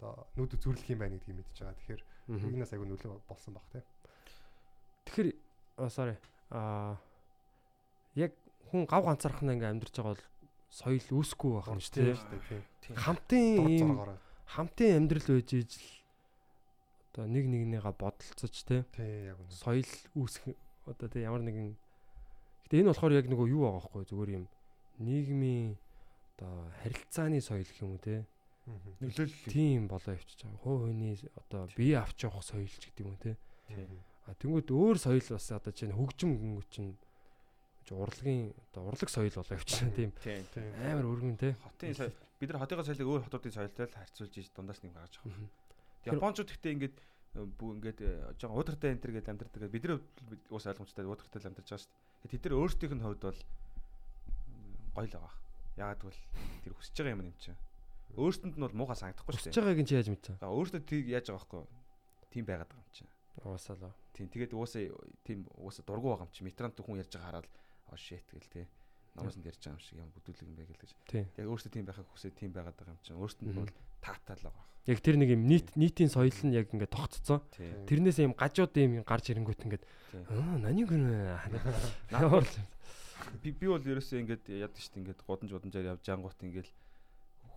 одоо 0.00 0.12
нүд 0.36 0.56
үзүрлэх 0.56 0.88
юм 0.90 1.00
байна 1.04 1.14
гэдгийг 1.20 1.38
мэдчихэж 1.44 1.60
байгаа. 1.60 1.76
Тэгэхээр 1.76 2.02
нэгнээс 2.40 2.72
айгүй 2.72 2.88
нөлөө 2.88 3.12
болсон 3.28 3.52
баг 3.54 3.68
тэг 3.70 3.84
Тэгэхээр 5.06 5.30
sorry 5.88 6.16
аа 6.50 6.98
яг 8.14 8.32
хүн 8.70 8.86
гав 8.86 9.04
ганцаархнаа 9.06 9.54
ингээм 9.54 9.72
амьдарч 9.78 9.94
байгаа 9.96 10.14
бол 10.14 10.24
соёл 10.70 11.08
үүсэхгүй 11.16 11.50
байх 11.54 11.68
юм 11.70 11.80
шүү 11.80 11.94
дээ. 11.96 12.98
Хамтын 12.98 13.46
ийм 13.70 13.90
хамтын 14.46 14.96
амьдрал 14.98 15.28
байж 15.36 15.50
ижил 15.54 15.88
одоо 17.12 17.24
нэг 17.26 17.44
нэгнийгаа 17.48 17.94
бодолцож 17.96 18.54
те. 18.66 18.84
Тий 18.92 19.32
яг 19.32 19.40
үнэ. 19.40 19.50
Соёл 19.50 19.92
үүсэх 20.14 20.54
одоо 20.86 21.08
те 21.08 21.24
ямар 21.24 21.42
нэгэн 21.42 21.74
Гэтэ 22.66 22.82
энэ 22.82 22.90
болохоор 22.90 23.14
яг 23.14 23.26
нөгөө 23.30 23.46
юу 23.46 23.62
байгаа 23.62 23.78
байхгүй 23.78 24.04
зүгээр 24.10 24.30
юм 24.42 24.44
нийгмийн 24.98 25.78
одоо 26.34 26.66
харилцааны 26.82 27.38
соёл 27.38 27.62
гэх 27.62 27.78
юм 27.78 27.94
уу 27.94 28.02
те. 28.02 28.26
Нөлөөлөл 28.66 29.46
тийм 29.46 29.86
болоо 29.86 30.18
явчихж 30.18 30.42
байгаа. 30.42 30.62
Хуу 30.66 30.76
хөний 30.90 31.14
одоо 31.38 31.70
бие 31.78 31.94
авч 32.02 32.26
явах 32.26 32.42
соёл 32.42 32.66
ч 32.66 32.90
гэдэг 32.90 33.06
юм 33.06 33.14
уу 33.14 33.22
те. 33.22 33.38
А 34.26 34.34
тэнгууд 34.34 34.68
өөр 34.70 34.98
соёл 34.98 35.22
бас 35.22 35.46
одоо 35.54 35.72
чинь 35.72 35.94
хөгжим 35.94 36.34
гингүү 36.34 36.64
чинь 36.70 36.94
урлагийн 37.94 38.50
одоо 38.70 38.90
урлаг 38.90 39.10
соёл 39.10 39.30
болоо 39.30 39.54
явчихна 39.54 39.94
тийм. 39.94 40.10
Амар 40.82 41.06
өргөн 41.06 41.38
те. 41.38 41.54
Хотын 41.62 41.94
соёл 41.94 42.14
бид 42.40 42.50
нар 42.50 42.60
хотын 42.66 42.82
соёлыг 42.82 43.06
өөр 43.06 43.22
хотуудын 43.30 43.54
соёлтой 43.54 43.86
харьцуулж 43.86 44.34
иж 44.34 44.50
дундаас 44.50 44.82
нэг 44.82 44.92
гаргаж 44.98 45.22
байгаа. 45.22 45.46
Японочууд 46.10 46.50
гэхдээ 46.50 46.74
ингээд 46.74 46.96
бүү 47.36 47.70
ингээд 47.78 48.00
жоохон 48.40 48.58
уудартай 48.58 48.90
энэ 48.90 49.02
төр 49.02 49.12
гэж 49.14 49.26
амьдардаг. 49.30 49.70
Бид 49.70 49.84
нар 49.86 50.02
уус 50.50 50.66
ойлгомжтой 50.66 51.06
уудартай 51.06 51.38
л 51.38 51.48
амьдарч 51.52 51.68
байгаа 51.70 51.82
шүү 51.86 51.92
дээ. 52.26 52.32
Тэд 52.34 52.42
нар 52.50 52.58
өөрсдийнх 52.58 52.94
нь 52.98 53.04
хувьд 53.06 53.22
бол 53.22 53.40
гоё 54.96 55.06
л 55.06 55.14
байгаа. 55.14 55.34
Яагаад 55.76 56.00
гэвэл 56.02 56.22
тэр 56.64 56.74
хүсэж 56.74 56.96
байгаа 56.96 57.14
юм 57.14 57.22
юм 57.30 57.36
чинь. 57.38 57.58
Өөрсдөнд 58.16 58.56
нь 58.56 58.64
бол 58.64 58.74
муухай 58.74 58.96
санагдахгүй 58.96 59.32
шүү 59.36 59.44
дээ. 59.46 59.52
Хүсэж 59.52 59.62
байгааг 59.62 59.82
нь 59.84 59.88
чи 59.90 59.94
яаж 59.94 60.08
мэдсэн? 60.08 60.34
Өөрсдөө 60.40 60.82
тийг 60.88 61.04
яаж 61.12 61.26
байгаа 61.28 61.44
байхгүй. 61.44 61.62
Тим 62.32 62.44
байгаад 62.48 62.70
байгаа 62.72 62.86
юм 62.86 62.94
чинь. 62.96 63.10
Уусаа 63.44 63.76
л. 63.76 63.92
Тийм 64.16 64.28
тэгээд 64.32 64.52
уусаа 64.56 64.88
тийм 65.26 65.44
уусаа 65.60 65.84
дургу 65.84 66.14
байгаа 66.14 66.28
юм 66.28 66.32
чи 66.32 66.44
метрант 66.44 66.78
хүн 66.80 67.02
ярьж 67.02 67.12
байгаа 67.12 67.44
хараад 67.44 67.48
оо 67.92 67.96
shit 67.96 68.24
гэл 68.32 68.48
те. 68.48 68.68
Намаас 69.16 69.36
нь 69.36 69.44
ярьж 69.44 69.60
байгаа 69.60 69.76
юм 69.76 69.84
шиг 69.84 69.98
юм 70.00 70.10
бүдүүлэг 70.16 70.48
юм 70.48 70.56
байг 70.56 70.70
л 70.72 70.80
гэж. 70.80 70.90
Яг 71.36 71.46
өөртөө 71.46 71.72
тийм 71.72 71.84
байхыг 71.84 72.08
хүсээ 72.08 72.32
тийм 72.32 72.50
байгаад 72.56 72.76
байгаа 72.76 72.94
юм 72.96 73.02
чинь. 73.04 73.20
Өөртөө 73.20 73.52
бол 73.52 73.72
таатаал 74.00 74.44
байгаа. 74.48 74.64
Яг 74.86 74.98
тэр 75.02 75.16
нэг 75.18 75.30
юм 75.34 75.42
нийт 75.50 75.74
нийтийн 75.76 76.08
соёл 76.08 76.32
нь 76.46 76.54
яг 76.54 76.70
ингээд 76.70 76.94
тогтцсон. 76.94 77.42
Тэрнээс 77.90 78.22
юм 78.22 78.38
гажууд 78.38 78.72
юм 78.78 79.02
гарч 79.02 79.34
ирэнгүүт 79.34 79.66
ингээд 79.66 79.84
аа 80.30 80.56
нани 80.62 80.86
гүн 80.86 81.04
би 83.42 83.50
би 83.52 83.66
бол 83.66 83.82
ерөөсөө 83.82 84.22
ингээд 84.22 84.44
яд 84.54 84.74
штт 84.78 84.98
ингээд 85.00 85.24
годамж 85.26 85.50
годамжаар 85.52 85.90
явж 85.96 86.06
ангуут 86.08 86.40
ингээд 86.40 86.68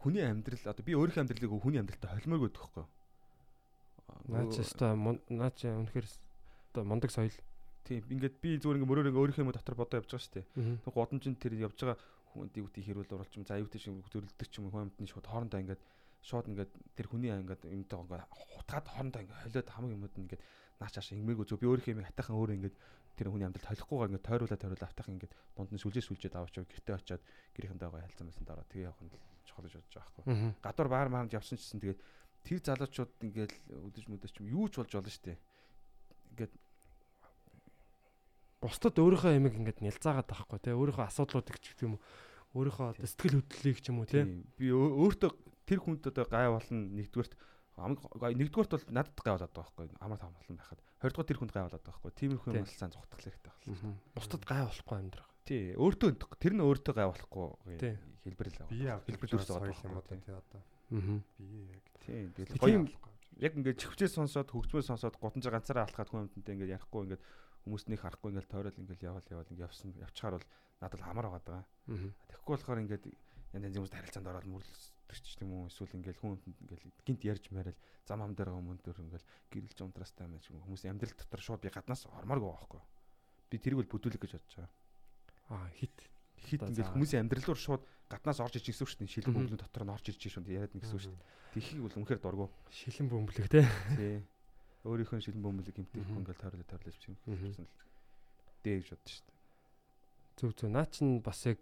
хүний 0.01 0.23
амьдрал 0.25 0.63
одоо 0.71 0.83
би 0.85 0.95
өөрийнхөө 0.97 1.23
амьдралыг 1.23 1.51
хүний 1.61 1.79
амьдралтай 1.81 2.09
холимоор 2.09 2.49
өгдөг 2.49 2.61
байхгүй 2.63 2.85
Наач 4.29 4.53
өстой 4.61 4.91
наач 5.29 5.57
үнэхээр 5.65 6.05
өстой 6.05 6.83
мундаг 6.83 7.11
соёл. 7.11 7.37
Тийм. 7.83 8.03
Ингээд 8.09 8.35
би 8.41 8.57
зүгээр 8.61 8.77
ингээд 8.81 8.89
мөрөөр 8.89 9.09
ингээд 9.09 9.21
өөрийнхөө 9.21 9.45
юм 9.45 9.53
дотор 9.53 9.75
бодоо 9.79 9.99
явж 10.01 10.09
байгаа 10.11 10.25
шүү 10.25 10.35
дээ. 10.37 10.45
Тэг 10.85 10.93
годомжинд 10.93 11.37
тэр 11.41 11.53
явж 11.57 11.77
байгаа 11.79 11.97
хүн 12.33 12.49
дивти 12.53 12.79
хэрүүл 12.85 13.13
оруулч 13.17 13.33
юм 13.37 13.45
за 13.45 13.57
аюутай 13.57 13.81
шиг 13.81 13.97
зөрлөдөг 14.13 14.47
ч 14.49 14.61
юм 14.61 14.69
хүн 14.69 14.89
амьтны 14.89 15.09
шууд 15.09 15.25
хоорондоо 15.25 15.59
ингээд 15.59 15.81
шууд 16.21 16.45
ингээд 16.51 16.71
тэр 16.93 17.07
хүний 17.09 17.33
ингээд 17.33 17.65
юмтай 17.65 17.97
ингээд 17.97 18.29
хутгаад 18.29 18.85
хоорондоо 18.85 19.21
ингээд 19.25 19.41
холиод 19.49 19.69
хамаг 19.73 19.91
юмуд 19.97 20.13
нь 20.13 20.23
ингээд 20.29 20.43
наач 20.77 20.93
хааш 20.93 21.09
ингэмээргүй 21.15 21.45
зөв 21.49 21.59
би 21.59 21.67
өөрийнхөө 21.67 21.93
юм 21.97 22.05
хатайхан 22.05 22.37
өөрөө 22.37 22.57
ингээд 22.59 22.77
тэр 23.17 23.27
хүний 23.33 23.47
амьдралд 23.49 23.69
холихгүйгээр 23.71 24.09
ингээд 24.13 24.27
тойруулаа 24.29 24.59
тойруулаа 24.61 24.89
автах 24.89 25.09
ингээд 25.09 25.33
дунд 25.57 25.71
нь 25.73 25.81
сүлжээ 25.81 26.05
сүлжээд 26.05 26.37
аваач 26.37 26.55
гэртээ 26.55 26.95
очиод 26.95 27.23
гэрийнхэндээ 27.57 27.89
байгаа 27.89 28.05
хайлцсан 28.07 28.27
байсан 28.29 28.45
дараа 28.45 28.65
тэгээ 28.69 28.87
явах 28.87 29.01
нь 29.03 29.11
чухал 29.43 29.65
гэж 29.65 29.75
бодож 29.75 29.95
байгаа 29.95 30.13
байхгүй. 30.15 30.35
Гадуур 30.63 30.89
баар 30.93 31.09
мааранд 31.09 31.35
явсан 31.35 31.57
чинь 31.59 31.83
тэгээд 31.83 31.99
тэр 32.43 32.59
залуучууд 32.63 33.11
ингээл 33.23 33.57
өдөж 33.89 34.05
мөдөж 34.09 34.33
юм 34.39 34.47
юу 34.53 34.65
ч 34.71 34.79
болж 34.79 34.91
болно 34.93 35.11
шүү 35.11 35.25
дээ. 35.27 35.39
Ингээд 36.33 36.53
бусдад 38.63 38.95
өөрийнхөө 38.99 39.35
ямиг 39.35 39.55
ингээд 39.55 39.79
нялзаагаад 39.83 40.27
байхгүй 40.27 40.59
те 40.59 40.75
өөрийнхөө 40.75 41.05
асуудлуудыг 41.07 41.57
ч 41.59 41.75
гэх 41.75 41.85
юм 41.87 41.99
уу 41.99 42.63
өөрийнхөө 42.63 43.03
сэтгэл 43.03 43.39
хөдлөлийг 43.43 43.79
ч 43.79 43.85
юм 43.91 44.03
уу 44.03 44.07
те. 44.09 44.25
Би 44.59 44.71
өөртөө 44.71 45.31
тэр 45.67 45.79
хүнд 45.79 46.09
одоо 46.11 46.25
гай 46.27 46.49
болно 46.49 46.79
нэгдүгээрт 46.97 47.33
нэгдүгээрт 47.79 48.73
бол 48.75 48.85
надад 48.91 49.19
гай 49.23 49.33
болоод 49.37 49.53
байгаа 49.55 49.71
байхгүй 49.71 49.85
амар 50.03 50.19
таамаглан 50.19 50.57
байхад. 50.59 50.79
Хоёрдугаар 50.99 51.29
тэр 51.29 51.39
хүнд 51.39 51.53
гай 51.55 51.63
болоод 51.63 51.83
байгаа 51.85 52.01
байхгүй. 52.03 52.11
Тиймэрхүү 52.19 52.51
юм 52.51 52.65
бол 52.65 52.75
сайн 52.75 52.91
зүгтгах 52.91 53.21
хэрэгтэй 53.23 53.49
байна 53.49 53.59
бусдад 54.15 54.43
гай 54.45 54.65
болохгүй 54.65 54.97
амьдрах. 54.97 55.29
Тий 55.45 55.73
өөртөө 55.77 56.09
тэр 56.41 56.53
нь 56.57 56.63
өөртөө 56.65 56.93
гай 56.95 57.07
болохгүй 57.09 57.47
хэлбэрэл 58.25 58.57
байгаа 58.65 59.01
хэлбэр 59.05 59.29
үүсгэж 59.29 59.49
байгаа 59.49 59.85
юм 59.85 59.97
одоо 59.99 60.17
тий 60.17 60.33
одоо 60.33 60.61
Аа. 60.89 61.21
Би 61.37 61.69
яг 61.73 61.85
тийм 62.01 62.33
тийм 62.35 62.81
яг 63.39 63.53
ингээд 63.55 63.79
чихвчээ 63.79 64.09
сонсоод 64.09 64.51
хөгжмөө 64.51 64.83
сонсоод 64.83 65.15
гутанж 65.15 65.47
ганцаараа 65.47 65.87
алхаад 65.87 66.09
хүн 66.09 66.27
амьтантай 66.27 66.53
ингээд 66.59 66.75
ярихгүй 66.75 67.01
ингээд 67.07 67.23
хүмүүст 67.63 67.87
нэг 67.87 67.99
харахгүй 68.03 68.29
ингээд 68.35 68.51
тойрол 68.51 68.79
ингээд 68.81 69.05
явал 69.05 69.27
явал 69.31 69.47
ингээд 69.47 69.65
явсан 69.67 69.95
явчихаар 69.95 70.35
бол 70.35 70.47
надад 70.81 71.01
амар 71.07 71.27
байгаа 71.29 71.43
даа. 71.45 71.63
Тэгэхгүй 72.27 72.53
болохоор 72.55 72.83
ингээд 72.83 73.05
янз 73.55 73.63
янзын 73.63 73.79
хүмүүст 73.79 73.95
харилцаанд 73.95 74.29
ороод 74.29 74.47
мөрлөж 74.49 75.25
юм 75.39 75.51
уу 75.55 75.71
эсвэл 75.71 75.97
ингээд 75.97 76.19
хүн 76.19 76.35
ингээд 76.35 76.83
гинт 77.07 77.21
ярьж 77.25 77.45
мээрэл 77.49 77.79
зам 78.05 78.21
ам 78.21 78.33
дээр 78.35 78.51
хүмүүнд 78.53 78.81
дөр 78.83 78.99
ингээд 78.99 79.25
гэрэлж 79.53 79.79
унтраастай 79.87 80.27
юм 80.27 80.41
шиг 80.43 80.59
хүмүүс 80.59 80.83
амьдрал 80.85 81.15
дотор 81.15 81.41
шууд 81.41 81.61
би 81.63 81.71
гаднаас 81.71 82.05
ормооргүй 82.09 82.49
байхгүй. 82.49 82.81
Би 83.49 83.55
тэрийг 83.57 83.79
бол 83.81 83.93
бүдүүлэг 83.93 84.21
гэж 84.21 84.33
бодож 84.37 84.53
байгаа. 84.59 84.73
Аа 85.49 85.69
хит. 85.79 85.97
Хит 86.49 86.61
заа. 86.73 86.89
хүмүүсийн 86.93 87.21
амьдрал 87.29 87.45
руу 87.45 87.55
шууд 87.59 87.83
гаднаас 88.09 88.39
орж 88.41 88.55
иж 88.57 88.65
гэсэн 88.73 88.87
шүү 88.89 88.99
дээ. 89.05 89.13
Шилэн 89.13 89.33
бөмбөлөг 89.37 89.59
дотор 89.61 89.83
нь 89.85 89.93
орж 89.93 90.05
ирж 90.09 90.21
шүү 90.25 90.43
дээ. 90.43 90.57
Яриад 90.57 90.73
нэг 90.73 90.83
гэсэн 90.83 90.99
шүү 90.99 91.13
дээ. 91.13 91.27
Тэхийг 91.53 91.81
бол 91.85 91.97
үнэхээр 92.01 92.21
дургу. 92.25 92.45
Шилэн 92.73 93.07
бөмбөлөг 93.09 93.47
те. 93.49 93.61
Тий. 93.97 94.17
Өөрийнхөө 94.85 95.19
шилэн 95.21 95.43
бөмбөлөг 95.45 95.75
гэмтээхгүй 95.77 96.09
Мгм. 96.09 96.19
ингээд 96.25 96.39
тойрлоо 96.41 96.65
тойрлоо 96.65 96.89
бичсэн 96.89 97.15
Мгм. 97.29 97.45
гэсэн 97.53 97.65
л 97.65 97.73
дээ 98.63 98.75
гэж 98.81 98.87
боддоо 98.89 99.11
шүү 99.13 99.25
дээ. 99.29 99.37
Зүг 100.39 100.51
зүг. 100.57 100.69
Наа 100.71 100.85
чин 100.89 101.07
бас 101.21 101.39
яг 101.45 101.61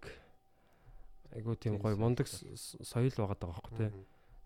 айгуу 1.33 1.55
тийм 1.57 1.75
гоё 1.81 1.97
мундаг 1.97 2.27
соёл 2.29 3.15
байгаа 3.17 3.37
даа 3.41 3.51
байхгүй 3.51 3.73
те. 3.77 3.87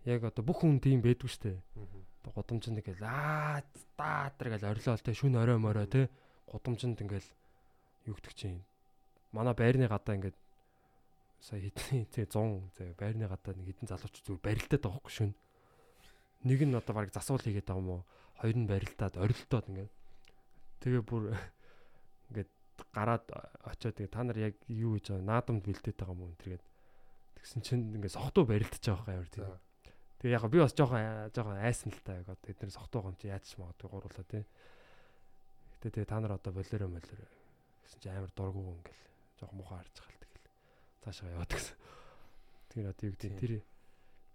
Яг 0.09 0.23
одоо 0.25 0.41
бүх 0.41 0.63
хүн 0.65 0.79
тийм 0.81 1.01
байдгүй. 1.03 1.29
Мгм. 1.75 2.01
Одоо 2.21 2.31
Гудамжинд 2.41 2.79
ингээл 2.81 3.03
аа 3.05 3.61
таатар 3.97 4.53
гэж 4.55 4.63
орилол 4.65 5.01
те 5.03 5.13
шүн 5.13 5.35
орой 5.37 5.57
морой 5.57 5.85
те. 5.89 6.09
Гудамжинд 6.47 7.01
ингээл 7.01 7.29
гэдэг 8.07 8.33
чинь. 8.33 8.61
Манай 9.31 9.55
байрны 9.55 9.87
гадаа 9.87 10.15
ингээд 10.19 10.37
сая 11.39 11.63
хэдэн 11.63 12.05
тий 12.11 12.25
100 12.27 12.75
зэ 12.75 12.93
байрны 12.99 13.25
гадаа 13.31 13.55
нэг 13.55 13.67
хэдэн 13.71 13.87
залууч 13.87 14.15
зүгээр 14.21 14.43
барилдаад 14.43 14.83
байгаа 14.83 14.99
байхгүй 14.99 15.13
шүн. 15.15 15.33
Нэг 16.43 16.59
нь 16.67 16.75
одоо 16.75 16.93
баг 16.93 17.09
засуул 17.15 17.39
хийгээд 17.39 17.65
байгаа 17.65 17.81
юм 17.81 17.89
уу? 17.95 18.03
Хоёр 18.43 18.57
нь 18.59 18.67
барилдаад 18.67 19.15
орилдоод 19.15 19.65
ингээд. 19.71 19.91
Тэгээ 20.83 21.03
бүр 21.07 21.23
ингээд 22.29 22.51
гараад 22.91 23.25
очиод 23.65 23.95
тэгээ 23.95 24.11
та 24.11 24.21
нар 24.27 24.37
яг 24.37 24.55
юу 24.67 24.99
гэж 24.99 25.15
байгаа 25.15 25.29
наадамд 25.31 25.63
бэлдээд 25.63 25.97
байгаа 25.97 26.13
юм 26.13 26.21
уу 26.27 26.35
тэргээд 26.35 26.63
тэгсэн 27.39 27.61
чинь 27.63 27.83
ингээд 27.95 28.17
сохтуу 28.19 28.43
барилдаж 28.45 28.83
байгаа 28.83 29.15
ямар 29.15 29.29
тийм. 29.31 29.47
Тэгээ 30.21 30.37
яг 30.37 30.45
би 30.51 30.59
бас 30.59 30.75
жоохон 30.75 31.31
жоохон 31.33 31.57
айсан 31.57 31.89
л 31.89 32.03
та 32.03 32.19
яг 32.19 32.27
одоо 32.29 32.51
эдгээр 32.51 32.75
сохтуу 32.75 33.01
гом 33.01 33.15
чи 33.15 33.31
яаж 33.31 33.47
ч 33.47 33.57
магадгүй 33.57 33.89
гурлаа 33.89 34.25
тий. 34.29 34.43
Гэтэ 35.79 36.03
тэгээ 36.03 36.11
та 36.11 36.19
нар 36.21 36.37
одоо 36.37 36.53
болоро 36.53 36.85
молоро 36.85 37.25
гэсэн 37.81 37.99
чи 38.03 38.09
амар 38.13 38.29
дургу 38.37 38.77
ингээл 38.77 39.10
жоохон 39.41 39.57
муухай 39.57 39.77
харж 39.81 39.95
байгаа 39.97 40.13
л 40.13 40.21
тэгэл. 40.21 40.45
Цаашаа 41.01 41.33
яваад 41.33 41.51
гэсэн. 41.51 41.75
Тэр 42.69 42.85
одоо 42.93 43.05
юу 43.09 43.15
гэдэг 43.17 43.33
тэр 43.41 43.53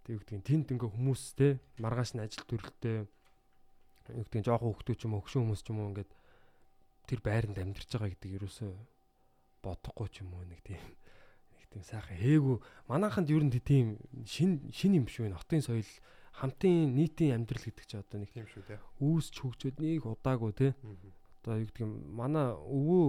тэг 0.03 0.13
юу 0.13 0.21
гэдэг 0.27 0.43
тэнд 0.43 0.67
ингээ 0.75 0.91
хүмүүс 0.91 1.23
те 1.39 1.49
маргааш 1.79 2.11
нь 2.19 2.25
ажил 2.27 2.45
төрөлтэй. 2.51 3.07
Юу 4.11 4.27
гэдэг 4.27 4.43
жоохон 4.45 4.75
хөвгтөө 4.75 4.97
ч 4.99 5.03
юм 5.07 5.15
уу 5.15 5.23
хөшөө 5.23 5.41
хүмүүс 5.47 5.63
ч 5.63 5.69
юм 5.71 5.79
уу 5.81 5.91
ингээд 5.95 6.11
тэр 7.07 7.21
байранд 7.23 7.59
амьдарч 7.63 7.91
байгаа 7.95 8.11
гэдэг 8.11 8.31
юусоо 8.43 8.75
бодохгүй 9.63 10.09
ч 10.11 10.27
юм 10.27 10.35
уу 10.35 10.43
нэг 10.43 10.61
тийм 10.67 10.83
нэг 11.55 11.65
тийм 11.71 11.83
сайхан. 11.87 12.19
Хээгүү 12.19 12.57
манайханд 12.91 13.31
ер 13.31 13.43
нь 13.47 13.55
тийм 13.63 13.99
шин 14.27 14.67
шин 14.75 14.99
юм 14.99 15.07
шүү 15.07 15.31
энэ 15.31 15.39
хотын 15.39 15.63
соёл 15.63 15.91
хамтын 16.37 16.93
нийтийн 16.93 17.41
амьдрал 17.41 17.65
гэдэг 17.65 17.87
чи 17.87 17.97
одоо 17.97 18.19
нэг 18.21 18.31
Тийм 18.35 18.47
шүү 18.47 18.63
дээ. 18.69 18.81
үүсч 19.01 19.35
хөгжөөд 19.41 19.77
нэг 19.81 20.05
удаагүй 20.05 20.53
те. 20.53 20.69
Одоо 21.41 21.63
юу 21.63 21.69
гэдэг 21.71 21.81
юм 21.81 21.93
манай 22.13 22.53
өвөө 22.53 23.07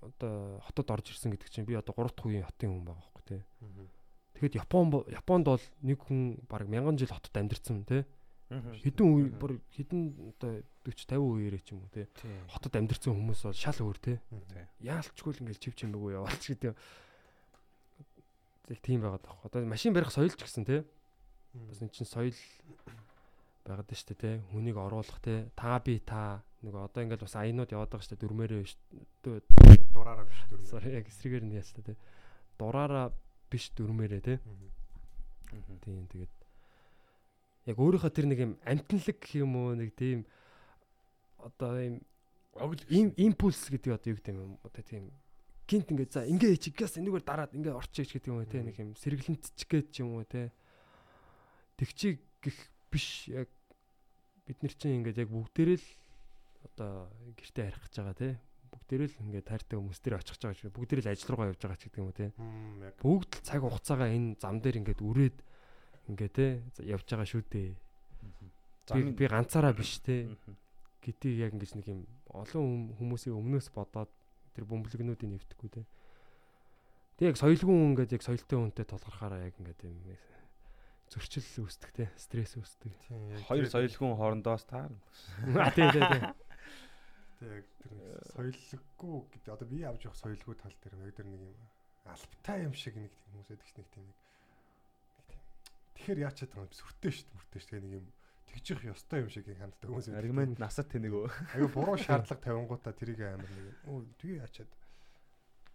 одоо 0.00 0.60
хотод 0.64 0.90
орж 0.90 1.06
ирсэн 1.12 1.32
гэдэг 1.36 1.48
чинь 1.52 1.64
би 1.68 1.74
одоо 1.76 1.92
3 1.94 2.08
дахь 2.16 2.26
үеийн 2.26 2.44
хотын 2.48 2.70
хүн 2.72 2.84
байгаа 2.88 3.04
байхгүй 3.14 3.44
Мгм. 3.60 3.86
тэгэхэд 4.34 4.54
Япон 4.64 4.84
Японд 5.12 5.44
бол 5.46 5.64
нэг 5.84 5.98
хүн 6.00 6.20
баг 6.48 6.64
мянган 6.68 6.96
жил 6.98 7.12
хотод 7.12 7.36
амьдарсан 7.36 7.84
те 7.84 8.06
хэдэн 8.50 9.06
үе 9.06 9.30
бүр 9.30 9.60
хэдэн 9.76 10.34
одоо 10.40 10.64
40 10.82 11.06
50 11.06 11.20
үеэрээ 11.20 11.62
ч 11.62 11.70
юм 11.76 11.84
уу 11.86 11.90
Тий. 11.92 12.06
хотод 12.50 12.74
амьдарсан 12.74 13.14
хүмүүс 13.14 13.40
бол 13.46 13.54
шал 13.54 13.78
өөр. 13.78 13.98
Тий. 14.00 14.18
яалчгүй 14.80 15.30
л 15.36 15.40
ингээл 15.44 15.62
чив 15.62 15.74
чимээгүй 15.78 16.16
яваалч 16.18 16.44
гэдэг 16.56 16.74
яг 18.74 18.80
тийм 18.82 19.00
байгаад 19.04 19.22
байгаа. 19.22 19.46
Одоо 19.46 19.60
машин 19.68 19.92
барих 19.94 20.10
соёл 20.10 20.32
ч 20.34 20.40
гэсэн 20.42 20.64
те 20.66 20.82
бас 21.54 21.78
эн 21.84 21.90
чинь 21.94 22.08
соёл 22.08 22.34
байгаад 23.70 23.90
дээ 24.10 24.18
те. 24.18 24.30
Хүнийг 24.50 24.76
оруулах 24.76 25.20
те. 25.22 25.48
Та 25.54 25.78
би 25.78 25.98
та. 26.02 26.42
Нөгөө 26.60 26.90
одоо 26.90 27.00
ингээл 27.06 27.24
бас 27.24 27.36
аянууд 27.38 27.70
яваад 27.70 27.94
байгаа 27.94 28.04
биш. 28.66 28.74
Дөө- 29.22 29.46
Дураараа 29.94 30.26
биш 30.26 30.40
дөрөв. 30.50 30.66
sorry 30.66 30.92
яг 30.92 31.06
эсрэгээр 31.08 31.44
нь 31.46 31.54
яаж 31.56 31.70
те. 31.72 31.96
Дураараа 32.58 33.14
биш 33.48 33.70
дөрмээрээ 33.78 34.22
те. 34.22 34.34
Тийм 35.80 36.06
тэгээд 36.10 36.32
яг 37.70 37.76
өөрийнхөө 37.78 38.12
тэр 38.12 38.26
нэг 38.26 38.38
юм 38.38 38.52
амтналаг 38.66 39.16
гэх 39.18 39.34
юм 39.40 39.56
уу? 39.56 39.74
Нэг 39.74 39.94
тийм 39.96 40.26
одоо 41.38 41.78
юм 41.80 41.96
им 42.90 43.14
импульс 43.16 43.70
гэдэг 43.70 43.94
одоо 43.94 44.10
юу 44.12 44.18
гэдэг 44.20 44.34
юм 44.34 44.58
одоо 44.62 44.82
тийм 44.84 45.10
гинт 45.66 45.90
ингээд 45.90 46.12
за 46.12 46.26
ингээ 46.26 46.58
чи 46.58 46.70
гээс 46.74 46.98
энэгээр 46.98 47.24
дараад 47.24 47.54
ингээ 47.54 47.74
орчих 47.74 48.10
гэдэг 48.14 48.30
юм 48.30 48.42
те 48.46 48.62
нэг 48.62 48.76
юм 48.78 48.94
сэргэлэнтчих 48.94 49.90
ч 49.90 50.02
юм 50.02 50.18
уу? 50.18 50.26
Те 50.26 50.50
тэгчиг 51.78 52.20
гих 52.42 52.58
биш. 52.90 53.26
Яг 53.30 53.48
бид 54.50 54.58
нар 54.66 54.74
чинь 54.74 54.98
ингээд 54.98 55.22
яг 55.22 55.30
бүгдээрээ 55.30 55.78
л 55.78 55.88
одоо 56.66 56.90
гэртээ 57.38 57.64
харих 57.70 57.82
гэж 57.86 57.94
байгаа 58.02 58.16
те. 58.18 58.30
Бүгдээрээ 58.74 59.08
л 59.14 59.20
ингээд 59.30 59.46
тайртай 59.46 59.76
хүмүүс 59.78 60.00
дээр 60.02 60.18
очих 60.18 60.34
гэж 60.34 60.42
байгаа 60.50 60.74
бүгдээрээ 60.74 61.04
л 61.06 61.12
ажил 61.14 61.30
руугаа 61.30 61.50
явж 61.54 61.60
байгаа 61.62 61.78
ч 61.78 61.82
гэдэг 61.86 62.00
юм 62.02 62.08
уу 62.10 62.18
те. 62.18 62.26
Бүгд 62.98 63.30
л 63.38 63.44
цаг 63.46 63.60
хугацаагаа 63.62 64.08
энэ 64.10 64.28
зам 64.42 64.56
дээр 64.58 64.76
ингээд 64.82 65.00
үрээд 65.00 65.36
ингээд 66.10 66.34
те 66.34 66.46
явж 66.82 67.06
байгаа 67.06 67.28
шүү 67.30 67.42
дээ. 67.46 67.70
Би 68.90 69.00
би 69.14 69.24
ганцаараа 69.30 69.72
биш 69.72 70.02
те. 70.02 70.26
Гэдгийг 71.00 71.38
яг 71.40 71.52
ингэж 71.54 71.72
нэг 71.78 71.86
юм 71.88 72.00
олон 72.28 72.60
хүм- 72.60 72.92
хүмүүсийн 72.98 73.38
өмнөөс 73.38 73.70
бодоод 73.72 74.10
тэр 74.52 74.64
бөмбөлгнүүдийг 74.68 75.30
нэвтэхгүй 75.30 75.70
те. 75.70 75.82
Тэг 77.16 77.32
яг 77.32 77.36
соёлгүй 77.40 77.72
хүн 77.72 77.90
ингээд 77.96 78.12
яг 78.18 78.22
соёлтой 78.26 78.58
хүнтэй 78.58 78.84
толгорхаараа 78.84 79.48
яг 79.48 79.54
ингээд 79.56 79.80
юм 79.88 79.96
зөрчил 81.10 81.66
үүсдэг 81.66 81.90
те, 81.92 82.04
стресс 82.16 82.54
үүсдэг. 82.54 82.92
тийм 83.08 83.30
яг 83.34 83.42
Хоёр 83.50 83.66
тэр- 83.66 83.74
соёлгүй 83.74 84.14
хоорондоос 84.14 84.64
таар. 84.70 84.92
А 85.58 85.70
тий 85.74 85.86
тий 85.90 86.02
тий. 86.06 86.22
тэг 87.40 87.50
нэг 87.50 87.66
соёлгүй 88.36 89.14
гэдэг 89.34 89.50
одоо 89.50 89.66
би 89.66 89.82
авч 89.82 90.06
явах 90.06 90.18
соёлгүй 90.22 90.54
тал 90.60 90.74
дээр 90.82 90.94
яг 91.02 91.14
тэр 91.18 91.26
нэг 91.26 91.40
юм 91.40 91.56
албатай 92.06 92.62
юм 92.68 92.74
шиг 92.78 92.94
нэг 92.94 93.10
тийм 93.10 93.32
хүмүүс 93.42 93.48
ш 93.66 93.72
нэг 93.80 93.88
тийм 93.90 94.04
нэг 94.06 94.14
нэг 94.14 95.24
тийм. 95.26 95.42
Тэгэхээр 95.98 96.22
яачаад 96.30 96.50
байгаа 96.54 96.68
юм 96.68 96.78
сүртэй 96.78 97.10
шүү 97.10 97.26
дээ 97.26 97.36
мөртэй 97.40 97.60
шүү 97.60 97.80
нэг 97.80 97.92
юм 97.98 98.06
тэгчих 98.50 98.80
ёстой 98.86 99.18
юм 99.24 99.30
шиг 99.34 99.46
ханддаг 99.50 99.88
хүмүүс 99.90 100.06
байдаг. 100.10 100.20
Аргумент 100.22 100.58
насад 100.62 100.86
тэнэг 100.94 101.12
өө. 101.16 101.28
Аюу 101.58 101.68
буруу 101.74 101.96
шаардлага 101.98 102.38
тавингуудаа 102.44 102.94
тэрийг 102.94 103.20
амар 103.24 103.50
нэг 103.50 103.66
өө 103.88 103.98
тгий 104.20 104.38
яачаад 104.38 104.70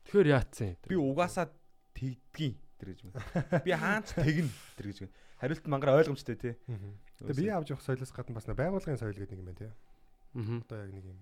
Тэгэхээр 0.06 0.28
яатсан 0.32 0.68
юм. 0.70 0.78
Би 0.86 0.96
угаасаа 0.96 1.50
тэгдгийн 1.98 2.56
тэр 2.78 2.88
гэж 2.94 3.00
байна. 3.10 3.20
Би 3.66 3.72
хаач 3.74 4.08
тэгнэ 4.14 4.52
тэр 4.78 4.86
гэж 4.92 4.98
байна. 5.02 5.16
Хариулт 5.40 5.68
мангар 5.68 5.98
ойлгомжтой 6.00 6.36
тий. 6.36 6.54
Тэгээ 7.20 7.36
би 7.36 7.48
авч 7.52 7.76
явах 7.76 7.84
соёлоос 7.84 8.12
гадна 8.16 8.36
бас 8.40 8.48
нэг 8.48 8.58
байгууллагын 8.60 9.00
соёл 9.00 9.20
гэдэг 9.20 9.36
нэг 9.36 9.42
юм 9.44 9.50
байна 9.52 9.62
тий. 9.62 9.72
Одоо 10.36 10.80
яг 10.80 10.92
нэг 10.96 11.06
юм 11.12 11.20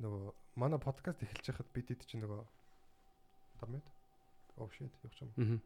нөгөө 0.00 0.32
манай 0.60 0.80
подкаст 0.80 1.22
эхэлж 1.24 1.52
байхад 1.52 1.68
бид 1.72 1.88
хэд 1.88 2.04
чинь 2.04 2.22
нөгөө 2.24 2.40
тамид 3.60 3.86
Oh 4.56 4.68
shit 4.72 4.92
явах 5.04 5.20
юм. 5.20 5.60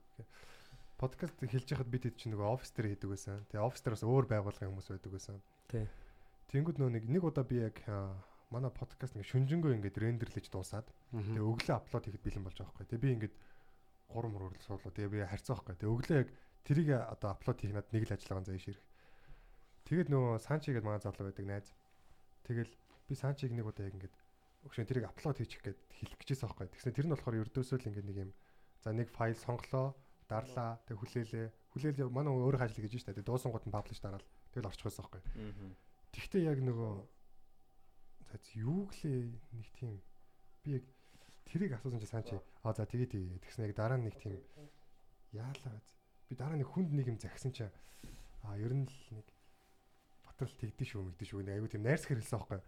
Подкаст 0.98 1.42
эхэлж 1.42 1.68
байхад 1.70 1.90
бид 1.90 2.04
хэд 2.06 2.16
чинь 2.18 2.34
нөгөө 2.34 2.54
офис 2.58 2.70
дээр 2.74 2.94
хийдэг 2.94 3.10
байсан. 3.10 3.42
Тэгээ 3.50 3.66
офис 3.66 3.82
дээр 3.82 3.94
бас 3.94 4.04
өөр 4.06 4.26
байгууллагын 4.30 4.70
хүмүүс 4.70 4.90
байдаг 4.90 5.12
байсан. 5.14 5.36
Тий. 5.70 5.86
Тэнгүүд 6.50 6.78
нөгөө 6.78 6.94
нэг 6.94 7.04
нэг 7.06 7.22
удаа 7.26 7.46
би 7.46 7.62
яг 7.62 7.78
манай 8.50 8.70
подкаст 8.70 9.14
ингээ 9.14 9.30
шүнжэнгөө 9.30 9.78
ингээд 9.78 9.98
рендерлэж 9.98 10.46
дуусаад 10.50 10.86
тэгээ 11.14 11.38
өглөө 11.38 11.74
аплод 11.78 12.04
хийхэд 12.06 12.26
бэлэн 12.26 12.44
болж 12.46 12.56
байгаа 12.58 12.74
байхгүй. 12.74 12.86
Тэгээ 12.90 13.04
би 13.06 13.14
ингээд 13.14 13.34
гурван 14.10 14.34
мөрөөр 14.34 14.58
суулаа. 14.66 14.90
Тэгээ 14.90 15.14
би 15.14 15.18
харьцаа 15.22 15.54
байхгүй. 15.54 15.74
Тэгээ 15.78 15.94
өглөө 15.94 16.18
яг 16.18 16.28
тэрийг 16.64 16.88
одоо 16.96 17.34
аплод 17.34 17.60
хийх 17.60 17.74
надад 17.74 17.92
нэг 17.92 18.04
л 18.08 18.14
ажиллагаан 18.14 18.46
заяа 18.46 18.60
ширх. 18.60 18.82
Тэгээд 19.88 20.08
нөгөө 20.12 20.38
Санчи 20.38 20.70
гэдэг 20.70 20.86
манай 20.86 21.00
залуу 21.00 21.26
байдаг 21.26 21.46
найз. 21.46 21.68
Тэгэл 22.46 22.72
би 23.08 23.14
Санчиг 23.14 23.50
нэг 23.52 23.66
удаа 23.66 23.88
яг 23.88 23.94
ингээд 23.96 24.16
өгшөн 24.68 24.86
тэрийг 24.86 25.08
аплод 25.08 25.40
хийчих 25.40 25.64
гээд 25.64 25.78
хэлэх 25.80 26.18
гэжсэн 26.20 26.46
байхгүй. 26.46 26.68
Тэгсэн 26.68 26.94
тэр 26.94 27.06
нь 27.08 27.14
болохоор 27.16 27.40
ердөөсөө 27.48 27.78
л 27.80 27.88
ингээд 27.88 28.08
нэг 28.08 28.18
юм 28.28 28.30
за 28.84 28.92
нэг 28.92 29.08
файл 29.08 29.36
сонглоо, 29.36 29.96
дарлаа, 30.28 30.80
тэг 30.84 31.00
хүлээлээ. 31.00 31.48
Хүлээлээ 31.72 32.06
манай 32.12 32.32
өөрөө 32.32 32.60
ажил 32.64 32.84
гэж 32.84 33.00
штэ. 33.00 33.16
Тэг 33.16 33.24
дуусангууд 33.24 33.64
нь 33.64 33.74
паблиш 33.74 34.00
дараал. 34.00 34.24
Тэгэл 34.52 34.68
орчих 34.68 34.84
байсан 34.88 35.04
байхгүй. 35.04 35.22
Тэгтээ 36.12 36.42
яг 36.48 36.58
нөгөө 36.60 36.92
за 38.30 38.36
юу 38.56 38.86
гэлээ 38.88 39.20
нэг 39.58 39.66
тийм 39.74 40.00
би 40.62 40.78
яг 40.78 40.84
тэрийг 41.50 41.74
асуусан 41.74 42.00
чи 42.00 42.06
Санчи 42.06 42.36
аа 42.62 42.72
за 42.72 42.86
тэгээ 42.86 43.10
тэгээ 43.10 43.42
тэгсэн 43.42 43.66
яг 43.66 43.74
дараа 43.74 43.98
нь 43.98 44.06
нэг 44.06 44.16
тийм 44.20 44.38
яалаа 45.34 45.72
биз. 45.74 45.99
Би 46.30 46.38
дараа 46.38 46.54
нэг 46.54 46.70
хүнд 46.70 46.94
нэг 46.94 47.10
юм 47.10 47.18
захисан 47.18 47.50
чи 47.50 47.66
аа 47.66 48.54
ер 48.54 48.70
нь 48.70 48.86
л 48.86 48.98
нэг 49.18 49.26
батрал 50.22 50.54
тэгдэж 50.54 50.86
шүү 50.94 51.02
мэгдэж 51.10 51.28
шүү 51.34 51.42
айгу 51.50 51.66
тийм 51.66 51.82
найрс 51.82 52.06
хэрэлсэн 52.06 52.38
байхгүй. 52.38 52.60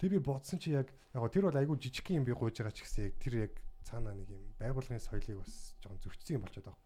Тэг 0.00 0.08
би 0.10 0.18
бодсон 0.24 0.58
чи 0.58 0.72
яг 0.72 0.88
яг 1.12 1.28
тэр 1.28 1.52
бол 1.52 1.60
айгу 1.60 1.76
жижиг 1.76 2.08
юм 2.16 2.24
би 2.24 2.32
гуйж 2.32 2.64
байгаа 2.64 2.72
ч 2.72 2.80
гэсэн 2.82 3.12
яг 3.12 3.14
тэр 3.20 3.34
яг 3.44 3.52
цаанаа 3.84 4.16
нэг 4.16 4.32
юм 4.32 4.42
байгуулгын 4.56 5.04
соёлыг 5.04 5.44
бас 5.44 5.76
жоохон 5.84 6.00
зөрчсөн 6.00 6.40
юм 6.40 6.42
болчиход 6.48 6.72
байгаа. 6.72 6.80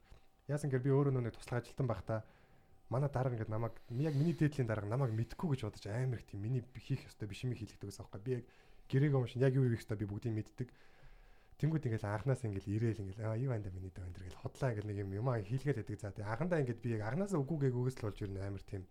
Яасан 0.51 0.71
гэр 0.75 0.83
би 0.83 0.91
өөрөө 0.91 1.23
нэг 1.23 1.39
туслах 1.39 1.63
ажилтан 1.63 1.87
байхдаа 1.87 2.21
манай 2.91 3.09
дарга 3.09 3.39
ингээд 3.39 3.55
намайг 3.55 3.75
яг 3.95 4.15
миний 4.19 4.35
дээдлийн 4.35 4.67
дарга 4.67 4.91
намайг 4.91 5.15
мэдхгүй 5.15 5.55
гэж 5.55 5.61
бодож 5.71 5.87
амар 5.87 6.19
их 6.19 6.27
тийм 6.27 6.43
миний 6.43 6.65
хийх 6.75 7.07
ёстой 7.07 7.29
биш 7.29 7.45
юм 7.47 7.55
хийлэгдэг 7.55 7.89
гэсэн 7.89 8.03
аахгүй. 8.03 8.21
Би 8.27 8.33
яг 8.43 8.45
гэрээг 8.91 9.15
өмшин 9.15 9.45
яг 9.45 9.55
юу 9.55 9.69
хийх 9.71 9.85
ёстой 9.85 9.97
би 10.01 10.09
бүгдийг 10.09 10.35
мэддэг. 10.35 10.69
Тэнгүүд 11.59 11.87
ингээл 11.91 12.07
анханаас 12.07 12.43
ингээл 12.47 12.71
ирээл 12.71 13.03
ингээл 13.03 13.25
аа 13.27 13.37
юу 13.39 13.51
анда 13.51 13.71
миний 13.75 13.91
дөө 13.91 14.07
энэ 14.07 14.31
гэл 14.31 14.43
хотлаа 14.43 14.71
ингээл 14.73 14.91
нэг 14.95 14.99
юм 15.03 15.11
юм 15.19 15.27
хийлгээд 15.27 15.83
байдаг. 15.83 15.99
За 15.99 16.15
тэгээ 16.15 16.31
анхандаа 16.31 16.59
ингээд 16.63 16.83
би 16.83 16.89
яг 16.95 17.03
анханаас 17.03 17.35
үгүйгээ 17.35 17.75
үгээс 17.75 17.97
л 17.99 18.07
болж 18.07 18.19
ирнэ 18.23 18.41
амар 18.47 18.63
тийм 18.63 18.83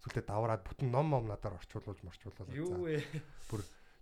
сүлдээ 0.00 0.24
давраад 0.24 0.62
бүтэн 0.64 0.88
ном 0.88 1.06
ном 1.12 1.24
надаар 1.28 1.60
орчуулуулж 1.60 2.00
морчуулаад. 2.00 2.48
Юу 2.56 2.88
вэ? 2.88 3.04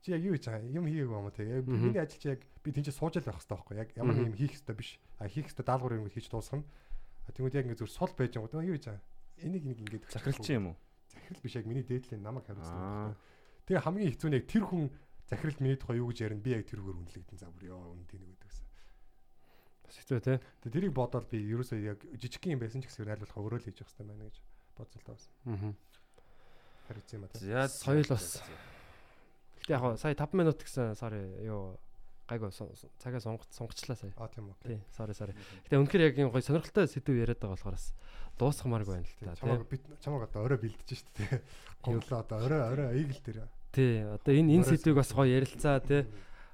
чи 0.03 0.11
яг 0.15 0.23
юу 0.23 0.35
хийж 0.35 0.47
байгаа 0.51 0.67
юм 0.67 0.87
хийгээгүй 0.87 1.19
юм 1.19 1.31
те. 1.31 1.43
Яг 1.47 1.67
миний 1.67 1.99
ажил 2.03 2.19
чи 2.19 2.29
яг 2.35 2.41
би 2.63 2.71
тэнцээ 2.75 2.95
сууж 2.95 3.19
л 3.19 3.27
байх 3.27 3.39
хэрэгтэй 3.39 3.55
байхгүй 3.55 3.75
яг 3.79 3.89
ямар 3.95 4.15
нэг 4.19 4.35
юм 4.35 4.39
хийх 4.39 4.55
хэрэгтэй 4.59 4.75
биш. 4.75 4.91
А 5.23 5.31
хийх 5.31 5.47
хэрэгтэй 5.47 5.67
даалгавар 5.67 5.99
юм 6.03 6.11
хийж 6.11 6.27
дуусгана. 6.27 6.67
А 7.27 7.31
тэгмүүд 7.31 7.55
яг 7.55 7.67
ингэ 7.71 7.79
зүр 7.79 7.91
сул 7.91 8.11
байж 8.19 8.35
байгаа. 8.35 8.67
Юу 8.67 8.75
хийж 8.75 8.87
байгаа? 8.91 9.03
Энийг 9.47 9.63
нэг 9.63 9.79
ингэж 9.79 10.03
Захиралчин 10.11 10.59
юм 10.59 10.67
уу? 10.75 10.77
захирал 11.13 11.43
биш 11.43 11.55
яг 11.57 11.67
миний 11.67 11.83
дээдлийн 11.87 12.23
намайг 12.23 12.45
Аа. 12.49 12.55
хариуцсан. 12.55 13.17
Тэгээ 13.67 13.85
хамгийн 13.85 14.11
хэцүү 14.13 14.29
нь 14.29 14.37
яг 14.37 14.47
тэр 14.49 14.65
хүн 14.67 14.91
захирал 15.29 15.59
миний 15.61 15.77
тухай 15.77 15.99
юу 15.99 16.11
гэж 16.11 16.19
ярина 16.27 16.43
би 16.43 16.55
яг 16.57 16.67
тэр 16.67 16.81
үгээр 16.83 16.99
үнэлэгдэн 17.03 17.39
за 17.39 17.51
бүр 17.51 17.71
ёо 17.71 17.93
үн 17.93 18.05
тийм 18.09 18.23
гэдэг 18.27 18.49
гэсэн. 18.49 18.67
Бас 19.87 19.97
хэцүү 20.01 20.19
те. 20.23 20.35
Тэгээ 20.65 20.75
тэрийг 20.75 20.95
бодоод 20.97 21.27
би 21.31 21.39
ерөөсөө 21.43 21.79
яг 21.83 21.99
жижиг 22.17 22.43
юм 22.49 22.61
байсан 22.63 22.83
ч 22.83 22.91
гэсэн 22.91 23.09
аль 23.09 23.23
болох 23.23 23.39
өөрөө 23.39 23.59
л 23.61 23.67
хийж 23.69 23.79
явах 23.83 23.93
хэрэгтэй 23.93 24.07
байна 24.09 24.25
гэж 24.27 24.37
бодсон 24.77 25.01
л 25.01 25.07
таас. 25.07 25.25
Аа. 25.47 25.73
Хариуцсан 26.89 27.17
юм 27.19 27.25
а 27.25 27.29
тий. 27.33 27.41
За 27.47 27.69
Соёл 27.69 28.09
бас. 28.09 28.43
Гэтэ 29.63 29.73
яг 29.73 29.81
хаа 29.81 29.97
сая 29.97 30.15
5 30.19 30.35
минут 30.35 30.59
гэсэн 30.59 30.99
sorry 30.99 31.23
юу 31.47 31.79
гайгүй 32.27 32.51
цагаа 32.99 33.21
сонгоц 33.21 33.51
сонгочлаа 33.53 33.97
сая. 33.97 34.13
А 34.17 34.29
тийм 34.29 34.51
үү. 34.51 34.57
Тий, 34.65 34.81
sorry 34.97 35.15
sorry. 35.15 35.35
Гэтэ 35.69 35.79
үнэхээр 35.79 36.07
яг 36.09 36.17
юм 36.19 36.31
гоё 36.33 36.43
сонирхолтой 36.43 36.89
сэдв 36.89 37.15
яриад 37.15 37.39
байгаа 37.39 37.57
болохоор 37.57 37.77
бас 37.77 37.93
дуусгамааргүй 38.39 38.95
байна 38.97 39.07
л 39.07 39.17
та 39.21 39.35
тий. 39.37 39.41
Чамаг 39.43 39.69
бит 39.69 39.83
чамаг 40.01 40.23
одоо 40.27 40.41
орой 40.47 40.59
бэлдэж 40.59 40.99
штэ 40.99 41.13
тий. 41.15 41.29
Гомдлоо 41.85 42.21
одоо 42.25 42.39
орой 42.43 42.63
орой 42.63 42.89
эйгэл 42.97 43.23
дээр. 43.23 43.49
Тий, 43.73 44.05
одоо 44.05 44.33
энэ 44.37 44.61
энэ 44.61 44.69
сэдвийг 44.69 44.97
бас 45.01 45.11
гоё 45.17 45.33
ярилцаа 45.41 45.81
тий. 45.81 46.05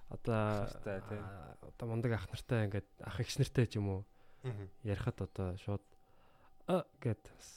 Одоо 0.09 0.71
аа, 0.71 1.59
одоо 1.61 1.87
мундаг 1.91 2.14
ах 2.14 2.31
нартай 2.31 2.71
ингээд 2.71 2.89
ах 3.03 3.19
эгч 3.21 3.43
нартай 3.43 3.66
ч 3.66 3.77
юм 3.83 3.89
уу 3.91 4.03
Аа. 4.47 4.55
ярихад 4.87 5.19
одоо 5.27 5.59
шууд 5.59 5.83
а 6.71 6.87
гэд 7.03 7.19
бас 7.19 7.49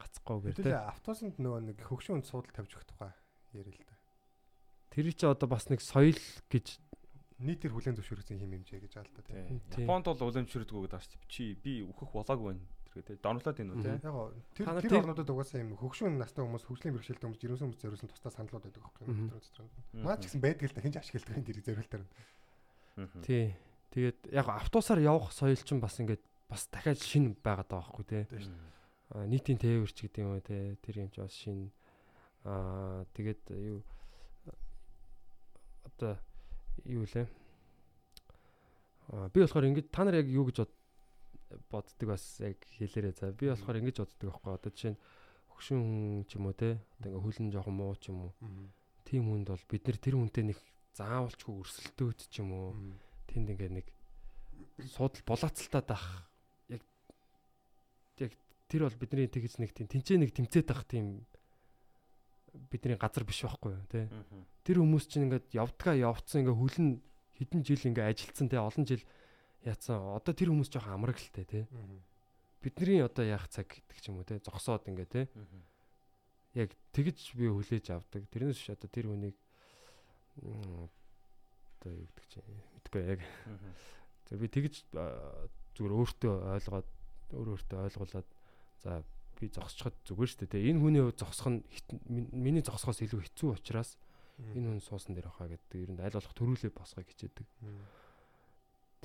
гацхгүйгээр 0.00 0.56
тий. 0.56 0.72
Автобусанд 0.72 1.36
нөгөө 1.36 1.60
нэг 1.68 1.78
хөгшүүнд 1.84 2.24
суудал 2.24 2.50
тавьж 2.56 2.72
өгөх 2.80 2.88
тухай 2.88 3.12
ярил 3.52 3.76
л 3.76 3.84
да. 3.84 3.96
Тэр 4.88 5.12
чи 5.12 5.26
одоо 5.28 5.48
бас 5.52 5.68
нэг 5.68 5.84
соёл 5.84 6.16
гэж 6.48 6.80
Нийтээр 7.40 7.72
хүлэн 7.72 7.96
зөвшөөрсөн 7.96 8.36
хим 8.36 8.52
хэмжээ 8.52 8.80
гэж 8.84 8.94
аалта 9.00 9.20
тий. 9.24 9.60
Тий. 9.72 9.88
Японд 9.88 10.12
бол 10.12 10.28
уламжширдгүү 10.28 10.80
гэдэг 10.84 10.96
ааш 11.00 11.08
чи 11.24 11.56
би 11.56 11.80
үхэх 11.88 12.12
болоогүй 12.12 12.52
байна. 12.52 12.64
Тэр 12.90 13.02
гэдэг 13.06 13.18
донлоод 13.22 13.58
энэ 13.62 13.70
үү 13.70 13.82
те. 13.86 13.90
Яг 14.02 14.02
тэр 14.54 14.66
тэр 14.82 14.98
орнуудад 15.06 15.30
угаасаа 15.30 15.62
юм 15.62 15.78
хөгшүүн 15.78 16.18
настай 16.18 16.42
хүмүүс 16.42 16.64
хөгжлийн 16.66 16.94
бэрхшээлтэй 16.98 17.26
хүмүүс 17.30 17.40
жирэмсэн 17.40 17.64
хүмүүс 17.70 17.80
зориулсан 17.86 18.10
тусдаа 18.10 18.32
саналууд 18.34 18.64
байдаг 18.66 18.82
байхгүй 18.82 19.04
Мгм. 19.06 19.22
юу? 19.22 19.30
Дотор 19.30 19.52
дотор. 19.62 19.84
Наад 19.94 20.18
ч 20.18 20.24
гэсэн 20.26 20.40
байдаг 20.42 20.66
л 20.66 20.74
да 20.74 20.82
хинж 20.82 20.96
ашигладаг 20.98 21.36
энэ 21.38 21.46
дэрийг 21.46 21.66
зориултаар. 21.70 22.04
Мгм. 22.98 23.20
тий. 23.22 23.44
Тэгээд 23.94 24.18
яг 24.34 24.46
автобусаар 24.50 25.00
явах 25.02 25.30
соёл 25.30 25.54
чинь 25.62 25.78
бас 25.82 25.94
ингээд 26.02 26.22
бас 26.50 26.66
дахиад 26.66 26.98
шин 26.98 27.34
байгаад 27.38 27.70
байгаа 27.70 27.94
байхгүй 27.94 28.04
тий. 28.10 28.22
Нийтийн 29.14 29.58
тээвэрч 29.62 29.96
гэдэг 30.10 30.18
юм 30.22 30.34
уу 30.34 30.42
те 30.42 30.74
тэр 30.82 30.94
юм 31.06 31.10
чи 31.14 31.18
бас 31.22 31.34
шин 31.34 31.70
аа 32.42 33.06
тэгээд 33.14 33.42
юу 33.54 33.82
одоо 35.86 36.18
юу 36.86 37.04
лээ 37.06 37.26
аа 39.10 39.28
би 39.34 39.40
болохоор 39.42 39.66
ингэж 39.66 39.86
та 39.90 40.04
нар 40.06 40.14
яг 40.22 40.26
юу 40.30 40.46
гэж 40.46 40.56
бод- 40.62 40.78
боддөг 41.70 42.08
бас 42.08 42.24
яг 42.40 42.58
хэлээрээ 42.78 43.14
за 43.14 43.32
би 43.34 43.50
болохоор 43.50 43.80
ингэж 43.82 43.96
боддөг 44.02 44.28
байхгүй. 44.30 44.52
Одоо 44.54 44.70
жишээ 44.70 44.92
нь 44.94 45.00
хөгшин 45.50 45.78
хүн 45.82 46.24
ч 46.28 46.30
юм 46.38 46.46
уу 46.46 46.54
те 46.54 46.78
одоо 47.00 47.08
ингээ 47.10 47.24
хөлн 47.26 47.48
жоохон 47.50 47.76
муу 47.76 47.94
ч 47.98 48.04
юм 48.10 48.18
уу. 48.28 48.32
Тийм 49.04 49.28
хүнд 49.28 49.48
бол 49.50 49.64
бид 49.66 49.82
нэр 49.84 49.98
тэр 49.98 50.16
хүнтэй 50.16 50.44
нэг 50.46 50.58
заавалчгүй 50.94 51.54
өрсөлдөөд 51.60 52.20
ч 52.30 52.34
юм 52.40 52.50
уу. 52.54 52.68
Тэнд 53.26 53.48
ингээ 53.54 53.70
нэг 53.82 53.86
суудал 54.94 55.22
булаацалтаад 55.26 55.88
ах 55.92 56.06
яг 56.70 56.82
яг 58.18 58.32
тэр 58.70 58.86
бол 58.86 58.96
бидний 59.00 59.28
тэгж 59.28 59.60
нэг 59.60 59.74
тийм 59.74 59.88
тэнцээ 59.90 60.18
нэг 60.18 60.30
тэмцээд 60.32 60.68
ах 60.70 60.84
тийм 60.86 61.26
бидний 62.70 62.96
газар 62.96 63.24
биш 63.24 63.42
байхгүй 63.42 63.72
юу 63.74 63.84
Мгм. 64.10 64.46
Тэр 64.64 64.76
хүмүүс 64.82 65.04
чинь 65.06 65.26
ингээд 65.30 65.54
явдгаа 65.54 65.94
явцсан 65.98 66.42
ингээ 66.42 66.56
хүлэн 66.58 66.88
хэдэн 67.38 67.60
жил 67.62 67.82
ингээ 67.88 68.10
ажилдсан 68.10 68.46
тий 68.50 68.58
олон 68.60 68.84
жил 68.86 69.02
яатсан 69.64 70.00
одоо 70.16 70.32
тэр 70.34 70.52
хүмүүс 70.52 70.70
жоохон 70.72 70.96
амрагlalтай 70.96 71.44
тий 71.44 71.64
бидний 72.62 73.00
одоо 73.04 73.24
яах 73.24 73.48
цаг 73.48 73.68
гэдэг 73.68 73.98
ч 74.00 74.08
юм 74.08 74.20
уу 74.20 74.28
тий 74.28 74.40
зогсоод 74.40 74.88
ингээ 74.88 75.08
тий 75.08 75.26
яг 76.54 76.74
тэгж 76.92 77.34
би 77.38 77.46
хүлээж 77.46 77.94
авдаг 77.94 78.26
тэрнээс 78.30 78.58
биш 78.58 78.70
одоо 78.74 78.88
тэр 78.90 79.06
хүнийг 79.08 79.36
одоо 81.80 81.92
юу 81.96 82.08
гэдэг 82.12 82.26
чинь 82.28 82.44
мэдгүй 82.76 83.02
яг. 83.16 83.20
За 84.28 84.36
би 84.36 84.46
тэгж 84.48 84.84
зүгээр 84.92 85.94
өөртөө 85.96 86.34
ойлгоод 86.58 86.88
өөр 87.32 87.48
өөртөө 87.56 87.78
ойлгуулад 87.88 88.28
за 88.84 89.02
би 89.40 89.48
зогсчиход 89.48 89.96
зүгээр 90.04 90.30
шүү 90.30 90.48
дээ. 90.50 90.68
Энэ 90.70 90.80
хүний 90.80 91.02
хувьд 91.02 91.20
зогсох 91.20 91.48
нь 91.48 91.64
миний 92.08 92.60
зогсохоос 92.60 93.00
илүү 93.00 93.20
хэцүү 93.24 93.48
учраас 93.56 93.96
энэ 94.40 94.76
хүн 94.76 94.84
суусан 94.84 95.16
дээр 95.16 95.32
хаа 95.32 95.48
гэдэг. 95.48 95.78
Ер 95.80 95.90
нь 95.96 96.02
аль 96.04 96.12
болох 96.12 96.36
төрүүлээ 96.36 96.72
босгоё 96.76 97.06
хичээдэг. 97.08 97.46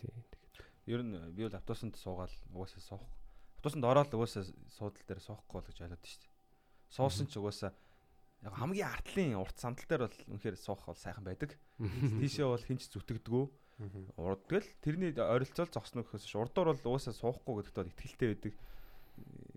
Тий. 0.01 0.11
Ер 0.85 1.01
нь 1.01 1.17
би 1.33 1.45
бол 1.45 1.57
автобусанд 1.57 1.97
суугаал 1.97 2.33
угаасаа 2.53 2.81
суух. 2.81 3.05
Автобусанд 3.57 3.85
ороод 3.85 4.13
угаасаа 4.13 4.45
суудал 4.69 5.05
дээр 5.05 5.21
суухгүй 5.21 5.57
бол 5.57 5.69
гэж 5.69 5.81
ойлгоод 5.81 6.05
шүү 6.05 6.21
дээ. 6.21 6.33
Суусан 6.93 7.25
ч 7.25 7.41
угаасаа 7.41 7.73
яг 8.45 8.53
хамгийн 8.53 8.93
артлын 8.93 9.41
урт 9.41 9.57
сандал 9.57 9.85
дээр 9.89 10.05
бол 10.05 10.19
үнэхээр 10.29 10.57
суух 10.61 10.85
бол 10.85 10.99
сайхан 10.99 11.25
байдаг. 11.25 11.57
Тийшээ 12.21 12.45
бол 12.45 12.61
хинч 12.61 12.85
зүтгэдэггүй. 12.93 13.45
Урд 14.21 14.41
тэгэл 14.45 14.69
тэрний 14.85 15.11
ойролцоол 15.17 15.73
зогсно 15.73 16.05
гэхээс 16.05 16.29
ш 16.29 16.37
урдуур 16.37 16.77
бол 16.77 16.93
угаасаа 16.93 17.17
суухгүй 17.17 17.65
гэдэгт 17.65 17.77
бол 17.81 17.89
ихтгэлтэй 17.89 18.29
байдаг. 18.37 18.53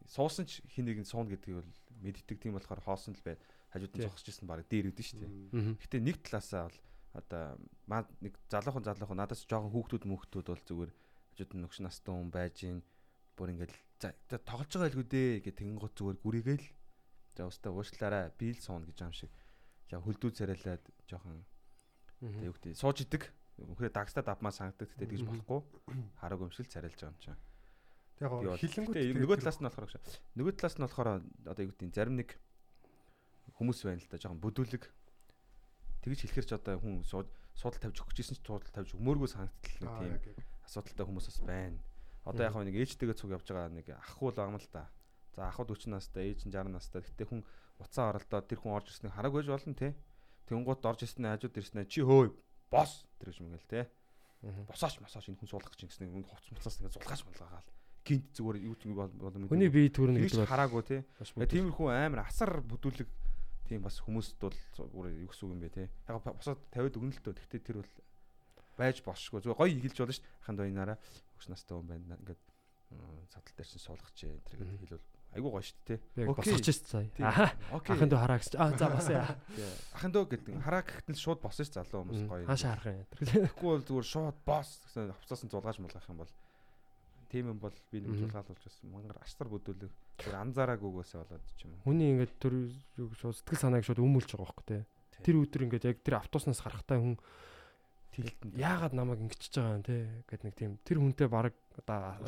Суусан 0.08 0.48
ч 0.48 0.64
хин 0.72 0.88
нэг 0.88 1.04
нь 1.04 1.06
суuna 1.06 1.28
гэдгийг 1.28 1.60
бол 1.60 1.70
мэддэг 2.00 2.38
тийм 2.40 2.56
болохоор 2.56 2.80
хоосон 2.80 3.12
л 3.14 3.22
бай. 3.22 3.36
Хажууд 3.68 3.92
нь 3.92 4.02
зогсож 4.08 4.32
исэн 4.32 4.48
баг 4.48 4.64
дээр 4.64 4.90
өгдөн 4.90 5.04
шүү 5.04 5.18
дээ. 5.20 5.76
Гэтэ 5.84 5.96
нэг 6.00 6.16
талаасаа 6.24 6.72
бол 6.72 6.78
одоо 7.14 7.44
маа 7.86 8.08
нэг 8.24 8.34
залуухан 8.48 8.84
залуухан 8.88 9.18
надаас 9.20 9.44
жоохон 9.44 9.70
хүүхдүүд 9.70 10.04
мөхтүүд 10.08 10.46
бол 10.48 10.64
зүгээр 10.64 10.90
хажууд 11.38 11.54
нь 11.54 11.62
нөгш 11.62 11.78
настай 11.78 12.10
хүн 12.10 12.30
байж 12.34 12.66
гин 12.66 12.82
бүр 13.38 13.54
ингээл 13.54 13.76
за 14.02 14.10
тоглож 14.42 14.74
байгаа 14.74 14.90
байлгүй 14.90 15.06
дээ 15.06 15.30
гэх 15.46 15.54
тэгэнгუთ 15.54 15.94
зүгээр 15.94 16.18
гүрийгээл 16.18 16.66
за 17.38 17.46
устаа 17.46 17.70
уушлаараа 17.70 18.34
би 18.34 18.50
л 18.50 18.58
суун 18.58 18.82
гэж 18.82 18.98
юм 19.06 19.14
шиг. 19.14 19.30
Яг 19.94 20.02
хөлдүүд 20.02 20.34
царайлаад 20.34 20.82
жоохон 21.06 21.46
тэг 22.18 22.50
үгтэй. 22.50 22.74
Сууж 22.74 23.06
идэг. 23.06 23.30
Үнэхээр 23.62 23.94
дагстаа 23.94 24.26
давмаа 24.26 24.50
санагддаг 24.50 24.90
тэгтээ 24.90 25.14
тэгж 25.14 25.22
болохгүй. 25.30 25.62
Хараг 26.18 26.42
өмшил 26.42 26.66
царайлж 26.66 26.98
байгаа 26.98 27.14
юм 27.14 27.22
чинь 27.22 27.38
Яг 28.18 28.34
Гэтэ 28.58 29.14
нөгөө 29.14 29.38
талаас 29.38 29.58
нь 29.62 29.66
болохоор. 29.70 29.94
Нөгөө 30.34 30.52
талаас 30.58 30.74
нь 30.74 30.82
болохоор 30.82 31.08
одоо 31.22 31.62
юу 31.62 31.70
гэдэг 31.70 31.94
зарим 31.94 32.18
нэг 32.18 32.34
хүмүүс 33.54 33.86
байна 33.86 34.02
л 34.02 34.10
да 34.10 34.18
жоохон 34.18 34.42
бүдүүлэг. 34.42 34.82
Тэгж 36.02 36.18
хэлэхэр 36.26 36.46
ч 36.46 36.52
одоо 36.58 36.82
хүн 36.82 37.06
сууд- 37.06 37.30
суудал 37.54 37.78
тавьж 37.78 38.02
өгч 38.02 38.18
гэсэн 38.18 38.38
ч 38.38 38.46
суудал 38.46 38.70
тавьж 38.74 38.98
өгмөөргөө 38.98 39.30
санагдтал 39.30 39.78
нэг 40.10 40.22
тийм 40.26 40.34
асуудалтай 40.68 41.04
хүмүүс 41.08 41.26
бас 41.32 41.40
байна. 41.42 41.80
Одоо 42.28 42.44
яг 42.44 42.54
нэг 42.60 42.76
ээжтэйгээ 42.76 43.16
цуг 43.16 43.32
явж 43.32 43.48
байгаа 43.48 43.72
нэг 43.72 43.88
ах 43.96 44.20
уу 44.20 44.30
байгаа 44.30 44.52
юм 44.52 44.60
л 44.60 44.68
да. 44.68 44.92
За 45.32 45.48
ахуд 45.48 45.72
40 45.72 45.96
настай, 45.96 46.28
ээж 46.28 46.44
нь 46.44 46.52
60 46.52 46.76
настай. 46.76 47.00
Гэтэ 47.00 47.24
хүн 47.24 47.40
уцаа 47.80 48.12
оролдоод 48.12 48.46
тэр 48.50 48.60
хүн 48.60 48.76
орж 48.76 48.92
ирснийг 48.92 49.16
хараг 49.16 49.32
байж 49.32 49.48
болно 49.48 49.72
те. 49.72 49.96
Тэнгууд 50.50 50.84
орж 50.84 51.00
ирснээр 51.06 51.40
хажууд 51.40 51.56
ирснээр 51.56 51.88
чи 51.88 52.00
хөөй 52.04 52.28
бос 52.68 53.06
тэр 53.16 53.32
гэж 53.32 53.38
мэгэл 53.40 53.70
те. 53.70 53.80
Босооч 54.68 55.00
масооч 55.00 55.30
энэ 55.30 55.40
хүн 55.40 55.50
суулгах 55.50 55.78
чинь 55.78 55.88
гэсэн 55.88 56.10
нэг 56.10 56.26
хувц 56.26 56.46
муцаас 56.52 56.78
ингэ 56.78 56.94
зулгаач 56.94 57.22
малгаагаал. 57.26 57.70
Гинт 58.06 58.28
зүгээр 58.34 58.58
юу 58.66 58.76
ч 58.78 58.82
бол 58.92 59.10
бол 59.10 59.34
Хүний 59.50 59.70
бие 59.70 59.90
төрнө 59.90 60.20
гэдэг 60.22 60.42
бол 60.42 60.52
хараагүй 60.52 60.82
маш 61.20 61.30
Яг 61.36 61.50
тиймэрхүү 61.50 61.86
амар 61.90 62.22
асар 62.24 62.62
бүдүүлэг 62.64 63.08
тийм 63.68 63.82
бас 63.84 64.00
хүмүүст 64.00 64.38
бол 64.40 64.56
зүгээр 64.74 65.22
юу 65.22 65.28
гэсэн 65.28 65.52
юм 65.52 65.60
бэ 65.60 65.70
тий. 65.74 65.86
Яг 66.08 66.22
босоод 66.22 66.62
50-д 66.72 66.96
өгнө 66.96 67.12
л 67.12 67.22
дөө. 67.24 67.34
Гэхдээ 67.36 67.62
тэр 67.66 67.76
бол 67.82 67.92
байж 68.78 69.02
босшгүй. 69.02 69.42
Зүгээр 69.42 69.58
гоё 69.58 69.74
игэлж 69.74 69.98
болно 69.98 70.14
шүү 70.14 70.24
дээ. 70.24 70.38
Ахын 70.42 70.56
дойнараа 70.56 70.98
өгс 71.36 71.48
настай 71.50 71.74
хүн 71.74 71.88
байна. 71.90 72.16
Ингээд 72.22 72.42
садал 73.28 73.54
дээр 73.58 73.68
чинь 73.68 73.82
суулгах 73.82 74.12
чи 74.14 74.30
энэ 74.30 74.46
төр 74.46 74.56
гэдэг 74.62 74.80
хэлвэл 74.86 75.06
айгүй 75.36 75.50
гоё 75.52 75.64
шүү 75.66 75.78
дээ 75.84 76.00
шít 76.64 76.86
сая. 76.88 77.08
Тийм. 77.12 77.26
Аа. 77.28 77.52
Ахын 77.76 78.08
дөө 78.08 78.20
хараа 78.22 78.38
гэж. 78.40 78.54
Аа 78.56 78.72
за 78.72 78.86
босъё. 78.88 79.20
Тий. 79.56 79.68
Ахын 79.92 80.12
дөө 80.16 80.24
гэдэг 80.32 80.54
хараа 80.64 80.82
гэхэд 80.86 81.12
л 81.12 81.20
шууд 81.20 81.40
босно 81.44 81.64
ш 81.68 81.70
залуу 81.76 82.00
хүмүүс 82.08 82.22
гоё. 82.24 82.46
Хаашаа 82.48 82.72
харах 82.80 82.96
юм. 82.96 83.06
Тэгэхгүй 83.28 83.68
бол 83.68 83.84
зүгээр 83.84 84.08
шууд 84.08 84.38
бос 84.48 84.68
гэсэн 84.88 85.12
хувцаас 85.12 85.42
нь 85.44 85.52
зулгааж 85.52 85.78
мулгах 85.84 86.08
юм 86.08 86.18
бол 86.24 86.32
тийм 87.28 87.44
юм 87.52 87.58
бол 87.60 87.76
би 87.92 88.00
нэг 88.00 88.08
Мгм. 88.08 88.20
зулгаалуулж 88.24 88.62
бас 88.64 88.76
мангар 88.88 89.18
ашдар 89.20 89.48
бүдүүлэг 89.52 89.92
тэр 90.16 90.34
анзаараагүйгээсээ 90.48 91.20
болоод 91.20 91.44
ч 91.60 91.68
юм 91.68 91.76
уу. 91.76 91.84
Хүний 91.84 92.08
ингээд 92.16 92.32
төр 92.40 92.54
юу 92.96 93.12
шууд 93.20 93.36
сэтгэл 93.36 93.64
санааг 93.68 93.84
шууд 93.84 94.00
өмүүлж 94.00 94.32
байгаа 94.32 94.48
байхгүй 94.48 94.64
тий. 94.64 94.82
Тэр 95.28 95.36
өдөр 95.44 95.62
ингээд 95.68 95.84
яг 95.92 95.98
тэр 96.00 96.24
автобуснаас 96.24 96.64
гарахтаа 96.64 96.96
хүн 96.96 97.20
Тэлтэн 98.14 98.50
яагаад 98.58 98.92
намайг 98.96 99.20
ингэчихэж 99.26 99.54
байгаа 99.58 99.76
юм 99.78 99.84
те 99.84 99.96
гэд 100.26 100.42
нэг 100.44 100.54
тийм 100.58 100.72
тэр 100.84 100.98
хүнтэй 100.98 101.28
баг 101.28 101.54
одоо 101.78 102.18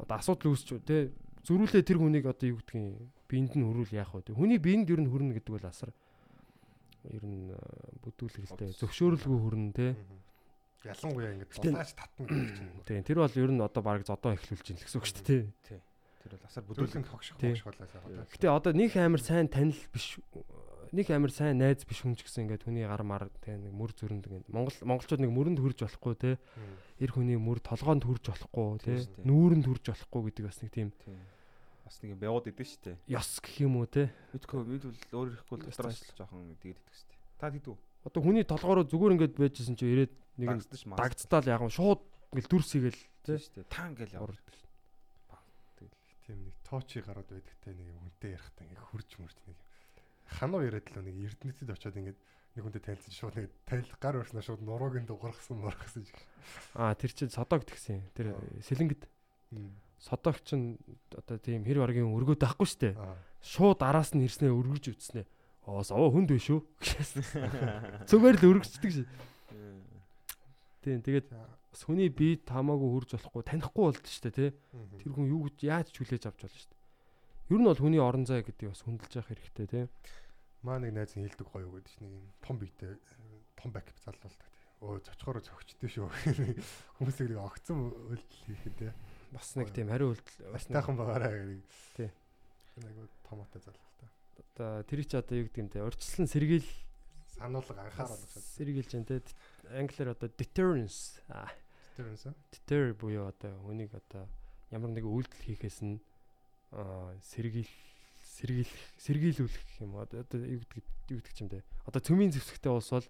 одоо 0.00 0.16
асуудал 0.16 0.52
үүсч 0.54 0.68
те 0.86 1.10
зөрүүлээ 1.46 1.82
тэр 1.84 1.98
хүнийг 2.00 2.26
одоо 2.26 2.46
юу 2.54 2.58
гэдгийг 2.64 2.96
биенд 3.28 3.52
нь 3.58 3.64
хөрүүл 3.66 3.92
яах 3.96 4.12
вэ 4.14 4.32
хүний 4.34 4.58
биенд 4.62 4.88
ер 4.90 5.00
нь 5.02 5.10
хөрнө 5.10 5.34
гэдэг 5.36 5.52
бол 5.52 5.66
асар 5.68 5.90
ер 7.06 7.22
нь 7.22 7.50
э, 7.52 7.58
бүдүүлэгтэй 8.02 8.70
зөвшөөрөлгүй 8.82 9.38
хөрнө 9.42 9.72
те 9.76 9.86
ялангуяа 10.86 11.34
ингэ 11.34 11.46
Гэтэ- 11.50 11.70
дулаач 11.74 11.92
татна 11.94 12.22
гэдэг 12.26 12.54
чинь. 12.56 12.82
тийм 12.86 13.02
тэр 13.06 13.18
бол 13.22 13.34
ер 13.36 13.50
нь 13.52 13.60
одоо 13.62 13.82
баг 13.82 14.02
зодоо 14.06 14.32
эхлүүлж 14.34 14.66
ин 14.70 14.78
л 14.78 14.84
гэсэн 14.86 14.98
үг 15.02 15.06
шүү 15.06 15.22
дээ 15.22 15.42
те 15.66 15.76
Тий. 15.76 15.80
Тэр 16.26 16.30
бол 16.34 16.46
асар 16.46 16.62
Бүдүүлэн 16.66 17.02
бүдүүлэг. 17.02 17.10
тогших 17.10 17.36
Тий. 17.38 17.50
тогших 17.54 17.66
болоо 17.70 17.86
сайхан. 17.86 18.26
гэтээ 18.26 18.50
одоо 18.50 18.72
нэг 18.74 18.90
амар 18.98 19.22
сайн 19.22 19.46
танил 19.50 19.78
биш 19.94 20.18
нэг 20.92 21.06
амар 21.10 21.32
сайн 21.32 21.58
найз 21.58 21.82
биш 21.86 22.02
хүн 22.04 22.14
ч 22.14 22.26
гэсэн 22.26 22.46
ингээд 22.46 22.66
хүний 22.66 22.86
гар 22.86 23.02
мар 23.02 23.30
те 23.42 23.56
нэг 23.56 23.72
мөр 23.72 23.90
зүрэнд 23.94 24.26
ингээд 24.26 24.50
Монгол 24.52 24.76
монголчууд 24.84 25.22
нэг 25.22 25.32
мөрөнд 25.32 25.58
хүрж 25.62 25.78
болохгүй 25.86 26.14
те 26.18 26.30
эр 27.00 27.10
хүний 27.14 27.38
мөр 27.40 27.58
толгоонд 27.62 28.04
хүрж 28.04 28.24
болохгүй 28.30 28.66
те 28.84 28.94
нүүрэнд 29.24 29.66
хүрж 29.66 29.84
болохгүй 29.90 30.22
гэдэг 30.30 30.44
бас 30.46 30.58
нэг 30.62 30.70
тийм. 30.70 30.88
Бас 31.86 31.96
нэг 32.02 32.14
юм 32.14 32.20
бягууд 32.20 32.50
идэв 32.50 32.66
шүү 32.66 32.82
дээ. 32.82 32.96
ёс 33.14 33.30
гэх 33.40 33.56
юм 33.62 33.78
уу 33.78 33.86
те 33.86 34.10
Мэдгүй 34.34 34.62
мэд 34.66 34.84
бол 34.86 35.00
өөр 35.22 35.28
ирэхгүй 35.34 35.56
л 35.56 35.66
дотроос 35.70 36.00
л 36.02 36.16
жоохон 36.18 36.54
тэгээд 36.58 36.78
идэх 36.82 36.94
шүү 36.94 37.08
дээ. 37.10 37.20
Та 37.38 37.46
тэгдүү. 37.54 37.76
одоо 38.06 38.20
хүний 38.22 38.44
толгоороо 38.46 38.84
зүгээр 38.86 39.14
ингээд 39.14 39.34
байжсэн 39.38 39.78
чи 39.78 39.86
ирээд 39.86 40.12
нэг 40.42 40.66
дагдтал 40.98 41.46
яг 41.46 41.62
нь 41.62 41.74
шууд 41.74 42.02
ингээд 42.34 42.50
дүрс 42.50 42.70
хийгээл 42.74 43.02
Тийм 43.26 43.38
шүү 43.38 43.54
дээ. 43.62 43.70
Таан 43.70 43.94
гэл 43.94 44.14
яваа. 44.18 44.30
урд 44.34 44.46
тийм 46.26 46.42
нэг 46.42 46.54
тоочи 46.66 46.98
гараад 47.06 47.30
байдагтай 47.30 47.74
нэг 47.78 47.86
юм 47.94 48.02
хүнтэй 48.02 48.34
ярихтаа 48.34 48.66
ингээ 48.66 48.90
хурж 48.90 49.10
мөрж 49.22 49.38
нэг 49.46 49.58
хануу 50.28 50.62
яриад 50.66 50.86
л 50.90 51.02
нэг 51.02 51.16
эрдэнэтэд 51.16 51.70
очиод 51.70 51.96
ингээ 51.96 52.16
нэг 52.56 52.62
хүнтэй 52.64 52.82
тайлцсан 52.82 53.12
шууд 53.14 53.34
нэг 53.36 53.52
тайл 53.68 53.86
гар 54.00 54.18
өрснө 54.20 54.40
шууд 54.42 54.62
нуруугийн 54.64 55.06
дугаргасан 55.06 55.60
мургасан 55.60 56.08
шиг. 56.08 56.18
аа 56.74 56.96
тэр 56.96 57.12
чинь 57.12 57.30
содог 57.30 57.62
тэгсэн 57.68 58.00
тэр 58.16 58.32
Аа. 58.32 58.40
сэлэнгэд 58.64 59.04
содог 60.00 60.40
чинь 60.42 60.80
одоо 61.12 61.36
тийм 61.38 61.64
хэр 61.68 61.84
баргийн 61.84 62.08
өргөөд 62.08 62.40
байхгүй 62.40 62.66
штэ. 62.66 62.96
Шууд 63.44 63.84
араас 63.84 64.16
нь 64.16 64.24
ирснээ 64.24 64.50
өргөж 64.50 64.96
үтснэ. 64.96 65.28
Оос 65.68 65.90
оо 65.92 66.08
хүнд 66.14 66.30
биш 66.32 66.48
шүү 66.48 66.62
зүгээр 68.08 68.36
л 68.40 68.48
өргөждөг 68.56 68.92
шээ. 69.02 69.08
Тийм 70.86 71.02
тэгээд 71.02 71.28
бас 71.34 71.82
хүний 71.84 72.08
бие 72.08 72.38
тамаагүй 72.40 72.88
хурж 72.88 73.18
болохгүй 73.18 73.42
танихгүй 73.42 73.84
болд 73.90 74.06
штэ 74.06 74.30
тий 74.30 74.50
тэр 75.02 75.10
хүн 75.12 75.26
юу 75.28 75.50
гэж 75.50 75.66
яаж 75.66 75.90
ч 75.90 76.00
хүлээж 76.00 76.30
авч 76.30 76.46
болно 76.46 76.56
штэ 76.56 76.75
ер 77.50 77.58
нь 77.60 77.68
бол 77.68 77.78
хүний 77.78 78.02
орон 78.02 78.26
зай 78.26 78.42
гэдэг 78.42 78.70
бас 78.74 78.82
хүндэлж 78.82 79.12
явах 79.18 79.30
хэрэгтэй 79.30 79.66
тий 79.66 79.84
Маа 80.66 80.82
нэг 80.82 80.98
найз 80.98 81.14
нь 81.14 81.22
хэлдэг 81.22 81.46
гоё 81.46 81.70
гэдэг 81.70 81.92
чинь 81.94 82.10
нэг 82.10 82.12
юм 82.18 82.26
том 82.42 82.56
биетэй 82.58 82.98
том 83.54 83.70
бак 83.70 83.86
залуулдаг. 84.02 84.50
Өө 84.82 84.98
цочгоор 84.98 85.38
цогчтой 85.38 85.86
шүү. 85.86 86.10
Хүмүүсийг 86.98 87.30
нэг 87.30 87.38
огцон 87.38 87.94
үйлдэл 87.94 88.42
хийх 88.50 88.64
те. 88.74 88.90
бас 89.30 89.54
нэг 89.54 89.70
тийм 89.70 89.94
хариу 89.94 90.10
үйлдэл 90.10 90.50
бас 90.50 90.66
нэг 90.66 90.74
Бастайхан 90.74 90.96
байгаараа 90.98 91.32
гэдэг. 91.32 91.70
Тий. 91.94 92.10
Нэг 92.82 92.96
томоотой 93.30 93.62
залуултай. 93.62 94.08
одоо 94.56 94.82
тэр 94.84 95.00
чи 95.06 95.16
одоо 95.16 95.36
юу 95.38 95.46
гэдэг 95.46 95.62
юм 95.62 95.70
те 95.70 95.86
урьдчилан 95.86 96.28
сэргийл 96.28 96.68
Сануулга 97.36 97.86
анхаарал 97.86 98.16
гэж. 98.16 98.42
сэргийлж 98.58 98.90
जैन 98.90 99.04
те 99.06 99.22
англиар 99.70 100.18
одоо 100.18 100.28
deterrence 100.34 101.20
юмсан. 101.94 102.34
deter 102.50 102.90
буюу 102.96 103.28
одоо 103.28 103.54
хүнийг 103.64 103.94
одоо 103.94 104.26
ямар 104.74 104.90
нэгэн 104.90 105.14
үйлдэл 105.14 105.46
хийхээс 105.46 105.84
нь 105.84 106.00
сэргийл 107.24 107.70
сэргийл 108.22 108.72
сэргийлүүлэх 109.00 109.64
гэх 109.64 109.80
юм 109.80 109.96
одоо 109.96 110.20
одоо 110.20 110.38
юу 110.44 110.60
гэдэг 110.60 110.84
юу 111.12 111.20
гэдэг 111.24 111.40
юм 111.40 111.48
бэ 111.50 111.58
одоо 111.88 112.00
цөмийн 112.04 112.32
зэвсэгтэй 112.36 112.72
улс 112.72 112.90
бол 112.92 113.08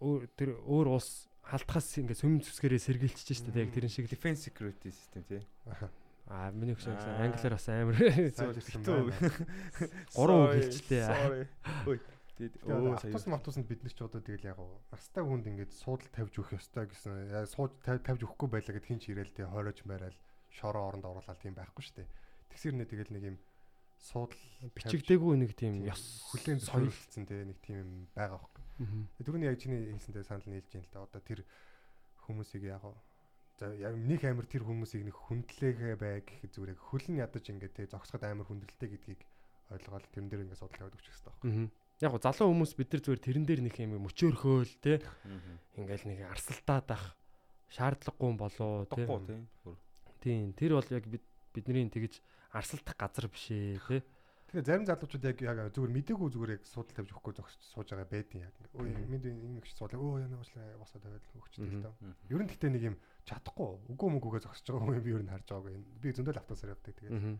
өөр 0.00 0.22
тэр 0.38 0.50
өөр 0.62 0.86
улс 0.96 1.26
халтхаас 1.46 1.88
ингээ 2.00 2.18
цөмийн 2.20 2.42
зэвсгэрээ 2.46 2.80
сэргийлчихэж 2.80 3.38
штэ 3.42 3.52
тэг 3.54 3.70
тэрэн 3.74 3.90
шиг 3.92 4.06
Defense 4.10 4.46
security 4.50 4.90
system 4.90 5.22
тий. 5.26 5.42
Аа 6.26 6.50
миний 6.50 6.74
хөшөө 6.74 6.94
гэсэн 6.98 7.22
англиар 7.22 7.54
бас 7.54 7.66
амар 7.70 7.96
битүү. 8.02 8.98
байна. 9.14 9.30
Гурван 10.10 10.42
үг 10.42 10.52
хэлчихлээ. 10.58 11.04
Sorry. 11.06 11.44
Тэгээд 12.36 12.54
автобус 12.66 13.26
матусанд 13.30 13.66
бид 13.70 13.80
нар 13.86 13.94
ч 13.94 14.00
одоо 14.02 14.20
тэгэл 14.20 14.50
яг 14.52 14.58
уу 14.58 14.76
настай 14.92 15.22
хүнд 15.24 15.46
ингээд 15.48 15.72
суудал 15.72 16.10
тавьж 16.12 16.34
өгөх 16.36 16.58
ёстой 16.58 16.84
гэсэн 16.90 17.32
тав- 17.80 18.02
тавьж 18.04 18.20
өгөхгүй 18.26 18.48
байлаа 18.52 18.74
гэд 18.76 18.84
хин 18.90 18.98
ч 19.00 19.14
ирээл 19.14 19.32
тэгээ 19.32 19.54
хойроож 19.54 19.80
байрал 19.88 20.16
шороо 20.56 20.88
оронд 20.88 21.04
оруулаад 21.04 21.40
тийм 21.40 21.54
байхгүй 21.54 21.82
шүү 21.84 21.96
дээ. 22.00 22.08
Тэгсэр 22.50 22.74
нэ 22.74 22.88
тэгэл 22.88 23.12
нэг 23.12 23.24
юм 23.30 23.38
суудал 24.00 24.42
бичигдээгүй 24.74 25.34
нэг 25.36 25.52
тийм 25.56 25.84
ёс 25.84 26.24
хүлэн 26.32 26.60
соёл 26.60 26.88
соёлцсон 26.88 27.24
тэгээ 27.28 27.46
нэг 27.52 27.58
тийм 27.60 27.76
юм 27.84 27.90
байгаа 28.16 28.40
байхгүй. 28.40 28.64
Мгм. 28.80 29.02
Тэрүүний 29.20 29.48
яг 29.50 29.58
чиний 29.60 29.80
хэлсэнтэй 29.92 30.24
санал 30.24 30.48
нийлж 30.48 30.68
байна 30.72 30.86
л 30.86 30.92
да. 30.92 31.04
Одоо 31.04 31.20
тэр 31.24 31.40
хүмүүсийг 32.24 32.64
яг 32.68 32.82
за 33.56 33.72
яг 33.72 33.94
нэг 33.96 34.20
амир 34.24 34.46
тэр 34.46 34.62
хүмүүсийг 34.68 35.08
нэг 35.08 35.16
хүндлэгээ 35.16 35.94
бай 35.96 36.20
гэхэд 36.20 36.52
зүгээр 36.52 36.72
яг 36.76 36.80
хөлн 36.80 37.16
ядаж 37.24 37.44
ингээд 37.48 37.74
те 37.76 37.88
зогсоход 37.88 38.24
амир 38.28 38.44
хүндрэлтэй 38.44 38.88
гэдгийг 38.92 39.20
ойлгоод 39.72 40.04
тэрэн 40.12 40.28
дээр 40.28 40.42
ингээд 40.44 40.60
судал 40.60 40.76
тавьдаг 40.76 41.00
ч 41.00 41.08
гэсэн 41.08 41.24
таахгүй. 41.24 41.48
Мгм. 41.50 41.66
Яг 42.04 42.12
го 42.12 42.20
залуу 42.20 42.52
хүмүүс 42.52 42.72
бид 42.76 42.90
нар 42.92 43.02
зүгээр 43.02 43.24
тэрэн 43.24 43.44
дээр 43.48 43.62
нэг 43.64 43.74
юм 43.80 43.96
мөчөөрхөөл 44.04 44.74
те 44.84 45.00
ингээл 45.80 46.04
нэг 46.12 46.18
арсалтаад 46.28 46.88
ах 46.92 47.04
шаардлагагүй 47.72 48.28
юм 48.28 48.36
болоо 48.36 48.84
те. 48.92 49.08
Тийм 50.26 50.50
тэр 50.58 50.74
бол 50.74 50.90
яг 50.90 51.06
бид 51.06 51.22
бидний 51.54 51.86
тэгэж 51.86 52.18
арсалдах 52.50 52.98
газар 52.98 53.30
биш 53.30 53.46
ээ 53.54 53.78
те 53.78 54.02
Тэгэхээр 54.46 54.66
зарим 54.66 54.86
залуучууд 54.86 55.26
яг 55.26 55.38
яг 55.42 55.58
зүгээр 55.74 55.90
мдээгүй 55.90 56.28
зүгээр 56.30 56.54
яг 56.54 56.62
судал 56.66 56.94
тавьж 56.94 57.10
өгөхгүй 57.10 57.34
зогсож 57.34 57.62
сууж 57.66 57.88
байгаа 57.90 58.06
байдیں۔ 58.06 58.46
Яг 58.46 58.54
ингээд 58.54 58.78
өө 58.78 58.86
минь 59.10 59.26
энэ 59.26 59.58
их 59.58 59.66
судлаа 59.74 59.98
өө 59.98 60.22
яна 60.22 60.38
уучлаа 60.38 60.78
босоо 60.78 61.02
тавиад 61.02 61.26
өгчтэй 61.34 61.66
л. 61.66 61.90
Мгм. 61.90 62.14
Ер 62.30 62.40
нь 62.46 62.50
гэхдээ 62.54 62.70
нэг 62.70 62.82
юм 62.94 62.96
чадахгүй 63.26 63.68
үгүй 63.90 64.08
мөгөөгөө 64.14 64.42
зогсож 64.46 64.66
байгаа 64.70 64.86
хүн 64.86 65.02
би 65.02 65.10
ер 65.18 65.22
нь 65.26 65.32
харж 65.34 65.46
байгаагүй. 65.50 65.74
Би 65.98 66.08
зөндөл 66.14 66.38
автосаар 66.38 66.78
явдаг 66.78 66.94
тэгээд. 66.94 67.38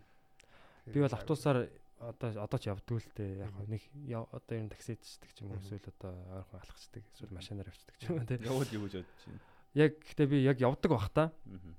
Би 0.91 0.99
бол 0.99 1.15
автобусаар 1.15 1.59
одоо 2.03 2.29
одоо 2.43 2.59
ч 2.59 2.65
явдгүй 2.69 2.99
л 3.01 3.11
дээ 3.15 3.33
яг 3.39 3.55
нэг 3.71 3.83
одоо 4.11 4.55
ер 4.59 4.65
нь 4.67 4.73
таксид 4.75 4.99
чдэг 5.01 5.31
ч 5.31 5.47
юм 5.47 5.55
уу 5.55 5.63
эсвэл 5.63 5.87
одоо 5.95 6.11
ойрхон 6.43 6.59
алхацдаг 6.61 7.03
эсвэл 7.17 7.33
машинаар 7.39 7.71
авчдаг 7.71 7.95
ч 7.97 8.11
юм 8.11 8.19
уу 8.19 8.27
Явал 8.29 8.75
юу 8.75 8.85
гэж 8.91 8.95
бодож 9.01 9.23
байна. 9.31 9.41
яг 9.79 9.93
гэхдээ 10.05 10.27
би 10.27 10.37
яг 10.45 10.59
явдаг 10.61 10.91
бах 10.91 11.09
та 11.15 11.33
Мгм. 11.49 11.73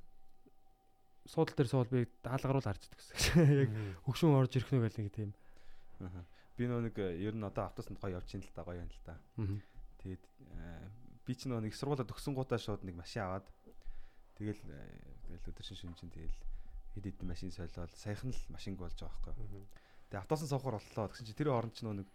Суудал 1.28 1.56
дээр 1.56 1.70
суул 1.70 1.90
би 1.92 2.08
даалгаруул 2.24 2.64
харждаг 2.64 2.98
гэсэн 2.98 3.68
яг 3.68 3.72
хөгшин 4.08 4.34
орж 4.34 4.56
ирэх 4.56 4.72
нүг 4.72 4.84
гэл 4.88 5.00
нэг 5.04 5.12
тийм. 5.12 5.32
Би 6.58 6.66
нөө 6.66 6.90
нэг 6.90 6.96
э, 6.98 7.22
ер 7.22 7.36
нь 7.36 7.44
одоо 7.44 7.70
автобусанд 7.70 8.00
гоё 8.02 8.18
явж 8.18 8.34
ин 8.34 8.42
л 8.42 8.56
та 8.56 8.64
гоё 8.64 8.82
юм 8.82 8.90
л 8.90 9.02
та. 9.06 9.20
Тэгээд 10.02 10.24
э, 10.24 10.90
би 11.28 11.34
ч 11.36 11.46
нөө 11.46 11.62
нэг 11.68 11.74
сургуулаа 11.76 12.08
төгсөн 12.08 12.34
гутаа 12.34 12.58
шууд 12.58 12.82
нэг 12.88 12.96
машин 12.98 13.28
аваад 13.28 13.46
тэгэл 14.40 14.62
э, 14.66 14.82
тэгэл 15.28 15.52
өдөр 15.54 15.66
шин 15.68 15.78
шин 15.78 15.94
чинь 16.00 16.10
тэгэл 16.10 16.38
хэд 16.98 17.06
хэдэн 17.14 17.30
машин 17.30 17.52
солиод 17.54 17.94
саяхан 17.94 18.34
л 18.34 18.42
машинг 18.50 18.82
болж 18.82 18.98
байгаа 18.98 19.38
байхгүй. 19.38 19.68
Тэгээ 20.10 20.22
автобусан 20.24 20.50
соохоор 20.50 20.82
боллоо 20.82 21.06
гэсэн 21.14 21.26
чинь 21.30 21.38
тэр 21.38 21.54
хооронд 21.54 21.76
ч 21.78 21.86
нөө 21.86 21.96
нэг 22.02 22.08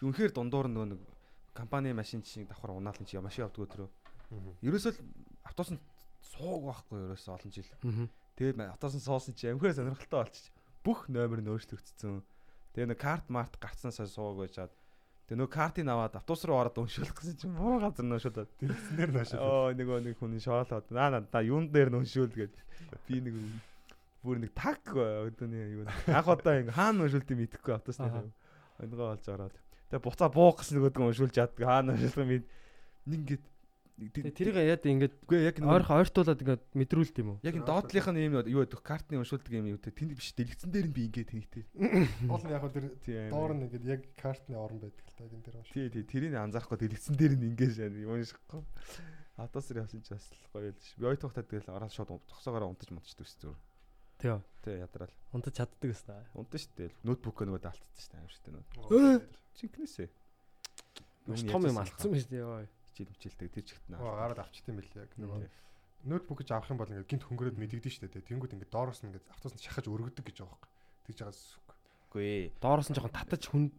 би 0.00 0.02
үнэхээр 0.08 0.32
дундуур 0.32 0.68
нөө 0.72 0.86
нэг 0.96 1.00
компани 1.52 1.92
машин 1.92 2.24
чинь 2.24 2.48
давхар 2.48 2.72
унаалын 2.72 3.04
чи 3.04 3.20
машин 3.20 3.44
авдаг 3.44 3.68
өдрөө. 3.68 3.88
Ерөөсөө 4.64 4.92
л 4.96 5.00
автобусанд 5.44 5.82
сууг 6.24 6.64
байхгүй 6.70 7.04
ерөөсөө 7.04 7.34
олон 7.36 7.52
жил. 7.52 7.68
Тэгээд 8.40 8.56
ма- 8.56 8.72
автобусан 8.72 9.04
суусан 9.04 9.36
чи 9.36 9.52
амхаар 9.52 9.76
сонирхолтой 9.76 10.24
болчих. 10.24 10.48
Бүх 10.80 11.12
номер 11.12 11.44
нь 11.44 11.52
өөрчлөгдсөн. 11.52 12.24
Тэгээ 12.72 12.88
нэг 12.88 13.00
карт 13.04 13.28
март 13.28 13.60
гарцнаас 13.60 14.00
сууг 14.08 14.40
байжгаад 14.40 14.72
тэгээ 15.28 15.44
нөгөө 15.44 15.52
картыг 15.52 15.84
аваад 15.84 16.16
автобус 16.16 16.48
руу 16.48 16.56
ороод 16.56 16.80
уншуулах 16.80 17.12
гэсэн 17.20 17.36
чинь 17.36 17.52
муу 17.52 17.84
газар. 17.84 18.48
Дэлгэцэн 18.56 18.96
дээр 18.96 19.10
нааш. 19.12 19.36
Оо 19.36 19.76
нөгөө 19.76 19.98
нэг 20.08 20.16
хүн 20.16 20.40
шоолоод 20.40 20.88
наа 20.88 21.20
наа 21.20 21.42
юун 21.44 21.68
дээр 21.68 21.92
нөшөөл 21.92 22.32
гээд 22.32 22.56
би 23.04 23.20
нэг 23.20 23.36
бүр 24.24 24.40
нэг 24.40 24.52
так 24.56 24.80
өдөөний 24.88 25.80
юу 25.80 25.84
анх 25.88 26.28
удаа 26.28 26.60
ингээ 26.60 26.76
хаана 26.76 27.04
нөшүүлдэг 27.04 27.36
мэдэхгүй 27.40 27.72
автобусны 27.76 28.08
өнгөө 28.80 29.08
олж 29.16 29.24
ороод 29.32 29.54
тэгээ 29.88 30.04
буцаа 30.04 30.28
буух 30.28 30.60
гэсэн 30.60 30.76
нөгөөдгөө 30.76 31.08
уншуулж 31.08 31.34
чаддаг 31.36 31.64
хаана 31.64 31.96
нөшүүлдэг 31.96 32.28
мэд 32.28 32.44
ингээд 33.08 33.44
тэрийг 34.08 34.56
яад 34.56 34.84
ингээд 34.88 35.14
үгүй 35.28 35.38
яг 35.44 35.56
нэг 35.60 35.68
ойрхон 35.68 36.00
ойртуулад 36.00 36.40
ингээд 36.40 36.64
мэдрүүлт 36.72 37.16
юм 37.20 37.28
уу? 37.36 37.38
Яг 37.44 37.54
энэ 37.60 37.68
доотлих 37.68 38.08
нь 38.08 38.24
юм 38.24 38.40
юу 38.40 38.64
гэдэг 38.64 38.80
картны 38.80 39.20
уншуулдаг 39.20 39.52
юм 39.52 39.68
юу 39.68 39.76
гэдэг. 39.76 39.92
Тэнд 39.92 40.12
биш 40.16 40.32
дэлгэцэн 40.32 40.72
дээр 40.72 40.88
нь 40.88 40.96
би 40.96 41.02
ингээд 41.12 41.28
тэнийтэй 41.30 41.64
Уул 42.26 42.44
нь 42.48 42.52
яг 42.54 42.62
хөө 42.64 42.72
тэр 43.04 43.28
доор 43.28 43.52
нь 43.52 43.64
ингээд 43.68 43.84
яг 43.84 44.02
картны 44.16 44.56
орон 44.56 44.80
байдаг 44.80 45.04
л 45.04 45.16
та 45.16 45.24
энэ 45.28 45.44
дээр 45.44 45.56
байна. 45.60 45.72
тий 45.72 45.86
тий 45.92 46.04
тэрийг 46.08 46.34
анзаарахгүй 46.40 46.78
дэлгэцэн 46.80 47.14
дээр 47.20 47.34
нь 47.36 47.48
ингээд 47.52 47.72
шаа 47.76 47.88
уншихгүй. 47.92 48.62
Атасэр 49.36 49.80
явсан 49.84 50.00
ч 50.00 50.08
бас 50.16 50.26
л 50.32 50.48
гоё 50.52 50.72
л 50.72 50.80
ш 50.80 50.96
би 50.96 51.04
ой 51.04 51.16
тухтаа 51.20 51.44
тэгэл 51.44 51.68
ороод 51.68 51.92
шууд 51.92 52.10
тогсоогоор 52.24 52.72
унтаж 52.72 52.88
мунтаждаг 52.92 53.28
ш 53.28 53.36
зүгээр 53.40 53.60
тий. 54.20 54.36
Тий 54.64 54.76
ядраал. 54.80 55.14
Унтаж 55.32 55.54
чаддаг 55.56 55.88
гэсэн 55.92 56.36
унтаж 56.36 56.60
ш 56.64 56.68
тэгэл. 56.76 56.96
Ноутбук 57.04 57.40
нөгөө 57.40 57.64
даалтсан 57.64 57.96
ш 57.96 58.08
аим 58.16 58.28
штэ 58.28 58.52
нөө. 58.52 58.64
Өө! 58.92 59.40
чинкнээсээ 59.60 60.08
маш 61.28 61.42
том 61.44 61.62
юм 61.68 61.78
алдсан 61.78 62.10
байж 62.12 62.26
тээ 62.26 62.42
ёо 62.42 62.64
хичээл 62.90 63.14
мчээлдэг 63.14 63.48
тэр 63.54 63.64
чигт 63.64 63.86
наа 63.88 64.02
гараад 64.02 64.42
авчт 64.42 64.66
юм 64.66 64.78
билээ. 64.82 65.06
Яг 65.06 65.14
нөгөө 65.16 65.40
ноутбук 66.10 66.42
гэж 66.42 66.48
авах 66.52 66.70
юм 66.72 66.80
бол 66.80 66.90
ингээд 66.90 67.10
гинт 67.10 67.24
хөнгөрөөд 67.28 67.60
мэдэгдэн 67.60 67.92
штэ 67.92 68.08
тэ. 68.08 68.26
Тэнгүүд 68.26 68.54
ингээд 68.56 68.72
доороос 68.72 69.00
нь 69.04 69.12
ингээд 69.12 69.30
автобусанд 69.30 69.62
шахаж 69.62 69.86
өргөдөг 69.86 70.24
гэж 70.24 70.36
байгаа 70.42 70.56
байхгүй. 70.56 70.70
Тэгж 71.06 71.18
байгаас 71.20 71.42
үгүй 72.10 72.30
доороос 72.58 72.88
нь 72.88 72.96
жоохон 72.96 73.14
татаж 73.14 73.42
хүнд 73.46 73.76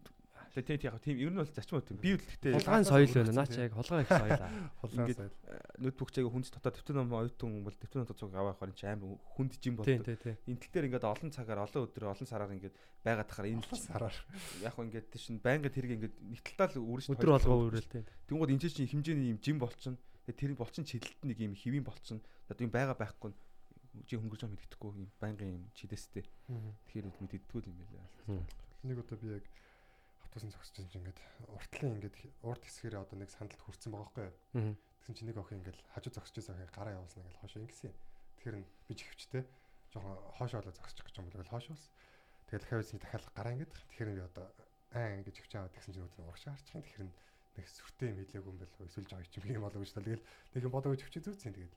тий 0.52 0.76
тий 0.76 0.88
яг 0.92 1.00
тийм 1.00 1.16
ер 1.16 1.32
нь 1.32 1.38
бол 1.40 1.48
зарчим 1.48 1.80
үү 1.80 1.96
би 1.96 2.10
гэхдээ 2.20 2.52
хулгайн 2.60 2.84
Хулгай 2.84 2.84
соёл 2.84 3.08
соёл 3.08 3.24
байна 3.24 3.32
наа 3.40 3.48
чи 3.48 3.60
яг 3.64 3.72
хулгай 3.72 4.02
их 4.04 4.10
соёл 4.12 4.36
аа 4.36 4.50
хулгай 4.84 5.00
Ингээд 5.00 5.20
сайд. 5.24 5.32
ноутбук 5.80 6.10
чиг 6.12 6.26
хүнд 6.28 6.46
дотоод 6.52 6.74
дэвтэн 6.76 6.96
ном 7.00 7.08
оюутан 7.16 7.50
бол 7.64 7.76
дэвтэн 7.80 7.98
ном 8.04 8.12
цуг 8.12 8.34
аваа 8.36 8.54
харин 8.60 8.76
чи 8.76 8.84
аим 8.84 9.00
хүнд 9.32 9.52
жим 9.56 9.74
болдог 9.80 10.04
Интэл 10.44 10.72
дээр 10.76 10.86
ингээд 10.92 11.08
олон 11.08 11.30
цагаар 11.32 11.64
олон 11.64 11.82
өдрөө 11.88 12.12
олон 12.12 12.28
сараар 12.28 12.52
ингээд 12.52 12.76
байгаад 13.00 13.28
тахаар 13.32 13.48
энэ 13.48 13.64
Сараар. 13.72 14.16
яг 14.60 14.72
хөө 14.76 14.84
ингээд 14.92 15.06
тийш 15.08 15.24
байнга 15.40 15.72
тэрийг 15.72 15.92
ингээд 15.96 16.14
нэгтэлтал 16.20 16.76
үрж 16.84 17.08
өдөр 17.08 17.30
болгоо 17.40 17.72
үрэл 17.72 17.88
тий 17.88 18.04
Тэнгууд 18.28 18.52
энэ 18.52 18.60
чинь 18.68 18.88
хэмжээний 18.92 19.32
юм 19.32 19.40
жим 19.40 19.56
болчихно. 19.58 19.96
Тэгээ 20.28 20.38
тэр 20.38 20.52
болчин 20.54 20.84
чидэлт 20.86 21.18
нэг 21.26 21.38
юм 21.40 21.56
хэвийн 21.56 21.82
болчихно. 21.82 22.22
Одоо 22.46 22.62
юм 22.68 22.72
байгаа 22.72 22.94
байхгүй 22.94 23.32
чи 24.06 24.16
хөнгөрж 24.16 24.40
байгаа 24.46 24.54
мэддэхгүй 24.56 24.90
юм 25.00 25.10
байнгын 25.20 25.50
юм 25.52 25.64
чидэстэй. 25.76 26.24
Тэгэхээр 26.86 27.06
мэддэггүй 27.12 27.60
юм 27.68 27.76
байлаа. 27.76 28.46
Нэг 28.86 28.98
удаа 29.02 29.18
би 29.18 29.28
яг 29.36 29.44
автобусын 30.32 30.56
зогсож 30.56 30.72
чинь 30.72 30.88
ингээд 30.96 31.20
уртлын 31.52 32.00
ингээд 32.00 32.16
урд 32.40 32.64
хэсгэрээ 32.64 33.04
одоо 33.04 33.20
нэг 33.20 33.28
сандалд 33.28 33.60
хүрсэн 33.68 33.92
байгаа 33.92 34.32
байхгүй. 34.56 34.72
Тэгсэн 35.04 35.12
чинь 35.12 35.28
нэг 35.28 35.36
охин 35.36 35.60
ингээд 35.60 35.78
хажуу 35.92 36.12
зогсож 36.16 36.40
охин 36.48 36.72
гараа 36.72 36.96
явуулсан 36.96 37.20
ингээд 37.20 37.40
хоошоо 37.44 37.60
ингэсэн. 37.68 37.92
Тэгэхээр 38.40 38.56
би 38.64 38.94
чихвчтэй 38.96 39.44
жоохон 39.92 40.16
хоошоо 40.40 40.58
болоо 40.64 40.72
зогсчих 40.72 41.04
гэж 41.04 41.20
юм 41.20 41.28
бол 41.28 41.52
хоошоос. 41.52 41.84
Тэгээд 42.48 42.64
дахиад 42.64 42.96
дахиад 42.96 43.28
гараа 43.36 43.52
ингээд 43.52 43.72
тэгэхээр 43.76 44.08
би 44.16 44.22
одоо 44.24 44.46
аа 44.96 45.12
ингэж 45.20 45.36
чихвч 45.36 45.52
аваад 45.52 45.74
тэгсэн 45.76 45.92
чинь 46.00 46.04
өөдрөө 46.08 46.24
урагш 46.24 46.44
харчих 46.48 46.72
юм. 46.80 47.12
Тэгэхээр 47.12 47.12
нэг 47.52 47.66
сүртэй 47.68 48.08
юм 48.08 48.16
хэлээгүй 48.24 48.52
юм 48.56 48.56
байл 48.56 48.88
эсвэл 48.88 49.10
жоо 49.12 49.20
ичим 49.20 49.44
юм 49.52 49.64
болоо 49.68 49.80
гэж 49.84 49.92
тэгэл 49.92 50.24
нэг 50.56 50.62
юм 50.64 50.72
бодоо 50.72 50.96
чихвч 50.96 51.20
зүүцэн 51.20 51.52
тэгээд 51.52 51.74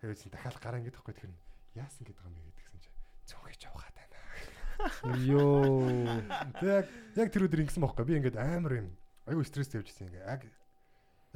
тэгээд 0.00 0.32
дахиад 0.32 0.56
гараа 0.56 0.80
ингээд 0.80 0.96
байхгүй 0.96 1.14
тэгэхээр 1.20 1.36
яасан 1.76 2.04
гэдэг 2.08 2.24
юм 2.24 2.32
бэ 2.32 2.48
гэдгсэн 2.48 2.80
чинь 2.80 2.96
цонхиж 3.28 3.60
явахаа 3.68 3.92
тана. 3.92 3.99
Йоо. 5.26 5.88
Тэг 6.60 6.88
яг 7.16 7.28
тэр 7.30 7.46
өдөр 7.46 7.62
ингэсэн 7.64 7.82
бохоггүй 7.84 8.06
би 8.08 8.16
ингээд 8.20 8.38
амар 8.40 8.72
юм 8.84 8.88
аюу 9.28 9.44
стресс 9.44 9.70
тавьчихсан 9.70 10.08
ингээ 10.08 10.24
яг 10.24 10.42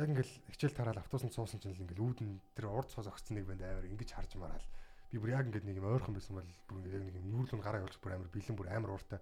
яг 0.01 0.09
ингээл 0.09 0.35
хичээл 0.51 0.75
тараал 0.75 0.99
автобусанд 0.99 1.35
суусан 1.37 1.61
чинь 1.61 1.77
л 1.77 1.85
ингээл 1.85 2.05
үүдэн 2.05 2.31
тэр 2.57 2.73
урд 2.73 2.91
цоос 2.91 3.07
огцсон 3.07 3.39
нэг 3.39 3.47
банд 3.47 3.63
амар 3.63 3.87
ингэж 3.87 4.11
харж 4.11 4.35
мараал 4.41 4.67
би 5.15 5.23
бүр 5.23 5.37
яг 5.37 5.47
ингээд 5.47 5.69
нэг 5.69 5.79
юм 5.79 5.93
ойрхон 5.95 6.19
байсан 6.19 6.35
бол 6.35 6.51
бүр 6.67 6.79
ингээд 6.83 6.97
яг 6.99 7.05
нэг 7.07 7.17
юм 7.23 7.29
нүүрлэн 7.31 7.63
гараа 7.63 7.83
явуулж 7.85 7.99
бүр 8.03 8.15
амар 8.19 8.31
бэлэн 8.35 8.57
бүр 8.59 8.69
амар 8.75 8.91
ууртай 8.99 9.21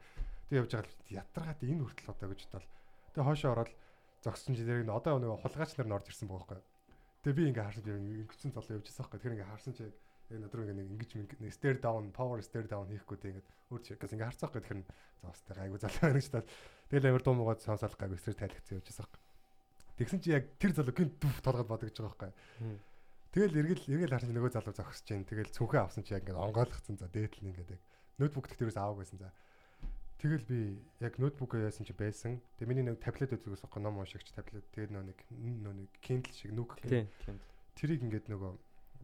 тэг 0.49 0.57
явж 0.57 0.70
байгаа 0.73 0.89
л 0.89 1.16
ятрагаад 1.20 1.61
энэ 1.61 1.82
хүртэл 1.85 2.12
одоо 2.12 2.28
гэж 2.32 2.40
бодвол. 2.49 2.69
Тэг 3.12 3.24
хоошоо 3.24 3.51
ороод 3.53 3.73
зогссон 4.24 4.55
чинь 4.57 4.69
тэр 4.69 4.85
одоо 4.89 5.16
нэг 5.20 5.40
хулгаач 5.40 5.73
нар 5.77 5.89
нь 5.89 5.97
орж 5.97 6.07
ирсэн 6.09 6.28
байгаа 6.28 6.44
байхгүй. 6.44 6.61
Тэг 7.24 7.32
би 7.36 7.43
ингээ 7.53 7.66
харсан 7.69 7.85
би 7.85 7.93
ингэсэн 8.24 8.53
золоо 8.53 8.77
явж 8.77 8.86
байгаа 8.89 9.01
байхгүй. 9.01 9.20
Тэр 9.20 9.32
ингээ 9.36 9.51
харсан 9.53 9.73
чинь 9.77 9.93
яг 10.32 10.40
надруу 10.40 10.64
ингээ 10.64 10.80
нэг 10.80 10.88
ингэж 10.96 11.10
нэг 11.44 11.52
stair 11.52 11.76
down 11.76 12.09
power 12.16 12.40
stair 12.40 12.64
down 12.64 12.88
хийхгүй 12.88 13.16
тэг 13.20 13.30
ингээ 13.36 13.46
өөр 13.68 13.82
чи 13.84 13.94
гас 14.00 14.16
ингээ 14.16 14.28
харцаахгүй 14.32 14.60
тэгэхээр 14.64 14.80
за 15.20 15.26
бас 15.28 15.40
тэг 15.44 15.56
гайгүй 15.60 15.80
залуу 15.84 16.00
байна 16.00 16.18
гэж 16.18 16.28
тал 16.32 16.48
тэгэл 16.88 17.09
амар 17.12 17.22
дуу 17.22 17.36
муугаад 17.36 17.60
сонсоол 17.60 17.96
гайгүй 18.00 18.18
стресс 18.18 18.40
тайлгцсан 18.40 18.80
явж 18.80 18.88
байгаа 18.88 19.04
байхгүй 19.04 19.30
Тэгсэн 20.02 20.20
чи 20.24 20.32
яг 20.32 20.48
тэр 20.56 20.72
залуу 20.72 20.94
гин 20.96 21.12
дүв 21.20 21.36
толгойд 21.44 21.68
бодож 21.68 21.92
байгаа 21.92 22.32
байхгүй. 22.32 22.32
Тэгэл 23.32 23.59
эргэл 23.60 23.92
эргэл 23.92 24.14
харсан 24.16 24.32
нөгөө 24.32 24.52
залуу 24.56 24.72
зогсож 24.72 25.04
чинь 25.04 25.28
тэгэл 25.28 25.52
цүнхээ 25.52 25.84
авсан 25.84 26.02
чи 26.04 26.16
яг 26.16 26.24
ингээд 26.24 26.42
онгойлгцсан 26.42 26.96
за 26.96 27.06
дээдл 27.12 27.44
ингээд 27.52 27.76
яг 27.76 27.82
ноутбук 28.16 28.48
дээрээс 28.48 28.80
аавг 28.80 29.04
байсан 29.04 29.20
за. 29.20 29.30
Тэгэл 30.16 30.48
би 30.48 30.80
яг 31.04 31.20
ноутбукаа 31.20 31.68
яасан 31.68 31.84
чи 31.84 31.92
байсан. 31.92 32.40
Тэг 32.56 32.66
миний 32.72 32.82
нэг 32.82 33.04
таблет 33.04 33.36
үзэгээс 33.36 33.68
охгүй 33.68 33.80
ном 33.84 34.00
уншигч 34.00 34.32
таблет. 34.32 34.64
Тэгээд 34.72 34.90
нөө 34.96 35.04
нэг 35.12 35.18
нөө 35.28 35.74
нэг 35.76 35.90
Kindle 36.00 36.32
шиг 36.32 36.50
нүк. 36.56 36.80
Тэрийг 37.76 38.00
ингээд 38.00 38.26
нөгөө 38.32 38.52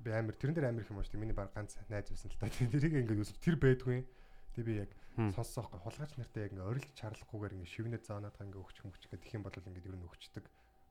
би 0.05 0.11
амар 0.15 0.35
тэрэн 0.39 0.55
дээр 0.55 0.69
амар 0.71 0.83
их 0.83 0.91
юм 0.91 0.99
уушдаг. 1.03 1.19
Миний 1.21 1.35
баг 1.35 1.53
ганц 1.55 1.77
найз 1.91 2.09
байсан 2.11 2.31
л 2.31 2.39
та. 2.39 2.49
Тэрийг 2.49 2.95
ингээд 3.03 3.23
үсв 3.23 3.39
тэр 3.43 3.57
байдгүй. 3.59 4.07
Тэг 4.55 4.65
би 4.65 4.83
яг 4.83 4.91
сонссон 5.35 5.67
байхгүй. 5.67 5.81
Хулгайч 5.83 6.13
нартай 6.17 6.47
яг 6.47 6.53
ингээд 6.55 6.71
орилж 6.71 6.89
чарлахгүйгээр 6.95 7.55
ингээд 7.59 7.75
шивнээ 7.75 8.03
заанаад 8.07 8.39
ингээд 8.39 8.63
өгчих 8.63 8.85
мөчих 8.87 9.11
гэх 9.11 9.35
юм 9.35 9.43
бол 9.43 9.59
ингээд 9.59 9.89
ер 9.91 9.97
нь 9.99 10.07
өгчдөг 10.07 10.45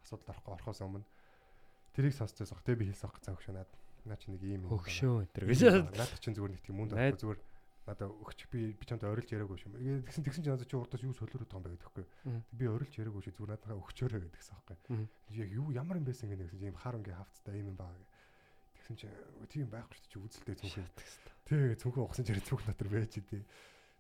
асуудал 0.04 0.32
орохгүй 0.36 0.54
орохоос 0.56 0.82
өмнө 0.84 1.08
тэрийг 1.98 2.16
сонсцоос 2.16 2.54
ах 2.54 2.64
тэг 2.64 2.80
би 2.80 2.88
хэлсэн 2.88 3.10
ах 3.10 3.20
цаах 3.20 3.42
шанаад 3.44 3.72
наа 4.08 4.18
чи 4.22 4.32
нэг 4.32 4.44
ийм 4.44 4.64
хөгшөө 4.72 5.28
энэ 5.28 5.52
гэж 5.52 5.62
наадах 5.92 6.22
чинь 6.24 6.36
зүгээр 6.38 6.54
нэг 6.56 6.64
тийм 6.64 6.76
мөнд 6.80 6.96
авахгүй 6.96 7.20
зүгээр 7.20 7.40
надаа 7.88 8.08
өгч 8.12 8.40
би 8.52 8.60
би 8.76 8.84
чамд 8.86 9.04
орилж 9.08 9.32
яриаггүй 9.32 9.58
шүү. 9.64 10.04
Тэгсэн 10.08 10.24
тэгсэн 10.28 10.44
чи 10.44 10.52
надад 10.52 10.68
чи 10.68 10.76
урдаас 10.76 11.04
юу 11.08 11.16
солиороод 11.16 11.48
байгаа 11.48 11.64
юм 11.64 11.72
бэ 11.72 11.76
гэдэхгүй. 11.80 12.06
Би 12.60 12.66
орилж 12.68 12.94
яриаггүй 13.00 13.24
шүү. 13.24 13.36
Зүгээр 13.40 13.52
надаа 13.56 13.80
өгчөөрэй 13.80 14.22
гэдэгсэн 14.28 14.56
аахгүй. 14.60 15.08
Яг 15.40 15.50
юу 15.56 15.72
ямар 15.72 15.96
юм 15.96 16.04
байсан 16.04 16.28
гэнэ 16.28 16.52
гэсэн 16.52 16.60
чи 16.60 16.68
ийм 16.68 16.76
харангийн 16.76 17.16
хавцтай 17.16 17.56
ийм 17.56 17.72
юм 17.72 17.78
баа. 17.80 17.96
Тэгсэн 18.88 19.04
чи 19.04 19.08
тийм 19.52 19.68
байхгүй 19.68 20.00
шүү. 20.00 20.08
Чи 20.08 20.18
үзэлтэй 20.24 20.56
цүнхэн. 20.64 20.88
Тэг 21.44 21.76
цүнхэн 21.84 22.04
угсан 22.08 22.24
чи 22.24 22.40
цүнх 22.40 22.64
дотор 22.64 22.88
байж 22.88 23.20
идэв. 23.20 23.44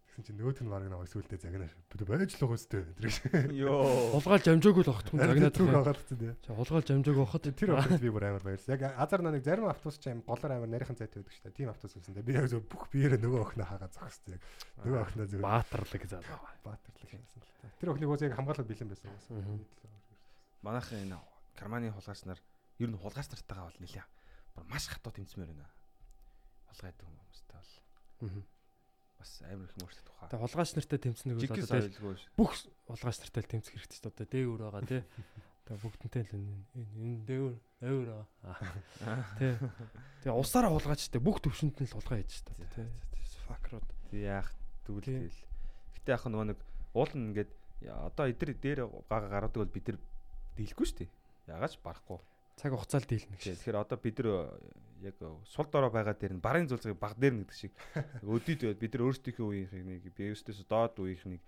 Тэгсэн 0.07 0.23
чинь 0.23 0.39
нөөд 0.39 0.63
нь 0.63 0.71
мараг 0.71 0.87
нэг 0.87 1.11
сүултээ 1.11 1.43
загнаа. 1.43 1.67
Бид 1.91 2.07
байж 2.07 2.31
л 2.31 2.47
байгаа 2.47 2.55
өстэй. 2.55 2.87
Тэр 2.95 3.51
Йоо. 3.51 4.15
Хулгаалж 4.15 4.47
амжаагүй 4.47 4.83
л 4.87 4.91
багт 4.95 5.11
хүн 5.11 5.19
загнаад 5.27 5.59
байгаа. 5.59 5.91
Тий. 6.07 6.31
За 6.39 6.55
хулгаалж 6.55 6.87
амжаагүй 6.87 7.19
бахад 7.27 7.51
тэр 7.51 7.69
автобус 7.75 7.99
би 7.99 8.11
бүр 8.15 8.25
амар 8.31 8.43
баярлсан. 8.47 8.79
Яг 8.79 8.95
азар 8.95 9.21
нэг 9.27 9.43
зарим 9.43 9.67
автобус 9.67 9.99
ч 9.99 10.07
аим 10.07 10.23
голоор 10.23 10.55
амар 10.55 10.71
нарийнхан 10.71 10.95
зайтай 10.95 11.19
байдаг 11.19 11.35
шүү 11.35 11.43
дээ. 11.51 11.57
Тийм 11.59 11.67
автобус 11.67 11.93
байсан. 11.99 12.23
Би 12.23 12.31
яг 12.31 12.47
зөв 12.47 12.63
бүх 12.63 12.87
биеэрээ 12.87 13.19
нөгөө 13.27 13.43
охиноо 13.43 13.67
хагаа 13.67 13.91
зогссон. 13.91 14.39
Яг 14.39 14.87
нөгөө 14.87 15.01
охиноо 15.03 15.27
зөв 15.27 15.43
баатарлаг 15.43 16.03
залуу. 16.07 16.39
Баатарлаг 16.63 17.11
байсан 17.11 17.43
л 17.43 17.51
та. 17.59 17.75
Тэр 17.75 17.91
охиныг 17.91 18.07
уус 18.07 18.23
яг 18.23 18.33
хамгаалал 18.39 18.71
бэлэн 18.71 18.87
байсан. 18.87 19.11
Манайхан 20.63 21.03
энэ 21.03 21.19
карманы 21.59 21.91
хулгаач 21.91 22.23
нар 22.25 22.39
ер 22.79 22.89
нь 22.89 22.97
хулгаач 22.97 23.27
нартайгаа 23.29 23.69
бол 23.69 23.81
нэлээ. 23.83 24.16
Бүр 24.57 24.65
маш 24.65 24.89
хатуу 24.89 25.13
тэмцмээр 25.13 25.53
байна. 25.53 25.69
Хулгайдаг 26.73 27.05
хүмүүстэй 27.05 27.53
бол. 27.53 27.73
Аа 28.25 28.57
бас 29.17 29.41
амар 29.49 29.65
их 29.67 29.77
мөрсөд 29.81 30.05
тухай. 30.05 30.29
Тэгээ 30.29 30.43
хулгайч 30.45 30.71
нартай 30.77 30.99
тэмцэх 31.01 31.25
нэг 31.25 31.37
бол 31.41 31.49
одоо 31.57 31.81
бүх 32.37 32.51
хулгайч 32.85 33.17
нартай 33.21 33.41
л 33.41 33.51
тэмцэх 33.51 33.73
хэрэгтэй 33.73 33.99
дээ. 34.01 34.11
Одоо 34.13 34.25
дээгүүр 34.29 34.61
байгаа 34.61 34.85
тий. 34.85 35.01
Тэгээ 35.65 35.81
бүгдэнтэй 35.81 36.23
л 36.23 36.33
энэ 36.37 37.21
дээгүүр 37.25 37.55
дээгүүр 37.81 38.09
аа. 38.13 38.25
Тий. 39.41 39.53
Тэгээ 40.21 40.37
усаараа 40.37 40.71
хулгайчтай 40.73 41.21
бүх 41.21 41.37
төвшөнд 41.41 41.75
нь 41.81 41.89
л 41.89 41.97
хулгай 41.97 42.21
хийж 42.21 42.45
дээ 42.45 42.69
тий. 42.77 42.87
Факрууд. 43.49 43.89
Яах 44.13 44.49
дүүлгээл. 44.85 45.39
Гэтэ 45.97 46.13
яг 46.13 46.23
нөгөө 46.29 46.47
нэг 46.53 46.59
уул 46.93 47.11
нь 47.17 47.33
ингээд 47.33 47.51
одоо 47.89 48.25
эдэр 48.29 48.51
дээр 48.53 48.79
гага 49.09 49.27
гаргадаг 49.31 49.59
бол 49.65 49.75
бид 49.75 49.87
нар 49.91 49.99
дийлэхгүй 50.59 50.85
шүү 50.85 50.99
дээ. 51.03 51.09
Ягач 51.47 51.79
барахгүй 51.81 52.19
цаг 52.57 52.73
хугацаал 52.73 53.05
дийлнэ 53.05 53.37
гэж. 53.37 53.61
Тэгэхээр 53.61 53.77
одоо 53.77 53.97
бид 54.01 54.17
нар 54.19 54.57
яг 55.05 55.15
сул 55.45 55.69
дорой 55.69 55.93
байгаа 55.93 56.17
дээр 56.17 56.33
нь 56.35 56.41
барын 56.41 56.65
зулцгийг 56.65 56.97
баг 56.97 57.13
дээр 57.15 57.33
нь 57.37 57.41
гэдэг 57.45 57.57
шиг 57.57 57.73
өдөрт 58.25 58.81
бид 58.81 58.93
нар 58.97 59.05
өөрсдийнхөө 59.05 59.45
үеийнхийг 59.45 59.85
нэг 59.85 60.01
би 60.09 60.33
өөрсдөөс 60.33 60.65
доод 60.65 60.97
үеийнхнийг 60.97 61.43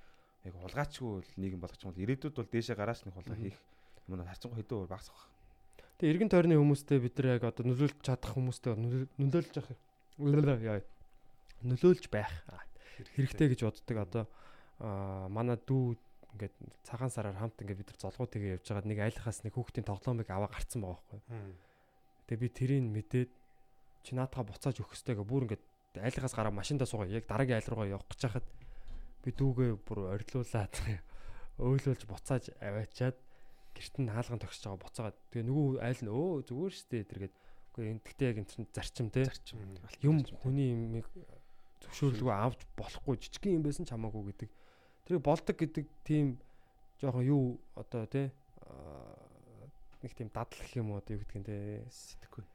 яг 0.45 0.53
хулгайчгүй 0.53 1.09
бол 1.17 1.31
нийгэм 1.41 1.59
болгоч 1.59 1.81
юм 1.81 1.91
бол 1.91 2.03
ирээдүйд 2.05 2.35
бол 2.37 2.53
дээшээ 2.53 2.77
гараас 2.77 3.01
нэг 3.09 3.17
хулгай 3.17 3.37
хийх 3.41 3.57
юм 4.05 4.21
харцсан 4.21 4.53
хэдэн 4.53 4.77
өөр 4.77 4.89
багсах. 4.93 5.27
Тэгээ 5.97 6.13
эргэн 6.13 6.31
тойрны 6.31 6.55
хүмүүстэй 6.55 6.99
бид 7.01 7.17
нар 7.19 7.41
яг 7.41 7.43
одоо 7.43 7.65
нөлөөлж 7.67 7.97
чадах 8.05 8.37
хүмүүстэй 8.37 8.71
нөлөөлж 9.17 9.53
явах 9.57 9.75
нөлөөлж 11.65 12.05
байх. 12.07 12.31
Хэрэгтэй. 13.19 13.51
Гэж 13.51 13.61
боддог. 13.67 13.97
Одоо 13.99 14.23
манай 15.27 15.59
дүү 15.59 15.99
ингээд 16.33 16.55
цагаан 16.85 17.11
сараар 17.11 17.37
хамт 17.39 17.57
ингээд 17.61 17.79
бид 17.81 17.89
нар 17.89 17.99
золгоо 17.99 18.27
тэгээ 18.29 18.55
явж 18.59 18.65
байгаад 18.69 18.89
нэг 18.89 18.99
айлхаас 18.99 19.41
нэг 19.41 19.53
хүүхдийн 19.55 19.87
тоглоомыг 19.87 20.29
аваа 20.29 20.49
гарцсан 20.53 20.81
байгаа 20.85 21.01
байхгүй. 21.01 21.21
Тэгээ 22.29 22.43
би 22.43 22.49
тэрийг 22.53 22.83
мэдээд 22.85 23.31
чи 24.05 24.11
наатаха 24.13 24.45
буцааж 24.45 24.77
өгөх 24.79 24.93
гэ. 24.93 25.25
Бүр 25.25 25.49
ингээд 25.49 25.63
айлхаас 25.97 26.35
гараа 26.37 26.53
машиндаа 26.53 26.85
суугаа. 26.85 27.09
Яг 27.09 27.25
дараагийн 27.25 27.57
айл 27.57 27.69
руугаа 27.73 27.93
явах 27.97 28.07
гэж 28.07 28.21
хахад 28.29 28.47
би 29.25 29.29
дүүгээ 29.33 29.71
бүр 29.83 29.99
орилуулад 30.15 30.73
өөлөөлж 31.59 32.03
буцааж 32.07 32.43
аваачаад 32.61 33.17
гэрт 33.75 33.95
нь 33.99 34.13
хаалган 34.13 34.39
тогсож 34.39 34.63
байгаа 34.63 34.83
буцаагаад. 34.85 35.17
Тэгээ 35.33 35.47
нөгөө 35.49 35.67
айл 35.83 36.01
нь 36.05 36.11
өө 36.13 36.47
зүгээр 36.47 36.73
штэ 36.73 36.97
тэргээд 37.09 37.35
үгүй 37.73 37.85
энтгтээ 37.99 38.29
яг 38.31 38.37
энэ 38.43 38.69
зарчим 38.71 39.07
те. 39.11 39.27
Юм 40.03 40.23
хүний 40.39 40.71
юм 40.71 41.03
зөвшөөрлөгөө 41.83 42.35
авч 42.35 42.61
болохгүй. 42.75 43.15
Жижигхэн 43.19 43.59
юм 43.59 43.63
байсан 43.63 43.83
ч 43.87 43.91
хамаагүй 43.91 44.23
гэдэг 44.35 44.49
тэрийг 45.09 45.25
болдог 45.25 45.57
гэдэг 45.57 45.85
тийм 46.05 46.37
жоохон 47.01 47.25
юу 47.25 47.57
одоо 47.73 48.05
тий 48.05 48.29
нэг 50.03 50.13
тийм 50.15 50.29
дадал 50.31 50.59
гэх 50.59 50.79
юм 50.79 50.91
уу 50.95 51.01
юу 51.03 51.19
гэдгийг 51.19 51.45
те. 51.45 51.83
Сэтгэхгүй. 51.89 52.45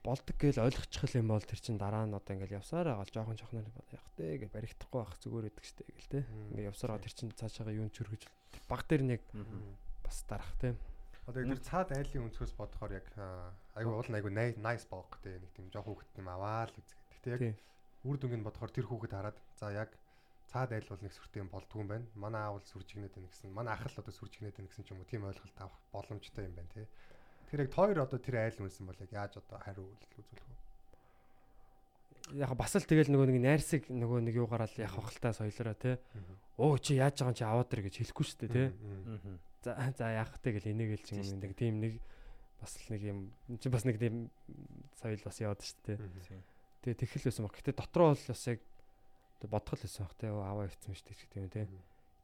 Болдог 0.00 0.36
гэж 0.40 0.56
ойлгочих 0.64 1.20
юм 1.20 1.28
бол 1.28 1.44
тэр 1.44 1.60
чин 1.60 1.76
дараа 1.76 2.08
нь 2.08 2.16
одоо 2.16 2.32
ингээл 2.32 2.56
явсаар 2.56 2.96
байгаа 2.96 3.12
жоохон 3.12 3.36
жоохноор 3.36 3.68
яг 3.92 4.06
тэ 4.16 4.40
гэж 4.40 4.48
баригдахгүй 4.48 5.00
байх 5.04 5.20
зүгээр 5.20 5.46
гэдэг 5.52 5.66
штэ 5.68 5.84
гэл 5.84 6.08
те. 6.08 6.20
Ингээ 6.56 6.70
явсараа 6.72 6.96
тэр 6.96 7.12
чин 7.12 7.28
цаашаага 7.36 7.76
юун 7.76 7.92
чөргөж 7.92 8.24
баг 8.64 8.88
дээр 8.88 9.02
нь 9.04 9.14
яг 9.20 9.22
бас 10.00 10.24
дарах 10.24 10.54
те. 10.56 10.72
Одоо 11.28 11.44
тэр 11.44 11.60
цаад 11.60 11.92
айлын 11.92 12.32
өнцгөөс 12.32 12.56
бодохоор 12.56 12.96
яг 12.96 13.06
айгу 13.76 13.92
уул 13.92 14.08
айгу 14.16 14.32
nice 14.32 14.88
боог 14.88 15.12
те. 15.20 15.36
Нэг 15.36 15.52
тийм 15.52 15.68
жоох 15.68 15.92
хүүхэд 15.92 16.24
юм 16.24 16.32
аваа 16.32 16.64
л 16.64 16.78
үзэх. 16.80 16.96
Гэтэ 17.20 17.28
яг 17.36 17.42
үр 18.08 18.16
дүнгийн 18.16 18.40
бодохоор 18.40 18.72
тэр 18.72 18.88
хүүхэд 18.88 19.12
хараад 19.12 19.36
за 19.60 19.68
яг 19.76 19.92
цаад 20.50 20.74
айл 20.74 20.90
бол 20.90 20.98
нэг 20.98 21.14
сүртэй 21.14 21.40
юм 21.46 21.50
болдгүй 21.54 21.80
юм 21.80 21.88
байна. 21.94 22.06
Манай 22.18 22.42
аав 22.42 22.58
л 22.58 22.66
сүржигнээд 22.66 23.14
байна 23.14 23.30
гэсэн. 23.30 23.54
Манай 23.54 23.72
ах 23.78 23.86
л 23.86 24.02
одоо 24.02 24.10
сүржигнээд 24.10 24.58
байна 24.58 24.66
гэсэн 24.66 24.82
ч 24.82 24.90
юм 24.90 24.98
уу 24.98 25.06
тийм 25.06 25.22
ойлголт 25.22 25.56
авах 25.62 25.78
боломжтой 25.94 26.50
юм 26.50 26.58
байна 26.58 26.74
тий. 26.74 26.86
Тэгэхээр 27.46 27.62
яг 27.62 27.70
тойр 27.70 27.98
одоо 28.02 28.18
тэр 28.18 28.36
айл 28.42 28.58
үнсэн 28.66 28.84
бол 28.86 28.98
яг 28.98 29.10
яаж 29.14 29.38
одоо 29.38 29.58
хариу 29.62 29.86
үйлдэл 29.86 30.18
үзүүлэх 30.18 30.46
вэ? 30.50 30.58
Яг 32.42 32.54
бас 32.58 32.74
л 32.74 32.82
тэгэл 32.82 33.10
нөгөө 33.14 33.26
нэг 33.30 33.38
найрсаг 33.42 33.82
нөгөө 33.90 34.18
нэг 34.26 34.34
юугаараа 34.42 34.66
л 34.66 34.82
явах 34.82 35.06
хальтаа 35.06 35.34
соёлороо 35.38 35.74
тий. 35.78 35.94
Оо 36.58 36.74
чи 36.82 36.98
яаж 36.98 37.22
байгаа 37.22 37.38
чи 37.38 37.46
аваад 37.46 37.70
ир 37.70 37.82
гэж 37.86 37.94
хэлэхгүй 38.02 38.26
шүү 38.26 38.38
дээ 38.42 38.50
тий. 38.50 38.68
За 39.62 39.74
за 39.94 40.10
яах 40.14 40.34
вэ 40.38 40.50
гэл 40.58 40.70
энийгэл 40.74 41.06
чинь 41.06 41.26
нэг 41.42 41.54
тийм 41.54 41.78
нэг 41.78 42.02
бас 42.58 42.74
л 42.74 42.90
нэг 42.94 43.02
юм 43.02 43.18
чи 43.58 43.66
бас 43.70 43.82
нэг 43.86 43.98
тийм 43.98 44.30
соёл 44.98 45.22
бас 45.22 45.38
яваад 45.42 45.62
шүү 45.62 45.78
дээ. 45.90 45.98
Тэгээ 46.86 47.00
тэхэл 47.02 47.26
байсан 47.28 47.44
баг. 47.46 47.54
Гэтэ 47.58 47.74
дотроо 47.74 48.14
бол 48.14 48.24
бас 48.30 48.42
яг 48.46 48.60
бодгол 49.48 49.80
байсан 49.80 50.04
баг 50.04 50.14
те 50.20 50.26
аваа 50.28 50.66
өвцөн 50.68 50.92
шүү 50.92 51.06
дээ 51.08 51.28
тийм 51.32 51.48
те. 51.48 51.68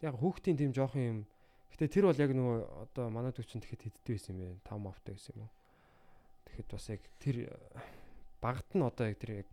Яг 0.05 0.15
хүүхдийн 0.21 0.59
тийм 0.61 0.73
жоох 0.77 0.93
юм. 0.99 1.25
Гэтэ 1.73 1.89
тэр 1.89 2.05
бол 2.13 2.21
яг 2.21 2.33
нөгөө 2.37 2.57
одоо 2.85 3.07
манай 3.09 3.33
төвчөнд 3.33 3.65
тэгэхэд 3.65 4.05
хэддээ 4.05 4.15
байсан 4.17 4.37
юм 4.37 4.61
бэ? 4.61 4.69
5 4.69 4.85
мавтай 4.85 5.13
байсан 5.17 5.33
юм 5.37 5.49
уу? 5.49 5.53
Тэгэхэд 6.51 6.69
бас 6.69 6.87
яг 6.93 7.03
тэр 7.17 7.37
багт 8.45 8.69
нь 8.77 8.85
одоо 8.85 9.05
яг 9.09 9.17
тэр 9.17 9.33
яг 9.41 9.49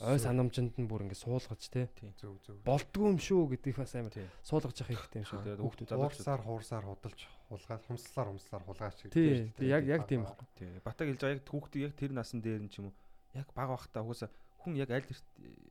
ой 0.00 0.16
санамжинд 0.16 0.80
нь 0.80 0.88
бүр 0.88 1.04
ингээд 1.04 1.20
суулгаж 1.20 1.60
те 1.68 1.92
Зөв 2.16 2.40
зөв. 2.40 2.56
болдгүй 2.64 3.12
юм 3.12 3.20
шүү 3.20 3.52
гэдгийг 3.52 3.76
бас 3.76 3.92
амар 3.92 4.16
суулгаж 4.40 4.76
явах 4.80 4.96
хэрэгтэй 4.96 5.20
юм 5.20 5.28
шүү. 5.28 5.40
Тэгээд 5.44 5.60
Хүүхдүүд 5.60 5.90
Хуурсаар 5.92 6.40
хуурсаар 6.40 6.84
худалж 6.88 7.20
хулгаад 7.52 7.84
хумслаар 7.84 8.28
хумслаар 8.32 8.64
хулгаач 8.64 8.96
гэдэг. 9.04 9.12
Тий, 9.12 9.52
тий 9.60 9.68
яг 9.68 9.84
яг 9.84 10.08
тийм 10.08 10.24
байхгүй. 10.24 10.48
Тий. 10.56 10.72
Батаг 10.80 11.04
хэлж 11.04 11.20
байгаа 11.20 11.36
яг 11.36 11.44
хүүхдүүд 11.44 11.84
яг 11.84 11.94
тэр 12.00 12.12
насан 12.16 12.40
дээр 12.40 12.64
нь 12.64 12.72
ч 12.72 12.80
юм 12.80 12.88
уу 12.88 12.96
яг 13.36 13.48
баг 13.52 13.68
бахта 13.68 14.00
угаасаа 14.00 14.32
хүн 14.60 14.76
яг 14.76 14.90
аль 14.92 15.08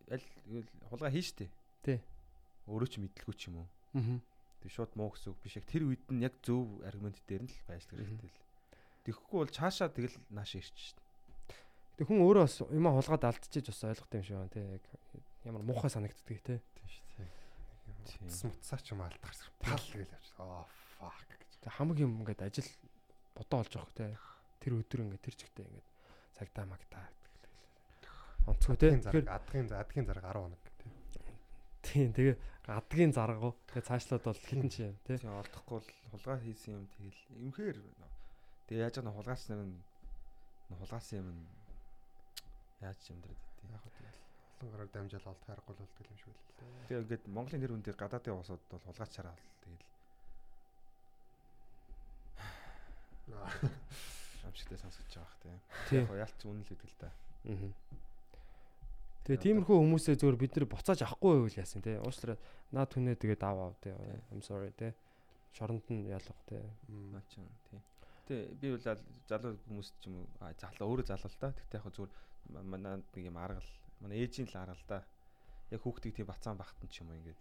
аль 0.10 0.26
хулгай 0.90 1.12
хийн 1.14 1.26
штэ. 1.26 1.46
Тий. 1.86 2.00
Өөрөө 2.66 2.90
ч 2.90 2.96
мэдлгүй 2.98 3.36
ч 3.38 3.50
юм 3.50 3.62
уу. 3.62 3.68
Аа. 3.94 4.20
Тэг 4.66 4.72
шууд 4.74 4.92
муу 4.98 5.14
гэсэн 5.14 5.32
үг 5.32 5.40
биш 5.46 5.56
яг 5.56 5.66
тэр 5.70 5.88
үед 5.88 6.04
нь 6.10 6.26
яг 6.26 6.34
зөв 6.44 6.82
аргумент 6.84 7.22
дээр 7.30 7.46
нь 7.46 7.52
л 7.54 7.66
байж 7.70 7.86
хэрэгтэй 7.86 8.28
л. 8.28 8.42
Тэгэхгүй 9.06 9.38
бол 9.46 9.54
цаашаа 9.54 9.90
тэгэл 9.94 10.18
нааш 10.34 10.58
ирч 10.58 10.74
штэ. 10.74 11.02
Тэг 12.02 12.06
хүн 12.10 12.26
өөрөө 12.26 12.44
бас 12.44 12.58
юм 12.66 12.88
хулгаад 12.90 13.24
алдчихж 13.30 13.66
бас 13.72 13.84
ойлгох 13.88 14.10
юм 14.12 14.26
шиг 14.26 14.36
байна 14.36 14.54
те 14.54 14.62
яг 14.66 14.84
ямар 15.46 15.64
муухай 15.64 15.92
санагддаг 15.94 16.28
дээ. 16.28 16.60
Тий. 16.60 17.30
Утас 18.20 18.44
мутсаа 18.44 18.80
ч 18.82 18.92
юм 18.92 19.02
алдах 19.06 19.32
хэрэг. 19.32 19.56
Пал 19.64 19.86
гэж 19.94 20.10
явж. 20.10 20.28
Аа 20.42 20.66
fuck 20.98 21.30
гэж. 21.30 21.52
Тэг 21.62 21.72
хамаг 21.78 21.98
юм 22.02 22.20
ингээд 22.20 22.42
ажил 22.44 22.70
бодоо 23.38 23.64
олж 23.64 23.74
явах 23.78 23.94
те. 23.96 24.18
Тэр 24.60 24.82
өдөр 24.82 25.08
ингээд 25.08 25.24
тэр 25.24 25.36
чигтээ 25.40 25.66
ингээд 25.68 25.88
цагдаа 26.40 26.66
магдаа 26.68 27.04
онцгой 28.48 28.78
Тэгэхээр 28.78 29.04
зараг, 29.04 29.28
адгийн 29.28 29.68
адгийн 29.74 30.06
зараг 30.08 30.24
10 30.24 30.34
хоног 30.40 30.62
тий. 30.80 30.92
тийм 31.84 32.10
тэгээ 32.14 32.38
адгийн 32.70 33.12
заргуу 33.12 33.54
тэгээ 33.68 33.88
цаашлаад 33.90 34.24
бол 34.24 34.40
хитэн 34.40 34.70
чи 34.70 34.82
юм 34.88 34.96
те. 35.04 35.18
Тий 35.18 35.28
олдохгүй 35.28 35.76
бол 35.80 35.90
хулгай 36.14 36.38
хийсэн 36.46 36.74
юм 36.78 36.86
тэгэл 36.94 37.20
эмхээр 37.50 37.78
тэг 38.70 38.78
яаж 38.78 38.96
байгаа 39.02 39.18
хулгайсан 39.18 39.58
юм 39.58 39.72
хулгайсан 40.80 41.18
юм 41.20 41.30
яаж 42.86 43.00
юм 43.10 43.20
дэр 43.26 43.34
тий. 43.58 43.68
Яг 43.74 43.82
хөө 43.84 43.94
тэгэл 43.98 44.20
олон 44.60 44.70
гараар 44.72 44.92
дамжаал 44.94 45.32
олдох 45.34 45.50
аргагүй 45.50 45.74
л 45.76 45.82
болдог 45.84 46.08
юм 46.08 46.18
шиг 46.20 46.30
л 46.30 46.40
дээ. 46.60 46.88
Тэгээ 46.88 47.02
ингээд 47.04 47.24
Монголын 47.28 47.60
нэр 47.60 47.72
хүн 47.74 47.84
дээр 47.84 47.98
гадаадын 47.98 48.38
улсууд 48.38 48.64
бол 48.70 48.86
хулгайчаараа 48.86 49.34
л 49.34 49.44
тэгэл 49.64 49.86
амжигтай 54.46 54.78
сонсож 54.78 55.06
байгаа 55.06 55.26
бах 55.26 55.38
тий. 55.42 55.58
Тий. 55.90 56.02
Яг 56.02 56.12
ялч 56.30 56.40
үнэн 56.46 56.64
л 56.66 56.70
гэдэг 56.70 56.90
л 56.90 56.98
та. 57.02 57.10
Аа. 57.46 57.70
Тэгээ 59.30 59.46
тиймэрхүү 59.62 59.78
хүмүүсээ 59.78 60.16
зөвөр 60.18 60.38
бид 60.42 60.58
нар 60.58 60.66
буцааж 60.66 61.06
авахгүй 61.06 61.38
байвал 61.38 61.62
яасан 61.62 61.86
те. 61.86 62.02
Уучлаарай 62.02 62.42
наа 62.74 62.90
түнээ 62.90 63.14
тэгээд 63.14 63.46
ав 63.46 63.58
ав 63.62 63.76
те. 63.78 63.94
I'm 64.34 64.42
sorry 64.42 64.74
те. 64.74 64.98
Шоронд 65.54 65.86
нь 65.94 66.10
ялах 66.10 66.42
те. 66.50 66.66
Наа 66.90 67.22
ч 67.30 67.38
юм 67.38 67.46
тий. 67.70 67.78
Тэ 68.26 68.58
би 68.58 68.74
бол 68.74 68.82
ал- 68.90 69.06
залуу 69.30 69.54
хүмүүс 69.70 69.90
ч 70.02 70.10
юм 70.10 70.26
уу 70.26 70.54
залуу 70.58 70.98
өөрөө 70.98 71.14
залуу 71.14 71.30
л 71.30 71.38
та. 71.38 71.54
Тэгтээ 71.54 71.78
яг 71.78 71.94
зүгээр 71.94 72.12
манай 72.66 72.98
нэг 73.06 73.22
юм 73.22 73.38
аргал 73.38 73.70
манай 74.02 74.18
ээжийн 74.18 74.50
л 74.50 74.58
аргал 74.66 74.82
да. 74.90 75.06
Яг 75.70 75.86
хүүхдийг 75.86 76.18
тийм 76.18 76.26
бацаан 76.26 76.58
багтан 76.58 76.90
ч 76.90 77.06
юм 77.06 77.14
уу 77.14 77.22
ингээд 77.22 77.38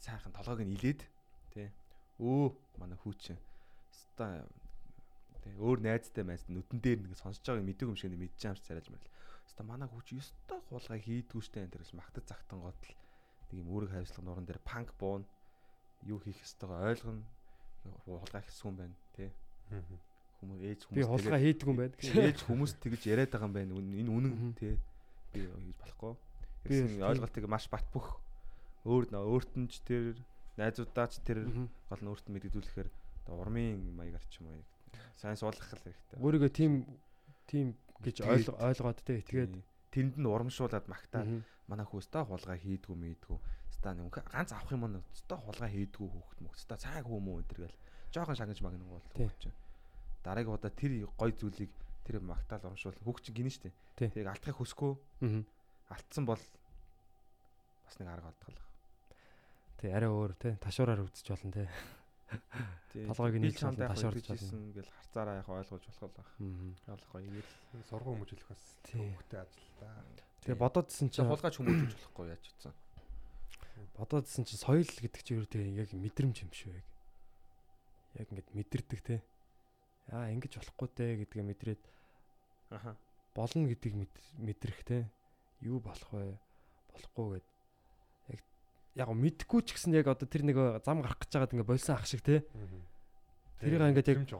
сайхан 0.00 0.32
толгойг 0.32 0.64
нь 0.64 0.80
илээд 0.80 1.04
тий. 1.52 1.68
Өө 2.16 2.56
манай 2.80 2.96
хүүчин. 3.04 3.36
Ста 3.92 4.48
тий 5.44 5.52
өөр 5.60 5.84
найзтай 5.84 6.24
майз 6.24 6.48
нүдэн 6.48 6.80
дээр 6.80 7.04
нэг 7.04 7.20
сонсож 7.20 7.44
байгааг 7.44 7.68
мэддэг 7.68 7.84
юм 7.92 8.00
шиг 8.00 8.16
байгаа 8.16 8.32
юм 8.32 8.56
шиг 8.56 8.64
царайж 8.64 8.88
мэрэл. 8.88 9.12
Ста 9.48 9.62
манай 9.62 9.88
хүүч 9.88 10.08
ёстой 10.16 10.60
хулгай 10.68 11.00
хийдгүү 11.00 11.42
штэ 11.44 11.64
энэ 11.64 11.72
төрөөс 11.76 11.92
магтад 11.94 12.24
загтан 12.28 12.60
готл 12.64 12.92
нэг 13.52 13.56
юм 13.60 13.68
үүрэг 13.68 13.90
хайрцлага 13.92 14.26
нуран 14.26 14.46
дээр 14.48 14.60
панк 14.64 14.90
буун 14.96 15.24
юу 16.02 16.18
хийх 16.20 16.40
ёстойгоо 16.42 16.90
ойлгоно. 16.90 17.24
Хулгай 18.04 18.42
хийсэн 18.42 18.68
юм 18.72 18.76
байна 18.80 18.96
тий. 19.14 19.30
Хүмүүс 20.40 20.60
ээж 20.64 20.80
хүмүүс 20.88 20.96
Би 20.96 21.08
хулгай 21.08 21.40
хийдэг 21.44 21.68
юм 21.68 21.78
байна. 21.78 21.94
ээж 22.00 22.38
хүмүүс 22.44 22.72
тэгж 22.80 23.02
яриад 23.08 23.30
байгаа 23.32 23.48
юм 23.48 23.54
байна. 23.54 23.72
Энэ 23.76 24.10
үнэн 24.10 24.54
тий. 24.56 24.74
Би 25.32 25.44
хийж 25.44 25.76
болохгүй. 25.80 26.12
Гэсэн 26.64 27.04
ойлголтыг 27.04 27.44
маш 27.48 27.68
бат 27.68 27.84
бөх 27.92 28.20
өөр 28.88 29.12
нөө 29.12 29.24
өөрт 29.28 29.52
нь 29.60 29.68
ч 29.68 29.80
тэр 29.84 30.16
найзуудаач 30.56 31.20
тэр 31.24 31.44
гол 31.88 32.00
нь 32.00 32.10
өөрт 32.12 32.26
нь 32.28 32.34
мэддүүлэхээр 32.36 32.88
урмын 33.32 33.80
маягаар 33.96 34.24
ч 34.28 34.40
юм 34.40 34.52
уу 34.52 34.64
сайн 35.16 35.36
суулгах 35.36 35.72
л 35.72 35.80
хэрэгтэй. 35.80 36.20
Өөрийгөө 36.20 36.50
тийм 36.52 36.72
тийм 37.48 37.76
гэж 38.02 38.16
ойлгоод 38.24 38.98
те. 39.04 39.22
Тий. 39.22 39.46
тэнд 39.94 40.18
нь 40.18 40.26
урамшуулад 40.26 40.90
магтаад 40.90 41.28
мгм. 41.30 41.42
манай 41.70 41.86
хүүстэ 41.86 42.26
хулгай 42.26 42.58
хийдгүү 42.58 42.96
мэдгүү 42.98 43.38
ста 43.70 43.94
нэг 43.94 44.10
ганц 44.10 44.50
авах 44.50 44.74
юм 44.74 44.90
нь 44.90 44.98
өстө 44.98 45.38
хулгай 45.38 45.70
хийдгүү 45.70 46.08
хүүхд 46.10 46.38
мөхстө 46.42 46.74
цааг 46.82 47.06
хүмүү 47.06 47.30
энэ 47.38 47.48
төр 47.48 47.60
гэл 47.62 47.78
жоохон 48.10 48.34
шагнаж 48.34 48.58
магнан 48.58 48.90
бол 48.90 49.06
чинь 49.38 49.54
дараагийн 50.26 50.56
удаа 50.58 50.72
тэр 50.74 50.92
гой 51.14 51.30
зүйлийг 51.30 51.70
тэр 52.02 52.18
магтаал 52.26 52.66
урамшуул 52.66 52.98
хүүхд 53.06 53.22
чинь 53.30 53.38
гинэ 53.38 53.52
штэ 53.54 53.70
Тий. 53.94 54.10
тэрийг 54.10 54.34
алдахыг 54.34 54.58
хүсэхгүй 54.58 54.92
алдсан 55.94 56.24
бол 56.26 56.42
бас 57.86 57.94
нэг 58.02 58.08
арга 58.10 58.34
олдгол 58.34 58.58
Тий 59.78 59.92
арай 59.92 60.08
өөр 60.08 60.32
те. 60.40 60.56
Ташуураар 60.64 61.04
үзэж 61.04 61.28
болно 61.28 61.52
те. 61.52 61.68
Толгойг 62.94 63.34
болно, 63.38 63.74
яг 63.82 63.90
ташуурж 63.94 64.26
хэлжсэн 64.26 64.72
гэл 64.74 64.90
харцаараа 64.90 65.36
яг 65.42 65.48
ойлгож 65.48 65.84
болох 66.00 66.30
явах 66.86 67.08
гоё 67.12 67.24
игээл 67.26 67.52
Сургууль 67.90 68.18
хүмүүжүүлэх 68.22 68.48
бас 68.50 68.62
Тий. 68.86 68.98
хөвгтэй 69.00 69.40
ажил 69.42 69.68
та. 69.80 69.88
Тэгээ 70.46 70.58
бодоодсэн 70.62 71.08
чи 71.10 71.18
чинь 71.18 71.28
хулгайч 71.30 71.54
хүмүүжүүлж 71.58 71.94
болохгүй 71.98 72.26
яаж 72.30 72.44
утсан 72.54 72.74
бодоодсэн 73.98 74.42
чинь 74.46 74.62
соёл 74.62 74.86
гэдэг 74.86 75.22
чинь 75.26 75.38
юу 75.42 75.46
те 75.50 75.58
яг 75.74 75.90
мэдрэмж 75.90 76.36
юм 76.46 76.50
шүү 76.54 76.72
яг. 76.78 76.86
Яг 78.14 78.26
ингэж 78.30 78.46
мэдэрдэг 78.54 79.00
те. 79.02 79.16
Аа 80.14 80.30
ингэж 80.30 80.52
болохгүй 80.62 80.88
те 80.94 81.06
гэдгээ 81.24 81.44
мэдрээд 81.50 81.82
аха 82.70 82.94
болно 83.34 83.66
гэдгийг 83.66 83.94
мэд- 84.06 84.22
мэдрэх 84.38 84.78
те. 84.86 85.10
Юу 85.62 85.80
болох 85.82 86.10
вэ? 86.14 86.38
Болохгүй 86.94 87.42
гэд. 87.42 87.46
Яг 88.94 89.10
мэдхгүй 89.10 89.60
ч 89.66 89.74
гэсэн 89.74 89.94
яг 89.98 90.06
одоо 90.06 90.26
тэр 90.26 90.46
нэг 90.46 90.56
зам 90.86 91.02
гарах 91.02 91.18
гэж 91.18 91.30
байгаад 91.34 91.54
ингээ 91.54 91.66
болсон 91.66 91.94
ах 91.98 92.06
шиг 92.06 92.22
те. 92.22 92.46
Тэрийг 93.58 93.82
ингээд 93.82 94.10
яг-. 94.14 94.30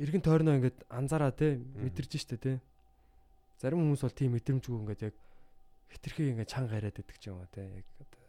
Иргэн 0.00 0.24
тойрноо 0.24 0.56
ингээд 0.56 0.88
анзаараа 0.88 1.32
те 1.32 1.60
мэдэрч 1.60 2.16
штэ 2.16 2.36
те. 2.40 2.52
Зарим 3.60 3.84
хүмүүс 3.84 4.02
бол 4.06 4.16
тийм 4.16 4.32
мэдрэмжгүй 4.38 4.76
ингээд 4.80 5.02
яг 5.12 5.14
хитрхи 5.92 6.32
ингээд 6.32 6.48
чанга 6.48 6.80
яриад 6.80 6.96
байдаг 6.96 7.18
ч 7.20 7.28
юм 7.28 7.42
уу 7.42 7.50
те. 7.52 7.68
Яг 7.68 7.86
одоо 8.00 8.24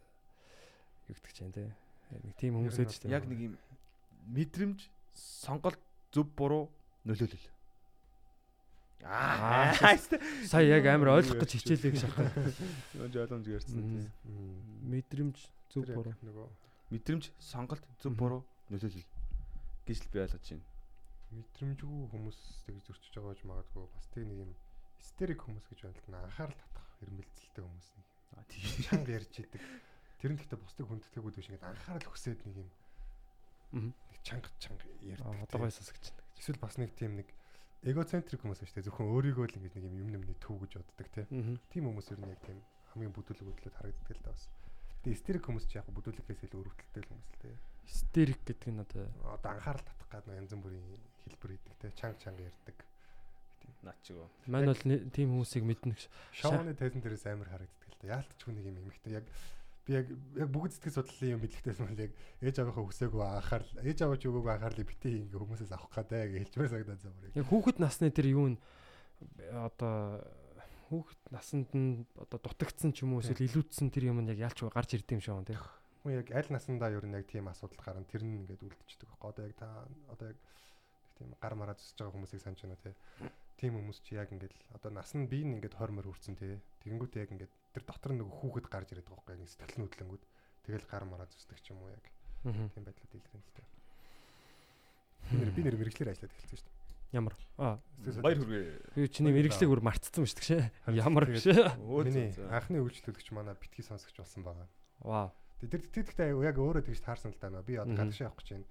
гэдэг 1.08 1.32
чинь 1.32 1.54
те. 1.54 1.72
Нэг 2.12 2.34
тийм 2.36 2.60
хүмүүс 2.60 2.76
өөд 2.76 2.92
штэ. 2.92 3.08
яг 3.08 3.24
нэг 3.24 3.40
юм 3.40 3.54
мэдрэмж 4.36 4.84
сонголт 5.16 5.80
зөв 6.12 6.26
буруу 6.36 6.68
нөлөөлөл 7.06 7.46
Аа, 9.00 9.72
сая 10.44 10.66
яг 10.76 10.84
амар 10.84 11.16
ойлгох 11.16 11.40
гэж 11.40 11.56
хичээлээ 11.56 11.92
гэж 11.96 12.04
шахах. 12.04 12.36
жоломж 13.08 13.48
гэрсэн 13.48 13.80
тий. 13.80 14.04
Мэдрэмж 14.84 15.40
зөв 15.70 15.86
буруу. 15.86 16.14
нөгөө 16.26 16.46
мэдрэмж 16.90 17.24
сонголт 17.38 17.84
зөв 18.02 18.12
буруу 18.18 18.42
нөлөөлөл 18.70 19.06
гэж 19.86 19.98
л 20.04 20.10
би 20.12 20.18
ойлгож 20.26 20.46
байна 20.50 20.66
мэдрэмжгүй 21.30 22.10
хүмүүс 22.10 22.38
тэгж 22.66 22.82
зөрчиж 22.90 23.14
байгаа 23.14 23.34
гэж 23.34 23.42
магадгүй 23.46 23.84
бас 23.94 24.06
тэг 24.10 24.26
нэг 24.26 24.38
юм 24.42 24.52
истерик 24.98 25.40
хүмүүс 25.46 25.66
гэж 25.70 25.78
байна 25.86 25.98
л 26.02 26.10
да. 26.10 26.22
анхаарал 26.26 26.58
татах 26.58 26.86
хэрмэлзэлтэй 26.98 27.62
хүмүүс 27.62 27.88
нэг 27.94 28.06
а 28.34 28.42
тий 28.50 28.62
чанга 28.86 29.10
ярьж 29.14 29.34
идэг. 29.38 29.62
Тэр 30.18 30.30
нь 30.34 30.38
гэхдээ 30.42 30.58
бусдыг 30.58 30.86
хүндэтгээгүй 30.90 31.32
биш 31.34 31.48
ингээд 31.50 31.66
анхаарал 31.70 32.08
хүсээд 32.10 32.40
нэг 32.50 32.56
юм 32.66 32.70
Мгм. 33.70 33.90
нэг 33.94 34.20
чанга 34.26 34.50
чанга 34.58 34.84
ярьдаг. 35.06 35.26
Аа 35.26 35.34
тий. 35.38 35.44
одоогоос 35.46 35.78
сонсогч. 35.78 36.04
Эсвэл 36.34 36.58
бас 36.58 36.74
нэг 36.82 36.90
тийм 36.98 37.14
нэг 37.14 37.28
эгоцентрик 37.86 38.42
хүмүүс 38.42 38.60
шүү 38.66 38.74
дээ. 38.82 38.86
Зөвхөн 38.90 39.10
өөрийгөө 39.14 39.46
л 39.46 39.56
ингээд 39.62 39.74
нэг 39.78 39.84
юм 39.86 39.96
юм 40.02 40.10
нэмний 40.10 40.38
төв 40.42 40.58
гэж 40.66 40.82
боддог 40.82 41.08
тий. 41.14 41.24
Аа. 41.30 41.54
Тийм 41.70 41.84
хүмүүс 41.86 42.10
ер 42.10 42.18
нь 42.18 42.30
яг 42.34 42.42
тийм 42.42 42.58
хамгийн 42.90 43.14
бүдүүлэг 43.14 43.46
хөдлөд 43.54 43.78
харагддаг 43.78 44.18
л 44.18 44.24
да 44.26 44.34
бас. 44.34 44.44
Тэгээ 45.00 45.16
истерик 45.16 45.44
хүмүүс 45.48 45.64
ч 45.64 45.80
яг 45.80 45.88
бүдүүлэгээс 45.88 46.44
илүү 46.44 46.60
өрөвдөлттэй 46.60 47.04
хүмүүс 47.08 47.28
л 47.32 47.40
тий. 47.40 47.54
Истерик 47.88 48.40
гэдэг 48.44 48.68
нь 48.68 48.82
одоо 48.84 49.04
Одоо 49.32 49.50
анхаарал 49.56 49.84
татах 49.84 50.08
гад 50.12 50.26
нэг 50.28 50.44
янз 50.44 50.52
бүрийн 50.60 50.84
хэлбэр 51.24 51.50
хийдэг 51.56 51.74
тий. 51.80 51.90
Чанга 51.96 52.20
чанга 52.20 52.44
ярьдаг. 52.44 52.76
наач 53.82 53.96
чиг 54.04 54.16
мань 54.46 54.68
бол 54.68 54.84
тийм 54.84 55.28
хүмүүсийг 55.32 55.64
мэднэ 55.64 55.96
гэж. 55.96 56.04
Шоуны 56.36 56.76
тайзан 56.76 57.00
дээрээс 57.00 57.26
амар 57.32 57.48
харагддаг 57.48 57.88
л 57.88 57.98
да. 58.00 58.20
Яалтчгүй 58.20 58.52
нэг 58.52 58.64
юм 58.68 58.76
эмэгтэй 58.84 59.12
яг 59.16 59.26
би 59.88 59.96
яг 59.96 60.06
яг 60.36 60.48
бүгд 60.52 60.72
сэтгэл 60.76 60.96
судлалын 61.00 61.34
юм 61.36 61.40
бэлтгэдээс 61.40 61.80
мөн 61.80 61.96
яг 61.96 62.12
ээж 62.44 62.56
аваахаа 62.60 62.84
хүсээгүй 62.84 63.22
анхаарал 63.24 63.72
ээж 63.80 63.98
аваач 64.04 64.22
өгөөгүй 64.28 64.52
анхаарлыг 64.52 64.88
битээ 64.90 65.16
ингээ 65.24 65.40
хүмүүсээс 65.40 65.72
авах 65.72 65.92
гэдэг 65.96 66.20
яг 66.20 66.32
хэлжмээр 66.44 66.70
санагдаад 66.70 67.00
замаар. 67.00 67.32
Яг 67.40 67.48
хүүхэд 67.48 67.78
насны 67.80 68.12
тэр 68.12 68.28
юу 68.36 68.46
н 68.52 68.56
одоо 69.56 70.20
хүүхэд 70.90 71.22
насанд 71.30 71.70
нь 71.70 72.02
одоо 72.18 72.38
дутагдсан 72.42 72.90
ч 72.90 73.06
юм 73.06 73.14
уу 73.14 73.22
эсвэл 73.22 73.46
илүүдсэн 73.46 73.88
тэр 73.94 74.10
юм 74.10 74.18
нь 74.20 74.30
яг 74.34 74.50
яалч 74.50 74.66
гарч 74.68 74.98
ирд 74.98 75.08
юм 75.14 75.22
шиг 75.22 75.38
тий. 75.46 75.58
Хүн 76.02 76.18
яг 76.18 76.28
аль 76.34 76.50
насандаа 76.50 76.90
ер 76.90 77.06
нь 77.06 77.14
яг 77.14 77.30
тийм 77.30 77.46
асуудал 77.46 77.78
гарна 77.78 78.04
тэр 78.10 78.26
нь 78.26 78.42
ингээд 78.42 78.66
үлдчихдэг 78.66 79.08
байхгүй. 79.08 79.30
Одоо 79.30 79.44
яг 79.46 79.54
та 79.54 79.68
одоо 80.10 80.26
яг 80.34 80.38
тийм 81.14 81.30
гар 81.38 81.54
мараа 81.54 81.78
зүсэж 81.78 81.96
байгаа 82.02 82.14
хүмүүсийг 82.18 82.42
санаж 82.42 82.60
байна 82.66 82.82
тий. 82.82 82.94
Тийм 83.62 83.72
хүмүүс 83.78 83.98
чи 84.02 84.18
яг 84.18 84.28
ингээд 84.34 84.54
одоо 84.74 84.90
нас 84.90 85.14
нь 85.14 85.30
бие 85.30 85.46
нь 85.46 85.54
ингээд 85.56 85.78
20 85.78 85.94
мөр 85.94 86.10
үрцэн 86.10 86.34
тий. 86.34 86.58
Тэгэнгүүтээ 86.82 87.22
яг 87.24 87.30
ингээд 87.30 87.52
тэр 87.76 87.84
дотор 87.86 88.12
нэг 88.16 88.26
хүүхэд 88.26 88.66
гарч 88.66 88.88
ирээд 88.90 89.06
байгаа 89.06 89.24
байхгүй. 89.30 89.46
Сэтгэл 89.46 89.80
нөтлөнгүүд. 89.86 90.22
Тэгэл 90.66 90.90
гар 90.90 91.04
мараа 91.06 91.28
зүсдэг 91.30 91.60
ч 91.62 91.70
юм 91.70 91.84
уу 91.84 91.92
яг 91.94 92.04
тийм 92.42 92.82
байдлаар 92.82 93.10
дэлгэрэн 93.12 93.44
л 93.44 93.78
нэр 95.30 95.50
би 95.54 95.62
нэр 95.62 95.76
мэрэгчлэр 95.78 96.10
ажиллаад 96.10 96.34
эхэлсэн 96.34 96.58
шүү 96.58 96.66
дээ. 96.66 96.79
Ямар? 97.12 97.34
Аа 97.58 97.78
Баяр 98.22 98.38
хүргэе. 98.38 98.94
Би 98.94 99.08
чиний 99.10 99.32
мэрэгчлэг 99.34 99.68
бүр 99.68 99.82
мартцсан 99.82 100.24
шүү 100.24 100.40
дээ. 100.40 100.70
Ямар 100.94 101.26
тэгээд 101.26 101.42
гэж. 101.42 101.76
Миний 102.06 102.30
анхны 102.48 102.78
үйлчлүүлэгч 102.80 103.28
манай 103.34 103.54
битгий 103.58 103.82
сонсогч 103.84 104.14
болсон 104.16 104.46
байгаа. 104.46 104.68
Вау. 105.02 105.28
Тэр 105.60 105.82
тэгтээ 105.90 106.32
яг 106.38 106.56
өөрөө 106.56 106.86
тэгж 106.86 107.02
таарсан 107.04 107.34
л 107.34 107.40
даа. 107.42 107.60
Би 107.66 107.76
одоо 107.76 107.92
Мгм. 107.92 107.98
гадагш 108.14 108.20
явах 108.24 108.38
гэж 108.40 108.48
байна. 108.56 108.66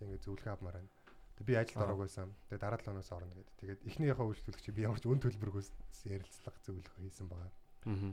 Тэг 0.00 0.02
ингээд 0.08 0.24
зөвлөгөө 0.26 0.52
авмаар 0.56 0.76
байна. 0.80 0.90
Тэг 1.38 1.44
би 1.46 1.52
ажилд 1.54 1.76
Аа. 1.78 1.84
ороог 1.86 2.00
байсан. 2.02 2.28
Тэг 2.50 2.58
дараа 2.58 2.78
7 2.80 2.86
хоногоос 2.90 3.12
орно 3.12 3.34
гэдэг. 3.36 3.54
Тэгээд 3.62 3.80
эхнийхээ 3.86 4.26
үйлчлүүлэгч 4.26 4.66
би 4.74 4.82
ямар 4.82 4.98
ч 4.98 5.04
үн 5.06 5.20
төлбөргөөс 5.22 5.68
ярилцлага 6.08 6.58
зөвлөх 6.66 6.94
хийсэн 6.98 7.28
байгаа. 7.30 7.50
Мгм. 7.86 8.10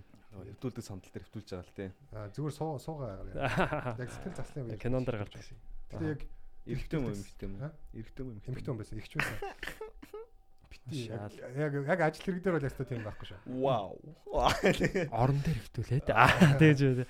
Хэвтүүлдэг 0.53 0.83
сандал 0.85 1.09
дээр 1.13 1.25
хэвтүүлж 1.25 1.49
байгаа 1.49 1.65
л 1.65 1.73
те. 1.77 1.85
Аа 2.13 2.27
зүгээр 2.29 2.53
суу 2.53 2.77
суугаа. 2.77 3.25
Яг 3.97 4.09
сэтгэл 4.13 4.37
заслын 4.37 4.69
үе. 4.69 4.77
Кинон 4.77 5.05
дээр 5.05 5.17
гарч 5.25 5.33
ирсэн. 5.41 5.57
Тэгтээ 5.89 6.09
яг 6.13 6.21
Эрэгтэй 6.69 6.97
юм 7.01 7.09
эмэгтэй 7.09 7.47
юм? 7.49 7.53
Эрэгтэй 7.97 8.21
юм 8.21 8.29
уу 8.29 8.41
эмэгтэй 8.45 8.69
хүн 8.69 8.79
байсан. 8.79 8.97
Ихч 9.01 9.13
байсан. 9.17 9.37
Бити 10.69 11.09
яг 11.09 11.33
яг 11.57 11.73
яг 11.73 11.99
ажил 12.05 12.25
хэрэг 12.29 12.43
дээр 12.45 12.55
бол 12.57 12.67
ястаа 12.69 12.85
тийм 12.85 13.01
байхгүй 13.01 13.25
шүү. 13.25 13.39
Вау. 13.57 13.97
Орон 15.21 15.39
дээр 15.41 15.57
хөвтүүлээд. 15.65 16.07
Аа 16.13 16.57
тэгж 16.61 16.79
үү. 16.85 17.05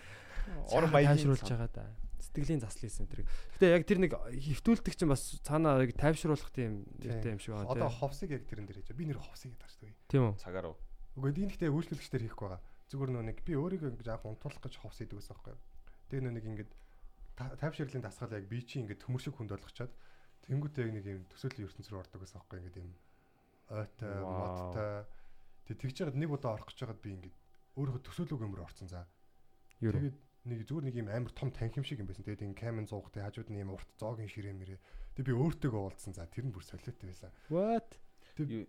Орон 0.72 0.92
баян 0.96 1.20
тайвшруулж 1.20 1.44
байгаа 1.44 1.72
да. 1.76 1.86
Сэтгэлийн 2.24 2.64
засал 2.64 2.88
хийсэн 2.88 3.08
тэр. 3.12 3.28
Гэтэ 3.60 3.68
яг 3.76 3.84
тэр 3.84 4.00
нэг 4.00 4.12
хөвтүүлдэг 4.16 4.96
чинь 4.96 5.12
бас 5.12 5.24
цаанаа 5.44 5.84
яг 5.84 5.92
тайвшруулах 6.00 6.52
тийм 6.56 6.88
нэртэй 7.04 7.36
юм 7.36 7.42
шиг 7.44 7.60
байна. 7.60 7.68
Одоо 7.68 7.92
ховсыг 7.92 8.32
яг 8.32 8.48
тэрэн 8.48 8.64
дээр 8.64 8.80
хийж. 8.80 8.96
Би 8.96 9.12
нэр 9.12 9.20
ховсыг 9.20 9.52
шүү 9.60 9.92
дээ. 9.92 9.96
Тийм 10.08 10.24
үү? 10.32 10.40
цагаар 10.40 10.72
уу. 10.72 10.78
Үгүй 11.20 11.36
энэ 11.36 11.52
ихтэй 11.52 11.68
үйлчлүүлэгчдэр 11.68 12.24
хийхгүй 12.32 12.48
байгаа. 12.48 12.64
Зүгээр 12.90 13.12
нөө 13.12 13.24
нэг 13.28 13.38
би 13.44 13.54
өөрийгөө 13.60 13.92
ингэж 13.92 14.08
аах 14.08 14.24
унтуулах 14.24 14.62
гэж 14.64 14.74
ховс 14.80 15.04
идэг 15.04 15.20
гэсэн 15.20 15.36
байхгүй 15.36 15.52
юу. 15.52 15.62
Тэгээ 16.10 16.24
нөө 16.26 16.34
нэг 16.38 16.46
ингэж 16.48 16.70
тайвширлын 17.40 18.04
дасгал 18.04 18.36
яг 18.36 18.48
би 18.52 18.60
чи 18.62 18.84
ингэж 18.84 19.00
төмөршөг 19.00 19.36
хүнд 19.40 19.56
болгочоод 19.56 19.94
тэнгуүтэй 20.44 20.84
яг 20.86 20.92
нэг 20.98 21.06
юм 21.08 21.24
төсөөллийн 21.32 21.68
ертөнц 21.72 21.88
рүү 21.88 22.02
ордог 22.04 22.20
гэсэн 22.20 22.38
байхгүй 22.40 22.58
юу. 22.60 22.64
Ингэж 22.68 22.76
юм 22.84 22.94
ойтой, 23.70 24.14
модтой. 24.20 24.92
Тэг 25.70 25.76
тэгж 25.80 25.96
жагаад 26.04 26.18
нэг 26.20 26.30
удаа 26.34 26.58
орох 26.58 26.68
гэж 26.68 26.78
жагаад 26.84 27.00
би 27.00 27.10
ингэж 27.16 27.36
өөрийнхөө 27.80 28.04
төсөөлөг 28.04 28.42
өмөр 28.44 28.66
орсон 28.66 28.90
за. 28.90 29.06
Тэгээд 29.80 30.18
нэг 30.50 30.60
зүгээр 30.66 30.86
нэг 30.90 30.96
юм 31.00 31.10
амар 31.14 31.32
том 31.32 31.54
танхим 31.54 31.86
шиг 31.86 32.02
юм 32.02 32.10
байсан. 32.10 32.26
Тэгээд 32.26 32.44
ингэ 32.44 32.60
камен 32.60 32.90
зуугтай 32.90 33.24
хажууд 33.24 33.54
нь 33.54 33.62
юм 33.62 33.78
урт 33.78 33.88
зоогийн 34.02 34.28
ширээ 34.28 34.56
мэрээ. 34.58 34.80
Тэг 35.16 35.24
би 35.30 35.34
өөртөөгөө 35.38 35.82
уулзсан 35.86 36.18
за 36.18 36.26
тэр 36.28 36.50
нь 36.50 36.54
бүр 36.56 36.66
солиотой 36.66 37.08
байсан. 37.08 37.32
What? 37.54 38.00
Тэгээ 38.36 38.66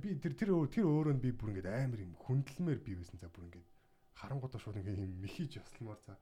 би 0.00 0.08
тэр 0.18 0.34
тэр 0.34 0.50
тэр 0.66 0.84
өөрөө 0.88 1.14
нь 1.14 1.22
би 1.22 1.30
бүр 1.30 1.54
ингээд 1.54 1.70
амар 1.70 2.00
юм 2.02 2.12
хүндлэмээр 2.18 2.80
би 2.82 2.92
байсан 2.98 3.20
за 3.20 3.28
бүр 3.30 3.46
ингээд 3.52 3.68
харангуудаа 4.16 4.60
шууд 4.60 4.80
ингээд 4.80 5.04
юм 5.04 5.12
михиж 5.20 5.60
ясламаар 5.60 6.00
за. 6.02 6.18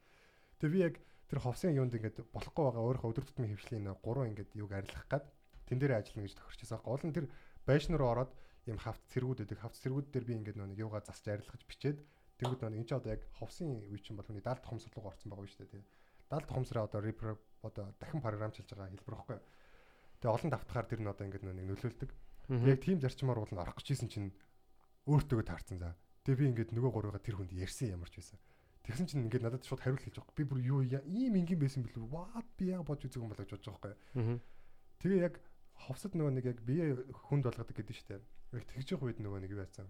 Тэгээ 0.59 0.75
би 0.75 0.79
яг 0.83 0.95
тэр 1.33 1.41
ховсын 1.41 1.73
юунд 1.73 1.97
ингээд 1.97 2.29
болохгүй 2.29 2.61
байгаа 2.61 2.85
өөрөө 2.93 3.09
өдөр 3.09 3.25
тутмын 3.25 3.57
хөвшлийн 3.57 3.89
3 3.89 4.29
ингээд 4.37 4.53
юуг 4.53 4.77
арилгах 4.77 5.09
гад 5.09 5.25
тэн 5.65 5.81
дээр 5.81 5.97
ажиллана 5.97 6.29
гэж 6.29 6.37
тохирчээсэн. 6.37 6.85
Гол 6.85 7.01
нь 7.09 7.17
тэр 7.17 7.27
байшин 7.65 7.97
руу 7.97 8.13
ороод 8.13 8.37
ийм 8.69 8.77
хавц 8.77 9.01
цэргүүд 9.17 9.49
өгдөг. 9.49 9.65
Хавц 9.65 9.81
цэргүүд 9.81 10.13
дээр 10.13 10.29
би 10.29 10.35
ингээд 10.37 10.61
нэг 10.61 10.77
юугаа 10.77 11.01
засч 11.01 11.25
арилгаж 11.33 11.65
бичээд 11.65 12.05
тэгвэл 12.37 12.69
нэг 12.69 12.85
энэ 12.85 12.89
ч 12.89 12.93
одоо 12.93 13.17
яг 13.17 13.25
ховсын 13.41 13.81
үе 13.81 13.97
чинь 14.05 14.21
бол 14.21 14.29
хүний 14.29 14.45
70 14.45 14.61
тухам 14.61 14.77
судлага 14.77 15.09
орсон 15.09 15.33
байгаа 15.33 15.49
шүү 15.49 15.61
дээ 15.65 15.73
тий. 15.73 15.85
70 16.29 16.53
тухамсраа 16.53 16.85
одоо 16.85 17.01
репро 17.01 17.41
одоо 17.65 17.85
дахин 17.97 18.21
програмчилж 18.21 18.69
байгаа 18.69 18.93
хэлбэр 18.93 19.17
баггүй. 19.17 19.41
Тэгээ 20.21 20.37
олон 20.37 20.51
давтахаар 20.53 20.85
тэр 20.85 21.01
нь 21.01 21.09
одоо 21.09 21.25
ингээд 21.33 21.49
нэг 21.49 21.65
нөлөөлдөг. 21.65 22.11
Яг 22.69 22.81
тийм 22.85 23.01
зарчмаар 23.01 23.41
бол 23.41 23.57
орох 23.57 23.81
гэжсэн 23.81 24.13
чинь 24.13 24.37
өөртөө 25.09 25.49
таарсан 25.49 25.81
за. 25.81 25.97
Тэгээ 26.29 26.41
би 26.45 26.49
ингээд 26.53 26.71
нөгөө 26.77 26.93
гурвыгаа 26.93 27.25
тэр 27.25 27.41
хүнд 27.41 27.57
ярьсан 27.57 27.97
ямар 27.97 28.13
ч 28.13 28.21
байсан. 28.21 28.37
Тэгсэн 28.83 29.07
чинь 29.07 29.25
ингээд 29.31 29.47
надад 29.47 29.63
шууд 29.63 29.79
хариулт 29.83 30.03
хэлж 30.03 30.19
байгаа. 30.19 30.35
Би 30.35 30.45
бүр 30.45 30.61
юу 30.63 30.81
яа- 30.83 31.07
ийм 31.07 31.39
ингийн 31.39 31.61
байсан 31.63 31.87
бэлээ. 31.87 32.03
What 32.11 32.47
би 32.59 32.75
яг 32.75 32.83
бодож 32.83 33.07
үзэх 33.07 33.23
юм 33.23 33.31
болоо 33.31 33.47
гэж 33.47 33.55
бодож 33.55 33.69
байгаа. 33.79 33.95
Аа. 34.19 34.39
Тэгээ 34.99 35.21
яг 35.23 35.35
ховсод 35.87 36.13
нөгөө 36.19 36.33
нэг 36.35 36.47
яг 36.51 36.59
бие 36.67 36.99
хүнд 37.31 37.47
болгодог 37.47 37.75
гэдэг 37.79 37.95
шүү 37.95 38.09
дээ. 38.11 38.23
Яг 38.59 38.65
тэгж 38.67 38.87
явах 38.99 39.07
үед 39.07 39.19
нөгөө 39.23 39.41
нэг 39.47 39.53
яасан. 39.55 39.87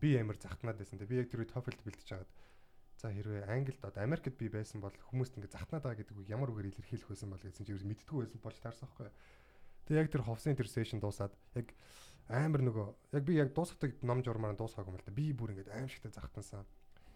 Би 0.00 0.16
амар 0.20 0.36
захтнаад 0.36 0.76
байсан. 0.76 1.00
Тэгээ 1.00 1.12
би 1.12 1.20
яг 1.24 1.28
тэр 1.32 1.40
үед 1.44 1.52
TOEFL 1.56 1.80
бэлтэж 1.80 2.08
хагаад 2.12 2.30
за 3.00 3.10
хэрвээ 3.10 3.48
Англид 3.50 3.80
одоо 3.84 4.02
Америкт 4.04 4.36
би 4.38 4.48
байсан 4.48 4.80
бол 4.80 4.92
хүмүүст 5.10 5.34
ингээд 5.40 5.56
захтнаад 5.56 5.82
байгаа 5.82 5.98
гэдэг 6.04 6.14
үг 6.20 6.28
ямар 6.30 6.52
үгээр 6.52 6.70
илэрхийлэх 6.76 7.08
байсан 7.10 7.28
бол 7.32 7.40
гэсэн 7.42 7.64
чинь 7.66 7.74
юу 7.74 7.82
мэддэггүй 7.88 8.20
байсан 8.28 8.40
болж 8.44 8.58
таарсан 8.62 8.86
байхгүй. 8.86 9.10
Тэгээ 9.88 10.00
яг 10.04 10.08
тэр 10.12 10.22
ховсын 10.24 10.56
тэр 10.56 10.68
сешн 10.70 11.00
дуусаад 11.02 11.34
яг 11.58 11.74
амар 12.30 12.62
нөгөө 12.64 12.86
яг 13.18 13.24
би 13.26 13.34
яг 13.36 13.50
дуусгадаг 13.52 13.98
ном 14.06 14.22
журмаар 14.24 14.56
дуусгаагүй 14.56 14.92
юм 14.94 14.98
л 15.00 15.04
да. 15.04 15.12
Би 15.12 15.32
бүр 15.34 15.52
ингээд 15.52 15.74
аим 15.74 15.88
шигтэй 15.90 16.14
захтансан. 16.14 16.64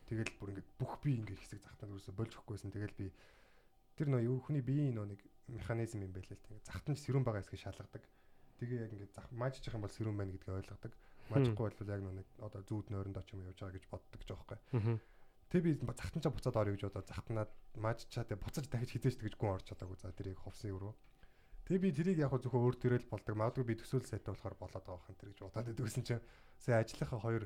Тэгэл 0.09 0.33
бүр 0.41 0.51
ингээд 0.57 0.71
бүх 0.81 0.93
би 1.05 1.21
ингээд 1.21 1.41
хэсэг 1.45 1.61
захтаад 1.61 1.93
ерөөсө 1.93 2.17
болж 2.17 2.33
өгөхгүйсэн. 2.33 2.73
Тэгэл 2.73 2.97
би 2.97 3.07
тэр 4.01 4.09
нөө 4.09 4.23
юу 4.25 4.41
хүний 4.41 4.65
биеийн 4.65 4.97
нөө 4.97 5.07
нэг 5.13 5.21
механизм 5.53 6.01
юм 6.01 6.13
байл 6.17 6.25
л 6.25 6.45
тийм 6.49 6.59
захтан 6.65 6.97
ч 6.97 7.05
сэрүүн 7.05 7.25
байгаа 7.29 7.45
хэсгийг 7.45 7.65
шалгадаг. 7.69 8.03
Тэгээ 8.59 8.89
яг 8.89 8.93
ингээд 8.97 9.13
зах 9.13 9.29
маажчих 9.31 9.77
юм 9.77 9.85
бол 9.85 9.93
сэрүүн 9.93 10.17
байна 10.17 10.33
гэдгийг 10.33 10.59
ойлгодог. 10.65 10.93
Маажихгүй 11.29 11.65
бол 11.69 11.93
яг 11.93 12.01
нэг 12.03 12.29
одоо 12.41 12.61
зүүд 12.65 12.89
нойронд 12.89 13.21
оч 13.21 13.29
юм 13.37 13.45
явж 13.45 13.59
байгаа 13.61 13.77
гэж 13.77 13.85
боддог. 13.93 14.21
Аа. 14.73 14.97
Тэг 15.49 15.61
би 15.65 15.71
захтан 15.77 16.21
чаа 16.25 16.33
буцаад 16.33 16.57
орё 16.57 16.73
гэж 16.77 16.83
бодоод 16.89 17.09
захтанаад 17.09 17.51
маажчаа 17.77 18.25
тэг 18.25 18.41
буцаж 18.41 18.65
дахиж 18.69 18.97
хизээж 18.97 19.17
тэгж 19.21 19.35
гүн 19.37 19.57
орж 19.57 19.65
чадаагүй 19.69 19.97
за 19.97 20.13
тэрийг 20.13 20.41
ховсын 20.41 20.77
өрөө. 20.77 20.93
Тэг 21.69 21.81
би 21.85 21.93
тэрийг 21.93 22.21
яг 22.21 22.33
зөвхөн 22.33 22.65
өөр 22.65 22.77
төрөл 22.81 23.07
болдог. 23.09 23.37
Магадгүй 23.37 23.65
би 23.65 23.81
төсөөл 23.81 24.05
сайтай 24.05 24.33
болохоор 24.33 24.57
болоод 24.57 24.85
байгаа 24.85 25.05
хань 25.05 25.21
тэр 25.21 25.33
гэж 25.33 25.41
бодоод 25.45 25.73
идэгсэн 25.73 26.05
чинь 26.05 26.25
сая 26.61 26.81
ажлынхаа 26.85 27.21
хоёр 27.21 27.45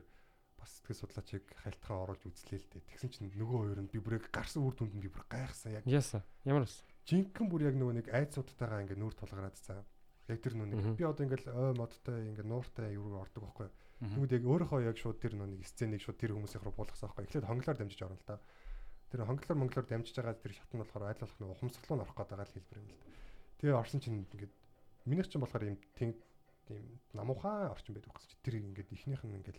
бас 0.63 0.71
сэтгэл 0.79 1.03
судлаачийг 1.03 1.45
хайлтхан 1.67 1.99
оруулж 2.07 2.23
үзлээ 2.23 2.63
л 2.63 2.71
дээ. 2.71 2.87
Тэгсэн 2.95 3.11
чинь 3.11 3.35
нөгөө 3.35 3.59
хоёр 3.67 3.81
нь 3.83 3.91
би 3.91 3.99
бүрээ 3.99 4.31
гарсан 4.31 4.63
үр 4.63 4.79
дүнд 4.79 4.95
нь 4.95 5.03
би 5.03 5.11
бүр 5.11 5.27
гайхсан 5.27 5.75
яг 5.75 5.85
Яса. 5.91 6.23
Ямар 6.47 6.63
вэ? 6.63 6.71
жинхэнэ 7.03 7.51
бүр 7.51 7.63
яг 7.67 7.75
нөгөө 7.75 7.95
нэг 7.99 8.07
айцуудтайгаа 8.15 8.83
ингээ 8.87 8.99
нүүр 9.03 9.15
тулгараад 9.19 9.59
цаа. 9.59 9.83
Яг 10.31 10.39
тэр 10.39 10.55
нүг 10.55 10.95
би 10.95 11.03
одоо 11.03 11.27
ингээл 11.27 11.51
ой 11.51 11.75
модтой 11.75 12.31
ингээ 12.31 12.47
нууртай 12.47 12.95
юу 12.95 13.19
ордог 13.19 13.43
байхгүй. 13.43 13.69
Тэгмэд 14.03 14.35
яг 14.39 14.45
өөрөөхөө 14.47 14.87
яг 14.87 14.97
шууд 14.99 15.19
тэр 15.19 15.35
нүг 15.35 15.67
сценийг 15.67 16.03
шууд 16.03 16.19
тэр 16.19 16.39
хүмүүсийн 16.39 16.63
рүү 16.63 16.75
буулгасан 16.79 17.11
байхгүй. 17.11 17.27
Эхлээд 17.27 17.49
хонглоор 17.51 17.79
дамжиж 17.79 18.01
орно 18.07 18.19
л 18.19 18.27
да. 18.27 18.39
Тэр 19.11 19.27
хонглоор 19.27 19.59
монглоор 19.59 19.87
дамжиж 19.91 20.15
байгаа 20.15 20.39
тэр 20.39 20.55
шат 20.55 20.71
нь 20.71 20.83
болохоор 20.83 21.11
айл 21.11 21.23
болох 21.23 21.39
нэг 21.43 21.51
ухамсарлуу 21.59 21.97
нь 21.99 22.05
орох 22.07 22.17
гэдэг 22.19 22.39
л 22.39 22.55
хэлбэр 22.55 22.81
юм 22.83 22.87
л 22.87 22.99
да. 23.03 23.07
Тэгээ 23.59 23.79
орсон 23.83 24.01
чинь 24.03 24.19
ингээд 24.23 24.55
минийх 25.11 25.27
чинь 25.27 25.43
болохоор 25.43 25.65
юм 25.75 25.79
тийм 25.99 26.11
тийм 26.67 26.83
намуухан 27.15 27.71
орчин 27.75 27.95
байдаг 27.95 28.15
гэсэн 28.15 28.31
чи 28.31 28.37
тэр 28.43 28.55
ингээд 28.63 28.91
ихнийх 28.95 29.23
нь 29.27 29.37
ингээд 29.43 29.59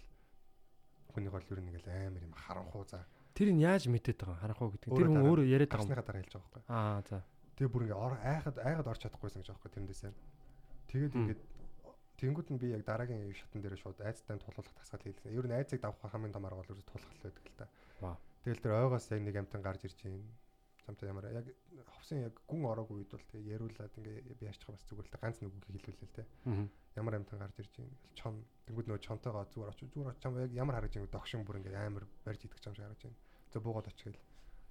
хүний 1.14 1.32
гол 1.32 1.46
ер 1.46 1.60
нь 1.62 1.70
ингээд 1.70 1.88
амар 1.88 2.24
юм 2.26 2.34
харанхуу 2.34 2.84
за. 2.90 3.06
Тэрийг 3.38 3.58
яаж 3.62 3.88
мэдээд 3.88 4.20
байгаа 4.20 4.42
харахгүй 4.42 4.70
гэдэг. 4.74 4.90
Тэр 4.94 5.10
хүн 5.10 5.26
өөрөө 5.26 5.46
яриад 5.48 5.72
байгаа 5.72 5.86
юм. 5.86 5.94
Дараа 5.94 6.22
хэлж 6.22 6.34
байгаа 6.34 6.52
байхгүй. 6.54 6.64
Аа 6.70 7.02
за. 7.08 7.18
Тэгээ 7.58 7.74
бүр 7.74 7.84
ингээ 7.86 8.02
айхад 8.26 8.58
айхад 8.62 8.88
орч 8.90 9.02
чадахгүйсэн 9.06 9.42
гэж 9.42 9.50
аахгүй 9.54 9.72
тэрнээсээ. 9.74 10.12
Тэгээд 10.90 11.14
ингээд 11.14 11.42
тэнгууд 12.18 12.48
нь 12.54 12.62
би 12.62 12.68
яг 12.74 12.82
дараагийн 12.86 13.34
шатн 13.34 13.62
дээр 13.62 13.78
шууд 13.78 14.00
айцтай 14.02 14.38
тулуулах 14.38 14.74
тасгал 14.78 15.02
хийлээ. 15.06 15.38
Ер 15.38 15.46
нь 15.50 15.58
айцыг 15.58 15.82
давах 15.82 16.02
хамгийн 16.02 16.34
том 16.34 16.46
арга 16.46 16.62
бол 16.62 16.72
ерөөс 16.74 16.88
тулах 16.90 17.10
л 17.14 17.26
байдаг 17.26 17.46
л. 17.46 17.70
Вау. 18.02 18.18
Тэгэл 18.46 18.64
тэр 18.64 18.74
ойгоос 18.78 19.06
яг 19.12 19.22
нэг 19.22 19.36
амтан 19.38 19.62
гарч 19.62 19.82
ирж 19.86 19.98
байна. 20.02 20.24
Замтай 20.84 21.08
ямар 21.10 21.26
яг 21.32 21.48
ховсын 21.96 22.24
яг 22.28 22.36
гүн 22.48 22.68
ороогүй 22.68 23.04
үед 23.04 23.12
бол 23.16 23.26
тэгээ 23.32 23.54
яриулаад 23.56 23.94
ингээ 24.00 24.36
би 24.40 24.46
яачих 24.48 24.68
бас 24.68 24.84
зүгээр 24.90 25.08
л 25.08 25.14
та 25.16 25.22
ганц 25.24 25.40
үг 25.40 25.56
хэлүүлээ 25.64 26.08
л 26.08 26.18
те. 26.18 26.26
Ямар 27.00 27.16
амтан 27.18 27.40
гарч 27.40 27.56
ирж 27.64 27.74
байна. 27.80 27.96
Ингээл 27.96 28.20
чон 28.20 28.36
тэнгууд 28.68 28.88
нөө 28.92 29.00
чонтойгоо 29.00 29.48
зүгээр 29.48 29.72
очиж 29.72 29.90
зүгээр 29.96 30.12
очиж 30.12 30.26
яг 30.28 30.52
ямар 30.52 30.76
харагдж 30.76 30.96
байгаа 31.00 31.16
догшин 31.16 31.48
бүр 31.48 31.60
ингээ 31.64 31.88
амар 31.88 32.06
барьж 32.28 32.42
идэх 32.44 32.60
юм 32.68 32.76
шиг 32.76 32.84
харагдж 32.84 33.04
байна. 33.08 33.20
За 33.54 33.60
буугаад 33.64 33.88
очихгээл. 33.88 34.22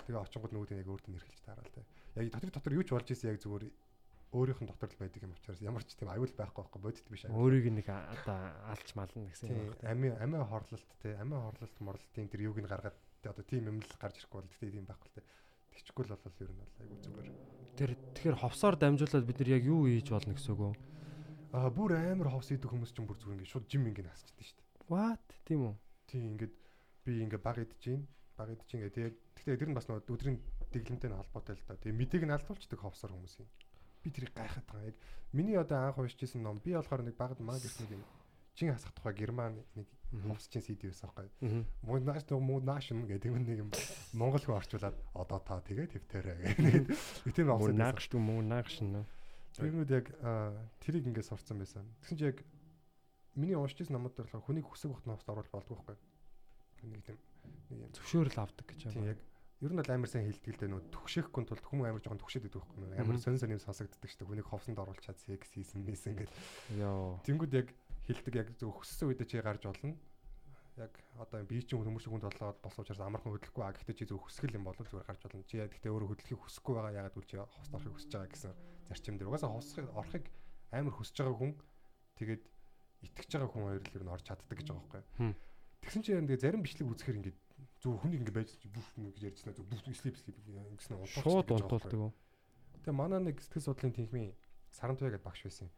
Тэгээ 0.04 0.20
очингууд 0.20 0.52
нөгөөд 0.52 0.72
яг 0.76 0.90
өөртөө 0.92 1.12
нэрхэлж 1.16 1.40
таараа 1.46 1.64
л 1.64 1.74
те. 1.74 1.82
Яг 2.18 2.28
дотор 2.34 2.50
дотор 2.52 2.76
юу 2.76 2.84
ч 2.84 2.90
болж 2.92 3.08
исэн 3.08 3.32
яг 3.32 3.40
зүгээр 3.40 3.64
өөрийнх 4.32 4.60
нь 4.64 4.70
дотор 4.72 4.88
л 4.88 5.00
байдаг 5.00 5.22
юм 5.22 5.36
учраас 5.36 5.60
ямар 5.60 5.84
ч 5.84 5.92
тийм 5.92 6.08
аюул 6.08 6.32
байхгүй 6.32 6.64
байхгүй 6.64 6.80
бодит 6.80 7.06
биш 7.12 7.24
аюул. 7.28 7.36
Өөрийг 7.36 7.68
нэг 7.68 7.86
одоо 7.92 8.38
алж 8.72 8.88
мална 8.96 9.28
гэсэн 9.28 9.48
юм 9.52 9.76
байна. 9.76 9.92
амийн 9.92 10.16
амиа 10.24 10.44
хорлолт 10.48 10.88
те 11.04 11.16
амиа 11.20 11.40
хорлолт 11.52 11.76
морлолтын 11.84 12.32
тэр 12.32 12.48
юуг 12.48 12.58
нь 12.64 12.70
гаргаад 12.72 12.96
одоо 13.28 13.44
тийм 13.44 13.68
юм 13.68 13.78
л 13.84 13.94
гарч 14.00 14.16
ирэхгүй 14.24 14.40
бол 14.40 14.56
тийм 14.56 14.88
байхгүй 14.88 15.08
л 15.12 15.16
те. 15.20 15.22
Тэгчихгүй 15.72 16.04
л 16.06 16.14
бол 16.14 16.40
ер 16.44 16.50
нь 16.52 16.60
бол 16.60 16.74
айгүй 16.80 16.98
зүгээр. 17.02 17.28
Тэр 17.76 17.90
тэгэхээр 18.16 18.40
ховсоор 18.40 18.76
дамжуулаад 18.76 19.26
бид 19.26 19.38
нар 19.40 19.50
яг 19.56 19.64
юу 19.64 19.88
хийж 19.88 20.08
болно 20.12 20.36
гэсэн 20.36 20.52
үг 20.52 20.60
үү? 20.60 20.74
Аа 21.56 21.68
бүр 21.72 21.90
амар 21.96 22.28
ховс 22.32 22.52
идэх 22.52 22.68
хүмүүс 22.68 22.92
ч 22.92 23.00
бүр 23.00 23.16
зүгээр 23.16 23.36
ингээд 23.40 23.52
шууд 23.52 23.66
жим 23.68 23.84
ингээд 23.88 24.08
хасчихдээ 24.12 24.46
шүү 24.46 24.56
дээ. 24.60 24.68
What? 24.92 25.26
Тийм 25.48 25.60
үү? 25.68 25.74
Тийм 26.08 26.22
ингээд 26.36 26.54
би 27.04 27.10
ингээд 27.24 27.42
баг 27.44 27.56
идэж 27.60 27.80
гин 27.80 28.02
баг 28.36 28.48
идэж 28.52 28.68
ингээд 28.72 28.94
тэгээ 28.96 29.12
тэгтээ 29.40 29.60
тэр 29.60 29.70
нь 29.72 29.76
бас 29.76 29.86
нөгөө 29.88 30.12
өдрийн 30.12 30.38
дэглэмтэй 30.72 31.08
нь 31.08 31.18
холбоотой 31.18 31.56
л 31.56 31.64
да. 31.68 31.80
Тэгээ 31.80 32.00
мэдээг 32.00 32.24
нь 32.28 32.34
алдуулцдаг 32.36 32.80
ховсоор 32.80 33.12
хүмүүс 33.12 33.34
юм. 33.40 33.48
Би 34.04 34.08
тэрийг 34.12 34.32
гайхаад 34.36 34.66
байгаа. 34.68 34.90
Яг 34.92 34.98
миний 35.32 35.56
одоо 35.56 35.78
анх 35.88 36.00
уншижсэн 36.00 36.40
ном 36.40 36.60
би 36.60 36.72
болохоор 36.72 37.04
нэг 37.04 37.16
багад 37.16 37.40
маа 37.40 37.60
гэх 37.60 37.76
нэг 37.84 38.00
юм 38.00 38.04
чин 38.54 38.72
хасах 38.72 38.92
тухай 38.92 39.14
герман 39.14 39.60
нэг 39.74 39.88
Мгм. 40.12 40.28
ховс 40.28 40.46
чин 40.52 40.60
CD 40.62 40.92
байсан 40.92 41.08
байхгүй. 41.08 41.64
Муу 41.82 41.98
нааш 42.04 42.22
муу 42.36 42.60
нааш 42.60 42.92
юм 42.92 43.08
гэдэг 43.08 43.32
юм 43.32 43.42
нэг 43.48 43.58
юм 43.64 43.70
монгол 44.12 44.44
хөө 44.44 44.60
орчуулад 44.60 44.96
одоо 45.16 45.40
та 45.40 45.60
тэгээ 45.64 45.88
твтэрэ 45.88 46.32
гэдэг. 46.52 47.32
Тийм 47.32 47.46
Мөн 47.48 47.56
авсан. 47.56 47.76
наагш 47.80 48.06
дүү 48.12 48.20
мөн 48.20 48.46
наагш 48.52 48.76
нөө. 48.84 49.04
Тэрнүүд 49.56 49.90
яг 49.96 50.06
тэрийг 50.84 51.04
ингээд 51.08 51.28
сурцсан 51.32 51.56
байсан. 51.60 51.88
Тэгсэн 52.04 52.16
чи 52.20 52.24
яг 52.28 52.44
миний 53.36 53.56
уншижсэн 53.56 53.96
номууд 53.96 54.12
дээр 54.16 54.28
болохоор 54.28 54.44
хүнийг 54.44 54.68
хүсэг 54.68 54.92
бохт 54.92 55.08
новост 55.08 55.28
оруулж 55.32 55.48
болдгоо 55.48 55.80
байхгүй. 55.80 55.96
Нэг 56.92 57.00
тийм 57.08 57.16
нэг 57.72 57.78
юм 57.80 57.88
Зөвшөөрөл 57.96 58.36
авдаг 58.36 58.66
гэж 58.68 58.80
тийм 58.92 59.00
байна. 59.00 59.16
яг 59.16 59.20
ер 59.62 59.70
нь 59.72 59.78
бол 59.78 59.92
амар 59.94 60.10
сайн 60.10 60.26
хэлдэг 60.26 60.52
л 60.52 60.60
дээ 60.60 60.70
нөө 60.74 60.82
түгшээхгүй 60.90 61.42
тулд 61.46 61.62
хүмүүс 61.64 61.86
амар 61.88 62.02
жоохон 62.02 62.20
түгшээд 62.20 62.44
байдаг 62.50 62.60
байхгүй. 62.66 62.98
Амар 62.98 63.16
сонь 63.22 63.38
сонь 63.38 63.54
юм 63.54 63.62
сонсогддог 63.62 64.10
шүү 64.10 64.18
дээ. 64.20 64.28
Хүнийг 64.28 64.48
ховсонд 64.50 64.78
оруулчаад 64.82 65.18
секс 65.22 65.48
хийсэн 65.54 65.86
мэсэн 65.86 66.12
ингээд. 66.18 66.32
Йоо. 66.82 67.22
Тэнгүүд 67.22 67.52
яг 67.62 67.68
хилдэг 68.06 68.34
яг 68.34 68.48
зөв 68.58 68.74
өссөн 68.82 69.12
үедээ 69.12 69.28
чи 69.28 69.38
гарч 69.42 69.62
болно. 69.66 69.96
Яг 70.80 70.92
одоо 71.20 71.44
би 71.44 71.60
чинь 71.60 71.78
хүмүүс 71.78 72.08
хүнд 72.08 72.24
болоод 72.26 72.58
болсон 72.64 72.82
учраас 72.82 73.04
амархан 73.04 73.36
хөдлөхгүй 73.36 73.62
а 73.62 73.76
гэхдээ 73.76 73.96
чи 74.02 74.04
зөв 74.08 74.24
өсгөл 74.24 74.56
юм 74.56 74.64
бол 74.64 74.76
зүгээр 74.76 75.04
гарч 75.04 75.20
болно. 75.28 75.44
Чи 75.44 75.60
яг 75.60 75.70
гэхдээ 75.70 75.92
өөрөө 75.92 76.08
хөдлөхийг 76.16 76.40
хүсэхгүй 76.40 76.74
байгаа 76.74 76.96
ягаад 76.96 77.18
үл 77.20 77.28
чи 77.28 77.36
хост 77.36 77.72
орохыг 77.76 77.92
хүсэж 77.92 78.10
байгаа 78.16 78.32
гэсэн 78.32 78.52
зарчим 78.88 79.16
дээр. 79.20 79.28
Угаасаа 79.28 79.52
хосхыг 79.52 79.86
орохыг 79.92 80.24
амар 80.72 80.94
хүсэж 80.96 81.16
байгаа 81.20 81.36
хүн 81.36 81.52
тэгээд 82.16 82.42
итгэж 83.04 83.30
байгаа 83.36 83.50
хүн 83.52 83.64
хоёр 83.68 83.82
л 83.84 83.96
ер 84.00 84.04
нь 84.08 84.14
орж 84.16 84.24
чаддаг 84.24 84.56
гэж 84.56 84.68
байгаа 84.72 84.88
байхгүй. 84.88 85.34
Тэгсэн 85.84 86.02
чинь 86.02 86.26
тэгээ 86.30 86.40
зарим 86.40 86.62
бичлэг 86.64 86.88
үзэхээр 86.88 87.18
ингээд 87.20 87.38
зөв 87.82 87.98
хүн 87.98 88.14
ингэ 88.16 88.32
байж 88.32 88.50
бүх 88.70 88.88
гэж 88.96 89.18
ярьжсэн 89.28 89.52
зөв 89.58 89.66
бүх 89.66 89.82
слип 89.82 90.16
слип 90.16 90.38
ингэсэн 90.38 90.96
унтуулдаг. 90.96 91.26
Шууд 91.26 91.48
унтуулдаг. 91.50 92.14
Тэгээ 92.86 92.94
манай 92.94 93.20
нэг 93.20 93.42
сэтгэл 93.42 93.66
судлалын 93.66 93.96
тэнхмийн 93.98 94.32
Сарантуй 94.70 95.10
гэдэг 95.10 95.26
багш 95.26 95.42
байсан 95.42 95.66
юм. 95.68 95.74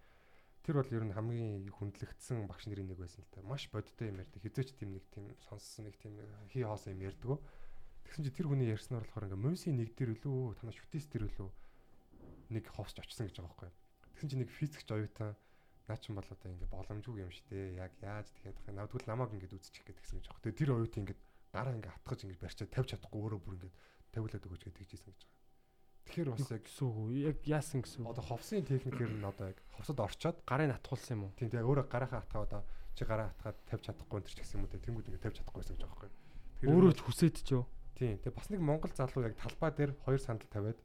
Тэр 0.64 0.80
бол 0.80 0.88
ер 0.96 1.04
нь 1.04 1.12
хамгийн 1.12 1.68
хүндлэгдсэн 1.76 2.48
багш 2.48 2.64
нарын 2.64 2.88
нэг 2.88 2.96
байсан 2.96 3.20
л 3.20 3.28
та. 3.36 3.44
Маш 3.44 3.68
бодтой 3.68 4.08
юм 4.08 4.24
ярьдаг. 4.24 4.40
Хизээч 4.40 4.72
тийм 4.80 4.96
нэг 4.96 5.04
тийм 5.12 5.28
сонссон 5.44 5.92
нэг 5.92 6.00
тийм 6.00 6.16
хий 6.48 6.64
хоос 6.64 6.88
юм 6.88 7.04
ярьдаг. 7.04 7.36
Тэгсэн 8.08 8.24
чи 8.24 8.32
тэр 8.32 8.48
хүний 8.48 8.72
ярьснаар 8.72 9.04
болохоор 9.04 9.28
ингээ 9.28 9.44
муйсын 9.44 9.76
нэг 9.76 9.92
дэр 9.92 10.16
үлээ 10.16 10.56
танаа 10.56 10.72
шүтээс 10.72 11.12
дэр 11.12 11.28
үлээ 11.28 11.52
нэг 12.56 12.64
ховсч 12.72 12.96
очсон 12.96 13.28
гэж 13.28 13.44
байгаа 13.44 13.52
байхгүй. 13.52 13.70
Тэгсэн 14.16 14.28
чи 14.32 14.36
нэг 14.40 14.48
физикч 14.56 14.88
оюутан 14.88 15.36
наа 15.84 15.98
ч 16.00 16.08
юм 16.08 16.16
бол 16.16 16.32
одоо 16.32 16.48
ингээ 16.48 16.72
боломжгүй 16.72 17.20
юм 17.20 17.32
дээ. 17.52 17.84
Яг 17.84 17.92
яаж 18.00 18.32
тэгэхэд 18.32 18.56
байх. 18.64 18.72
Навдгүй 18.72 19.04
намайг 19.04 19.36
ингээ 19.36 19.52
үзчих 19.52 19.84
гээд 19.84 20.00
тэгсэн 20.00 20.16
гэж 20.16 20.26
байгаа. 20.32 20.44
Тэгээ 20.48 20.60
тэр 20.64 20.70
оюутан 20.80 21.02
ингээ 21.04 21.18
гараа 21.52 21.76
ингээ 21.76 21.92
атгаж 21.92 22.20
ингээ 22.24 22.40
барьчаад 22.40 22.72
тавьж 22.72 22.88
чадахгүй 22.96 23.20
өөрөө 23.20 23.40
бүр 23.44 23.56
ингээ 23.60 23.72
тавиулаад 24.16 24.46
өгөөч 24.48 24.62
гэж 24.64 24.74
тэгжсэн 24.80 25.12
гэж 25.12 25.20
байгаа. 25.28 25.43
Тэгэхээр 26.04 26.30
бас 26.30 26.46
яг 26.52 26.62
гэсэн 26.68 26.84
үг 26.84 27.10
яг 27.16 27.38
яасан 27.48 27.80
гэсэн 27.80 28.04
үг. 28.04 28.12
Одоо 28.12 28.24
ховсын 28.24 28.64
техникээр 28.64 29.12
нь 29.16 29.24
одоо 29.24 29.50
яг 29.50 29.58
ховсод 29.72 29.98
орчоод 29.98 30.36
гарыг 30.44 30.68
натгуулсан 30.70 31.16
юм 31.16 31.22
уу? 31.26 31.36
Тийм 31.40 31.48
тэгээ 31.48 31.64
өөрөө 31.64 31.86
гараахаа 31.88 32.20
атгаа 32.22 32.42
одоо 32.44 32.62
чи 32.94 33.02
гараа 33.08 33.32
атгаад 33.34 33.58
тавьж 33.66 33.82
чадахгүй 33.88 34.18
энэ 34.20 34.28
ч 34.28 34.38
гэсэн 34.38 34.56
юм 34.60 34.64
уу 34.68 34.70
тэгээ 34.70 34.86
тэнгууд 34.86 35.08
ингэ 35.10 35.24
тавьж 35.24 35.36
чадахгүй 35.40 35.60
гэсэн 35.64 35.74
гэж 35.74 35.82
байгаа 35.88 36.06
юм. 36.06 36.14
Тэгэхээр 36.60 36.76
өөрөө 36.76 36.92
л 36.94 37.04
хүсээд 37.08 37.36
ч 37.40 37.48
юу? 37.56 37.64
Тийм 37.98 38.14
тэгээ 38.22 38.36
бас 38.36 38.48
нэг 38.52 38.60
монгол 38.62 38.92
залуу 38.94 39.22
яг 39.26 39.34
талбай 39.40 39.70
дээр 39.74 39.92
хоёр 40.04 40.20
сандал 40.20 40.50
тавиад 40.52 40.78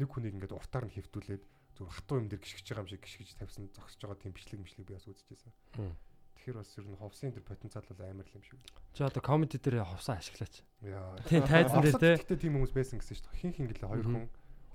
нэг 0.00 0.08
хүнийг 0.08 0.34
ингээд 0.40 0.56
уртаар 0.56 0.84
нь 0.88 0.94
хөвтүүлээд 0.96 1.44
зүр 1.76 1.88
хатуу 1.92 2.16
юм 2.24 2.28
дээр 2.32 2.40
гიშгэж 2.40 2.66
байгаа 2.72 2.84
юм 2.84 2.90
шиг 2.90 3.02
гიშгэж 3.04 3.30
тавьсан 3.36 3.68
зогсож 3.76 4.00
байгаа 4.00 4.18
тийм 4.24 4.32
бичлэг 4.32 4.60
мишлэг 4.64 4.86
би 4.88 4.96
бас 4.96 5.06
үзчихсэн. 5.06 5.52
Тэгэхээр 5.76 6.56
бас 6.56 6.70
ер 6.80 6.86
нь 6.88 6.96
ховсын 6.96 7.30
дээр 7.36 7.44
потенциал 7.44 7.84
бол 7.84 8.06
амар 8.06 8.26
л 8.26 8.36
юм 8.36 8.44
шиг. 8.44 8.60
Чи 8.96 9.04
одоо 9.04 9.20
комеди 9.20 9.60
дээр 9.60 9.84
ховсаа 9.84 10.16
ашиглаач. 10.16 10.64
Яа. 10.80 11.20
Тийм 11.28 11.44
тайзан 11.44 11.84
дээр 11.84 12.24
тийм 12.24 12.56
хүмүүс 12.56 12.72
байсан 12.72 12.96
гэсэн 13.02 13.14
шүү 13.18 13.26
дээ. 13.28 13.40
Хин 13.44 13.52
хин 13.52 13.66
гэлээ 13.68 13.90
хоёр 13.92 14.06
хүн 14.06 14.26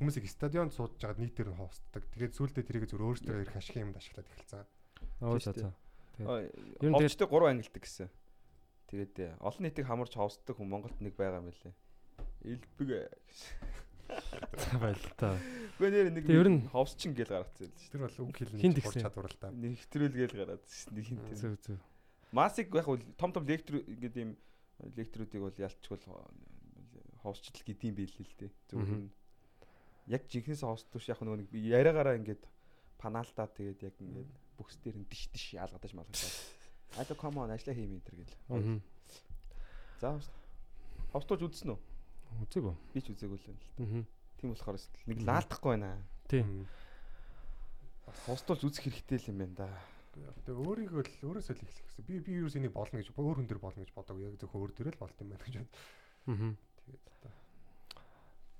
хүмүүсийг 0.02 0.26
стадионд 0.26 0.74
суудж 0.74 0.98
байгаад 0.98 1.22
нийтээр 1.22 1.54
нь 1.54 1.60
ховсддаг. 1.62 2.04
Тэгээд 2.10 2.34
сүүлдээ 2.34 2.66
тэрийг 2.66 2.90
зөв 2.90 3.06
өөрсдөө 3.06 3.46
ирэх 3.46 3.54
ашиг 3.54 3.78
юмд 3.78 4.02
ашиглаад 4.02 4.26
эхэлсэн. 4.34 4.66
Оо 5.22 5.38
за 5.38 5.54
за. 5.54 5.70
Ер 6.18 6.90
нь 6.90 6.98
тэгээд 6.98 7.30
3 7.30 7.54
ангилдаг 7.54 7.84
гэсэн. 7.86 8.10
Тэгээд 8.90 9.16
э, 9.22 9.38
олон 9.38 9.62
нийтийг 9.62 9.86
хамарч 9.86 10.18
ховсддаг 10.18 10.58
хүн 10.58 10.68
Монголд 10.74 10.98
нэг 10.98 11.14
байгаа 11.14 11.46
юм 11.46 11.54
лээ. 11.54 11.74
Илбэг 12.50 12.90
байлтаа. 14.82 15.38
Гэхдээ 15.78 15.92
нэр 15.94 16.10
нэг 16.12 16.26
ер 16.28 16.50
нь 16.50 16.68
ховсчин 16.74 17.14
гээл 17.16 17.32
гаргацсан 17.32 17.70
л 17.70 17.78
шүү. 17.78 17.92
Тэр 17.94 18.02
бол 18.02 18.18
үг 18.26 18.36
хэлний 18.36 18.82
бол 18.82 18.98
чадвар 19.06 19.30
л 19.30 19.38
та. 19.40 19.48
Нэг 19.54 19.80
хэтрүүл 19.86 20.18
гээл 20.18 20.36
гараад 20.36 20.64
шүү. 20.68 20.92
Нэг 20.98 21.06
хинт. 21.08 21.30
Зөв 21.38 21.56
зөв. 21.62 21.78
Масик 22.36 22.74
яг 22.76 22.88
бол 22.90 23.00
том 23.16 23.32
том 23.32 23.46
лектор 23.48 23.80
гэдэг 23.86 24.20
юм 24.20 24.32
лекторуудыг 24.98 25.42
бол 25.46 25.56
ялчгүй 25.56 25.98
ховсчлал 27.24 27.64
гэдэм 27.64 27.96
байл 27.96 28.16
л 28.18 28.36
дээ. 28.36 28.52
Зөвхөн 28.68 29.08
яг 30.08 30.26
жинхнээс 30.32 30.64
хостууш 30.66 31.06
яг 31.10 31.20
нөгөө 31.22 31.46
нэг 31.46 31.50
яриагаараа 31.54 32.18
ингээд 32.18 32.44
панаалтаа 32.98 33.48
тэгээд 33.52 33.80
яг 33.86 33.96
ингээд 34.02 34.30
бүкс 34.58 34.78
дээр 34.82 34.98
нь 35.02 35.10
диш 35.10 35.30
диш 35.34 35.58
яалгадаж 35.58 35.92
малгадаа. 35.94 36.32
Ада 36.98 37.14
come 37.16 37.42
on 37.42 37.52
ажилла 37.52 37.74
хийм 37.74 37.98
энэ 37.98 38.06
төр 38.06 38.16
гэл. 38.22 38.36
За 40.02 40.18
хостууж 41.14 41.42
үзсэн 41.46 41.74
үү? 41.74 41.80
Үзээгүй. 42.46 42.76
Би 42.94 43.00
ч 43.02 43.14
үзээгүй 43.14 43.38
л 43.38 43.48
байна 43.48 43.62
л. 43.62 44.06
Тийм 44.42 44.50
болохоор 44.54 44.78
нэг 45.08 45.20
лаалдахгүй 45.22 45.72
байна. 45.78 46.02
Тийм. 46.28 46.66
Хостуулж 48.26 48.64
үзэх 48.66 48.88
хэрэгтэй 48.88 49.18
л 49.22 49.30
юм 49.32 49.38
байна 49.44 49.56
да. 49.56 49.70
Тэгээ 50.12 50.64
өөрийгөө 50.68 51.04
л 51.06 51.28
өөрөөсөө 51.32 51.56
л 51.56 51.64
эхлэх 51.64 51.86
гэсэн. 51.88 52.08
Би 52.08 52.20
би 52.20 52.42
юу 52.42 52.50
энийг 52.52 52.74
болно 52.76 53.00
гэж 53.00 53.14
өөр 53.16 53.38
хүн 53.40 53.48
дээр 53.48 53.62
болно 53.64 53.84
гэж 53.84 53.92
бодог. 53.96 54.20
Яг 54.20 54.36
зөвхөн 54.42 54.62
өөр 54.62 54.72
дээр 54.76 54.92
л 54.96 55.02
болт 55.02 55.22
юм 55.22 55.30
байна 55.32 55.46
гэж 55.46 55.56
байна. 55.62 55.72
Аа. 56.28 56.52
Тэгээд 56.82 57.04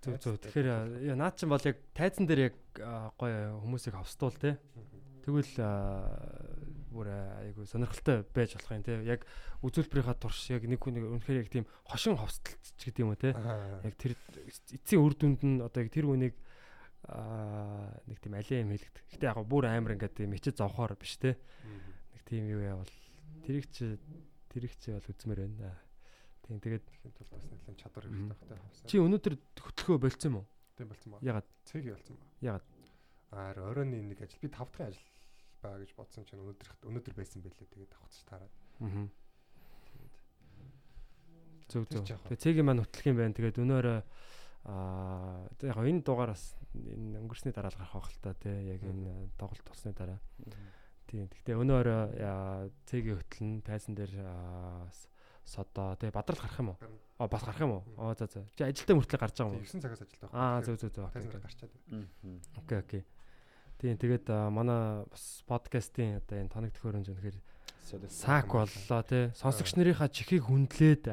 Зөв 0.02 0.18
зөв. 0.18 0.36
Тэгэхээр 0.42 1.14
наад 1.14 1.38
чинь 1.38 1.52
бол 1.54 1.62
яг 1.62 1.78
тайзан 1.94 2.26
дээр 2.26 2.50
яг 2.50 2.56
гоё 3.22 3.62
хүмүүсийг 3.62 3.94
хавстуул 3.94 4.34
те. 4.34 4.58
Тэгвэл 5.22 5.54
бүр 6.92 7.08
айгу 7.08 7.66
сонирхолтой 7.70 8.26
байж 8.34 8.58
болох 8.58 8.74
юм 8.74 8.84
те. 8.84 8.98
Яг 9.06 9.22
үзүүлбэрийнхаа 9.62 10.18
турш 10.18 10.50
яг 10.50 10.66
нэг 10.66 10.82
хүн 10.82 10.98
үнэхээр 11.22 11.46
яг 11.46 11.50
тийм 11.54 11.66
хошин 11.86 12.18
ховстолч 12.18 12.82
гэдэг 12.82 13.02
юм 13.06 13.14
уу 13.14 13.22
те. 13.22 13.32
Яг 13.86 13.96
тэр 13.96 14.18
эцсийн 14.50 15.06
үр 15.06 15.14
дүнд 15.14 15.42
нь 15.46 15.62
одоо 15.62 15.86
яг 15.86 15.94
тэр 15.94 16.10
хүнийг 16.10 16.36
аа 17.06 17.94
нэг 18.10 18.18
тийм 18.20 18.34
алей 18.36 18.66
юм 18.66 18.74
хэлэгдэх. 18.74 19.06
Гэтэ 19.14 19.30
яг 19.30 19.38
бүр 19.46 19.70
амар 19.70 19.96
ингээд 19.96 20.18
тийм 20.18 20.34
ичэд 20.34 20.58
зовхоор 20.58 20.98
биш 20.98 21.22
те. 21.22 21.38
Нэг 21.62 22.22
тийм 22.26 22.50
юу 22.50 22.62
яа 22.66 22.82
бол 22.82 22.94
тэрийг 23.46 23.70
чи 23.70 24.02
тэрийг 24.50 24.74
чи 24.82 24.92
бол 24.92 25.06
үзмээр 25.06 25.46
байна. 25.46 25.78
Тийм 26.48 26.58
тэгээд 26.60 26.86
хин 27.02 27.12
тулд 27.16 27.30
бас 27.32 27.46
нэлээд 27.46 27.78
чадвар 27.80 28.06
хэрэгтэй 28.06 28.30
багтай 28.32 28.58
хавсан. 28.58 28.88
Чи 28.90 28.98
өнөөдөр 29.02 29.34
хөтлөхөө 29.62 29.98
болцсон 30.02 30.30
юм 30.32 30.38
уу? 30.42 30.48
Тийм 30.78 30.88
болцсон 30.90 31.12
ба. 31.14 31.20
Ягаад? 31.22 31.48
Цэг 31.70 31.84
болцсон 31.86 32.16
ба. 32.18 32.26
Ягаад? 32.42 32.66
Аа 33.32 33.52
оройн 33.72 33.92
нэг 34.10 34.20
ажил 34.22 34.42
би 34.42 34.50
5 34.50 34.74
дахь 34.76 34.90
ажил 34.92 35.08
баа 35.62 35.78
гэж 35.78 35.92
бодсон 35.96 36.26
чинь 36.26 36.42
өнөөдөр 36.42 36.70
өнөөдөр 36.90 37.14
байсан 37.16 37.40
байлээ 37.46 37.70
тэгээд 37.70 37.94
авахч 37.96 38.18
таараад. 38.26 38.54
Аа. 38.82 39.08
Зөв 41.70 41.86
зөв. 41.88 42.04
Тэгээ 42.04 42.42
цэгийн 42.42 42.66
маань 42.66 42.82
хөтлөх 42.84 43.06
юм 43.08 43.18
байна. 43.22 43.38
Тэгээд 43.38 43.62
өнөөрөө 43.62 44.00
аа 44.68 45.48
яг 45.62 45.78
энэ 45.78 46.02
дугаараас 46.04 46.58
энэ 46.74 47.22
өнгөрсний 47.22 47.54
дараа 47.54 47.72
л 47.72 47.80
гарах 47.80 47.96
байх 47.96 48.10
л 48.10 48.22
та 48.22 48.34
тий 48.36 48.74
яг 48.74 48.82
энэ 48.82 49.32
тоглолт 49.38 49.66
толсны 49.66 49.94
дараа. 49.94 50.20
Тийм. 51.08 51.30
Гэхдээ 51.30 51.56
өнөөрөө 51.62 52.02
цэгийн 52.90 53.18
хөтлөн 53.22 53.52
тайзан 53.62 53.94
дээр 53.96 54.14
содоо 55.46 55.96
тэгээ 55.98 56.16
бадрал 56.16 56.42
гарах 56.42 56.60
юм 56.60 56.70
уу? 56.74 56.78
Аа 57.20 57.28
бас 57.28 57.44
гарах 57.44 57.62
юм 57.62 57.72
уу? 57.80 57.84
Оо 57.98 58.14
за 58.14 58.26
за. 58.28 58.46
Чи 58.56 58.64
ажилдаа 58.64 58.96
мөртлөө 58.98 59.20
гарч 59.20 59.36
байгаа 59.38 59.52
юм 59.52 59.60
уу? 59.60 59.66
9 59.66 59.82
цагаас 59.82 60.02
ажилдаа. 60.02 60.30
Аа 60.34 60.62
зөв 60.62 60.76
зөв 60.78 60.92
зөв. 60.94 61.10
Тайзан 61.12 61.42
гарчаад. 61.42 61.72
Окей 62.62 62.78
окей. 62.78 63.04
Тийм 63.82 63.98
тэгээд 63.98 64.30
манай 64.54 65.06
бас 65.10 65.42
подкастын 65.50 66.22
одоо 66.22 66.38
энэ 66.38 66.54
тоног 66.54 66.72
төхөөрөмж 66.78 67.08
үнэхээр 67.10 67.38
саак 68.08 68.54
боллоо 68.54 69.02
тий. 69.04 69.34
Сонсогч 69.34 69.74
нарынхаа 69.74 70.08
чихийг 70.08 70.46
хүндлээд 70.46 71.10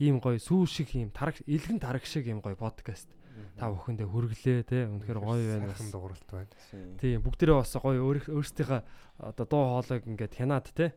ийм 0.00 0.16
гоё 0.18 0.40
сүү 0.40 0.64
шиг 0.64 0.96
ийм 0.96 1.12
тараг 1.12 1.36
илгэн 1.44 1.78
тараг 1.78 2.08
шиг 2.08 2.26
ийм 2.26 2.40
гоё 2.40 2.56
подкаст 2.56 3.12
та 3.60 3.70
бүхэндээ 3.70 4.08
хүргэлээ 4.08 4.60
тий. 4.66 4.82
Үнэхээр 4.88 5.20
гоё 5.20 5.44
байна. 5.52 5.70
Сайхан 5.70 5.92
дууралт 5.92 6.28
байна. 6.32 6.50
Тийм 6.98 7.22
бүгдээрээ 7.22 7.58
бас 7.60 7.76
гоё 7.76 8.00
өөрсдийнхээ 8.00 8.82
одоо 9.22 9.46
дуу 9.46 9.62
хоолойг 9.78 10.02
ингээд 10.08 10.34
хянаад 10.34 10.66
тий. 10.74 10.90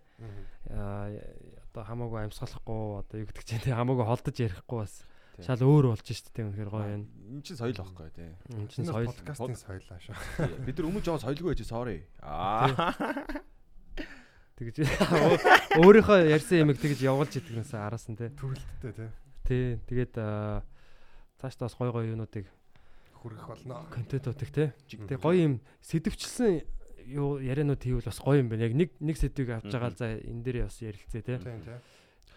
Аа 0.71 1.11
одоо 1.71 1.83
хамаагүй 1.87 2.19
амьсгалахгүй 2.27 2.99
одоо 2.99 3.17
юу 3.23 3.27
гэдэг 3.31 3.45
чинь 3.47 3.71
хамаагүй 3.71 4.05
холдож 4.05 4.35
ярихгүй 4.35 4.77
бас 4.83 5.07
шал 5.39 5.63
өөр 5.63 5.95
болж 5.95 6.03
штт 6.03 6.29
тийм 6.35 6.51
үнэхээр 6.51 6.69
гоё 6.69 6.83
байна. 6.83 7.07
Энд 7.31 7.43
чинь 7.47 7.55
соёл 7.55 7.73
байхгүй 7.79 8.11
тийм. 8.11 8.35
Энд 8.51 8.69
чинь 8.75 8.85
соёл. 8.85 9.07
Подкастын 9.07 9.55
соёлаа 9.55 9.99
шүү. 10.03 10.15
Бид 10.67 10.75
нар 10.75 10.87
өмнө 10.91 11.01
жоо 11.07 11.17
соёлгүй 11.17 11.55
байж 11.55 11.63
sorry. 11.63 12.03
Аа. 12.19 12.67
Тэгж 14.59 14.83
өөрийнхөө 15.81 16.19
ярьсан 16.29 16.61
ямиг 16.61 16.77
тэгж 16.77 17.07
явуулж 17.07 17.33
идэгнээс 17.39 17.73
араас 17.73 18.05
нь 18.11 18.19
тийм. 18.19 18.35
Төрөлттэй 18.35 18.91
тийм. 18.91 19.11
Тий. 19.47 19.79
Тэгээд 19.87 20.13
цааш 21.39 21.55
таас 21.57 21.73
гоё 21.79 21.95
гоё 21.95 22.11
юунуудыг 22.11 22.45
хүргэх 23.23 23.47
болно. 23.47 23.87
Контентуудыг 23.89 24.51
тийм. 24.53 24.75
Тэгээ 24.85 25.23
гоё 25.23 25.39
юм 25.39 25.53
сэдвчлсэн 25.81 26.61
юу 27.07 27.39
ярианууд 27.41 27.81
хийвэл 27.81 28.09
бас 28.09 28.19
гоё 28.19 28.41
юм 28.41 28.49
байна. 28.49 28.67
Яг 28.69 28.75
нэг 28.75 28.89
нэг 28.99 29.15
сэдвийг 29.17 29.49
авч 29.57 29.71
байгаа 29.71 29.91
л 29.91 29.99
за 29.99 30.07
энэ 30.17 30.43
дээр 30.43 30.57
бас 30.67 30.77
ярилцээ 30.81 31.21
те. 31.21 31.37
Тийм 31.39 31.61
тийм. 31.61 31.79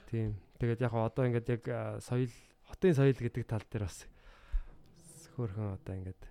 Тийм. 0.09 0.31
Тэгээд 0.61 0.81
яг 0.85 0.95
одоо 0.95 1.24
ингээд 1.27 1.49
яг 1.49 1.65
соёл 2.01 2.32
хотын 2.69 2.95
соёл 2.95 3.19
гэдэг 3.19 3.45
тал 3.45 3.65
дээр 3.69 3.85
бас 3.85 4.07
хөөхөн 5.35 5.77
одоо 5.77 5.95
ингээд 5.99 6.23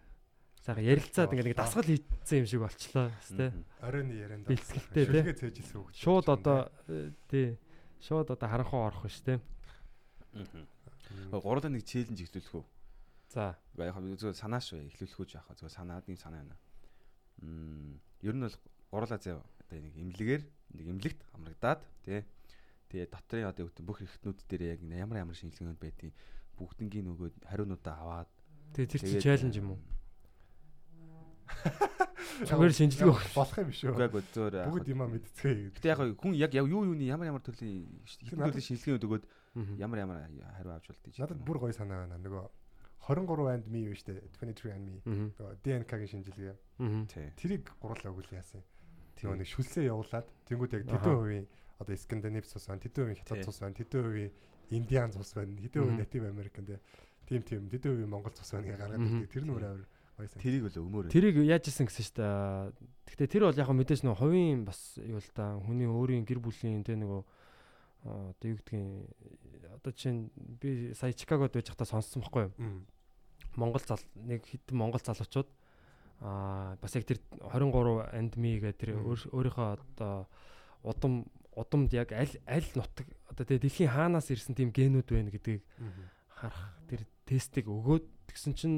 сайхан 0.63 0.87
ярилцаад 0.87 1.31
ингээд 1.35 1.49
нэг 1.51 1.59
дасгал 1.59 1.83
хийцэн 1.83 2.39
юм 2.39 2.47
шиг 2.47 2.61
болчлоо 2.63 3.11
тэ. 3.27 3.51
Оройн 3.83 4.09
ярианд 4.15 4.47
бэлтгэлтэй 4.47 5.05
тэ. 5.11 5.35
цээжилсэн 5.35 5.77
үг. 5.83 5.91
Шууд 5.91 6.27
одоо 6.31 6.71
тий. 7.27 7.59
Шууд 7.99 8.31
одоо 8.31 8.47
харанхуу 8.47 8.87
орох 8.87 9.03
биш 9.03 9.19
тэ. 9.19 9.43
Аа. 10.33 11.35
Гурлаа 11.35 11.67
нэг 11.67 11.83
челленж 11.83 12.23
эхлүүлэх 12.23 12.55
үү? 12.55 12.65
За. 13.35 13.59
Яг 13.75 13.99
зөв 14.15 14.31
санаа 14.33 14.63
шүү 14.63 14.87
эхлүүлэх 14.87 15.19
үү 15.19 15.35
яах 15.35 15.51
зөв 15.59 15.67
санаад 15.67 16.07
нэг 16.07 16.17
санаа 16.17 16.41
байна. 16.41 16.55
Мм 16.55 16.72
ер 18.21 18.35
нь 18.35 18.45
бол 18.45 18.57
гурлаа 18.91 19.19
зав 19.19 19.41
одоо 19.41 19.79
нэг 19.79 19.95
имлэгээр 19.97 20.43
нэг 20.77 20.85
имлэгт 20.87 21.19
амрагдаад 21.33 21.81
тий. 22.05 22.23
Тэгээ 22.89 23.09
дотрын 23.09 23.49
одоо 23.49 23.69
бүх 23.81 24.01
эрхтнүүд 24.05 24.39
дээр 24.47 24.77
яг 24.77 24.79
ямар 24.83 25.23
ямар 25.25 25.35
шинжилгээнд 25.35 25.81
байдгийг 25.81 26.13
бүгднгийн 26.57 27.09
нөгөөд 27.09 27.35
хариунуудаа 27.49 27.95
аваад 27.97 28.31
Тэгээ 28.73 28.89
тэр 28.89 29.01
чинь 29.01 29.21
чаленж 29.21 29.55
юм 29.57 29.77
уу? 29.77 29.81
Зүгээр 32.49 32.73
шинжилгээ 32.73 33.13
болох 33.37 33.57
юм 33.61 33.69
биш 33.69 33.81
үү? 33.85 33.93
Үгүй 33.93 34.05
ээ 34.09 34.25
зөөр. 34.33 34.53
Бүгд 34.69 34.87
юмаа 34.89 35.07
мэдцгээе. 35.13 35.69
Гэтэ 35.77 35.89
яг 35.93 35.99
хүн 36.17 36.33
яг 36.33 36.51
юу 36.57 36.81
юуны 36.89 37.05
ямар 37.05 37.29
ямар 37.29 37.43
төрлийн 37.45 37.85
төрлийн 38.25 38.65
шинжилгээ 38.65 38.97
өгөөд 38.97 39.25
ямар 39.77 39.99
ямар 40.01 40.17
хариу 40.25 40.73
авч 40.73 40.89
болдгийг. 40.89 41.21
Надад 41.21 41.41
бүр 41.45 41.57
гоё 41.61 41.73
санаа 41.73 42.09
байна. 42.09 42.17
Нөгөө 42.17 42.41
23 43.03 43.51
and 43.51 43.65
me 43.67 43.81
биш 43.91 44.03
үү? 44.07 44.19
23 44.39 44.71
and 44.71 44.83
me. 44.87 44.95
Нөгөө 45.03 45.59
ДНК-гийн 45.63 46.11
шинжилгээ. 46.23 46.55
Тэрийг 47.35 47.67
гурлаа 47.83 48.11
өгөл 48.15 48.31
яасан. 48.31 48.63
Нөгөө 49.19 49.37
нэг 49.43 49.49
шүлсээ 49.51 49.91
явуулаад 49.91 50.27
тэнгууд 50.47 50.71
яг 50.73 50.83
тэдэн 50.87 51.15
хувийн 51.15 51.45
одоо 51.79 51.95
Скандинав 51.99 52.45
цус 52.47 52.65
байна, 52.67 52.79
тэдэн 52.79 53.03
хувийн 53.03 53.19
Хятад 53.19 53.43
цус 53.43 53.59
байна, 53.59 53.75
тэдэн 53.75 54.03
хувийн 54.03 54.31
Индиан 54.71 55.11
цус 55.11 55.31
байна, 55.35 55.51
тэдэн 55.51 55.79
хувийн 55.83 55.99
Native 55.99 56.25
American 56.31 56.63
тийм 57.27 57.41
тийм 57.43 57.61
тэдэн 57.67 57.91
хувийн 57.91 58.11
Монгол 58.11 58.31
цус 58.31 58.51
байна 58.55 58.67
гэж 58.71 58.77
гаргаад 58.79 59.03
ирдэг. 59.03 59.31
Тэр 59.31 59.43
нь 59.43 59.51
өөр 59.51 59.65
амар 59.67 59.87
Баясаа. 60.13 60.39
Тэрийг 60.39 60.69
л 60.69 60.77
өмөр. 60.77 61.09
Тэрийг 61.09 61.35
яаж 61.41 61.65
исэн 61.73 61.89
гэсэн 61.89 62.05
шүү 62.05 62.17
дээ. 62.21 62.71
Гэхдээ 63.09 63.29
тэр 63.33 63.43
бол 63.49 63.57
яг 63.57 63.69
мэдээж 63.73 64.01
нөгөө 64.05 64.21
хувийн 64.21 64.61
бас 64.61 64.93
юу 65.01 65.17
л 65.17 65.31
да 65.33 65.57
хүний 65.57 65.89
өөрийн 65.89 66.21
гэр 66.21 66.37
бүлийн 66.37 66.85
тэ 66.85 66.93
нөгөө 67.01 67.21
одоо 68.05 68.45
юу 68.45 68.57
гэдгийг 68.61 69.09
одоо 69.81 69.91
чинь 69.97 70.29
би 70.37 70.93
сая 70.93 71.17
Чикагод 71.17 71.49
байж 71.57 71.65
байхдаа 71.65 71.89
сонссон 71.89 72.21
байхгүй 72.21 72.45
юу? 72.45 72.53
Монгол 73.55 73.83
зал 73.85 74.01
нэг 74.15 74.45
хэдэн 74.45 74.77
монгол 74.77 75.01
залуучууд 75.03 75.49
аа 76.23 76.77
бас 76.81 76.95
яг 76.95 77.05
тэр 77.05 77.19
23 77.41 78.15
андми 78.15 78.59
гэдэг 78.59 78.79
тэр 78.79 78.91
өөрийнхөө 79.03 79.67
одоо 79.75 80.27
удам 80.83 81.27
удамд 81.55 81.93
яг 81.93 82.11
аль 82.11 82.37
аль 82.47 82.69
нутаг 82.75 83.07
одоо 83.29 83.43
тэгээ 83.45 83.63
дэлхийн 83.67 83.93
хаанаас 83.93 84.31
ирсэн 84.31 84.55
тийм 84.55 84.73
генүүд 84.73 85.09
байна 85.11 85.29
гэдгийг 85.29 85.61
харах 86.31 86.73
тэр 86.89 87.05
тестийг 87.27 87.69
өгөөд 87.69 88.05
тэгсэн 88.31 88.53
чинь 88.57 88.77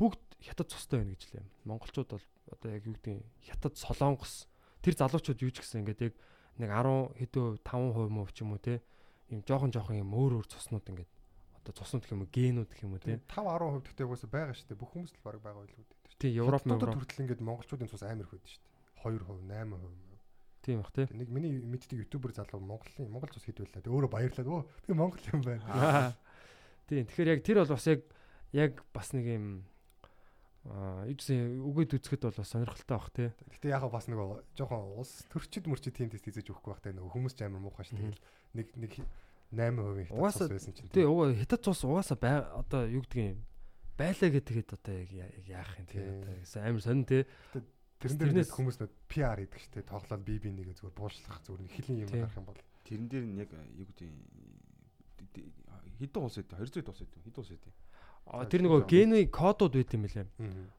бүгд 0.00 0.22
хятад 0.40 0.72
цустай 0.72 1.04
байна 1.04 1.14
гэж 1.14 1.22
лээ. 1.30 1.44
Монголчууд 1.68 2.10
бол 2.16 2.26
одоо 2.50 2.68
яг 2.72 2.82
юу 2.86 2.96
гэдэг 2.96 3.22
хятад 3.44 3.74
солонгос 3.76 4.48
тэр 4.80 4.94
залуучууд 4.96 5.42
юу 5.44 5.52
ч 5.52 5.60
гэсэн 5.60 5.84
ингээд 5.84 6.10
яг 6.10 6.14
нэг 6.58 6.70
10 6.72 7.18
хэдөө 7.20 7.46
5% 7.62 8.08
мөв 8.10 8.28
ч 8.32 8.42
юм 8.42 8.56
уу 8.56 8.60
те 8.60 8.80
юм 9.30 9.44
жоохон 9.46 9.70
жоохон 9.70 10.00
юм 10.00 10.10
өөр 10.10 10.42
өөр 10.42 10.46
цуснууд 10.48 10.88
ингээд 10.88 11.11
одоо 11.62 11.74
цуснууд 11.78 12.02
гэх 12.02 12.14
юм 12.14 12.22
уу 12.26 12.34
генүүд 12.34 12.70
гэх 12.74 12.82
юм 12.82 12.94
уу 12.98 13.02
те 13.02 13.22
5 13.30 13.30
10% 13.30 13.86
гэхдээ 13.86 14.06
угаасаа 14.06 14.30
байгаа 14.34 14.54
шүү 14.58 14.68
дээ. 14.68 14.82
Бүх 14.82 14.90
хүмүүс 14.92 15.12
л 15.14 15.22
баг 15.22 15.38
байгаа 15.38 15.62
байлгүй 15.62 15.84
дээ. 15.86 16.18
Тий 16.18 16.32
Европ 16.34 16.64
мөр 16.66 16.90
хүртэл 16.98 17.22
ингээд 17.22 17.46
монголчуудын 17.46 17.90
цус 17.90 18.02
амар 18.02 18.26
их 18.26 18.34
байдаг 18.34 18.50
шүү 18.50 18.62
дээ. 18.66 18.74
2%, 19.06 19.46
8%. 19.46 20.66
Тийм 20.66 20.78
бах 20.82 20.90
тий. 20.94 21.06
Нэг 21.14 21.28
миний 21.30 21.54
мэддэг 21.62 22.02
ютубер 22.06 22.34
залуу 22.34 22.62
Монголын 22.62 23.10
Монгол 23.10 23.30
цус 23.30 23.46
хэд 23.46 23.62
байлаа. 23.62 23.82
Өөрөө 23.86 24.10
баярлаад 24.10 24.50
өө 24.50 24.62
би 24.86 24.94
Монгол 24.94 25.26
юм 25.30 25.42
байна. 25.42 26.14
Тийм. 26.90 27.06
Тэгэхээр 27.06 27.32
яг 27.34 27.40
тэр 27.46 27.62
бол 27.62 27.74
бас 27.74 27.86
яг 27.86 28.00
яг 28.54 28.72
бас 28.94 29.10
нэг 29.14 29.26
юм 29.26 29.46
Аа, 30.62 31.02
ийдсэн 31.10 31.58
үгээд 31.58 31.98
үзэхэд 31.98 32.22
бол 32.22 32.38
бас 32.38 32.54
сонирхолтой 32.54 32.94
бах 32.94 33.10
тий. 33.10 33.34
Гэтэ 33.50 33.74
яг 33.74 33.82
бас 33.90 34.06
нөгөө 34.06 34.54
жоохон 34.54 34.94
улс 34.94 35.26
төрчид 35.26 35.66
мөрчид 35.66 35.98
тийм 35.98 36.06
тест 36.06 36.22
хийж 36.22 36.54
өгөхгүй 36.54 36.70
бах 36.70 36.78
тий 36.86 36.94
хүмүүс 36.94 37.34
ч 37.34 37.42
амар 37.42 37.66
муухай 37.66 37.82
ш 37.82 37.98
тэгэл 37.98 38.22
нэг 38.54 38.70
нэг 38.78 38.92
8% 39.52 40.08
хятад 40.08 40.32
цус 40.32 40.48
байсан 40.48 40.72
чинь. 40.74 40.88
Тий, 40.88 41.04
угаа 41.04 41.36
хятад 41.36 41.60
цус 41.62 41.84
угаасаа 41.84 42.16
бай 42.16 42.40
одоо 42.40 42.88
юу 42.88 43.04
гэдгийг 43.04 43.36
байлаа 44.00 44.30
гэдгээд 44.32 44.70
одоо 44.72 44.94
яг 44.96 45.12
яах 45.46 45.72
юм 45.78 45.86
тий. 45.86 46.00
Одоо 46.00 46.60
амар 46.64 46.82
сонин 46.82 47.04
тий. 47.04 47.22
Тэрэн 48.02 48.18
дээрээс 48.18 48.50
хүмүүс 48.50 48.76
нөт 48.82 48.92
PR 49.06 49.38
хийдэг 49.38 49.60
ш 49.60 49.68
тий. 49.70 49.84
Тоглоод 49.84 50.24
би 50.24 50.40
би 50.40 50.50
нэгэ 50.50 50.74
зүгээр 50.80 50.96
буушлах 50.96 51.38
зүгээр 51.44 51.62
нэг 51.62 51.72
хилийн 51.76 52.02
юм 52.02 52.10
гарах 52.10 52.34
юм 52.34 52.46
бол. 52.48 52.60
Тэрэн 52.82 53.06
дээр 53.06 53.24
нь 53.28 53.38
яг 53.38 53.50
юу 53.52 53.86
гэдгийг 53.86 54.16
хэдэн 56.02 56.22
улс 56.24 56.40
өгдөө 56.40 56.58
200 56.66 56.90
улс 56.90 57.02
өгдөө 57.04 57.22
хэдэн 57.22 57.40
улс 57.42 57.52
өгдөө 57.54 57.72
Тэр 58.22 58.62
нөгөө 58.64 58.82
гений 58.86 59.26
кодууд 59.26 59.74
байт 59.74 59.92
юм 59.94 60.06
билээ. 60.06 60.26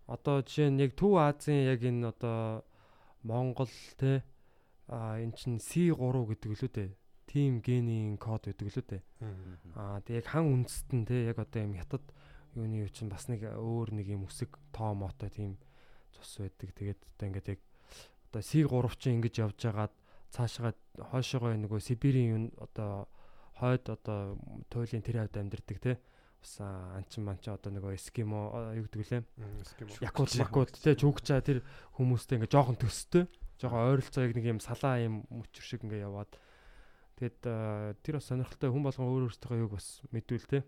Одоо 0.08 0.42
жишээ 0.42 0.72
нь 0.72 0.80
яг 0.80 0.96
Төв 0.96 1.20
Азийн 1.20 1.68
яг 1.68 1.84
энэ 1.84 2.10
одоо 2.12 2.64
Монгол 3.22 3.72
те 4.00 4.24
а 4.88 5.20
эн 5.20 5.32
чин 5.36 5.60
C3 5.60 5.96
гэдэг 5.96 6.50
лүү 6.50 6.72
дээ. 6.72 6.92
Тим 7.34 7.66
генийн 7.66 8.22
код 8.22 8.46
гэдэг 8.46 8.70
лүү 8.70 8.86
дээ. 8.94 9.02
Аа 9.74 10.06
тэг 10.06 10.22
яг 10.22 10.28
хан 10.30 10.54
үндэст 10.54 10.94
нь 10.94 11.02
те 11.02 11.26
яг 11.34 11.42
одоо 11.42 11.66
юм 11.66 11.74
хятад 11.74 12.06
юуны 12.54 12.86
юу 12.86 12.90
чин 12.94 13.10
бас 13.10 13.26
нэг 13.26 13.42
өөр 13.58 13.98
нэг 13.98 14.14
юм 14.14 14.30
үсэг 14.30 14.54
тоо 14.70 14.94
мото 14.94 15.26
тийм 15.34 15.58
цус 16.14 16.38
байдаг. 16.38 16.70
Тэгээд 16.78 17.02
одоо 17.02 17.26
ингээд 17.34 17.58
яг 17.58 17.62
одоо 18.30 18.42
C3 18.46 18.70
чинь 19.02 19.18
ингэж 19.18 19.50
явж 19.50 19.58
байгаад 19.66 19.94
цаашгаа 20.30 20.78
хойшоогоо 21.10 21.58
нөгөө 21.58 21.82
Сибирийн 21.82 22.54
одоо 22.62 23.10
хойд 23.58 23.90
одоо 23.90 24.38
туйлын 24.70 25.02
тэр 25.02 25.26
хавьд 25.26 25.42
амьдэрдэг 25.42 25.78
те. 25.82 25.98
Бас 26.38 26.62
анчин 26.62 27.26
манч 27.26 27.50
одоо 27.50 27.74
нөгөө 27.74 27.98
эскимо 27.98 28.78
юу 28.78 28.86
гэдэг 28.86 29.02
лээ 29.10 29.24
якут 30.06 30.38
макут 30.38 30.70
те 30.78 30.94
чүгчаа 30.94 31.42
тэр 31.42 31.66
хүмүүстэй 31.98 32.38
ингээ 32.38 32.54
жоохон 32.54 32.78
төстэй. 32.78 33.26
Жоохон 33.58 33.90
ойролцоо 33.90 34.22
яг 34.22 34.38
нэг 34.38 34.46
юм 34.54 34.60
салаа 34.62 35.02
юм 35.02 35.26
мөчр 35.34 35.66
шиг 35.66 35.82
ингээ 35.82 36.06
яваад 36.06 36.30
тэгэд 37.20 37.42
тэр 38.02 38.18
бас 38.18 38.28
сонирхолтой 38.30 38.70
хүн 38.74 38.84
болгон 38.84 39.10
өөр 39.10 39.28
өөртөө 39.30 39.60
юуг 39.62 39.78
бас 39.78 40.02
мэдвэл 40.10 40.48
те. 40.50 40.64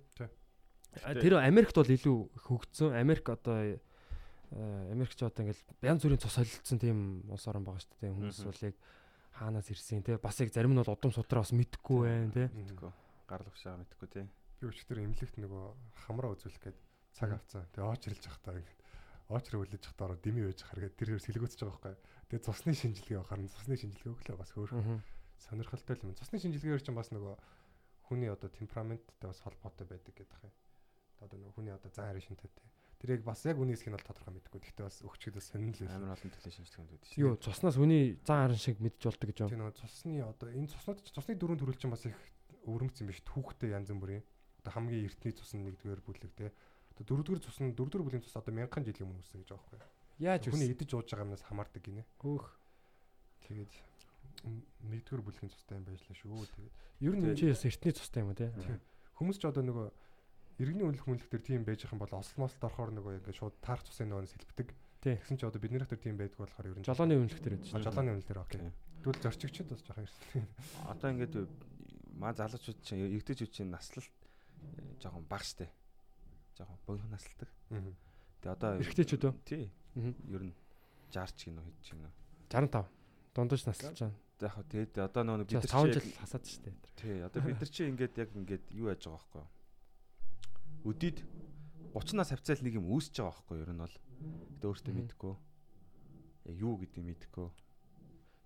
Тэр 1.01 1.41
Америкт 1.41 1.75
бол 1.75 1.89
илүү 1.89 2.17
хөгжсөн. 2.45 2.95
Америк 2.95 3.27
одоо 3.29 3.79
Америкч 4.55 5.19
одоо 5.19 5.43
ингээл 5.43 5.63
янз 5.83 6.05
бүрийн 6.05 6.21
цус 6.21 6.37
солилцсон 6.37 6.79
тийм 6.79 6.97
улс 7.27 7.43
орн 7.49 7.65
байгаа 7.65 7.81
шүү 7.81 7.99
дээ. 7.99 8.13
Хүмүүс 8.13 8.39
бол 8.45 8.61
яг 8.69 8.75
хаанаас 9.35 9.67
ирсэн 9.73 10.05
те. 10.05 10.15
Бас 10.21 10.39
яг 10.39 10.53
зарим 10.53 10.71
нь 10.71 10.79
бол 10.79 10.93
удам 10.95 11.11
судраа 11.11 11.43
бас 11.43 11.51
мэдхгүй 11.51 11.99
байна 12.07 12.31
те. 12.31 12.45
Мэдхгүй. 12.53 12.91
Гарал 13.27 13.49
угшаа 13.51 13.75
мэдхгүй 13.81 14.07
те. 14.13 14.21
Би 14.61 14.69
өчтөр 14.71 15.03
эмнэлэгт 15.03 15.35
нөгөө 15.41 15.63
хамраа 16.07 16.31
үзүүлэх 16.37 16.61
гээд 16.61 16.77
цаг 17.17 17.35
авцсан. 17.35 17.67
Тэгээ 17.75 17.89
ооч 17.89 18.01
ирэлж 18.07 18.23
явахдаа 18.31 18.55
ингээд 18.55 18.79
ооч 19.33 19.45
руу 19.51 19.61
үлээж 19.65 19.83
явахдаа 19.83 20.15
дими 20.23 20.41
байж 20.47 20.59
харгаад 20.63 20.95
тэр 20.95 21.09
хэр 21.17 21.25
сэлгөөцөж 21.25 21.59
байгаа 21.65 21.75
байхгүй. 21.75 21.95
Тэгээ 22.29 22.45
цусны 22.45 22.71
шинжилгээ 22.79 23.17
авахаар 23.19 23.41
нь 23.43 23.51
цусны 23.51 23.75
шинжилгээ 23.75 24.13
өглөө 24.13 24.37
бас 24.39 24.51
хөөх 24.55 24.71
сонирхолтой 25.39 25.99
юм. 26.01 26.15
Цусны 26.15 26.39
шинжилгээгээр 26.39 26.83
чинь 26.83 26.97
бас 26.97 27.11
нөгөө 27.11 27.35
хүний 28.07 28.29
одоо 28.29 28.49
темпераменттай 28.49 29.27
бас 29.29 29.41
холбоотой 29.41 29.87
байдаг 29.87 30.13
гэдэг 30.15 30.39
юм. 30.45 30.53
Одоо 31.19 31.37
нөгөө 31.39 31.55
хүний 31.57 31.73
одоо 31.73 31.89
зан 31.91 32.09
харин 32.11 32.23
шинтэйтэй. 32.23 32.65
Тэр 33.01 33.19
яг 33.19 33.23
бас 33.27 33.43
яг 33.45 33.59
үнээс 33.59 33.83
хин 33.83 33.95
бол 33.97 34.05
тодорхой 34.07 34.33
мэдгүй. 34.39 34.61
Гэхдээ 34.61 34.85
бас 34.87 35.01
өгчөд 35.03 35.35
бас 35.35 35.47
сонирхол 35.51 35.91
амар 35.91 36.15
олон 36.15 36.31
төлөв 36.31 36.53
шинжилгээнд 36.55 36.91
үүдэж 36.95 37.09
шүү. 37.11 37.21
Юу, 37.21 37.33
цуснаас 37.35 37.75
хүний 37.75 38.15
зан 38.23 38.39
харин 38.47 38.61
шиг 38.61 38.79
мэдж 38.79 39.01
болдог 39.03 39.27
гэж 39.29 39.37
байна. 39.43 39.51
Тийм 39.51 39.61
нөгөө 39.61 39.75
цусны 39.83 40.13
одоо 40.23 40.49
энэ 40.53 40.71
цуснууд 40.71 40.99
цусны 41.11 41.33
дөрөв 41.35 41.59
төрөл 41.59 41.79
чинь 41.81 41.91
бас 41.91 42.05
их 42.07 42.17
өвөрмц 42.65 43.03
юм 43.03 43.11
биш. 43.11 43.19
Түүхтэй 43.27 43.75
янз 43.75 43.91
бүрийн 43.91 44.23
одоо 44.63 44.71
хамгийн 44.73 45.05
эртний 45.05 45.33
цус 45.35 45.51
нь 45.53 45.65
нэгдүгээр 45.67 46.01
бүлэг 46.01 46.33
те. 46.39 46.49
Одоо 46.95 47.03
дөрөвдүгээр 47.03 47.43
цус 47.43 47.59
нь 47.61 47.75
дөрөвдүгээр 47.75 48.05
бүлгийн 48.05 48.25
цус 48.25 48.39
одоо 48.39 48.53
мянган 48.55 48.87
жилийн 48.87 49.05
өмнө 49.11 49.21
үссэн 49.21 49.43
гэж 49.43 49.49
байгаа 49.51 49.69
байхгүй. 49.75 50.05
Яаж 50.23 50.43
хүний 50.47 50.71
идэж 50.71 50.89
ууж 50.95 51.07
байгаа 51.11 51.27
юмнаас 51.27 51.43
хамаардаг 51.43 51.83
гинэ. 51.83 52.07
Хөөх. 52.23 52.47
Тэгээд 53.45 53.71
нэгдүгээр 54.45 55.23
бүлгийн 55.25 55.51
цустай 55.51 55.77
юм 55.79 55.85
байжлаа 55.85 56.15
шүү. 56.15 56.45
Тэгээд 56.45 56.73
ер 57.05 57.13
нь 57.17 57.35
чи 57.35 57.49
бас 57.49 57.65
эртний 57.65 57.93
цустай 57.93 58.21
юм 58.21 58.31
уу 58.31 58.37
те. 58.37 58.53
Хүмүүс 59.17 59.37
ч 59.41 59.43
одоо 59.49 59.63
нөгөө 59.65 59.87
иргэний 60.61 60.85
үнэлэх 60.87 61.07
мүнэлэх 61.07 61.31
төр 61.31 61.43
тийм 61.43 61.65
байж 61.67 61.83
байгаа 61.83 61.95
юм 61.97 62.03
бол 62.03 62.19
ослмослт 62.19 62.63
орохоор 62.63 62.91
нөгөө 62.95 63.13
ингээд 63.19 63.39
шууд 63.39 63.55
таарх 63.59 63.83
цусын 63.83 64.07
нөгөө 64.11 64.31
сэлбдэг. 64.31 64.67
Тэгсэн 65.03 65.37
чи 65.37 65.45
одоо 65.45 65.59
бидний 65.59 65.81
хатар 65.81 65.99
тийм 65.99 66.15
байдг 66.15 66.39
болохоор 66.39 66.71
ер 66.71 66.77
нь 66.79 66.87
жолооны 66.87 67.19
үнэлэх 67.19 67.41
төр 67.43 67.55
шүү. 67.59 67.83
Жолооны 67.83 68.15
үнэлэх 68.15 68.29
төр 68.31 68.41
окей. 68.41 68.71
Тэгвэл 69.03 69.21
зорчигчд 69.21 69.69
бас 69.69 69.81
жоохон 69.83 70.07
ирсэн. 70.07 70.47
Одоо 70.89 71.07
ингээд 71.11 71.35
маа 72.15 72.33
залуучууд 72.33 72.79
чинь 72.81 73.03
эргэжүүд 73.05 73.51
чинь 73.51 73.69
наслалт 73.69 74.15
жоохон 75.03 75.27
бага 75.27 75.45
штэ. 75.45 75.67
Жоохон 76.57 76.79
богино 76.87 77.11
наслдаг. 77.11 77.49
Тэгээ 77.69 78.55
одоо 78.55 78.69
эрэгтэйчүүд 78.79 79.23
үү? 79.27 79.33
Тий. 79.45 79.69
Ер 80.31 80.41
нь 80.41 80.55
60 81.11 81.35
ч 81.37 81.51
гинөө 81.51 81.65
ч 81.83 81.93
гинөө. 81.93 82.11
65. 82.49 82.87
Дундаж 83.35 83.61
наслж 83.67 83.99
байна. 83.99 84.15
За 84.39 84.51
яг 84.51 84.67
тэгээд 84.67 84.93
одоо 84.99 85.23
нөгөө 85.23 85.47
бид 85.47 85.63
нар 85.63 85.71
5 85.71 85.95
жил 85.95 86.11
хасаад 86.19 86.43
штэ. 86.43 86.71
Тий. 86.99 87.23
Одоо 87.23 87.39
бид 87.43 87.59
нар 87.59 87.71
чи 87.71 87.87
ингээд 87.87 88.15
яг 88.19 88.29
ингээд 88.35 88.65
юу 88.75 88.91
яаж 88.91 89.07
байгаа 89.07 89.23
байхгүй 89.23 89.41
юу? 89.41 90.91
Өдид 90.91 91.17
30-наас 91.95 92.31
хавцаал 92.35 92.63
нэг 92.67 92.75
юм 92.75 92.91
үүсэж 92.91 93.15
байгаа 93.23 93.31
байхгүй 93.31 93.55
юу? 93.55 93.63
Ер 93.63 93.71
нь 93.71 93.79
бол. 93.79 93.95
Гэтэ 94.59 94.67
өөртөө 94.67 94.93
мэдэхгүй. 94.99 95.33
Яг 96.51 96.55
юу 96.59 96.73
гэдгийг 96.83 97.05
мэдэхгүй. 97.15 97.47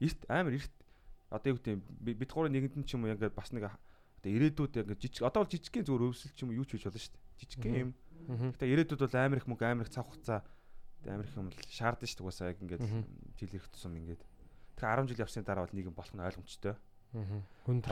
Эрт 0.06 0.22
амар 0.30 0.54
эрт 0.62 0.76
одоо 1.34 1.50
юу 1.50 1.58
гэдэг 1.58 1.82
бид 2.22 2.30
гурийн 2.30 2.54
нэгэнд 2.54 2.78
нь 2.78 2.86
ч 2.86 2.94
юм 2.94 3.10
уу 3.10 3.14
ингээд 3.18 3.34
бас 3.34 3.50
нэг 3.50 3.74
Одоо 4.20 4.36
ирээдүйд 4.36 4.74
яг 4.84 4.88
жижиг 5.00 5.24
одоо 5.24 5.48
бол 5.48 5.52
жижигхэн 5.52 5.88
зүгээр 5.88 6.12
өвсөл 6.12 6.34
ч 6.36 6.44
юм 6.44 6.52
уу 6.52 6.60
юу 6.60 6.68
ч 6.68 6.76
хийж 6.76 6.84
болно 6.92 7.00
шүү 7.00 7.16
дээ. 7.16 7.24
Жижигхэн 7.40 7.76
юм. 7.80 7.92
Гэтэ 8.52 8.68
ирээдүйд 8.68 9.00
бол 9.00 9.16
амар 9.16 9.40
их 9.40 9.48
мөнгө 9.48 9.64
амар 9.64 9.88
их 9.88 9.96
цаг 9.96 10.06
хугацаа 10.12 10.44
амар 11.08 11.24
их 11.24 11.36
юм 11.40 11.48
бол 11.48 11.60
шаардсан 11.72 12.04
шүү 12.04 12.20
дээ. 12.20 12.26
Угаасаа 12.28 12.52
яг 12.52 12.60
ингээд 12.60 12.84
жил 13.40 13.56
ирэх 13.56 13.72
тусам 13.72 13.96
ингээд. 13.96 14.22
Тэгэхээр 14.80 15.04
10 15.04 15.12
жил 15.12 15.24
явсны 15.28 15.44
дараа 15.44 15.68
бол 15.68 15.76
нэг 15.76 15.86
юм 15.92 15.96
болох 15.96 16.16
нь 16.16 16.24
ойлгомжтой. 16.24 16.76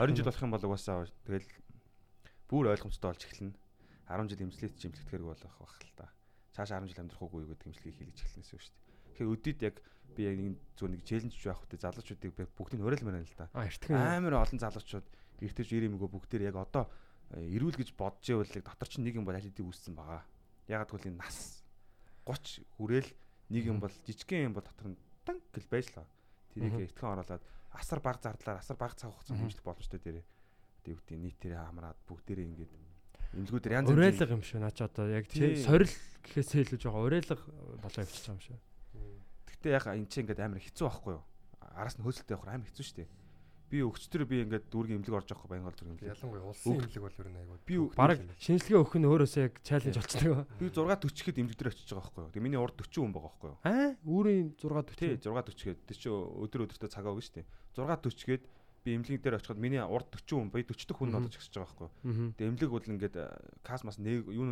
20 0.00 0.16
жил 0.16 0.24
болох 0.24 0.42
юм 0.42 0.52
бол 0.56 0.66
угаасаа 0.72 1.04
тэгэл 1.28 1.48
бүр 2.48 2.64
ойлгомжтой 2.72 3.08
болж 3.12 3.22
эхэлнэ. 3.28 3.52
10 4.08 4.32
жил 4.32 4.44
эмзлэт 4.48 4.74
чимлэгдэхэрэг 4.80 5.28
болох 5.28 5.56
байх 5.60 5.76
л 5.84 5.92
та. 6.00 6.08
Цааш 6.56 6.72
10 6.72 6.88
жил 6.88 7.02
амьдрах 7.04 7.20
уугүй 7.20 7.44
гэдэг 7.44 7.68
имжлэгийг 7.68 7.96
хийлгэж 8.00 8.18
эхэлнэсэн 8.24 8.56
шүү 8.56 8.72
дээ. 8.72 8.88
Тэгэхээр 9.12 9.32
өдөрт 9.36 9.60
яг 9.68 9.76
би 10.16 10.20
яг 10.24 10.36
нэг 10.40 10.54
зүгээр 10.80 10.92
нэг 10.96 11.02
челленж 11.04 11.34
байх 11.36 11.60
хөтэ 11.60 11.76
залуучуудыг 11.76 12.32
бүгдийг 12.56 12.80
уриалмаар 12.80 13.16
байна 13.20 13.28
л 13.28 13.36
да. 13.36 13.46
Амар 14.16 14.34
олон 14.40 14.58
залуучууд 14.58 15.06
эртэж 15.44 15.68
ирэмгөө 15.76 16.08
бүгдээр 16.08 16.48
яг 16.48 16.56
одоо 16.56 16.88
э, 17.36 17.44
ирүүл 17.52 17.76
гэж 17.76 17.92
бодож 17.92 18.24
ивэл 18.24 18.48
дотор 18.64 18.88
чинь 18.88 19.04
нэг 19.04 19.20
юм 19.20 19.28
бол 19.28 19.36
аль 19.36 19.44
хэдийн 19.44 19.68
үүссэн 19.68 19.92
байгаа. 19.92 20.24
Ягаад 20.72 20.88
гэвэл 20.88 21.12
энэ 21.12 21.20
нас 21.20 21.60
30 22.24 22.64
хүрээл 22.80 23.12
Нэг 23.48 23.64
юм 23.64 23.80
бол 23.80 23.92
жижигхэн 24.04 24.52
юм 24.52 24.54
бол 24.56 24.64
дотор 24.64 24.92
нь 24.92 25.00
танк 25.24 25.40
гэл 25.56 25.72
байж 25.72 25.88
л 25.88 26.04
байгаа. 26.04 26.12
Тэрийг 26.54 26.92
итгэн 26.92 27.12
оруулаад 27.18 27.42
асар 27.74 28.00
баг 28.00 28.18
зардлаар 28.22 28.58
асар 28.60 28.76
баг 28.76 28.92
цаг 28.96 29.12
хугацаанд 29.12 29.52
шүү 29.52 29.92
дээ 29.96 30.04
дээрээ. 30.04 30.26
Тэг 30.84 30.92
юу 30.94 31.00
гэдэг 31.04 31.18
нийтээрээ 31.18 31.60
хамраад 31.68 31.98
бүгдээрээ 32.08 32.48
ингээд 32.48 32.72
имлгүүдээр 33.36 33.76
янз 33.76 33.88
Урайлга 33.92 34.32
юм 34.32 34.42
шүү. 34.42 34.60
Наа 34.62 34.72
чи 34.72 34.82
одоо 34.84 35.06
яг 35.12 35.28
Тий. 35.28 35.60
сорил 35.60 35.92
гэхээсээ 36.24 36.64
илүү 36.64 36.78
жоохон 36.80 37.04
урайлга 37.04 37.36
болоо 37.84 38.00
явчихж 38.00 38.24
байгаа 38.24 38.36
юм 38.36 38.44
шүү. 38.48 38.58
Гэтэ 39.52 39.68
яг 39.76 39.84
энэ 39.84 40.08
чинь 40.08 40.22
ингээд 40.24 40.40
амар 40.40 40.60
хэцүү 40.64 40.86
байхгүй 40.88 41.12
юу? 41.12 41.24
Араас 41.60 41.96
нь 42.00 42.04
хөөцөлтэй 42.08 42.34
явах 42.34 42.48
амар 42.48 42.68
хэцүү 42.72 42.84
шүү 42.88 42.96
дээ. 43.04 43.08
Би 43.68 43.82
өгчтөр 43.84 44.24
би 44.24 44.40
ингээд 44.48 44.72
дүүргийн 44.72 44.98
имлэг 45.04 45.12
орж 45.20 45.28
явахгүй 45.28 45.48
баян 45.52 45.64
гол 45.68 45.76
зүрх 45.76 45.92
имлэг. 45.92 46.08
Ялангуяа 46.08 46.48
улсын 46.48 46.72
имлэг 46.80 47.02
бол 47.04 47.18
ер 47.20 47.28
нь 47.28 47.36
айгүй. 47.36 47.58
Би 47.68 47.74
Бараг 47.92 48.18
шинжилгээ 48.40 48.80
өгөх 48.80 48.96
нь 48.96 49.08
өөрөөсөө 49.12 49.42
яг 49.44 49.54
чаленж 49.60 49.96
болчихдог. 50.00 50.48
Би 50.60 50.66
640 50.72 51.12
гэхэд 51.12 51.40
имлэг 51.44 51.56
дээр 51.60 51.70
очиж 51.76 51.88
байгаа 51.92 52.08
байхгүй 52.08 52.22
юу? 52.24 52.32
Тэг 52.32 52.42
миний 52.48 52.56
урд 52.56 52.76
40 52.80 52.96
хүн 52.96 53.12
байгаа 53.12 53.28
байхгүй 53.28 53.48
юу? 53.52 53.58
Аа, 53.68 53.92
үүрийн 54.08 54.48
6 54.56 54.96
Тий 54.96 55.20
40. 55.20 55.28
640 55.28 55.68
гээд 55.68 55.80
тэр 55.84 55.98
чинь 56.00 56.16
өдөр 56.16 56.64
өдөртөө 56.64 56.88
цагаа 56.88 57.12
өгнө 57.12 57.26
шүү 57.28 57.36
дээ. 57.36 57.46
640 57.76 58.24
гээд 58.24 58.44
би 58.88 58.94
эмнэлэг 58.96 59.20
дээр 59.20 59.36
очиход 59.36 59.60
миний 59.60 59.82
урд 59.84 60.08
40 60.16 60.32
хүн 60.32 60.48
бая 60.48 60.64
40 60.64 60.88
дэх 60.88 60.96
хүн 60.96 61.10
Мгм. 61.12 61.22
болж 61.28 61.36
агсаж 61.36 61.52
байгаа 61.60 61.68
байхгүй. 61.68 61.90
Тэгээ 62.40 62.48
эмнэлэг 62.48 62.72
бол 62.72 62.88
ингээд 62.88 63.16
э, 63.20 63.26
кас 63.66 63.82
мас 63.84 63.98
нэг 64.00 64.24
юу 64.32 64.46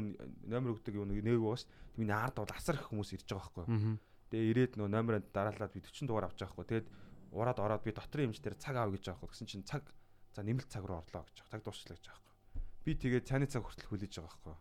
номер 0.45 0.77
өгдөг 0.77 0.93
юу 0.93 1.07
нэг 1.09 1.25
нэг 1.25 1.41
байгаа 1.41 1.57
шүү. 1.57 1.73
Миний 1.97 2.13
ард 2.13 2.37
бол 2.37 2.53
асар 2.53 2.77
их 2.77 2.91
хүмүүс 2.91 3.17
ирж 3.17 3.25
байгаа 3.33 3.65
байхгүй. 3.65 3.97
Тэгээ 4.27 4.51
ирээд 4.53 4.73
нөө 4.77 4.89
номероо 4.93 5.23
дараалаад 5.33 5.73
би 5.73 5.81
40 5.81 6.05
дугаар 6.11 6.27
авч 6.29 6.43
байгаа 6.43 6.59
байхгүй? 6.59 6.69
Тэгээд 6.69 6.89
ураад 7.33 7.59
ороод 7.59 7.83
би 7.83 7.93
дотрын 7.93 8.31
эмч 8.31 8.43
дээр 8.43 8.57
цаг 8.61 8.77
аав 8.77 8.93
гэж 8.95 9.05
юу? 9.11 9.27
Гэсэн 9.27 9.47
чинь 9.47 9.67
цаг 9.67 9.87
за 10.35 10.43
нэмэлт 10.43 10.71
цаг 10.71 10.85
руу 10.85 11.01
орлоо 11.01 11.25
гэж 11.27 11.37
байгаа. 11.43 11.53
Цаг 11.55 11.63
дуусчлаа 11.65 11.97
гэж 11.97 12.07
юу? 12.11 12.21
Би 12.85 12.93
тэгээд 12.95 13.27
цааны 13.27 13.47
цаг 13.51 13.63
хүртэл 13.65 13.89
хүлээж 13.91 14.13
байгаа 14.21 14.31
байхгүй 14.31 14.53
юу? 14.53 14.61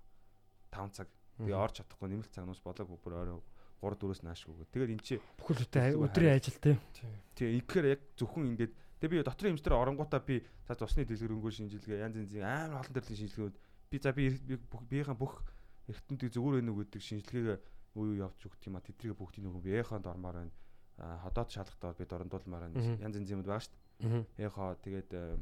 5 0.72 0.98
цаг. 0.98 1.08
Тэгээ 1.36 1.58
орж 1.60 1.74
чадахгүй 1.84 2.10
нэмэлт 2.10 2.32
цаг 2.32 2.46
нус 2.48 2.62
бодлого 2.64 2.98
бүр 2.98 3.14
орой 3.20 3.38
3 3.38 3.56
4-өөс 3.84 4.22
нааш 4.24 4.42
өгөө. 4.50 4.66
Тэгээд 4.72 4.94
эн 4.96 5.02
чи 5.04 5.20
Бүхэл 5.38 5.68
өдрийн 6.00 6.34
ажил 6.40 6.58
тий. 6.58 6.76
Тэгээ 7.36 7.60
ихээр 7.60 7.86
яг 7.92 8.02
зөвхөн 8.18 8.56
ингээд 8.56 8.74
тэгээ 9.04 9.20
би 9.20 9.28
дотрын 9.28 9.54
эмчтэр 9.54 9.76
оронгуудаа 9.76 10.22
би 10.24 10.42
за 10.66 10.74
цусны 10.80 11.06
дэлгэрэнгүй 11.06 11.52
шинжилгээ 11.52 12.02
янз 12.02 12.16
янзын 12.18 12.48
амар 12.48 12.82
олон 12.82 12.96
төрлийн 12.96 13.20
шинжилгэүүд 13.20 13.56
би 13.92 13.98
за 14.00 14.10
би 14.16 14.32
биеийн 14.90 15.20
бүх 15.20 15.44
эргэнтүүдийг 15.92 16.34
зүгээр 16.34 16.56
байна 16.64 16.72
уу 16.72 16.80
гэдэг 16.82 17.02
шинжилгээгээ 17.04 17.58
үе 18.00 18.08
үе 18.16 18.24
явж 18.26 18.40
өгдөг 18.48 18.66
юм 18.66 18.80
а 18.80 18.82
тэдрийг 18.82 19.16
бүгдийг 19.20 19.44
нөгөө 19.46 19.62
би 19.62 19.72
эхонд 19.78 20.08
ормоор 20.08 20.36
байна 20.40 20.54
ходоод 20.97 21.49
шалгахтаа 21.51 21.93
би 21.97 22.05
дорндуулмаар 22.05 22.63
байна 22.69 22.80
Мгм. 22.80 23.01
янз 23.03 23.15
янзын 23.19 23.34
юмуд 23.39 23.47
байгаа 23.49 23.63
шүү 23.65 23.76
дээ 23.99 24.09
Аа. 24.09 24.23
эхоо 24.47 24.69
тэгээд 24.84 25.09
э, 25.13 25.38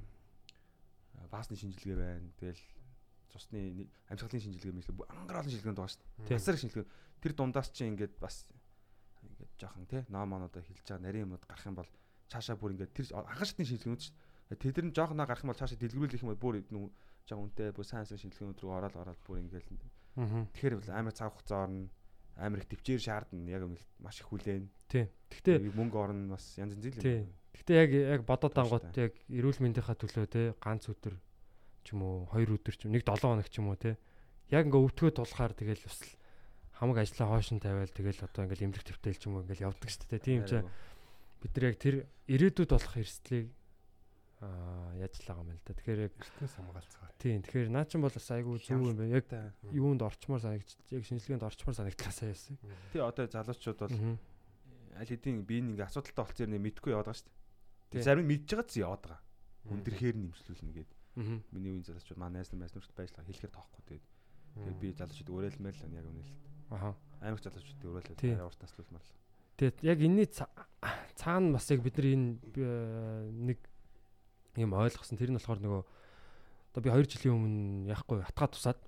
баасны 1.30 1.55
шинжилгээ 1.57 1.97
байна. 1.97 2.30
Тэгэл 2.38 2.61
цусны 3.34 3.89
амьсгалын 4.09 4.41
шинжилгээ 4.41 4.73
мэт 4.73 4.89
ангар 5.09 5.38
олон 5.41 5.49
шинжилгээнд 5.49 5.77
байгаа 5.77 5.93
шүү 5.93 6.01
дээ 6.30 6.38
асар 6.38 6.57
шинжилгээ. 6.57 6.85
Тэр 7.21 7.34
дундаас 7.38 7.69
чи 7.73 7.85
ингээд 7.89 8.13
бас 8.21 8.45
ингээд 9.25 9.53
жоохон 9.57 9.85
тий 9.89 10.01
ном 10.09 10.30
монодо 10.30 10.61
хэлж 10.61 10.81
байгаа 10.85 11.01
нарийн 11.05 11.25
юмуд 11.30 11.45
гарах 11.45 11.65
юм 11.65 11.75
бол 11.77 11.89
цаашаа 12.30 12.57
бүр 12.57 12.73
ингээд 12.77 12.93
тэр 12.93 13.05
анхан 13.13 13.45
шатны 13.47 13.65
шинжилгээнүүд 13.65 14.01
шүү 14.05 14.13
дээ 14.53 14.59
тэд 14.73 14.77
нар 14.85 14.93
жоохноо 14.97 15.25
гарах 15.25 15.43
юм 15.45 15.49
бол 15.53 15.61
цаашаа 15.61 15.77
дэлгэрүүлэх 15.81 16.21
юм 16.25 16.30
бол 16.34 16.41
бүр 16.43 16.55
жоохон 17.25 17.45
үнэтэй 17.49 17.71
бүр 17.73 17.85
сайн 17.88 18.05
сайн 18.05 18.19
шинжилгээнүүд 18.21 18.59
рүү 18.61 18.71
ороод 18.73 18.95
ороод 19.01 19.21
бүр 19.25 19.38
ингээд 19.41 19.65
тэгэхээр 20.53 20.73
амар 20.93 21.13
цаг 21.15 21.31
хугацаа 21.34 21.65
орно 21.65 21.89
амар 22.38 22.64
их 22.64 22.69
төвчээр 22.69 23.01
шаардна. 23.01 23.49
Яг 23.49 23.64
үнэ 23.68 23.81
маш 23.99 24.22
их 24.22 24.27
хүлээн. 24.30 24.65
Тий. 24.89 25.10
Гэхдээ 25.30 25.73
мөнгө 25.73 25.97
орно 25.97 26.34
бас 26.38 26.57
янз 26.57 26.77
янз 26.77 27.01
Тий. 27.01 27.26
юм. 27.26 27.34
Гэхдээ 27.53 27.77
яг 27.77 27.91
яг 27.93 28.22
бодоод 28.26 28.57
ангууд 28.57 28.89
яг 28.97 29.14
эрүүл 29.30 29.61
мэндийнхаа 29.61 29.97
төлөө 29.97 30.26
те 30.30 30.41
ганц 30.57 30.89
өдөр 30.89 31.15
ч 31.85 31.93
юм 31.93 32.01
уу 32.01 32.26
хоёр 32.31 32.57
өдөр 32.57 32.73
ч 32.73 32.89
юм 32.89 32.97
нэг 32.97 33.05
7 33.05 33.22
хоног 33.22 33.47
ч 33.49 33.61
юм 33.61 33.69
уу 33.69 33.77
те. 33.77 33.97
Яг 34.49 34.65
ингээ 34.65 34.81
өвтгөө 34.81 35.11
тулахаар 35.14 35.53
тэгэл 35.53 35.85
бас 35.85 35.99
л 36.01 36.14
хамаг 36.73 36.97
ажлаа 37.05 37.27
хоош 37.30 37.53
нь 37.53 37.61
тавиал 37.61 37.88
тэгэл 37.88 38.26
одоо 38.26 38.49
ингээл 38.49 38.65
эмнэлэг 38.68 38.88
төвтэй 38.89 39.14
ч 39.14 39.30
юм 39.30 39.38
уу 39.38 39.45
ингээл 39.45 39.69
явдаг 39.69 39.89
шүү 39.89 40.10
дээ 40.10 40.22
тийм 40.26 40.41
ч 40.49 40.60
бид 41.39 41.53
нар 41.53 41.65
яг 41.69 41.77
тэр 41.77 41.95
ирээдүйд 42.27 42.72
болох 42.73 42.95
эрсдлийг 42.97 43.47
аа 44.44 44.91
яаж 44.99 45.14
л 45.24 45.28
байгаа 45.32 45.44
юм 45.48 45.56
л 45.56 45.64
да 45.64 45.72
тэгэхээр 45.74 45.99
яг 46.03 46.14
Эртнээс 46.20 46.53
хамгаалцгаа. 46.60 47.10
тийм 47.15 47.40
тэгэхээр 47.48 47.70
наа 47.72 47.86
чин 47.88 48.02
бол 48.03 48.11
бас 48.11 48.28
айгүй 48.36 48.60
зөв 48.60 48.76
юм 48.76 48.95
байна 48.99 49.15
яг 49.15 49.26
юунд 49.72 50.02
орчмоор 50.03 50.41
санагдчих 50.44 50.84
яг 50.91 51.03
шинжилгээнд 51.07 51.48
орчмоор 51.48 51.76
санагдлаа 51.80 52.11
сая 52.11 52.36
яасан 52.36 52.60
тий 52.91 52.99
одоо 53.02 53.26
залуучууд 53.32 53.80
бол 53.80 53.95
аль 54.99 55.10
хэдийн 55.10 55.41
би 55.48 55.57
нэг 55.64 55.80
асуудалтай 55.88 56.20
болцсон 56.28 56.53
юм 56.53 56.64
мэдгүй 56.68 56.91
яваад 56.94 57.07
байгаа 57.10 57.18
шүү 57.24 57.32
дээ. 57.98 58.03
Зарим 58.03 58.26
нь 58.28 58.30
мэдж 58.36 58.45
байгаа 58.53 58.68
ч 58.70 58.74
яваад 58.84 59.02
байгаа. 59.07 59.22
Имслүүлнэ 60.30 60.74
гээд. 60.76 60.91
Аа. 61.18 61.40
Миний 61.56 61.72
үеийн 61.74 61.88
залуучууд 61.88 62.20
маань 62.22 62.36
найз 62.38 62.49
нар 62.53 62.60
майз 62.68 62.74
нарт 62.78 62.94
байжлаа 62.94 63.26
хэлэхээр 63.26 63.53
тоохгүй 63.57 63.84
тэгээд. 63.90 64.06
Тэгээд 64.53 64.78
би 64.84 64.88
залуучууд 64.94 65.30
өрөөлмээр 65.34 65.76
л 65.82 65.98
яг 65.98 66.06
үнэ 66.10 66.22
л. 66.22 66.34
Аха. 66.74 66.90
Амар 67.26 67.38
их 67.40 67.45
залуучууд 67.48 67.82
өрөөлөл 67.90 68.45
урт 68.49 68.60
таслуулмаар 68.61 69.02
л. 69.07 69.14
Тэгээд 69.57 69.78
яг 69.82 69.98
энэний 70.03 70.28
ца- 70.30 70.49
цаана 71.18 71.57
бас 71.57 71.65
яг 71.74 71.82
бид 71.82 71.95
нар 71.98 72.07
энэ 72.14 72.30
нэг 73.49 73.60
юм 74.57 74.73
ойлгосон. 74.73 75.17
Тэр 75.17 75.34
нь 75.34 75.38
болохоор 75.39 75.61
нөгөө 75.61 75.84
одоо 76.73 76.81
би 76.81 76.89
2 76.89 77.09
жилийн 77.09 77.35
өмнө 77.38 77.93
яахгүй 77.93 78.21
хатгаа 78.25 78.49
тусаад 78.53 78.80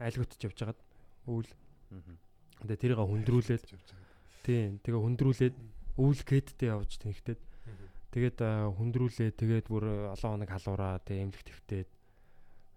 айлгуутж 0.00 0.40
явж 0.44 0.58
хагаад 0.60 0.80
өвөл. 1.28 1.52
Тэгээд 2.64 2.80
тэрийг 2.80 3.00
хүндрүүлээд. 3.00 3.64
Тийм 4.44 4.80
тэгээ 4.80 5.00
хүндрүүлээд 5.00 5.56
өвөл 5.96 6.22
гэдтэй 6.24 6.68
явж 6.72 6.90
тэнхтээд. 7.00 7.40
Тэгээд 8.12 8.38
хүндрүүлээ. 8.40 9.30
Тэгээд 9.36 9.66
бүр 9.68 10.12
олон 10.12 10.30
хоног 10.40 10.50
халуураа 10.50 11.00
тэгээ 11.04 11.24
эмнэлэг 11.28 11.48
твтээд 11.64 11.88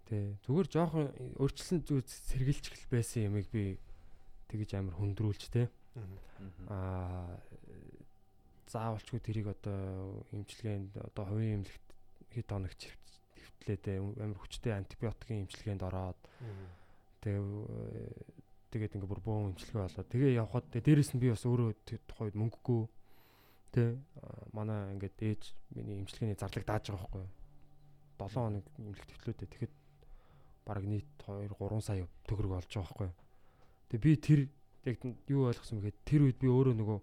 тэгээ 0.09 0.41
зүгээр 0.43 0.67
жоохон 0.67 1.05
өөрчлөлт 1.37 1.85
зүг 1.85 2.03
сэргэлж 2.03 2.65
хэл 2.73 2.87
байсан 2.89 3.29
юмыг 3.29 3.47
би 3.53 3.77
тэгэж 4.49 4.75
амар 4.75 4.97
хүндрүүлж 4.97 5.43
тэ. 5.53 5.69
Аа 6.67 7.37
заавалчгүй 8.69 9.19
тэрийг 9.19 9.47
одоо 9.49 10.23
имчилгээнд 10.31 10.93
одоо 11.01 11.25
хувийн 11.25 11.65
эмнэлэгт 11.65 11.87
хэд 12.37 12.47
хоногч 12.53 12.81
хэвтлээдээ 13.33 13.97
амар 14.21 14.39
хүчтэй 14.39 14.73
антибиотикийн 14.77 15.43
имчилгээнд 15.49 15.81
ороод 15.81 16.19
тэгээ 17.25 17.41
э, 17.41 18.39
тэгээд 18.69 18.95
ингээ 18.95 19.09
бүр 19.09 19.21
бөөн 19.25 19.57
имчилгээ 19.57 19.81
болоод 19.81 20.09
тэгээ 20.13 20.37
явхад 20.37 20.65
тэгээ 20.69 20.85
дээрэс 20.85 21.11
нь 21.17 21.21
би 21.21 21.33
бас 21.33 21.43
өөрөө 21.49 21.69
тухайд 22.05 22.35
мөнгөгүй 22.37 22.81
тэ 23.73 23.97
манай 24.53 24.93
ингээд 24.93 25.17
ээж 25.17 25.43
миний 25.73 25.97
имчилгээний 26.05 26.37
зарлаг 26.37 26.65
дааж 26.65 26.93
байгаа 26.93 27.09
байхгүй 27.09 27.21
юу? 27.25 27.33
7 28.21 28.37
хоног 28.37 28.65
имлэг 28.77 29.05
твтлөөдөө 29.09 29.47
тэгэхэд 29.49 29.73
бараг 30.65 30.85
нийт 30.85 31.09
2 31.25 31.49
3 31.49 31.81
сая 31.81 32.05
төгрөг 32.29 32.51
олж 32.61 32.69
байгаа 32.69 32.85
байхгүй 32.85 33.09
тэгээ 33.89 34.05
би 34.05 34.11
тэр 34.21 34.39
яг 34.85 34.97
юу 35.29 35.49
ойлгосон 35.49 35.81
бэ 35.81 35.89
гэхэд 35.89 36.05
тэр 36.05 36.21
үед 36.29 36.37
би 36.37 36.47
өөрөө 36.49 36.75
нөгөө 36.77 36.99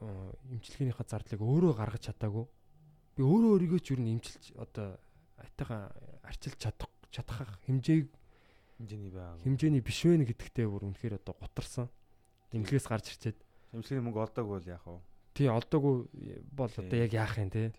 аа, 0.00 0.32
имчилгээнийхаа 0.52 1.06
зардлыг 1.06 1.40
өөрөө 1.40 1.72
гаргаж 1.76 2.02
чадаагүй 2.10 2.46
би 3.16 3.22
өөрөө 3.24 3.50
өөрийгөө 3.56 3.80
ч 3.80 3.86
юу 3.96 4.00
н 4.00 4.12
имчилж 4.16 4.52
одоо 4.60 5.00
айтайхан 5.40 5.88
арчилж 6.24 6.58
чадах 6.60 6.92
чадах 7.08 7.60
хэмжээг 7.64 8.12
хэмжээний 8.76 9.10
байг. 9.12 9.40
хэмжээний 9.40 9.80
биш 9.80 10.04
вэ 10.04 10.20
гэдэгтээ 10.20 10.66
бүр 10.68 10.84
үнэхээр 10.92 11.16
одоо 11.16 11.34
гутарсан. 11.40 11.88
Имлэгээс 12.52 12.86
гарч 12.86 13.16
ирчээд 13.16 13.38
Хэмжлэгийн 13.72 14.04
мөнгө 14.04 14.24
олдоогүй 14.24 14.54
бол 14.60 14.68
яах 14.68 14.84
вэ? 14.86 15.00
тий 15.36 15.48
олдоогүй 15.48 15.96
бол 16.52 16.72
одоо 16.72 16.96
яг 16.96 17.12
яах 17.12 17.36
юм 17.36 17.50
те. 17.50 17.72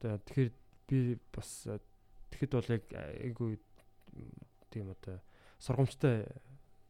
Одоо 0.00 0.20
тэгэхээр 0.28 0.50
би 0.88 0.98
бас 1.32 1.66
э, 1.68 1.80
тэгэхэд 2.32 2.52
бол 2.52 2.68
яг 2.72 2.84
айгүй 2.92 3.60
тийм 4.72 4.92
одоо 4.92 5.20
сургамжтай 5.60 6.24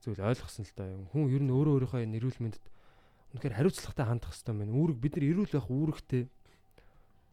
зүйл 0.02 0.23
ойлгосон 0.23 0.66
л 0.66 0.74
да. 0.78 0.86
Хүн 1.11 1.31
ер 1.31 1.43
нь 1.43 1.51
өөрөө 1.51 1.74
өөрийнхөө 1.86 2.06
нэрүүл 2.06 2.39
мэндэд 2.39 2.65
үнэхээр 3.35 3.59
хариуцлагатай 3.59 4.06
хандах 4.06 4.31
хэрэгтэй 4.31 4.55
байна. 4.55 4.78
Үүрэг 4.78 4.98
бид 5.02 5.15
нар 5.19 5.27
эрүүл 5.27 5.52
байх 5.52 5.69
үүрэгтэй. 5.69 6.23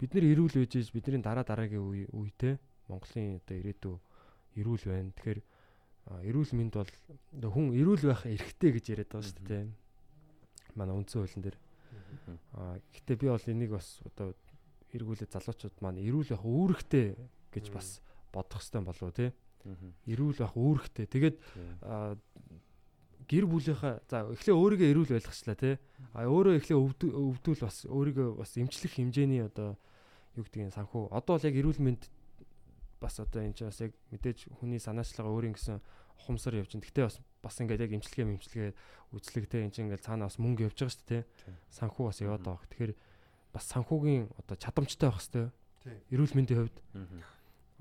Бид 0.01 0.11
нар 0.17 0.25
эрүүл 0.25 0.55
байж 0.57 0.73
ээж 0.73 0.89
бидний 0.89 1.21
дараа 1.21 1.45
дараагийн 1.45 1.85
үе 1.85 2.05
үедээ 2.09 2.57
Монголын 2.89 3.37
одоо 3.37 3.55
ирээдүй 3.61 3.95
эрүүл 4.57 4.85
байна. 4.89 5.13
Тэгэхээр 5.13 5.39
эрүүл 6.25 6.51
мэнд 6.57 6.73
бол 6.75 6.93
хүн 7.53 7.67
эрүүл 7.77 8.03
байх 8.09 8.25
эрхтэй 8.25 8.71
гэж 8.73 8.85
яриад 8.97 9.11
байгаа 9.13 9.29
шүү 9.29 9.45
дээ. 9.45 9.63
Манай 10.73 10.95
үндсэн 10.97 11.21
хуулийн 11.21 11.43
дээр. 11.45 11.57
А 12.57 12.81
гэтээ 12.97 13.17
би 13.21 13.27
бол 13.29 13.45
энийг 13.45 13.71
бас 13.77 14.01
одоо 14.01 14.33
эргүүлээ 14.91 15.29
залуучууд 15.29 15.77
маань 15.85 16.01
эрүүл 16.01 16.33
байх 16.33 16.43
үүрэгтэй 16.43 17.05
гэж 17.53 17.65
бас 17.69 18.01
бодох 18.33 18.59
хэрэгтэй 18.59 18.81
болов 18.81 19.13
тий. 19.13 19.29
Мгм. 19.63 19.93
Эрүүл 20.09 20.39
байх 20.41 20.55
үүрэгтэй. 20.57 21.05
Тэгээд 21.05 21.35
Тий. 21.37 21.69
Гэр 23.27 23.45
бүлийнхаа 23.45 24.01
за 24.09 24.25
эхлээ 24.31 24.55
өөрийгөө 24.55 24.89
эрүүл 24.91 25.13
байлгачлаа 25.17 25.57
тий. 25.57 25.75
А 26.13 26.25
өөрөө 26.25 26.57
эхлээ 26.61 26.77
өвдүүл 26.77 27.61
бас 27.61 27.85
өөрийгөө 27.85 28.29
бас 28.39 28.51
эмчлэх 28.57 28.93
хэмжээний 28.97 29.45
одоо 29.45 29.77
юу 30.37 30.43
гэдгийг 30.45 30.73
санхүү. 30.73 31.11
Одоо 31.11 31.37
бол 31.37 31.47
яг 31.47 31.55
эрүүл 31.55 31.81
мэнд 31.81 32.03
бас 33.01 33.19
одоо 33.19 33.41
энэ 33.41 33.57
ч 33.57 33.65
бас 33.65 33.81
яг 33.81 33.91
мэдээж 34.13 34.39
хүний 34.61 34.79
санаачлага 34.79 35.33
өөрийн 35.33 35.57
гэсэн 35.57 35.81
ухамсар 36.21 36.55
явж 36.55 36.77
байна. 36.77 36.85
Гэтэ 36.85 37.01
бас 37.09 37.17
бас 37.41 37.55
ингээд 37.57 37.83
яг 37.89 37.91
эмчилгээ 37.97 38.25
эмчилгээ 38.29 38.71
үзлэгтэй 39.17 39.61
энэ 39.65 39.73
чинь 39.73 39.85
ингээд 39.89 40.05
цаана 40.05 40.29
бас 40.29 40.37
мөнгө 40.37 40.69
явж 40.69 40.77
байгаа 40.77 40.93
шүү 40.93 41.09
дээ. 41.09 41.23
Санхүү 41.73 42.03
бас 42.05 42.19
яваад 42.21 42.43
байгаа. 42.45 42.69
Тэгэхээр 42.69 42.93
бас 43.51 43.65
санхүүгийн 43.73 44.23
одоо 44.37 44.55
чадамжтай 44.55 45.09
байх. 45.09 45.25
Тий. 45.33 45.97
Эрүүл 46.13 46.37
мэндийн 46.37 46.59
хувьд 46.61 46.77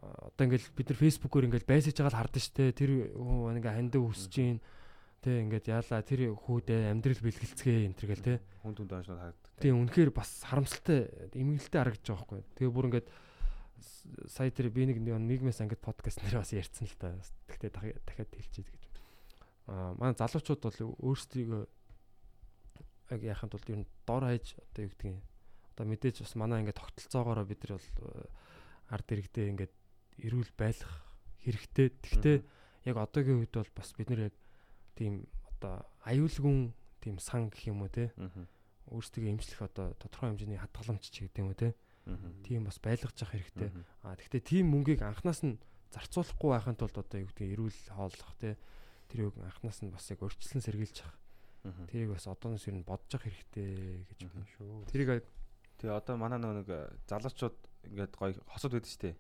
одоо 0.01 0.45
ингээл 0.49 0.73
бид 0.73 0.89
нар 0.89 0.99
фэйсбүүкээр 1.05 1.47
ингээл 1.53 1.69
байсаж 1.69 1.95
байгаа 2.01 2.13
л 2.17 2.21
хардсан 2.25 2.41
шүү 2.41 2.57
дээ. 2.57 2.79
Тэр 2.81 2.91
хүн 3.13 3.39
маань 3.45 3.61
ингээ 3.61 3.77
хандив 3.77 4.03
өсөж 4.09 4.33
гин 4.33 4.59
Тэ 5.21 5.45
ингээд 5.45 5.67
яалаа 5.69 6.01
тэр 6.01 6.33
хүүдээ 6.33 6.89
амьдрал 6.97 7.21
бэлгэлцгээ 7.21 7.93
энэ 7.93 7.97
төр 7.97 8.09
гэл 8.09 8.25
тэ. 8.25 8.41
Хүн 8.65 8.73
түнд 8.73 8.93
онцлог 8.97 9.21
харагддаг. 9.21 9.53
Тийм 9.61 9.77
үнэхээр 9.85 10.11
бас 10.17 10.31
харамсалтай 10.49 11.13
эмгэнэлтэй 11.37 11.77
харагдаж 11.77 12.07
байгаа 12.09 12.25
байхгүй. 12.25 12.41
Тэгээ 12.57 12.73
бүр 12.73 12.89
ингээд 12.89 13.09
сая 14.33 14.49
тэр 14.49 14.73
би 14.73 14.89
нэг 14.89 14.97
нийгмээс 15.05 15.61
ангид 15.61 15.85
подкаст 15.85 16.25
нэр 16.25 16.41
бас 16.41 16.57
ярьсан 16.57 16.89
л 16.89 16.97
та. 16.97 17.13
Гэхдээ 17.53 17.71
дахиад 18.01 18.33
хэлчихье 18.33 18.65
гэж. 18.65 18.85
Аа 19.69 19.93
манай 20.01 20.17
залуучууд 20.17 20.61
бол 20.65 20.81
өөрсдийгөө 21.05 21.63
яг 23.13 23.21
яхахын 23.21 23.51
тулд 23.53 23.69
ер 23.69 23.81
нь 23.85 23.91
дор 24.07 24.25
хаяж 24.25 24.57
одоо 24.57 24.83
юу 24.87 24.93
гэдгийг 24.97 25.21
одоо 25.75 25.85
мэдээж 25.85 26.17
бас 26.25 26.35
манай 26.37 26.65
ингээд 26.65 26.81
тогтолцоогоороо 26.81 27.45
бид 27.45 27.61
нар 27.65 27.77
бол 27.77 27.89
ард 28.89 29.09
иргэдээ 29.11 29.51
ингээд 29.53 29.75
эрүүл 30.25 30.53
байлах 30.57 30.93
хэрэгтэй. 31.45 31.89
Тэгвэл 32.01 32.45
яг 32.85 32.97
одоогийн 32.97 33.41
үед 33.41 33.55
бол 33.55 33.73
бас 33.75 33.91
бид 33.97 34.09
нэр 34.11 34.31
яг 34.31 34.35
тийм 35.01 35.25
одоо 35.49 35.89
аюулгүй 36.05 36.77
тийм 37.01 37.17
сан 37.17 37.49
гэх 37.49 37.73
юм 37.73 37.81
уу 37.81 37.89
те. 37.89 38.13
Өөрсдөө 38.93 39.33
эмчлэх 39.33 39.65
одоо 39.65 39.97
тодорхой 39.97 40.37
хэмжээний 40.37 40.61
хадгаламж 40.61 41.09
ч 41.09 41.25
гэдэг 41.25 41.41
юм 41.41 41.49
уу 41.49 41.57
те. 41.57 41.73
Тийм 42.45 42.69
бас 42.69 42.77
байлгаж 42.77 43.17
явах 43.17 43.33
хэрэгтэй. 43.33 43.73
А 44.05 44.13
тэгвэл 44.21 44.45
тийм 44.45 44.69
мөнгийг 44.69 45.01
анханаас 45.01 45.41
нь 45.41 45.57
зарцуулахгүй 45.89 46.49
байхын 46.53 46.77
тулд 46.77 47.01
одоо 47.01 47.25
юу 47.25 47.33
гэдэг 47.33 47.49
эрүүл 47.57 47.81
хооллох 47.97 48.37
те. 48.37 48.61
Тэрийг 49.09 49.41
анханаас 49.41 49.81
нь 49.81 49.89
бас 49.89 50.05
яг 50.13 50.21
өрчлөн 50.21 50.61
сэргийлж 50.61 50.97
явах. 51.01 51.17
Тэрийг 51.89 52.13
бас 52.13 52.29
одооноос 52.29 52.69
ер 52.69 52.77
нь 52.77 52.85
бодож 52.85 53.09
явах 53.17 53.25
хэрэгтэй 53.25 54.05
гэж 54.05 54.19
байна 54.29 54.49
шүү. 54.53 54.85
Тэрийг 54.93 55.25
Тэгээ 55.81 55.97
одоо 55.97 56.21
манай 56.21 56.37
нэг 56.37 56.69
залуучууд 57.09 57.57
ингээд 57.89 58.13
гоё 58.13 58.37
хосод 58.53 58.77
байдаг 58.77 58.93
шүү 58.93 59.01
дээ. 59.01 59.17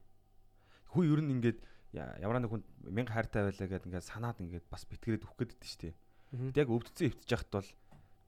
Хүү 0.92 1.02
ер 1.08 1.20
нь 1.24 1.32
ингээд 1.40 1.58
ямар 1.94 2.38
нэг 2.38 2.50
хүн 2.50 2.62
мянга 2.86 3.14
хайртай 3.18 3.42
байлаа 3.50 3.66
гэдэг 3.66 3.88
ингээд 3.90 4.06
санаад 4.06 4.38
ингээд 4.38 4.66
бас 4.70 4.86
битгэрээд 4.86 5.26
өгөх 5.26 5.38
гээд 5.42 5.58
шүү 5.58 5.80
дээ. 5.90 5.94
Тэг 6.54 6.62
яг 6.62 6.70
өвдцэн 6.70 7.10
өвтж 7.10 7.30
яхад 7.34 7.50
бол 7.50 7.70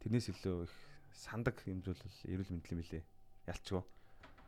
тэрнээс 0.03 0.27
илүү 0.35 0.57
их 0.67 0.75
сандаг 1.15 1.57
юм 1.71 1.81
зүйл 1.87 2.03
эрүүл 2.27 2.51
мэндэл 2.59 2.75
юм 2.75 2.81
билэ. 2.83 3.07
Ялчгүй. 3.47 3.83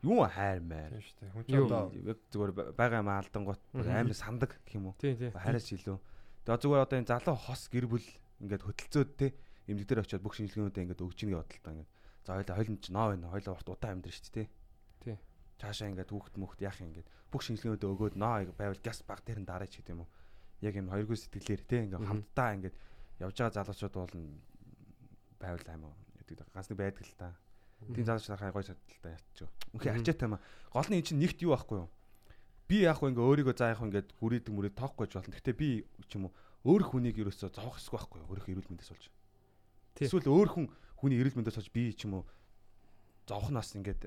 Юу 0.03 0.27
хайр 0.27 0.59
маяр. 0.59 0.91
Тийм 0.91 1.03
шүү 1.07 1.17
дээ. 1.23 1.31
Хүн 1.31 1.43
ч 1.47 1.53
одоо 1.55 1.83
яг 1.95 2.19
зүгээр 2.29 2.51
байгаа 2.75 2.99
юм 2.99 3.11
алдангууд 3.15 3.61
амар 3.71 4.17
сандаг 4.19 4.51
гэх 4.51 4.75
юм 4.75 4.91
уу. 4.91 4.95
Хайраас 4.99 5.71
илүү. 5.71 5.97
Тэгээ 6.43 6.61
зүгээр 6.61 6.83
одоо 6.83 6.97
энэ 6.99 7.11
залуу 7.15 7.35
хос 7.39 7.63
гэр 7.71 7.87
бүл 7.87 8.07
ингээд 8.43 8.63
хөдөлцөөд 8.67 9.11
те 9.15 9.31
эмнэг 9.71 9.87
дээр 9.87 10.03
очиод 10.03 10.21
бүх 10.21 10.35
шинжилгээнүүдээ 10.35 10.83
ингээд 10.91 11.05
өгч 11.07 11.19
ийн 11.23 11.39
бодолтой 11.39 11.71
ингээд. 11.71 11.91
За 12.27 12.35
хоёлаа 12.35 12.57
хойлон 12.59 12.77
ч 12.83 12.85
ноо 12.91 13.05
байна. 13.15 13.31
Хойлоо 13.31 13.53
урт 13.55 13.69
удаан 13.71 13.97
амьдрын 13.97 14.13
шүү 14.13 14.33
дээ. 14.35 14.47
Цаашаа 15.59 15.89
ингээд 15.91 16.11
хүүхд 16.11 16.35
мөхд 16.35 16.59
яах 16.61 16.79
юм 16.83 16.91
ингээд 16.91 17.07
бүх 17.31 17.41
шинжилгээнүүдээ 17.47 17.91
өгөөд 17.95 18.15
ноо 18.19 18.43
байвал 18.59 18.81
газ 18.83 18.99
баг 19.07 19.23
дээр 19.23 19.39
нь 19.43 19.47
дараач 19.47 19.79
гэдэг 19.79 19.95
юм 19.95 20.03
уу. 20.03 20.09
Яг 20.59 20.75
юм 20.75 20.91
хоёргүй 20.91 21.15
сэтгэлээр 21.15 21.63
те 21.63 21.77
ингээд 21.87 22.03
хамтдаа 22.03 22.49
ингээд 22.59 22.75
явж 23.23 23.35
байгаа 23.39 23.55
залуучууд 23.63 23.95
бол 23.95 24.15
байвал 25.39 25.67
аймаа 25.71 25.93
гэдэг 26.19 26.47
ганц 26.51 26.67
нэг 26.71 26.79
байдаг 26.79 27.03
л 27.07 27.15
та. 27.15 27.35
Тийм 27.95 28.05
залуучууд 28.05 28.39
хай 28.39 28.51
гой 28.51 28.63
садалтай 28.63 29.13
ятчих. 29.15 29.49
Үнхээр 29.75 29.99
ачаатай 30.03 30.27
маа. 30.27 30.41
Гол 30.71 30.87
нь 30.91 30.97
эн 30.99 31.05
чинь 31.07 31.21
нэгт 31.23 31.39
юу 31.43 31.55
байхгүй 31.55 31.77
юу? 31.85 31.89
Би 32.67 32.83
яг 32.83 32.99
хөө 32.99 33.13
ингээ 33.13 33.27
өөрийгөө 33.29 33.55
заа 33.55 33.71
яг 33.71 33.83
ингээд 33.83 34.09
гүрийдэг 34.19 34.51
мүрээ 34.51 34.73
тоохгүй 34.73 35.07
ч 35.07 35.19
болно. 35.19 35.35
Гэтэ 35.37 35.53
би 35.53 35.85
ч 36.09 36.17
юм 36.17 36.27
уу 36.27 36.33
өөр 36.65 36.81
хүнийг 36.81 37.15
ерөөсөө 37.21 37.53
зовох 37.53 37.77
эсгүй 37.77 37.99
байхгүй 37.99 38.19
юу? 38.25 38.29
Өөрийнхөө 38.33 38.53
эрүүл 38.57 38.71
мэндээс 38.73 38.89
болж. 38.89 39.05
Эсвэл 40.01 40.33
өөр 40.33 40.49
хүн 40.49 40.65
хүний 40.97 41.21
эрүүл 41.21 41.37
мэндээс 41.37 41.61
болж 41.61 41.69
би 41.69 41.93
ч 41.93 42.09
юм 42.09 42.19
уу 42.19 42.23
зовх 43.29 43.53
нас 43.53 43.69
ингээд 43.77 44.01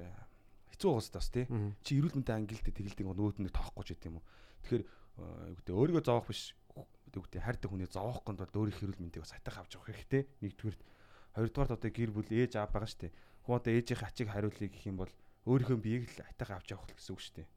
хэцүү 0.79 0.91
уус 0.95 1.11
тас 1.11 1.29
тий. 1.35 1.51
Чи 1.83 1.99
эрүүл 1.99 2.15
мэндийн 2.23 2.47
ангилд 2.47 2.63
тэгэлдэг 2.63 3.03
нөгөөд 3.03 3.43
нь 3.43 3.51
тоохгүй 3.51 3.83
ч 3.83 3.99
гэдэм 3.99 4.15
юм 4.15 4.23
уу. 4.23 4.27
Тэгэхээр 4.63 4.85
юу 5.19 5.57
гэдэг 5.59 5.75
өөрийгөө 5.75 6.05
зовох 6.07 6.31
биш 6.31 6.55
гэдэг 7.11 7.43
хайртай 7.43 7.67
хүний 7.67 7.91
зовох 7.91 8.23
гонд 8.23 8.47
бол 8.47 8.63
өөрийнх 8.63 8.79
эрүүл 8.87 9.03
мэндийг 9.03 9.27
бас 9.27 9.35
хатах 9.35 9.59
авч 9.59 9.75
явах 9.75 9.91
хэрэгтэй. 9.91 10.23
Нэгдүгээр 10.39 10.77
хоёрдугаар 11.35 11.75
одоо 11.75 11.91
гэр 11.91 12.11
бүл 12.15 12.31
ээж 12.31 12.53
аав 12.55 12.71
байгаа 12.71 12.95
дээ. 12.95 13.13
Хүн 13.43 13.59
одоо 13.59 13.73
ээжийн 13.75 14.07
ачиг 14.07 14.29
хариулъя 14.31 14.71
гэх 14.71 14.87
юм 14.87 14.97
бол 15.03 15.13
өөрийнхөө 15.51 15.79
биеийг 15.83 16.07
л 16.07 16.23
хатах 16.23 16.51
авч 16.55 16.69
явах 16.71 16.95
гэсэн 16.95 17.11
үг 17.11 17.23
дээ. 17.35 17.49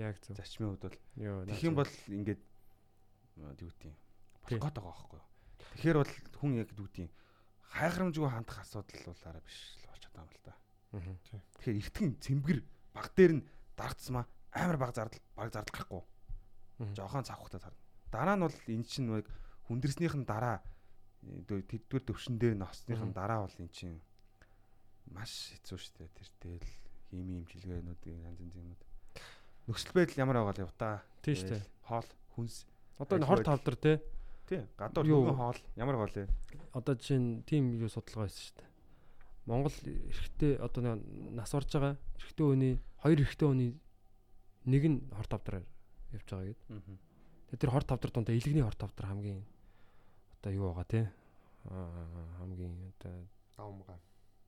Яг 0.00 0.16
зөв. 0.24 0.32
Зарчмын 0.40 0.72
хувьд 0.72 0.84
бол 0.88 0.98
тэгэх 1.44 1.68
юм 1.68 1.76
бол 1.76 1.92
ингээд 2.08 2.40
гэдэг 2.40 3.84
юм. 3.84 3.96
Болох 4.40 4.48
гээд 4.48 4.76
байгаа 4.80 4.96
байхгүй 4.96 5.18
юу. 5.20 5.28
Тэгэхээр 5.76 5.98
бол 6.00 6.12
хүн 6.40 6.52
яг 6.56 6.68
юм 6.72 7.10
хайхрамжгүй 7.76 8.28
хандах 8.32 8.58
асуудал 8.64 9.02
бол 9.04 9.22
арай 9.28 9.42
биш 9.44 9.58
л 9.84 9.88
болчиход 9.92 10.16
байгаа 10.16 10.24
юм 10.24 10.32
л 10.32 10.44
да. 10.48 10.54
Тэгэхээр 10.92 11.80
эртхэн 11.82 12.10
цэмгэр 12.20 12.58
баг 12.94 13.12
дээр 13.14 13.32
нь 13.40 13.46
дарагцсмаа 13.76 14.24
амар 14.52 14.76
баг 14.76 14.92
зардал 14.94 15.22
баг 15.36 15.52
зардал 15.52 15.74
гарахгүй. 15.74 16.02
Жохон 16.96 17.24
цавхтай 17.24 17.60
зарна. 17.60 17.80
Дараа 18.12 18.36
нь 18.36 18.44
бол 18.44 18.56
эн 18.68 18.84
чинь 18.84 19.08
нэг 19.10 19.26
хүндэрснийх 19.68 20.14
нь 20.16 20.24
дараа 20.28 20.62
тэдгээр 21.22 22.04
төвшин 22.06 22.38
дээр 22.38 22.56
носных 22.56 23.02
нь 23.02 23.12
дараа 23.12 23.44
бол 23.44 23.56
эн 23.58 23.68
чинь 23.68 24.00
маш 25.10 25.52
хэцүү 25.52 25.78
дээ. 25.98 26.08
Тэр 26.14 26.28
тэл 26.40 26.68
хими 27.10 27.42
имчилгээнүүдийн 27.42 28.24
янз 28.26 28.38
янз 28.40 28.56
юмуд. 28.56 28.80
Нөхцөл 29.66 29.94
байдал 29.94 30.22
ямар 30.22 30.36
байгаа 30.40 30.54
л 30.54 30.64
явта. 30.70 31.02
Тийм 31.22 31.36
дээ. 31.42 31.62
Хоол, 31.86 32.08
хүнс. 32.34 32.66
Одоо 32.98 33.18
энэ 33.18 33.26
хор 33.26 33.42
тавдар 33.42 33.76
те. 33.76 33.92
Тий. 34.46 34.62
Гадуур 34.78 35.06
хөргөн 35.06 35.38
хоол 35.38 35.60
ямар 35.74 35.96
гол 35.98 36.14
вэ? 36.14 36.30
Одоо 36.72 36.94
жишээ 36.94 37.18
нь 37.18 37.42
тийм 37.42 37.74
юу 37.74 37.90
судалгаа 37.90 38.30
шүү 38.30 38.62
дээ. 38.62 38.65
Монгол 39.46 39.74
эрэгтэй 39.86 40.58
одоо 40.58 40.98
нас 41.30 41.54
орж 41.54 41.70
байгаа 41.70 41.94
эрэгтэй 42.18 42.46
хүний 42.46 42.74
хоёр 42.98 43.18
эрэгтэй 43.22 43.46
хүний 43.48 43.70
нэг 44.66 44.82
нь 44.90 44.98
хор 45.14 45.26
тавдраар 45.30 45.64
явж 46.10 46.26
байгаа 46.26 46.50
гэдэг. 46.50 46.98
Тэгээ 47.54 47.62
тэр 47.62 47.70
хор 47.70 47.84
тавдар 47.86 48.10
дундаа 48.10 48.34
илгэний 48.34 48.66
хор 48.66 48.74
тавдар 48.74 49.06
хамгийн 49.06 49.46
одоо 50.42 50.50
юу 50.50 50.74
байгаа 50.74 50.86
те 50.90 51.00
хамгийн 52.42 52.74
одоо 52.98 53.14
давмгаа. 53.56 53.98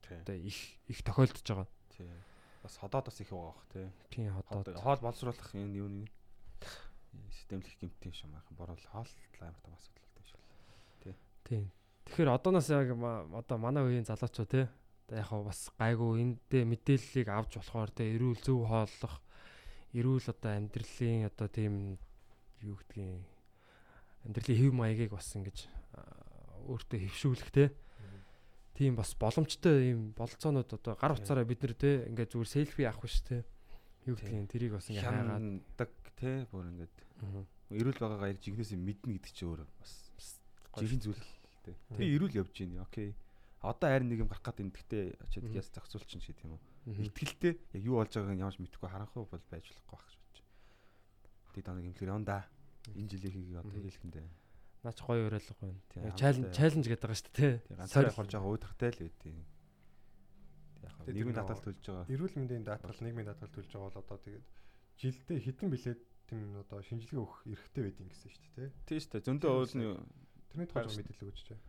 Одоо 0.09 0.35
их 0.35 0.57
их 0.87 1.03
тохиолдож 1.03 1.43
байгаа. 1.43 1.67
Тий. 1.95 2.09
Бас 2.63 2.77
ходоод 2.77 3.05
бас 3.05 3.19
их 3.21 3.29
байгаа 3.29 3.53
бах 3.55 3.65
те. 3.71 3.91
Тий 4.09 4.27
ходоод. 4.27 4.75
Хоол 4.75 4.99
боловсруулах 4.99 5.55
энэ 5.55 5.79
юу 5.79 5.87
нэг 5.87 6.11
системлэх 7.31 7.75
гэмтэн 7.79 8.13
юм 8.23 8.35
аа. 8.35 8.43
Борол 8.51 8.79
хоол 8.91 9.07
амар 9.39 9.61
том 9.63 9.73
асуудал 9.75 10.03
болдог 10.03 10.25
шүү. 10.27 10.39
Тий. 11.03 11.15
Тий. 11.43 11.71
Тэгэхээр 12.05 12.35
одооноос 12.35 12.69
яг 12.69 12.89
одоо 12.91 13.57
манай 13.57 13.83
үеийн 13.83 14.05
залуучууд 14.05 14.49
те 14.49 14.67
яг 15.17 15.29
бас 15.45 15.69
гайгүй 15.77 16.21
эндээ 16.21 16.63
мэдээллийг 16.69 17.27
авч 17.33 17.57
болохоор 17.57 17.89
те 17.89 18.05
эрүүл 18.13 18.37
зөв 18.45 18.69
хооллох 18.69 19.15
эрүүл 19.97 20.25
одоо 20.29 20.51
амьдралын 20.53 21.25
одоо 21.25 21.47
тийм 21.49 21.97
юу 22.61 22.77
гэдгийг 22.77 23.25
амьдралын 24.29 24.59
хэв 24.61 24.73
маягийг 24.77 25.11
бас 25.15 25.33
ингэж 25.33 25.65
өөртөө 26.69 26.99
хөвшүүлэх 27.09 27.49
те. 27.49 27.73
Тийм 28.77 28.93
бас 28.93 29.17
боломжтой 29.17 29.91
ийм 29.91 30.13
болцоонууд 30.13 30.77
одоо 30.77 30.93
гар 30.93 31.17
утсаараа 31.17 31.47
бид 31.47 31.65
нэр 31.65 31.73
те 31.73 32.05
ингээд 32.05 32.37
зүгээр 32.37 32.53
селфи 32.53 32.85
авах 32.85 33.01
биш 33.01 33.25
те. 33.25 33.41
Юу 34.05 34.13
гэдгийг 34.13 34.45
тэрийг 34.45 34.73
бас 34.77 34.93
ингээ 34.93 35.09
хайгаад. 35.09 35.89
Те 36.19 36.45
бүр 36.53 36.69
ингээд. 36.69 36.95
Эрүүл 37.73 37.97
байгаагаа 37.97 38.29
яг 38.29 38.39
жигнэс 38.45 38.77
мэднэ 38.77 39.17
гэдэг 39.17 39.33
чинь 39.33 39.49
өөр 39.49 39.65
бас 39.81 39.91
жихэн 40.77 41.01
зүйл 41.01 41.23
те. 41.65 41.73
Би 41.97 42.13
эрүүл 42.13 42.37
явж 42.45 42.53
гин 42.53 42.77
окей 42.85 43.17
одоо 43.61 43.87
харин 43.91 44.09
нэг 44.09 44.19
юм 44.23 44.29
гарах 44.31 44.43
гэдэг 44.43 44.71
гэхдээ 44.71 45.03
очиад 45.19 45.51
яс 45.51 45.67
зохицуулчин 45.73 46.21
шиг 46.23 46.39
тийм 46.39 46.55
үү 46.87 47.11
итгэлтэй 47.11 47.53
яг 47.75 47.83
юу 47.83 47.99
болж 47.99 48.13
байгааг 48.15 48.39
ямарч 48.39 48.57
мэдэхгүй 48.63 48.89
харахгүй 48.89 49.23
бол 49.27 49.45
байж 49.51 49.65
болохгүй 49.67 49.95
байх 49.99 50.07
шүү 50.07 50.23
дээ 50.31 51.53
тэг 51.59 51.63
даа 51.67 51.75
нэг 51.75 51.87
юм 51.91 51.95
лэр 51.99 52.15
онда 52.15 52.47
энэ 52.95 53.09
жилийн 53.11 53.59
одоо 53.59 53.75
хэлхэндээ 53.83 54.27
наач 54.83 54.99
гоё 55.03 55.27
уриалга 55.27 55.55
байна. 55.59 56.15
Чаленж 56.15 56.55
чаленж 56.55 56.85
гэдэг 56.87 57.03
байгаа 57.03 57.19
шүү 57.19 57.35
дээ 57.35 57.59
тий. 57.59 57.75
ганцаараа 57.75 58.15
хорж 58.15 58.31
байгаа 58.31 58.51
уудахтай 58.55 58.89
л 58.95 59.03
үүдээ 59.03 59.35
яг 60.87 60.95
нийгмийн 61.03 61.35
даатгал 61.35 61.63
төлж 61.67 61.83
байгаа. 61.83 62.07
Эрүүл 62.07 62.35
мэндийн 62.39 62.63
даатгал 62.63 63.03
нийгмийн 63.03 63.27
даатгал 63.27 63.51
төлж 63.51 63.71
байгаа 63.75 63.91
бол 63.91 63.99
одоо 63.99 64.17
тэгээд 64.23 64.45
жилдээ 65.03 65.39
хитэн 65.43 65.67
билет 65.67 66.01
тийм 66.31 66.63
одоо 66.63 66.79
шинжилгээ 66.79 67.19
өгөх 67.19 67.39
эрхтэй 67.43 67.83
байдин 67.83 68.07
гэсэн 68.07 68.29
шүү 68.31 68.47
дээ 68.55 68.71
тий. 68.87 68.99
Шүү 69.03 69.11
дээ 69.19 69.27
зөндөө 69.27 69.51
уул 69.51 69.75
нь 69.75 69.99
тэрний 70.47 70.67
тухай 70.71 70.87
мэдээлэл 70.87 71.31
өгч 71.35 71.43
чаа 71.43 71.59
Аа. 71.59 71.68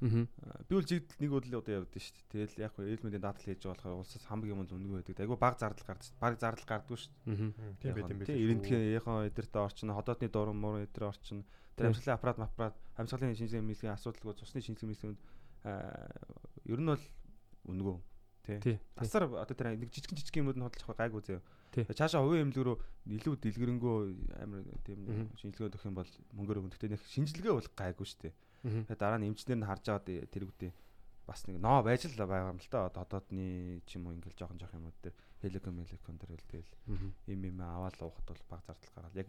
Би 0.00 0.76
үл 0.76 0.84
жигдэл 0.84 1.20
нэг 1.24 1.32
удаа 1.32 1.60
удаа 1.60 1.76
явдсан 1.80 2.02
шүү 2.04 2.14
дээ. 2.16 2.28
Тэгэл 2.28 2.62
яг 2.68 2.72
хөө 2.76 2.84
эрүүл 2.84 3.04
мэндийн 3.08 3.24
даатгал 3.24 3.48
хийж 3.48 3.64
байгаа 3.64 3.80
болохоор 3.80 4.02
улсаас 4.04 4.24
хамгийн 4.28 4.52
юм 4.52 4.68
зөнгөө 4.68 5.00
байдаг. 5.00 5.24
Айгу 5.24 5.36
баг 5.40 5.54
зардал 5.56 5.86
гардаг. 5.88 6.12
Баг 6.20 6.34
зардал 6.36 6.68
гардгүй 6.68 6.98
шүү 7.00 7.12
дээ. 7.24 7.80
Тийм 7.80 7.94
байт 7.96 8.10
юм 8.12 8.18
байна. 8.20 8.28
Тийм 8.28 8.44
эрентхэн 8.44 8.82
яхан 8.92 9.24
эдэртэ 9.32 9.56
орчин, 9.56 9.96
ходоодны 9.96 10.28
дуран 10.28 10.60
муран 10.60 10.84
эдэр 10.84 11.08
орчин, 11.08 11.48
тэр 11.80 11.88
амьсгалын 11.88 12.16
аппарат, 12.20 12.38
аппарат, 12.44 12.76
амьсгалын 13.00 13.32
шинжилгээ 13.40 13.64
мэлгийн 13.64 13.96
асуудалгүй 13.96 14.36
цусны 14.36 14.60
шинжилгээ 14.60 14.90
мэлгийн 14.92 15.16
ер 15.64 16.80
нь 16.80 16.90
бол 16.92 17.04
үнгөө 17.72 17.96
тий. 18.46 18.78
Тасар 18.94 19.26
одоо 19.26 19.56
тэр 19.56 19.74
нэг 19.74 19.90
жижигэн 19.90 20.20
жижигэн 20.20 20.44
юмуд 20.46 20.60
нь 20.60 20.64
хөдөлж 20.64 20.86
авах 20.86 21.00
гайгүй 21.02 21.22
зөө. 21.26 21.40
Цаашаа 21.92 22.22
хувийн 22.22 22.46
эмнэлэг 22.46 22.62
рүү 22.62 22.76
илүү 23.18 23.34
дэлгэрэнгүй 23.42 23.96
амар 24.44 24.62
тийм 24.86 25.00
шинжилгээ 25.34 25.66
өгөх 25.66 25.88
юм 25.88 25.96
бол 25.98 26.12
мөнгөөр 26.36 26.60
өгнөхдөө 26.62 26.94
нэг 26.94 27.02
шинжилгээ 27.10 27.52
бол 27.52 27.68
гайгүй 27.74 28.06
шүү 28.06 28.20
дээ. 28.30 28.34
Тэгээд 28.66 28.98
дараа 28.98 29.18
нь 29.22 29.28
эмчнэр 29.30 29.58
нь 29.62 29.68
харж 29.68 29.84
аваад 29.88 30.06
тэргүүдээ 30.34 30.72
бас 31.26 31.46
нэг 31.46 31.58
ноо 31.58 31.82
байж 31.82 32.06
л 32.06 32.18
байгаа 32.18 32.54
юм 32.54 32.58
л 32.58 32.70
да. 32.70 32.90
Дотоодны 32.90 33.82
ч 33.86 33.98
юм 33.98 34.10
уу 34.10 34.14
ингээл 34.14 34.38
жоохон 34.38 34.58
жоох 34.58 34.74
юмуд 34.74 34.94
дээр 35.02 35.14
хеликон 35.42 35.74
мелекон 35.74 36.16
дээр 36.18 36.38
л 36.38 36.50
тэгэл 36.50 36.72
им 37.30 37.40
им 37.46 37.58
аваад 37.62 37.98
уухад 37.98 38.26
бол 38.30 38.42
баг 38.50 38.62
зардал 38.66 38.94
гараад 38.94 39.18
яг 39.18 39.28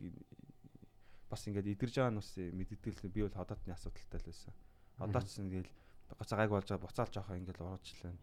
бас 1.30 1.42
ингээд 1.50 1.74
идэрж 1.74 1.94
байгаа 1.98 2.14
нь 2.14 2.22
бас 2.22 2.32
мэддэгдэл 2.38 3.14
би 3.14 3.22
бол 3.26 3.38
ходоодны 3.38 3.74
асуудалтай 3.74 4.20
л 4.22 4.30
байсан. 4.30 4.54
Одоо 4.98 5.22
ч 5.22 5.42
ингээл 5.42 5.72
гоцоо 6.18 6.38
гайг 6.38 6.52
болж 6.54 6.68
байгаа 6.70 6.86
буцаал 6.86 7.12
жоох 7.12 7.30
ингээл 7.34 7.66
урагчлаа. 7.66 8.14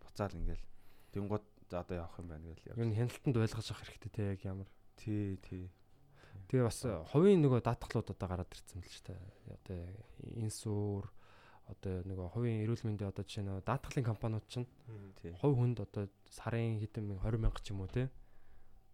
Буцаал 0.00 0.34
ингээл 0.38 0.64
тэнгууд 1.12 1.44
за 1.68 1.82
одоо 1.82 1.96
явах 1.98 2.18
юм 2.22 2.28
байна 2.30 2.46
гэл. 2.46 2.78
Юу 2.78 2.86
н 2.86 2.94
хяналтанд 2.94 3.36
ойлгож 3.36 3.68
авах 3.70 3.82
хэрэгтэй 3.84 4.12
те 4.14 4.22
яг 4.32 4.40
ямар. 4.46 4.68
Тий, 4.96 5.36
тий. 5.42 5.68
Тэгээ 6.46 6.66
бас 6.66 6.80
хувийн 7.10 7.42
нөгөө 7.42 7.60
даатгалууд 7.66 8.14
одоо 8.14 8.28
гараад 8.30 8.50
ирсэн 8.54 8.82
л 8.82 8.90
ч 8.90 9.02
та. 9.02 9.18
Одоо 9.50 9.82
инсуур 10.38 11.10
одоо 11.66 12.06
нөгөө 12.06 12.26
хувийн 12.38 12.62
эрүүл 12.62 12.86
мэндийн 12.86 13.10
одоо 13.10 13.26
жишээ 13.26 13.42
нь 13.42 13.66
даатгалын 13.66 14.06
компаниуд 14.06 14.46
чинь 14.46 14.70
хувь 15.42 15.58
хүнд 15.58 15.82
одоо 15.82 16.06
сарын 16.30 16.78
хэдэн 16.78 17.02
мянга 17.10 17.26
20 17.34 17.42
мянга 17.42 17.60
ч 17.62 17.74
юм 17.74 17.82
уу 17.82 17.90
те. 17.90 18.06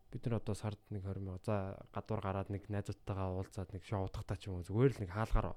Бид 0.08 0.24
нар 0.24 0.40
одоо 0.40 0.56
сард 0.56 0.80
нэг 0.88 1.04
20 1.04 1.20
мянга 1.20 1.44
за 1.44 1.76
гадуур 1.92 2.20
гараад 2.24 2.48
нэг 2.48 2.72
найзуудтайгаа 2.72 3.36
уулзаад 3.36 3.68
нэг 3.76 3.84
шоу 3.84 4.08
утгатай 4.08 4.40
ч 4.40 4.48
юм 4.48 4.56
уу 4.56 4.64
зүгээр 4.64 4.92
л 4.96 5.00
нэг 5.04 5.10
хаалгаар 5.12 5.52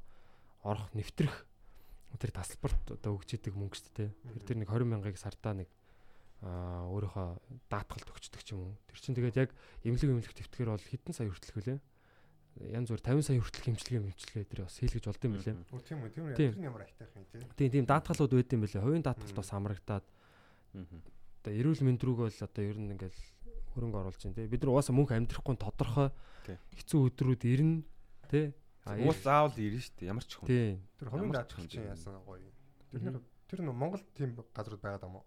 орох 0.67 0.89
нэвтрэх 0.91 1.47
тэр 2.19 2.31
тасалбарт 2.31 2.95
одоо 2.95 3.15
өгч 3.19 3.39
идэг 3.39 3.55
мөнгө 3.55 3.75
шүү 3.75 3.91
дээ. 3.95 4.09
Тэр 4.39 4.43
тэр 4.43 4.57
нэг 4.63 4.69
20 4.71 4.87
мянгаыг 4.87 5.19
сардаа 5.19 5.55
нэг 5.55 5.67
аа 6.43 6.89
өөрийнхөө 6.91 7.27
даатгалд 7.71 8.09
өгчдөг 8.11 8.41
ч 8.43 8.53
юм 8.53 8.67
уу. 8.67 8.75
Тэр 8.91 8.99
чинь 8.99 9.15
тэгээд 9.15 9.39
яг 9.39 9.49
эмнэлэг 9.87 10.11
эмнэлэг 10.11 10.35
төвтгэр 10.35 10.69
бол 10.73 10.83
хэдэн 10.83 11.13
сая 11.15 11.29
хүртэлх 11.31 11.55
вүлээ? 11.55 11.79
Янз 12.75 12.87
бүр 12.91 13.01
50 13.03 13.23
сая 13.23 13.39
хүртэлх 13.39 13.67
эмчилгээ 13.71 14.01
эмчилгээ 14.03 14.45
тэр 14.47 14.61
бас 14.63 14.75
хийлгэж 14.79 15.03
болд 15.07 15.23
юм 15.27 15.33
билээ. 15.35 15.55
Тийм 15.87 15.99
үү. 16.03 16.11
Тийм 16.15 16.23
үү. 16.31 16.35
Тэр 16.35 16.53
ямар 16.59 16.81
айтайх 16.87 17.11
юм 17.15 17.25
тий. 17.31 17.41
Тийм 17.59 17.71
тийм 17.71 17.85
даатгалууд 17.87 18.31
байд 18.31 18.51
юм 18.55 18.61
билээ. 18.63 18.83
Хувийн 18.83 19.03
даатгалт 19.03 19.35
бас 19.35 19.51
амрагдаад 19.51 20.05
одоо 20.75 21.51
эрүүл 21.51 21.83
мэнд 21.83 22.01
рүүг 22.03 22.19
бол 22.23 22.31
одоо 22.31 22.63
ер 22.63 22.77
нь 22.79 22.91
ингээл 22.95 23.19
хөрөнгө 23.75 23.99
оруулж 23.99 24.21
байна 24.23 24.37
тий. 24.39 24.47
Бид 24.47 24.61
нар 24.63 24.71
угаасаа 24.71 24.95
мөнх 24.95 25.11
амьдрахгүй 25.11 25.55
тодорхой 25.59 26.09
хэцүү 26.79 26.99
өдрүүд 27.11 27.43
ирнэ 27.43 27.83
тий. 28.31 28.55
А 28.87 28.95
Уул 28.95 29.17
заавал 29.19 29.55
ирнэ 29.59 29.83
шүү 29.83 29.95
дээ. 29.99 30.09
Ямар 30.15 30.23
ч 30.23 30.31
хүн. 30.39 30.47
тий. 30.47 30.79
Тэр 30.95 31.09
хувийн 31.11 31.27
Ямар 31.27 31.35
ч 31.35 31.39
даатгал 31.43 31.67
чинь 31.67 31.89
яасан 31.91 32.15
гоё. 32.23 32.49
Тэр 32.95 33.01
нэр 33.03 33.19
тэр 33.51 33.59
нөө 33.67 33.75
Монголд 33.75 34.07
тийм 34.15 34.31
газрууд 34.55 34.79
байгаад 34.81 35.03
юм 35.05 35.19
уу? 35.19 35.25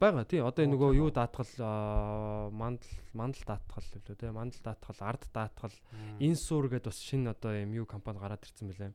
Бага 0.00 0.24
тий. 0.24 0.40
Одоо 0.42 0.64
энэ 0.64 0.74
нөгөө 0.74 0.90
юу 0.98 1.10
даатгал 1.14 1.52
аа, 1.60 2.50
мандал 2.50 2.90
мандал 3.12 3.44
даатгал 3.46 3.84
лөө 3.84 4.16
тий. 4.16 4.30
Мандал 4.30 4.60
даатгал, 4.64 5.00
ард 5.00 5.24
даатгал, 5.32 5.74
инсуур 6.18 6.68
гэдээ 6.68 6.90
бас 6.90 7.00
шинэ 7.00 7.30
одоо 7.32 7.52
юм 7.54 7.72
юу 7.72 7.86
компани 7.86 8.18
гараад 8.18 8.44
ирсэн 8.44 8.68
байлаа. 8.68 8.92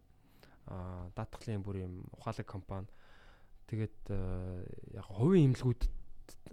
Аа 0.68 1.10
даатгалын 1.16 1.64
бүр 1.64 1.84
юм 1.84 1.94
ухаалаг 2.18 2.48
компани. 2.48 2.88
Тэгээд 3.68 4.00
аа, 4.12 4.64
яг 4.94 5.08
хувийн 5.08 5.52
имлгүүд 5.52 5.82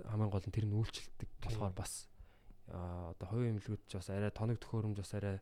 хамгийн 0.07 0.31
гол 0.31 0.47
нь 0.47 0.55
тэр 0.55 0.67
нь 0.67 0.77
үйлчлдэг 0.77 1.31
болохоор 1.43 1.75
бас 1.75 2.09
одоо 2.71 3.27
хувийн 3.29 3.59
имлгүүд 3.59 3.83
ч 3.91 3.99
бас 3.99 4.09
арай 4.11 4.31
тоног 4.31 4.59
төхөөрөмж 4.63 4.99
бас 5.03 5.13
арай 5.15 5.39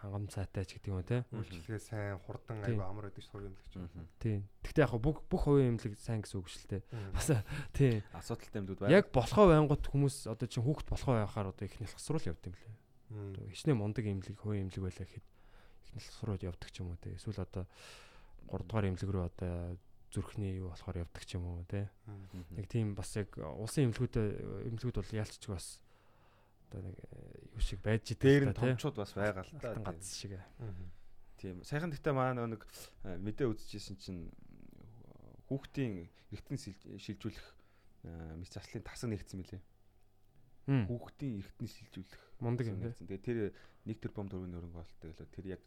хангамцаатай 0.00 0.64
ч 0.68 0.76
гэдэг 0.76 0.92
юм 0.92 1.02
тий. 1.02 1.20
Үйлчлэгээ 1.32 1.80
сайн 1.80 2.20
хурдан 2.24 2.60
аяга 2.60 2.84
амар 2.88 3.08
байдаг 3.08 3.24
шүү 3.24 3.48
юм 3.48 3.56
л 3.56 3.62
гэж. 3.64 3.74
Мгм. 3.80 4.04
Тийм. 4.20 4.40
Гэхдээ 4.60 4.84
яг 4.84 4.94
бүх 5.00 5.24
бүх 5.24 5.42
хувийн 5.48 5.76
имлэг 5.76 5.96
сайн 5.96 6.20
гэсэн 6.20 6.36
үг 6.40 6.48
шүү 6.52 6.68
дээ. 6.68 6.82
Бас 7.16 7.28
тийм. 7.72 8.04
Асуудалтай 8.12 8.60
юмнууд 8.60 8.80
байна. 8.84 8.92
Яг 8.92 9.08
болохоо 9.10 9.46
байнгут 9.48 9.84
хүмүүс 9.88 10.28
одоо 10.28 10.46
чинь 10.46 10.64
хүүхд 10.68 10.86
болохоо 10.92 11.14
байхаар 11.24 11.48
одоо 11.50 11.64
их 11.64 11.80
нэлхсруу 11.80 12.20
явд 12.20 12.44
юм 12.44 12.54
лээ. 12.54 12.74
Одоо 13.08 13.44
хичнээн 13.48 13.78
мундаг 13.80 14.04
имлэг 14.04 14.36
хувийн 14.36 14.68
имлэг 14.68 14.82
байлаа 14.84 15.06
гэхэд 15.08 15.26
их 15.26 15.90
нэлхсруу 15.96 16.36
явдаг 16.44 16.68
ч 16.68 16.84
юм 16.84 16.92
уу 16.92 17.00
те. 17.00 17.16
Эсвэл 17.16 17.40
одоо 17.40 17.64
3 18.52 18.68
дугаар 18.68 18.90
имлэг 18.92 19.10
рүү 19.10 19.24
одоо 19.32 19.80
зүрхний 20.12 20.60
юу 20.60 20.70
болохоор 20.70 21.02
явдаг 21.02 21.24
ч 21.24 21.40
юм 21.40 21.46
уу 21.46 21.64
те. 21.64 21.88
Нэг 22.52 22.68
тийм 22.68 22.94
бас 22.94 23.16
яг 23.16 23.32
улсын 23.36 23.90
имлгүүд 23.90 24.14
имлгүүд 24.70 24.96
бол 25.00 25.16
яалчч 25.16 25.44
бас 25.50 25.80
одоо 26.70 26.82
нэг 26.82 26.96
э, 26.98 27.54
юу 27.54 27.62
шиг 27.62 27.80
байж 27.82 28.10
Дээр 28.14 28.50
идэг 28.50 28.50
нь 28.50 28.58
томчууд 28.58 28.96
бас 28.98 29.12
байгаа 29.14 29.44
л 29.46 29.52
та. 29.62 29.74
Гац 29.80 30.04
шиг. 30.14 30.38
Тийм. 31.38 31.62
Сайхан 31.62 31.90
гэхдээ 31.94 32.14
маа 32.14 32.34
нэг 32.34 32.66
э, 33.06 33.16
мэдээ 33.18 33.46
үзчихсэн 33.50 33.96
чинь 33.96 34.30
хүүхдийн 35.46 36.10
эргэтэн 36.34 36.58
шилжүүлэх 36.98 37.46
э, 38.04 38.34
мэд 38.36 38.50
заслын 38.50 38.82
тасаг 38.82 39.10
нэгдсэн 39.14 39.38
мөлий. 39.40 39.62
Хүүхдийн 40.66 41.38
эргэтэн 41.38 41.68
шилжүүлэх 41.70 42.26
Мундаг 42.40 42.68
юм. 42.68 42.82
Тэгээ 42.84 43.20
тэр 43.24 43.38
нэг 43.88 43.96
тэрбум 44.02 44.28
дөрвийн 44.28 44.60
өрөнгө 44.60 44.76
болтой 44.76 45.08
гэлээ. 45.08 45.32
Тэр 45.32 45.46
яг 45.56 45.62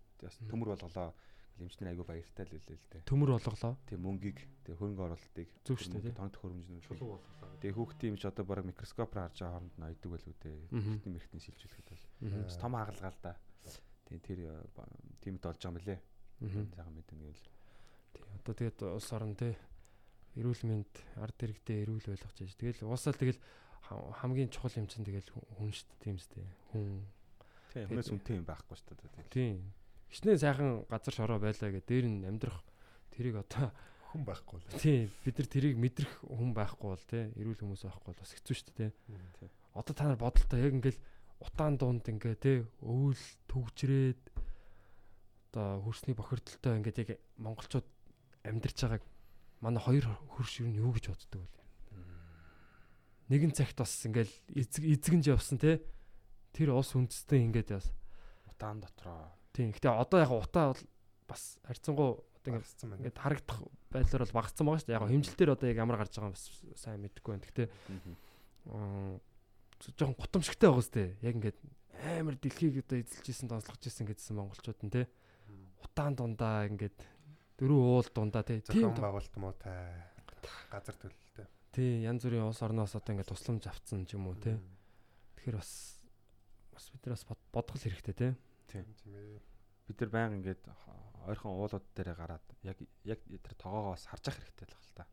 төмөр 0.52 0.78
болголоо. 0.78 1.18
Эмчнэр 1.66 1.90
айгу 1.92 2.04
баяртай 2.08 2.46
л 2.46 2.56
үлээ 2.56 2.78
л 2.80 2.88
дээ. 2.90 3.02
Төмөр 3.10 3.30
болголоо. 3.36 3.74
Тэгээ 3.90 4.00
мөнгийг 4.04 4.38
тэгээ 4.64 4.78
хөрөнгө 4.80 5.04
оруулалтыг 5.10 5.48
Зөв 5.66 5.78
шүү 5.80 5.92
дээ, 5.98 6.04
тий. 6.08 6.16
тоног 6.16 6.34
төхөөрөмжнүүд 6.38 6.84
Чулуу 6.88 7.10
боллоо. 7.20 7.50
Тэгээ 7.60 7.76
хүүхдийн 7.76 8.12
эмч 8.16 8.24
одоо 8.30 8.44
бараг 8.48 8.66
микроскопоор 8.70 9.20
харж 9.30 9.38
байгаа 9.40 9.54
хооронд 9.60 9.76
нь 9.80 9.86
айдаг 9.90 10.10
байлгүй 10.12 10.36
дээ. 10.40 10.58
Мгм. 10.72 10.92
Эргэтэн 11.00 11.14
мэрэгтэн 11.14 11.42
шилжүүлэхэд 11.44 11.88
бол. 11.90 12.04
Том 12.60 12.74
хагалгаа 12.78 13.12
л 13.12 13.20
да. 13.24 13.34
Тэгээ 14.10 14.22
тэр 14.26 14.40
э, 14.48 14.54
тиймд 15.22 15.42
болж 15.44 15.60
байгаа 15.60 15.70
юм 15.70 15.78
лээ. 15.86 16.00
Сайхан 16.74 16.94
мэдэн 16.96 17.20
гээл. 17.20 17.46
Тий, 18.16 18.24
одоо 18.40 18.54
тэгээд 18.58 18.80
улс 18.90 19.10
орон 19.14 19.36
те 19.36 19.54
эрүүл 20.40 20.64
мэнд 20.66 20.94
ард 21.20 21.38
иргэдээ 21.44 21.78
эрүүл 21.84 22.08
ойлгож 22.16 22.38
байж. 22.40 22.54
Тэгэл 22.58 22.88
уусаал 22.90 23.18
тэгэл 23.20 23.40
ха- 23.86 24.10
хамгийн 24.24 24.50
чухал 24.50 24.72
юм 24.80 24.88
чинь 24.88 25.04
тэгэл 25.06 25.30
хүн- 25.30 25.50
хүн 25.60 25.70
шүү 25.76 25.86
дээ 25.94 26.00
тийм 26.02 26.16
үстэй. 26.18 26.46
Хүн. 26.74 27.04
Тийм 27.70 27.86
Тэгээд- 27.86 27.90
хүнээс 27.92 28.10
үнэтэй 28.16 28.36
юм 28.40 28.46
байхгүй 28.50 28.76
шүү 28.80 28.96
дээ. 28.98 29.30
Тийм. 29.30 29.56
Хичнээн 30.10 30.42
сайхан 30.42 30.70
газар 30.90 31.14
шороо 31.14 31.40
байлаа 31.40 31.70
гэ 31.70 31.86
дээр 31.86 32.06
нь 32.10 32.26
амьдрах 32.26 32.66
тэрийг 33.14 33.42
одоо 33.46 33.70
Хүн 34.10 34.26
байхгүй 34.26 34.58
л. 34.58 34.66
тийм 34.82 35.06
бид 35.22 35.38
нар 35.38 35.50
тэрийг 35.54 35.78
мэдрэх 35.78 36.14
хүн 36.26 36.50
байхгүй 36.58 36.88
бол 36.90 37.06
те 37.06 37.30
эрүүл 37.38 37.62
хүмүүс 37.62 37.86
байхгүй 37.86 38.10
бол 38.10 38.22
бас 38.26 38.34
хэцүү 38.34 38.56
шүү 38.58 38.74
дээ. 38.74 38.90
те. 38.90 39.46
Одоо 39.78 39.94
та 39.94 40.10
нар 40.10 40.18
бодолтой 40.18 40.66
яг 40.66 40.74
ингээл 40.82 40.98
утаан 41.38 41.78
дунд 41.78 42.10
ингээ 42.10 42.36
те 42.42 42.66
өвөл 42.82 43.22
төгжрээд 43.46 44.24
одоо 45.54 45.86
хөрсний 45.86 46.18
бохирдолтой 46.18 46.74
ингээд 46.82 47.02
яг 47.06 47.10
монголчууд 47.38 47.86
амьдарч 48.50 48.78
байгааг 48.82 49.04
манай 49.62 49.82
хоёр 49.86 50.10
хөрш 50.34 50.66
юу 50.66 50.90
юу 50.90 50.92
гэж 50.98 51.14
боддог 51.14 51.46
вэ? 51.46 51.50
Нэгэн 53.30 53.54
цагт 53.54 53.78
бас 53.78 53.94
ингээл 54.10 54.34
эзэг 54.58 54.90
эзэгэнж 54.90 55.26
явсан 55.30 55.62
те 55.62 55.86
тэр 56.58 56.74
ус 56.74 56.98
үндэстэй 56.98 57.46
ингээд 57.46 57.78
бас 57.78 57.94
Утаан 58.50 58.82
дотроо. 58.82 59.38
Тийм. 59.54 59.72
Гэтэ 59.74 59.90
одоо 59.90 60.20
яг 60.20 60.32
утаа 60.32 60.66
бол 60.74 60.84
бас 61.28 61.60
харьцангуй 61.66 62.10
одоо 62.18 62.48
ингээд 62.50 62.64
Багцсан 62.66 62.90
байна. 62.90 63.02
ингээд 63.04 63.20
харагдах 63.20 63.60
байдлаар 63.92 64.24
бол 64.26 64.38
багассан 64.40 64.66
байгаа 64.66 64.80
шүү 64.80 64.88
дээ. 64.90 64.98
Яг 65.00 65.06
хэмжилтээр 65.10 65.52
одоо 65.54 65.68
яг 65.70 65.78
ямар 65.78 65.98
гарч 66.00 66.14
байгаа 66.18 66.34
бас 66.34 66.44
сайн 66.80 67.00
мэдэхгүй 67.04 67.32
байна. 67.36 67.48
Гэтэ 67.50 67.64
аа, 68.70 69.20
жоохон 69.98 70.16
гутамшигтай 70.20 70.70
байгаа 70.70 70.86
сте. 70.86 71.04
Яг 71.24 71.34
ингээд 71.40 71.60
амар 72.20 72.36
дэлхийг 72.40 72.76
одоо 72.84 72.98
эзэлж 73.00 73.28
исэн, 73.30 73.48
донслогч 73.50 73.84
исэн 73.88 74.06
гэдсэн 74.08 74.36
монголчууд 74.38 74.80
нь 74.88 74.94
те. 74.94 75.08
Утаан 75.84 76.16
дундаа 76.16 76.68
ингээд 76.70 76.98
дөрөв 77.60 77.80
уул 77.80 78.08
дундаа 78.14 78.44
те. 78.44 78.62
Зохион 78.64 78.96
байгуулалт 78.96 79.36
муутай 79.36 80.08
газар 80.72 80.96
төлөлтэй. 80.96 81.48
тий 81.76 82.02
янз 82.08 82.24
бүрийн 82.24 82.48
улс 82.48 82.62
орноос 82.64 82.96
одоо 82.96 83.14
ингээд 83.14 83.30
тусламж 83.32 83.68
авцсан 83.68 84.06
ч 84.08 84.16
юм 84.16 84.28
уу 84.32 84.36
те. 84.40 84.56
Тэгэхээр 85.38 85.58
бас 85.60 86.00
бас 86.74 86.86
бид 86.92 87.04
нар 87.06 87.14
бас 87.20 87.26
бод- 87.28 87.48
бодгол 87.52 87.82
хэрэгтэй 87.84 88.16
те. 88.16 88.28
Тийм 88.70 88.86
ээ. 88.86 89.42
Бид 89.90 89.98
нар 90.02 90.10
баян 90.14 90.34
ингээд 90.38 90.62
ойрхон 91.26 91.52
уулууд 91.58 91.86
дээр 91.98 92.14
гараад 92.14 92.46
яг 92.64 92.78
яг 93.04 93.20
тэр 93.26 93.56
тоогоогоо 93.58 93.98
бас 93.98 94.06
харж 94.06 94.26
ах 94.30 94.38
хэрэгтэй 94.38 94.68
л 94.70 94.74
байна 94.78 94.86
л 94.86 94.94
та. 94.98 95.06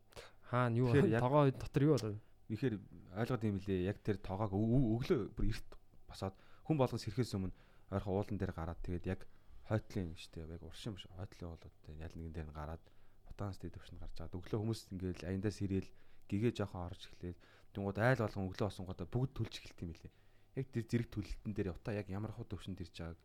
Хаана 0.53 0.77
юу 0.77 0.87
Тэгэхээр 0.93 1.09
яг- 1.17 1.25
тогоо 1.25 1.43
дотор 1.51 1.83
юу 1.83 1.95
болоо? 1.97 2.15
Үнэхээр 2.53 2.75
ойлгоод 3.17 3.43
юм 3.49 3.57
лээ. 3.65 3.81
Яг 3.91 3.99
тэр 4.05 4.17
тоогоог 4.21 4.53
өг- 4.53 4.75
өг- 4.77 4.91
өглөө 5.01 5.21
бүр 5.35 5.47
эрт 5.51 5.71
босоод 6.07 6.35
хүн 6.69 6.77
болгон 6.77 7.01
сэрхээс 7.01 7.33
өмнө 7.41 7.55
ойрхон 7.91 8.13
уулан 8.15 8.37
дээр 8.39 8.53
гараад 8.53 8.81
тэгээд 8.85 9.07
яг 9.09 9.21
хойтлын 9.67 10.15
штэ 10.15 10.45
яг 10.47 10.63
уршин 10.63 10.95
биш 10.95 11.09
хойтлын 11.11 11.51
уулуудтай 11.57 11.95
ял 11.99 12.13
нэгэн 12.15 12.35
дээр 12.37 12.49
нь 12.53 12.55
гараад 12.55 12.85
утаанс 13.33 13.59
дэд 13.59 13.75
төвшөнд 13.75 13.99
гарч 14.05 14.15
байгаа. 14.21 14.39
Өглөө 14.39 14.61
хүмүүс 14.63 14.81
ингээд 14.95 15.21
аяндаа 15.27 15.51
сэрэл 15.51 15.89
гэгээ 16.31 16.53
жоохон 16.55 16.87
орж 16.87 17.01
эхлээд 17.11 17.39
тэнгууд 17.75 17.99
айл 17.99 18.21
болгон 18.23 18.47
өглөө 18.53 18.69
осонгуудаа 18.71 19.07
бүгд 19.11 19.33
төлж 19.35 19.55
эхэлт 19.59 19.81
юм 19.83 19.93
лээ. 19.97 20.13
Яг 20.57 20.67
тэр 20.71 20.85
зэрэг 20.87 21.09
төлөлтөн 21.11 21.53
дээр 21.53 21.69
утаа 21.75 21.95
яг 21.99 22.07
ямар 22.09 22.31
хуу 22.31 22.47
төвшөнд 22.47 22.79
ирж 22.81 22.95
байгааг 22.95 23.19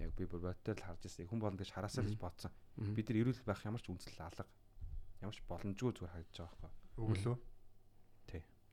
яг 0.00 0.10
би 0.16 0.24
бүр 0.24 0.40
ботор 0.40 0.76
л 0.78 0.86
харж 0.86 1.04
ирсэн. 1.08 1.28
Хүн 1.28 1.40
болгон 1.40 1.60
гэж 1.60 1.70
хараасаа 1.74 2.04
л 2.04 2.08
гэж 2.08 2.18
бодсон. 2.20 2.52
Бид 2.96 3.08
нар 3.08 3.20
эрүүл 3.20 3.44
байх 3.44 3.64
ямар 3.66 3.82
ч 3.82 3.92
үндэслэл 3.92 4.24
алга. 4.24 4.46
Ямар 5.20 5.34
ч 5.36 5.40
боломжгүй 5.44 5.92
зүгээр 5.92 6.12
харагдаж 6.12 6.38
байгаа 6.38 6.60
байхгүй. 6.62 7.02
Өглөө. 7.02 7.36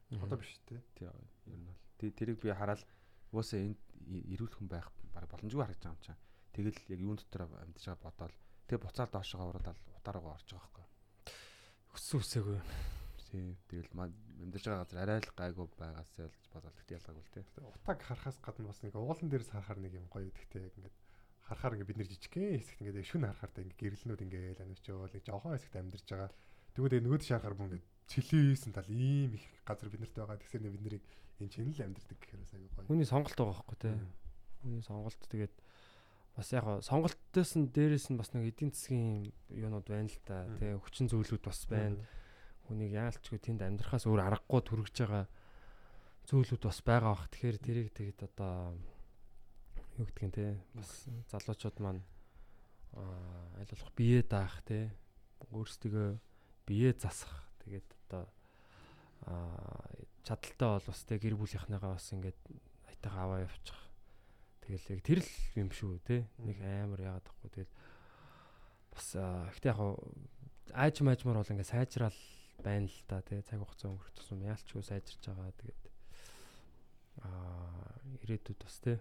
Мгм. 0.09 0.25
Одоо 0.25 0.37
биш 0.41 0.57
тий. 0.65 0.81
Тий 0.97 1.05
ер 1.05 1.13
нь 1.53 1.65
бол 1.69 1.77
тий 2.01 2.09
тэрийг 2.09 2.41
би 2.41 2.49
хараад 2.49 2.81
уусаа 3.29 3.61
энд 3.61 3.77
эрүүл 4.09 4.57
хүн 4.57 4.65
байх 4.65 4.89
баг 5.13 5.29
боломжгүй 5.29 5.61
харагдаж 5.61 5.85
байгаа 5.85 5.93
юм 5.93 6.01
чинь. 6.01 6.21
Тэгэл 6.49 6.81
яг 6.89 6.99
юун 6.99 7.17
дотор 7.21 7.45
амьдж 7.45 7.85
байгаа 7.85 8.01
бодоол 8.09 8.35
тэгээ 8.65 8.83
буцаад 8.89 9.11
доошоо 9.13 9.53
уралдал 9.53 9.77
утаараа 10.01 10.33
орж 10.33 10.49
байгаа 10.49 10.65
байхгүй. 10.65 10.85
өссөн 11.93 12.19
үсээгүй. 12.25 12.57
Тий 13.29 13.53
тэгэл 13.69 13.93
амьдж 14.01 14.65
байгаа 14.65 14.81
газар 14.81 14.97
арай 14.97 15.19
л 15.21 15.37
гайгүй 15.37 15.67
байгаасаа 15.77 16.25
л 16.25 16.37
бодоол 16.57 16.77
тэгт 16.81 16.95
ялгаагүй 16.97 17.23
л 17.29 17.33
тий. 17.37 17.45
Утаг 17.61 17.99
харахаас 18.01 18.37
гадна 18.41 18.65
бас 18.65 18.81
нэг 18.81 18.97
уулан 18.97 19.29
дээрс 19.29 19.53
харахаар 19.53 19.77
нэг 19.77 19.93
юм 19.93 20.09
гоё 20.09 20.33
гэхдээ 20.33 20.65
яг 20.65 20.73
ингээд 20.73 20.97
харахаар 21.49 21.73
ингээд 21.81 21.89
бид 21.89 21.99
нэр 21.99 22.11
жижигхэн 22.13 22.61
хэсэгт 22.61 22.81
ингээд 22.85 23.09
шүн 23.09 23.25
харахаар 23.25 23.65
ингээд 23.65 23.81
гэрэлнүүд 23.81 24.21
ингээд 24.21 24.61
анивчөөл 24.61 25.13
нэг 25.17 25.25
жоохон 25.25 25.57
хэсэгт 25.57 25.75
амьдарч 25.81 26.07
байгаа. 26.13 26.31
Тэгвэл 26.77 27.01
нөгөөд 27.01 27.23
шахахаар 27.25 27.55
бүр 27.57 27.67
ингээд 27.73 27.85
чилээсэн 28.09 28.71
тал 28.73 28.89
ийм 28.93 29.33
их 29.33 29.45
газар 29.65 29.89
бид 29.89 30.01
нарт 30.05 30.13
байгаа. 30.13 30.37
Тэгсээр 30.37 30.69
бид 30.69 30.85
нарыг 30.85 31.03
энэ 31.41 31.49
чинь 31.49 31.73
л 31.73 31.81
амьдардаг 31.81 32.17
гэхээр 32.21 32.41
аягүй 32.45 32.69
гоё. 32.77 32.85
Хүний 32.85 33.07
сонголт 33.09 33.37
байгаа 33.37 33.65
байхгүй. 33.65 33.91
Мм. 33.97 34.13
Хүний 34.61 34.83
сонголт 34.85 35.21
тэгээд 35.25 35.55
бас 36.37 36.49
яг 36.53 36.65
сонголтоос 36.85 37.51
нь 37.57 37.67
дээрэс 37.73 38.07
нь 38.13 38.19
бас 38.19 38.29
нэг 38.33 38.53
эдийн 38.53 38.71
засгийн 38.71 39.33
юунууд 39.49 39.87
байна 39.89 40.09
л. 40.09 40.19
Мгм. 40.21 40.57
Тэгээ 40.61 40.81
хүчин 40.85 41.07
зүйлүүд 41.09 41.43
бас 41.43 41.61
байна. 41.65 41.97
Хүнийг 42.69 42.93
яалчгүй 42.93 43.39
тэнд 43.41 43.65
амьдрахаас 43.65 44.05
өөр 44.05 44.21
аргагүй 44.21 44.61
төрөж 44.61 44.93
байгаа 44.93 45.25
зүйлүүд 46.29 46.61
бас 46.61 46.79
байгаа 46.85 47.11
бах. 47.17 47.29
Тэгэхээр 47.33 47.57
тэрийг 47.57 47.89
тэгэд 47.97 48.19
одоо 48.29 48.77
юу 49.99 50.07
гэдгийг 50.07 50.31
те. 50.33 50.45
Бас 50.73 51.07
залуучууд 51.31 51.77
маань 51.83 52.03
аа 52.95 53.59
аль 53.59 53.67
болох 53.67 53.91
бие 53.95 54.23
даах 54.23 54.63
те. 54.63 54.95
Өөрсдөө 55.51 56.15
бие 56.63 56.93
засах. 56.95 57.43
Тэгээд 57.59 57.87
одоо 58.07 58.23
аа 59.27 59.91
чадaltaй 60.23 60.79
бол 60.79 60.87
бас 60.87 61.03
те 61.03 61.19
гэр 61.19 61.35
бүлийнхнээгаа 61.35 61.91
бас 61.99 62.07
ингээд 62.15 62.39
айтайгаа 62.87 63.23
аваа 63.27 63.43
явчих. 63.43 63.79
Тэгэл 64.63 64.91
яг 64.95 65.01
тэр 65.03 65.19
л 65.19 65.31
юм 65.59 65.69
шүү 65.75 65.99
те. 66.07 66.23
Нэг 66.39 66.63
амар 66.63 67.03
яагаад 67.03 67.27
гэхгүй. 67.27 67.51
Тэгэл 67.51 67.73
бас 68.95 69.07
ихтэй 69.51 69.75
яг 69.75 69.79
ааж 70.71 70.95
маажмаар 71.03 71.43
бол 71.43 71.51
ингээд 71.51 71.73
сайжраал 71.75 72.19
байна 72.63 72.87
л 72.87 72.99
да 73.11 73.19
те. 73.19 73.43
Цаг 73.43 73.59
хугацаа 73.59 73.91
өнгөрөх 73.91 74.15
тусам 74.15 74.47
яалчгүй 74.47 74.83
сайжирч 74.87 75.27
байгаа. 75.27 75.51
Тэгээд 75.59 75.83
аа 77.19 77.99
ирээдүйд 78.23 78.63
бас 78.63 78.79
те 78.79 78.99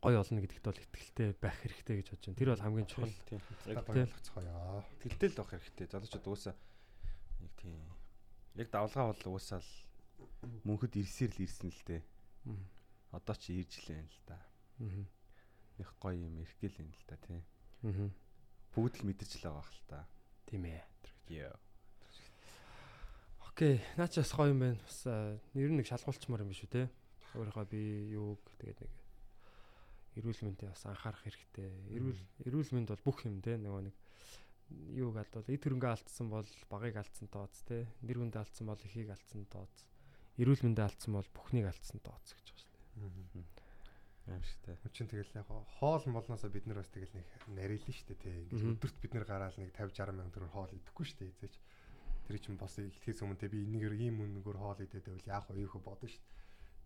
гой 0.00 0.16
олно 0.16 0.40
гэдэгт 0.40 0.64
бол 0.64 0.80
ихтгэлтэй 0.80 1.28
байх 1.36 1.56
хэрэгтэй 1.60 1.96
гэж 2.00 2.08
бодож 2.08 2.26
байна. 2.32 2.40
Тэр 2.40 2.50
бол 2.50 2.64
хамгийн 2.64 2.88
чухал. 2.88 3.16
Тийм. 3.28 3.40
Болгоцгоё. 3.68 4.84
Тэлтэл 5.04 5.36
байх 5.36 5.50
хэрэгтэй. 5.52 5.86
Залуучууд 5.92 6.26
угаасаа 6.26 6.54
нэг 7.44 7.52
тийм 7.60 7.76
яг 8.56 8.68
давлгаа 8.72 9.12
бол 9.12 9.24
угаасаа 9.36 9.60
л 9.60 9.72
мөнхөд 10.64 10.96
ирсээр 10.96 11.32
л 11.36 11.44
ирсэн 11.44 11.68
л 11.68 11.82
дээ. 11.84 12.02
Одоо 13.12 13.36
ч 13.36 13.52
ирж 13.52 13.72
л 13.84 13.92
байна 13.92 14.08
л 14.08 14.20
да. 14.24 14.38
Мгм. 14.80 15.04
Их 15.84 15.90
гоё 16.00 16.16
юм 16.16 16.34
ирхгээл 16.40 16.80
юм 16.80 16.90
л 16.96 17.04
да 17.04 17.16
тий. 17.20 17.40
Мгм. 17.84 18.08
Бүгд 18.72 18.94
л 19.00 19.06
мэдэрч 19.08 19.32
л 19.40 19.52
байгаа 19.52 19.64
хэл 19.68 19.84
та. 19.84 20.08
Тийм 20.48 20.64
ээ. 20.64 20.80
Яа. 21.28 21.56
Окей, 23.44 23.84
наач 24.00 24.16
бас 24.16 24.32
гоё 24.32 24.56
юм 24.56 24.60
байна. 24.64 24.80
Бас 24.80 25.04
аа, 25.04 25.36
нэр 25.52 25.76
нэг 25.76 25.84
шалгуулчмаар 25.84 26.44
юм 26.44 26.52
биш 26.52 26.64
үү 26.64 26.72
те. 26.72 26.82
Өөрийнхөө 27.36 27.66
би 27.68 27.80
юуг 28.16 28.40
тэгээд 28.56 28.80
нэг 28.80 28.99
эрүүл 30.18 30.40
мэндэд 30.46 30.68
бас 30.74 30.82
анхаарах 30.86 31.22
хэрэгтэй. 31.22 31.70
Эрүүл 31.94 32.20
эрүүл 32.46 32.70
мэнд 32.74 32.88
бол 32.90 33.04
бүх 33.06 33.18
юм 33.26 33.38
те. 33.44 33.54
Нөгөө 33.60 33.82
нэг 33.86 33.96
юуг 34.98 35.16
алдвал 35.18 35.46
эд 35.50 35.62
хөрөнгө 35.62 35.88
алдсан 35.90 36.26
бол 36.30 36.46
багыг 36.70 36.96
алдсан 36.98 37.26
тооц 37.30 37.62
те. 37.66 37.86
Нэр 38.02 38.18
хүндээ 38.22 38.42
алдсан 38.42 38.66
бол 38.70 38.80
ихийг 38.82 39.10
алдсан 39.14 39.46
тооц. 39.50 39.74
Эрүүл 40.38 40.62
мэндээ 40.66 40.86
алдсан 40.86 41.12
бол 41.14 41.28
бүхнийг 41.34 41.66
алдсан 41.70 41.98
тооц 42.02 42.26
гэж 42.34 42.46
байна 42.50 42.60
шүү 42.62 42.70
дээ. 42.74 42.98
Аим 44.30 44.42
шигтэй. 44.46 44.76
Үчин 44.86 45.06
тэгэл 45.10 45.32
яг 45.34 45.46
хоо- 45.48 45.66
хоол 45.80 46.04
молноосоо 46.06 46.50
бид 46.54 46.66
нар 46.70 46.78
бас 46.82 46.90
тэгэл 46.92 47.14
нэг 47.18 47.26
нарийнлээ 47.50 47.94
шүү 47.98 48.06
дээ 48.14 48.18
тий. 48.20 48.34
Ингээд 48.46 48.62
өдөрт 48.78 48.96
бид 49.02 49.12
нар 49.14 49.24
гараал 49.26 49.56
нэг 49.58 49.74
50 49.74 49.90
60 49.90 50.14
мянган 50.14 50.30
төгрөөр 50.30 50.54
хоол 50.54 50.70
идэхгүй 50.76 51.04
шүү 51.08 51.18
дээ 51.18 51.30
эзэж. 51.34 51.54
Тэр 52.30 52.36
чинь 52.38 52.58
бас 52.60 52.78
ихтгэс 52.78 53.22
өмнө 53.26 53.40
те 53.42 53.48
би 53.50 53.64
энэгээр 53.66 53.94
ийм 53.98 54.16
үнэгээр 54.22 54.58
хоол 54.60 54.78
идээд 54.78 55.02
байвал 55.08 55.26
яах 55.34 55.46
вэ 55.50 55.66
юу 55.66 55.70
хөө 55.74 55.82
бодно 55.82 56.06
шүү 56.06 56.22
дээ. 56.22 56.38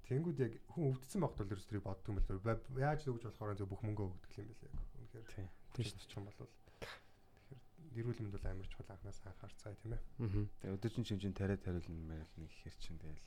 Тэнгүүд 0.04 0.38
яг 0.44 0.52
хүн 0.68 0.92
өвдсөн 0.92 1.20
багт 1.24 1.38
бол 1.40 1.52
ерөөс 1.54 1.64
тэрийг 1.68 1.84
боддог 1.88 2.12
юм 2.12 2.20
л 2.20 2.44
байна. 2.44 2.60
Яаж 2.76 3.00
л 3.08 3.16
өгж 3.16 3.24
болохоор 3.24 3.56
зөв 3.56 3.68
бүх 3.72 3.80
мөнгөө 3.88 4.06
өгдөг 4.12 4.32
юм 4.36 4.52
яг. 4.52 4.60
Үнэхээр 5.00 5.24
Тийм. 5.32 5.48
Ч 5.74 6.12
юм 6.12 6.28
бол 6.28 6.36
тэгэхээр 6.38 8.04
эрүүл 8.04 8.20
мэнд 8.20 8.34
бол 8.36 8.46
амар 8.50 8.68
чухал 8.68 8.92
анханаас 8.92 9.20
анхаарцгаая 9.24 9.76
тийм 9.80 9.92
ээ. 9.96 10.02
Аа. 10.20 10.44
Тэгээ 10.60 10.74
өдөржин 10.76 11.06
шимжин 11.08 11.34
тариа 11.34 11.56
тариулна 11.56 12.04
мэрэл 12.04 12.36
нэг 12.36 12.52
хэр 12.52 12.74
чин 12.78 12.98
тэгэл 13.00 13.26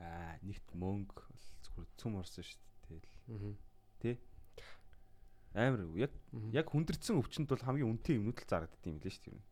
аа 0.00 0.40
нэгт 0.42 0.68
мөнгө 0.74 1.20
бол 1.28 1.44
зүгээр 1.60 1.88
цүм 2.00 2.12
орсон 2.18 2.44
шүү 2.46 2.58
дээ. 2.88 3.04
Тэгэл 4.00 4.22
Аа. 5.52 5.70
амар 5.70 5.80
яг 5.98 6.12
яг 6.56 6.66
хүндэрсэн 6.72 7.20
өвчнөд 7.20 7.50
бол 7.52 7.66
хамгийн 7.68 7.90
үнэтэй 7.90 8.16
юмнууд 8.16 8.38
л 8.40 8.48
зарагддаг 8.48 8.86
юм 8.86 8.98
лээ 9.02 9.12
шүү 9.12 9.24
дээ. 9.28 9.44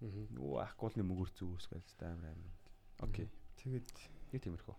Аа. 0.00 0.26
Нөгөө 0.32 0.58
ахгуулны 0.64 1.02
мөгөр 1.04 1.30
зүгөөс 1.34 1.66
гэлж 1.70 1.98
амар 2.08 2.30
амар. 2.34 2.54
Окей. 3.04 3.28
Тэгээд 3.60 3.90
Яг 4.30 4.42
тиймэрхүү. 4.46 4.76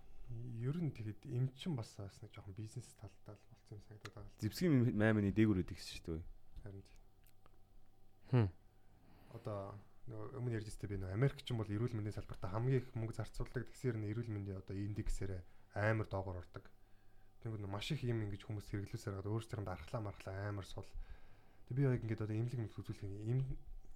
Ер 0.61 0.77
нь 0.77 0.91
тэгээд 0.91 1.21
эмчин 1.27 1.75
бас 1.75 1.93
бас 1.97 2.17
нэг 2.21 2.31
жоохон 2.33 2.55
бизнес 2.55 2.87
талдаа 2.99 3.35
л 3.35 3.45
болсон 3.49 3.77
юм 3.77 3.83
санагдаад 3.87 4.15
байгаа 4.15 4.31
л 4.31 4.41
Зевсгийн 4.41 4.73
майманы 4.95 5.31
дээгүр 5.31 5.61
өгдөг 5.61 5.79
шүү 5.79 6.01
дээ. 6.05 6.21
харин. 6.63 6.85
Хм. 8.31 8.47
одоо 9.35 9.75
нөгөө 10.07 10.37
өмнө 10.39 10.55
ярьж 10.59 10.67
өстэй 10.71 10.89
би 10.91 10.97
нөгөө 10.99 11.15
Америк 11.15 11.39
ч 11.43 11.51
юм 11.51 11.61
бол 11.61 11.71
эрүүл 11.71 11.95
мэндийн 11.95 12.17
салбартаа 12.17 12.51
хамгийн 12.51 12.79
их 12.83 12.87
мөнгө 12.95 13.15
зарцуулдаг 13.15 13.63
тэгсээр 13.69 13.97
нь 13.99 14.09
эрүүл 14.11 14.31
мэндийн 14.31 14.59
одоо 14.59 14.75
индексээр 14.75 15.31
амар 15.75 16.07
доогоор 16.07 16.43
ордог. 16.43 16.65
Тэгвэл 17.41 17.67
маш 17.67 17.91
их 17.91 18.03
юм 18.03 18.21
ингэж 18.27 18.43
хүмүүс 18.43 18.67
хэрэглүүлсээр 18.69 19.15
байгаа 19.17 19.33
өөрсдөө 19.33 19.65
дархлаа 19.65 20.01
мархлаа 20.03 20.35
амар 20.51 20.67
сул. 20.67 20.87
Тэг 21.67 21.73
би 21.77 21.87
яг 21.87 22.03
ингэж 22.03 22.21
одоо 22.27 22.35
имлэг 22.35 22.59
мэд 22.59 22.75
үзүүлэх 22.75 23.07
юм 23.07 23.39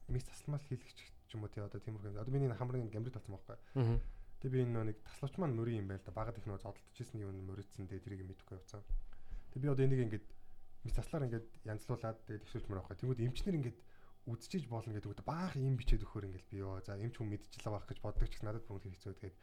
мис 0.08 0.24
тасламал 0.24 0.64
хийлгэж 0.66 0.98
ч 0.98 1.32
юм 1.36 1.44
уу 1.44 1.52
тий 1.52 1.62
одоо 1.62 1.80
тиймэрхүү. 1.82 2.16
Одоо 2.22 2.34
миний 2.34 2.50
хамрын 2.50 2.90
гамбрит 2.90 3.18
болсон 3.18 3.36
байхгүй. 3.36 3.58
Аа. 3.76 4.00
Тэг 4.42 4.52
би 4.52 4.64
энэ 4.64 4.92
нэг 4.92 4.98
таславч 5.04 5.36
маань 5.40 5.56
мөрийн 5.56 5.84
юм 5.84 5.90
байл 5.90 6.04
да. 6.04 6.12
Багад 6.12 6.38
их 6.38 6.46
нөгөө 6.46 6.64
зодтолчихсэн 6.64 7.24
юм 7.24 7.36
мөрөдсөн 7.48 7.88
дээ 7.88 8.04
тэрийг 8.04 8.28
мэдэхгүй 8.28 8.60
явцсан. 8.60 8.84
Тэг 9.54 9.60
би 9.64 9.68
одоо 9.72 9.86
энийг 9.86 10.02
ингэж 10.06 10.26
мис 10.86 10.96
таслаар 10.96 11.26
ингэж 11.28 11.46
янзлуулаад 11.66 12.18
тэгээд 12.28 12.46
ихсүүлж 12.46 12.66
мөр 12.70 12.80
авахгүй. 12.84 13.00
Тэгмүүд 13.00 13.24
эмчнэр 13.26 13.58
ингэж 13.58 13.78
үдчихэж 14.26 14.66
болно 14.70 14.94
гэдэг 14.94 15.10
үг 15.10 15.22
баах 15.22 15.54
юм 15.54 15.78
бичээд 15.78 16.02
өгөхөр 16.02 16.30
ингээл 16.30 16.50
би 16.50 16.58
ёо 16.66 16.82
за 16.82 16.98
эмч 16.98 17.22
хүн 17.22 17.30
мэдчихлээ 17.30 17.74
байх 17.74 17.86
гэж 17.86 18.00
боддог 18.02 18.26
ч 18.26 18.42
надад 18.42 18.66
бүгд 18.66 18.90
хэцүү 18.90 19.14
тэгээд 19.22 19.38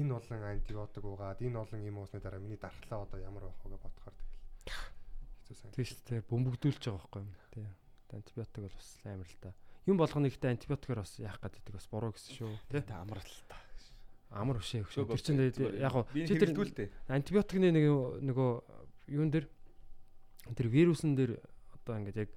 энэ 0.00 0.12
олон 0.16 0.40
антибиотик 0.40 1.04
уугаад 1.04 1.44
энэ 1.44 1.60
олон 1.60 1.80
юм 1.84 2.00
уусны 2.00 2.16
дараа 2.16 2.40
миний 2.40 2.56
дархлаа 2.56 3.04
одоо 3.04 3.20
ямар 3.20 3.44
байх 3.44 3.60
вэ 3.60 3.76
гэж 3.76 3.82
бодохоор 3.84 4.16
тэгэл 4.16 4.32
хэцүү 5.36 5.56
сан. 5.60 5.70
Тийм 5.76 5.84
шүү 5.84 6.00
дээ. 6.08 6.28
Бөмбөгдүүлж 6.32 6.80
байгаа 6.80 6.96
байхгүй 6.96 7.20
юм. 7.20 7.30
Тийм. 7.52 7.68
Антибиотик 8.12 8.62
бол 8.64 8.76
бас 8.80 8.90
амар 9.04 9.28
л 9.28 9.40
та. 9.44 9.52
Юм 9.84 9.96
болгоно 10.00 10.28
ихтэй 10.32 10.50
антибиотикаар 10.56 11.04
бас 11.04 11.12
яах 11.20 11.36
гэдэг 11.44 11.76
бас 11.76 11.86
буруу 11.92 12.12
гэсэн 12.16 12.32
шүү. 12.32 12.52
Тэ? 12.72 12.80
Тэ 12.88 12.96
амрал 12.96 13.32
та. 13.52 13.56
Амар 14.32 14.58
өшөө 14.58 14.88
өгшөө. 14.88 15.04
Шөг 15.04 15.12
Тэр 15.12 15.22
чинь 15.22 15.40
яг 15.76 15.94
би 16.12 16.26
чи 16.26 16.34
тэр 16.40 16.56
антибиотикны 17.08 17.68
нэг 17.68 17.84
нөгөө 18.24 18.50
юун 19.12 19.30
дээр 19.30 19.46
тэр 20.56 20.68
вирусын 20.72 21.12
дээр 21.14 21.36
одоо 21.76 22.00
ингээд 22.00 22.18
яг 22.26 22.30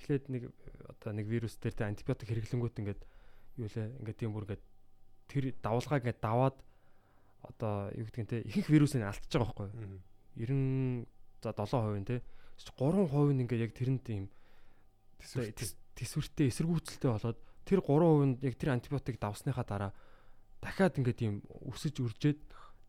эхлээд 0.00 0.24
нэг 0.32 0.42
одоо 0.88 1.12
нэг 1.12 1.26
вирус 1.28 1.56
дээр 1.60 1.74
тэ 1.76 1.88
антибиотик 1.88 2.28
хэрэглэнгүүт 2.28 2.80
ингээд 2.80 3.00
юу 3.60 3.68
лээ? 3.68 3.86
Ингээд 4.00 4.18
тийм 4.20 4.32
бүр 4.32 4.44
ингээд 4.48 4.64
тэр 5.28 5.44
давлгааг 5.60 6.02
ингээд 6.04 6.24
даваад 6.24 6.56
одоо 7.44 7.92
юу 7.92 8.06
гэдгийг 8.08 8.28
те 8.28 8.40
ихэнх 8.48 8.68
вирусыг 8.72 9.02
алдчихж 9.04 9.36
байгаа 9.36 9.52
байхгүй 9.52 9.68
юу? 9.76 10.00
90 10.36 11.06
за 11.42 11.52
7% 11.52 12.00
нь 12.00 12.08
те. 12.08 12.16
3% 12.56 13.36
нь 13.36 13.42
ингээд 13.44 13.64
яг 13.68 13.72
тэрэнд 13.76 14.02
тэс- 15.56 15.76
тэсвэртэй 15.96 16.48
эсэргүүцэлтэй 16.52 17.10
болоод 17.12 17.38
тэр 17.64 17.80
3% 17.80 18.24
нь 18.24 18.34
яг 18.44 18.54
тэр 18.56 18.70
антибиотик 18.76 19.16
давсныхаа 19.20 19.64
дараа 19.64 19.92
дахиад 20.60 20.98
ингээд 20.98 21.18
тийм 21.20 21.34
өсөж 21.68 21.94
үржээд 22.00 22.38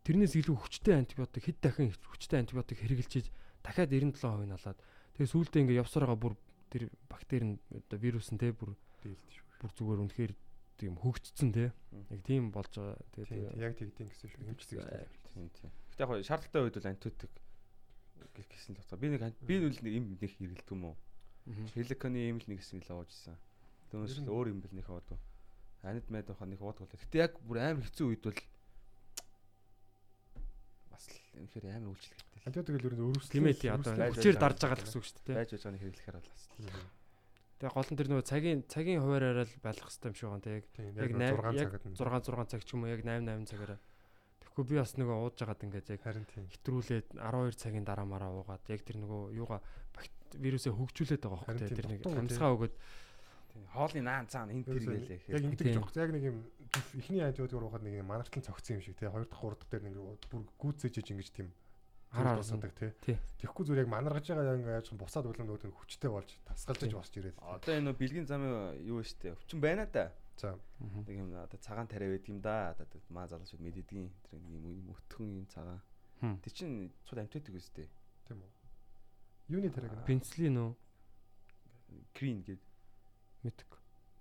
тэрнээс 0.07 0.33
илүү 0.39 0.55
хүчтэй 0.55 0.95
антибиотик 0.95 1.43
хэд 1.47 1.57
дахин 1.59 1.91
хүчтэй 1.91 2.39
антибиотик 2.39 2.79
хэрэгжилж 2.79 3.27
дахиад 3.63 3.91
97% 3.91 4.47
нь 4.47 4.55
алаад 4.55 4.79
тэгээ 5.17 5.31
сүүлдээ 5.33 5.61
ингээд 5.67 5.81
явсараа 5.83 6.15
бүр 6.15 6.33
тэр 6.71 6.91
бактери 7.11 7.55
нь 7.55 7.59
одоо 7.71 7.97
вирус 7.99 8.31
нь 8.31 8.39
те 8.39 8.55
бүр 8.55 8.75
дийлдэж 9.03 9.33
шүү. 9.35 9.45
бүр 9.59 9.71
зүгээр 9.75 10.01
үнэхээр 10.07 10.33
тийм 10.77 10.93
хөгжцсөн 11.01 11.49
те 11.51 11.73
яг 12.11 12.21
тийм 12.23 12.51
болж 12.55 12.71
байгаа 12.71 12.95
тэгээ 13.17 13.59
яг 13.59 13.73
тэгдэм 13.75 14.07
гэсэн 14.07 14.29
шүү. 14.31 14.47
Эмч 14.47 14.63
тэгж. 14.69 14.85
Тийм 15.33 15.49
тийм. 15.51 15.71
Гэтэ 15.91 16.01
яг 16.03 16.07
хоо 16.07 16.23
шаардлагатай 16.23 16.61
үед 16.63 16.75
бол 16.77 16.91
антибиотик 16.91 17.33
гэх 18.35 18.47
гэсэн 18.47 18.77
л 18.77 18.83
байна. 18.85 19.01
Би 19.01 19.07
нэг 19.09 19.21
би 19.41 19.55
нь 19.57 19.65
үл 19.65 19.79
нэг 19.81 19.93
юм 19.97 20.05
нэг 20.13 20.21
хэрэгэлдэг 20.21 20.71
юм 20.71 20.83
уу? 20.93 20.95
Хеликоны 21.73 22.19
юм 22.29 22.37
л 22.39 22.47
нэг 22.47 22.59
хэсэг 22.61 22.85
л 22.85 23.01
оожсэн. 23.01 23.35
Түүнээс 23.89 24.27
өөр 24.27 24.47
юм 24.51 24.59
бэл 24.61 24.75
нэг 24.75 24.85
хаваад. 24.85 25.17
Анид 25.83 26.07
мэд 26.09 26.27
байхад 26.31 26.49
нэг 26.49 26.61
болоо. 26.61 26.87
Гэтэ 26.87 27.17
яг 27.21 27.33
бүр 27.43 27.57
амар 27.61 27.85
хэцүү 27.85 28.07
үед 28.07 28.23
бол 28.25 28.39
бас 30.89 31.05
л 31.11 31.17
үнэхээр 31.37 31.65
амар 31.73 31.91
үйлчлэгтэй. 31.93 32.41
Антибиотик 32.47 32.75
л 32.77 32.87
ерөөд 32.87 33.03
өрөвслөө. 33.05 33.33
тийм 33.33 33.47
ээ 33.47 33.59
тий 33.61 33.69
одоо 33.69 33.91
хүчээр 33.93 34.37
дарж 34.39 34.57
байгаа 34.63 34.77
л 34.77 34.85
гэсэн 34.87 34.97
үг 34.97 35.05
шүү 35.05 35.17
дээ 35.27 35.37
байж 35.37 35.49
байгааг 35.53 35.81
хэрэглэхээр 35.83 36.17
бол 36.17 36.31
бас. 36.31 36.43
тэгээ 37.57 37.73
гол 37.75 37.89
нь 37.91 37.99
тэр 37.99 38.09
нөгөө 38.09 38.25
цагийн 38.25 38.59
цагийн 38.71 39.01
хуваараараа 39.03 39.45
л 39.45 39.55
байлах 39.61 39.85
хэрэгтэй 39.87 40.09
юм 40.09 40.15
шиг 40.17 40.29
байна 40.31 40.45
те 40.45 40.51
яг 40.57 40.65
яг 40.77 41.11
яг 41.11 41.37
6 41.43 41.59
яг 41.59 41.69
цагад 41.69 41.85
нь. 41.85 41.95
6 41.97 42.07
6 42.33 42.51
цаг 42.51 42.61
ч 42.63 42.69
юм 42.73 42.81
уу 42.85 42.91
яг 42.93 43.01
8 43.03 43.25
8 43.27 43.49
цагаараа 43.51 43.79
тэгэхгүй 44.41 44.63
би 44.65 44.75
бас 44.81 44.91
нөгөө 44.97 45.17
ууж 45.21 45.35
жагаад 45.37 45.65
ингээд 45.65 45.87
яг 45.93 46.01
Харин 46.01 46.25
тийм. 46.25 46.45
хэтрүүлээд 46.49 47.07
12 47.19 47.61
цагийн 47.61 47.85
дараа 47.85 48.07
мараа 48.09 48.31
уугаад 48.33 48.63
яг 48.73 48.81
тэр 48.81 48.97
нөгөө 49.03 49.37
юугаа 49.37 49.61
вирусээ 50.35 50.73
хөгжүүлээд 50.73 51.23
байгаа 51.23 51.39
хөх 51.39 51.55
тийм, 51.55 51.77
тэр 51.77 51.87
нэг 51.87 52.01
дутуу 52.03 52.19
амьсгаа 52.19 52.51
өгөөд. 52.57 52.75
Хоолны 53.73 54.01
наан 54.01 54.27
цаана 54.27 54.51
энэ 54.53 54.65
тэр 54.65 54.79
гэлээ. 54.79 55.21
Яг 55.27 55.43
ингэдэг 55.43 55.73
жоох. 55.73 55.91
Яг 55.95 56.11
нэг 56.11 56.23
юм 56.29 56.37
эхний 56.97 57.21
антибиотик 57.21 57.57
уухад 57.61 57.83
нэг 57.83 58.01
юм 58.01 58.07
манартан 58.07 58.43
цогцсон 58.43 58.77
юм 58.77 58.83
шиг 58.83 58.97
тий. 58.97 59.09
Хоёр 59.09 59.25
дахь 59.25 59.41
гурав 59.41 59.59
дахь 59.59 59.71
дээр 59.71 59.83
нэг 59.87 59.95
бүр 60.29 60.43
гүйцээж 60.59 60.95
иж 61.01 61.07
ингэж 61.11 61.29
тийм 61.33 61.49
хараа 62.11 62.39
тусадаг 62.39 62.71
тий. 62.77 63.17
Тэгэхгүй 63.39 63.63
зүгээр 63.67 63.83
яг 63.83 63.91
манаргаж 63.91 64.25
байгаа 64.31 64.57
ингээ 64.57 64.77
яаж 64.79 64.89
бусаад 64.95 65.27
үлэн 65.27 65.47
нөгөө 65.47 65.75
хүчтэй 65.75 66.09
болж 66.11 66.29
тасгалж 66.47 66.91
босч 66.93 67.13
ирээд. 67.19 67.37
Одоо 67.41 67.73
энэ 67.75 67.93
бэлгийн 67.93 68.27
замын 68.27 68.79
юу 68.83 69.03
штэ 69.03 69.35
өвчин 69.35 69.59
байна 69.59 69.85
да. 69.87 70.11
За 70.37 70.53
Нэг 70.79 71.17
юм 71.17 71.33
одоо 71.33 71.57
цагаан 71.59 71.87
тариа 71.89 72.13
байд 72.13 72.29
юм 72.29 72.39
да. 72.41 72.77
Одоо 72.77 73.01
маа 73.09 73.27
залуучууд 73.27 73.61
мэддгийн 73.61 74.07
тэр 74.29 74.39
нэг 74.39 74.63
юм 74.63 74.93
өтгөн 74.93 75.29
юм 75.43 75.47
цагаан. 75.49 75.81
Тэр 76.21 76.53
чин 76.53 76.91
цуд 77.05 77.19
антибиотик 77.19 77.57
үстэй. 77.57 77.89
тийм 78.27 78.41
үү. 78.45 78.51
Юуны 79.49 79.69
тариг 79.71 79.91
нэ? 79.95 80.05
Пенцлин 80.05 80.57
үү? 80.59 80.71
Крин 82.13 82.43
гэдэг. 82.43 82.66
Мэдэг. 83.43 83.69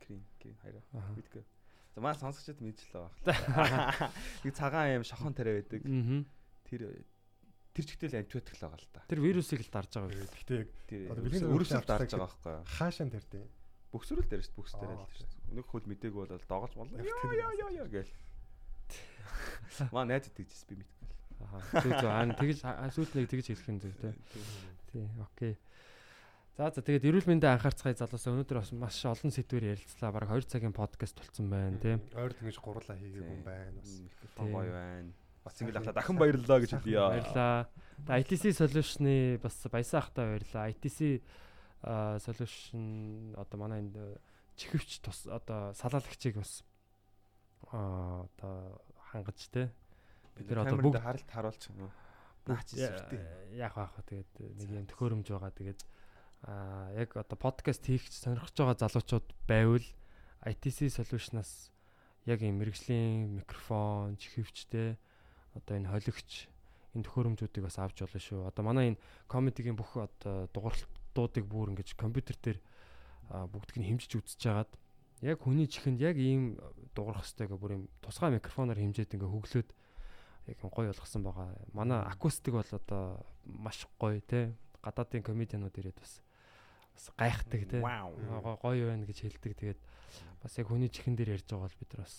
Крин 0.03 0.23
крин 0.41 0.57
хайраа. 0.63 0.83
Аха. 0.93 1.13
Мэдгүй. 1.17 1.45
За 1.95 2.01
маа 2.05 2.15
сонсогчд 2.15 2.61
мэдчихлээ 2.61 3.03
баг. 3.03 3.15
Нэг 4.45 4.53
цагаан 4.53 5.01
аим 5.01 5.05
шохон 5.07 5.33
тариа 5.33 5.61
байдаг. 5.63 5.81
Тэр 6.69 6.83
тэр 7.77 7.85
чигтэл 7.85 8.17
антибиотик 8.21 8.57
л 8.57 8.65
байгаа 8.69 8.81
л 8.81 8.89
та. 8.93 9.01
Тэр 9.09 9.21
вирусыг 9.21 9.61
л 9.65 9.71
дарж 9.73 9.91
байгаа 9.97 10.13
юм. 10.13 10.29
Гэхдээ 10.29 10.59
яг 10.61 10.71
Тэр 10.89 11.01
Одоо 11.13 11.57
өрөсөл 11.57 11.81
авчдаг 11.81 12.01
дарж 12.05 12.13
байгаа 12.13 12.29
байхгүй 12.29 12.53
юу? 12.57 12.65
хаашаа 12.77 13.09
тэрдээ. 13.13 13.45
Бөксөрөл 13.93 14.29
дээр 14.29 14.43
шүү 14.45 14.53
дээ. 14.53 14.61
Бөкс 14.61 14.75
дээр 14.77 14.93
Аа, 14.93 15.05
л 15.05 15.13
шүү 15.17 15.29
дээ. 15.29 15.55
Нэг 15.57 15.67
хөл 15.69 15.87
мдээгүй 15.89 16.25
бол 16.27 16.49
доголж 16.49 16.75
молоо. 16.77 16.97
Яг 16.97 17.07
Яа 17.07 17.21
тэр 17.21 17.33
яа 17.37 17.71
яа 17.81 17.89
гээл. 17.89 18.13
Маа 19.93 20.05
найз 20.09 20.29
тэгжээс 20.33 20.65
би 20.69 20.75
мэдгүй. 20.81 21.09
Аха. 21.37 21.59
Зүг 21.85 21.93
зүг 22.01 22.11
аа 22.13 22.25
тэгж 22.33 22.59
сүүлд 22.97 23.13
нэг 23.17 23.29
тэгж 23.29 23.47
хэлэх 23.53 23.69
юм 23.69 23.79
зүг 23.81 23.95
тий. 24.01 24.15
Тий, 24.93 25.05
окей. 25.21 25.53
За 26.57 26.71
за 26.73 26.81
тэгээд 26.81 27.05
эрүүл 27.05 27.29
мэндэ 27.29 27.53
анхаарцгаая 27.53 27.93
залуусаа 28.01 28.33
өнөөдөр 28.33 28.59
бас 28.65 28.73
маш 28.73 28.97
олон 29.05 29.29
сэдвээр 29.29 29.77
ярилцлаа. 29.77 30.09
Бараг 30.09 30.33
2 30.41 30.49
цагийн 30.49 30.73
подкаст 30.73 31.21
болсон 31.21 31.53
байна 31.53 31.77
тий. 31.77 32.01
Ойр 32.17 32.33
тэгж 32.33 32.57
гурлаа 32.65 32.97
хийгээгүй 32.97 33.29
юм 33.29 33.45
байна 33.45 33.77
бас. 33.77 33.93
Микрофон 34.01 34.47
Тийм. 34.49 34.55
гоё 34.57 34.73
байна. 34.73 35.13
Бас 35.45 35.55
ингэ 35.61 35.73
лахта 35.77 35.93
дахин 35.93 36.17
баярлалаа 36.17 36.59
гэж 36.65 36.71
хэлье. 36.81 36.97
Баярлаа. 37.13 37.69
Тэгээ 38.09 38.21
ITC 38.25 38.45
solution-ы 38.57 39.17
бас 39.45 39.57
баясаа 39.69 40.01
ахтай 40.01 40.25
баярлаа. 40.33 40.65
ITC 40.73 40.99
solution 42.25 42.83
одоо 43.37 43.57
манай 43.61 43.85
энд 43.85 43.97
чихвч 44.57 45.05
тус 45.05 45.29
одоо 45.29 45.77
салаалагчийг 45.77 46.41
бас 46.41 46.65
а 47.69 48.25
одоо 48.33 48.81
хангаж 49.13 49.45
те 49.53 49.69
Бид 50.41 50.49
нэр 50.49 50.65
одоо 50.65 50.81
бүгд- 50.81 51.05
харалт 51.05 51.29
харуулж 51.29 51.69
байна. 51.69 51.93
Наач 52.49 52.73
сүртэй. 52.73 53.21
яах 53.61 53.77
байх 53.77 53.93
вэ 53.93 54.03
тэгээд 54.09 54.33
нэг 54.57 54.69
юм 54.73 54.87
төхөөрөмж 54.89 55.29
байгаа 55.37 55.53
тэгээд 55.53 55.81
а 56.47 56.95
яг 56.95 57.17
одоо 57.19 57.35
подкаст 57.35 57.83
хийх 57.83 58.07
сонирхож 58.07 58.55
байгаа 58.55 58.79
залуучууд 58.79 59.27
байвал 59.51 59.83
ITC 60.47 60.95
solution-аас 60.95 61.75
яг 62.27 62.43
юм 62.43 62.63
мэрэгжлийн 62.63 63.35
микрофон, 63.35 64.15
чихвчтэй 64.15 64.95
одоо 65.59 65.75
энэ 65.75 65.91
холигч 65.91 66.47
энэ 66.95 67.03
төхөөрөмжүүдийг 67.03 67.67
бас 67.67 67.83
авч 67.83 67.99
болно 68.07 68.21
шүү. 68.23 68.47
Одоо 68.47 68.63
манай 68.63 68.95
энэ 68.95 69.03
комедигийн 69.27 69.75
бүх 69.75 69.99
одоо 69.99 70.47
дугуйлтуудыг 70.55 71.45
бүр 71.51 71.75
ингэж 71.75 71.99
компьютер 71.99 72.39
дээр 72.39 72.59
бүгдийг 73.51 73.83
нь 73.83 73.89
хэмжиж 73.91 74.15
үзэж 74.15 74.39
хагаад 74.47 74.71
яг 75.27 75.43
хүний 75.43 75.67
чихэнд 75.67 75.99
яг 75.99 76.15
ийм 76.15 76.63
дуурах 76.95 77.27
хэвээр 77.27 77.59
бүр 77.59 77.75
юм 77.75 77.83
тусгай 77.99 78.31
микрофоноор 78.31 78.79
хэмжээд 78.79 79.19
ингээ 79.19 79.35
хөглөөд 79.35 79.71
яг 80.47 80.59
гоё 80.63 80.95
болгосон 80.95 81.23
байгаа. 81.27 81.59
Манай 81.75 82.07
акустик 82.07 82.55
бол 82.55 82.71
одоо 82.71 83.27
маш 83.43 83.83
гоё 83.99 84.23
те. 84.23 84.55
Гадаадын 84.79 85.27
комедианууд 85.27 85.75
ирээд 85.75 85.99
бас 85.99 86.23
бас 86.97 87.07
гайхдаг 87.21 87.63
те. 87.69 87.79
Гоё 87.85 88.85
байна 88.89 89.05
гэж 89.05 89.19
хэлдэг. 89.29 89.53
Тэгээд 89.61 89.81
бас 90.41 90.53
яг 90.57 90.67
хүний 90.73 90.89
чихэн 90.89 91.15
дээр 91.17 91.37
ярьж 91.37 91.47
байгаа 91.53 91.69
бол 91.69 91.77
бид 91.81 91.91
нар 91.93 92.03
бас 92.09 92.17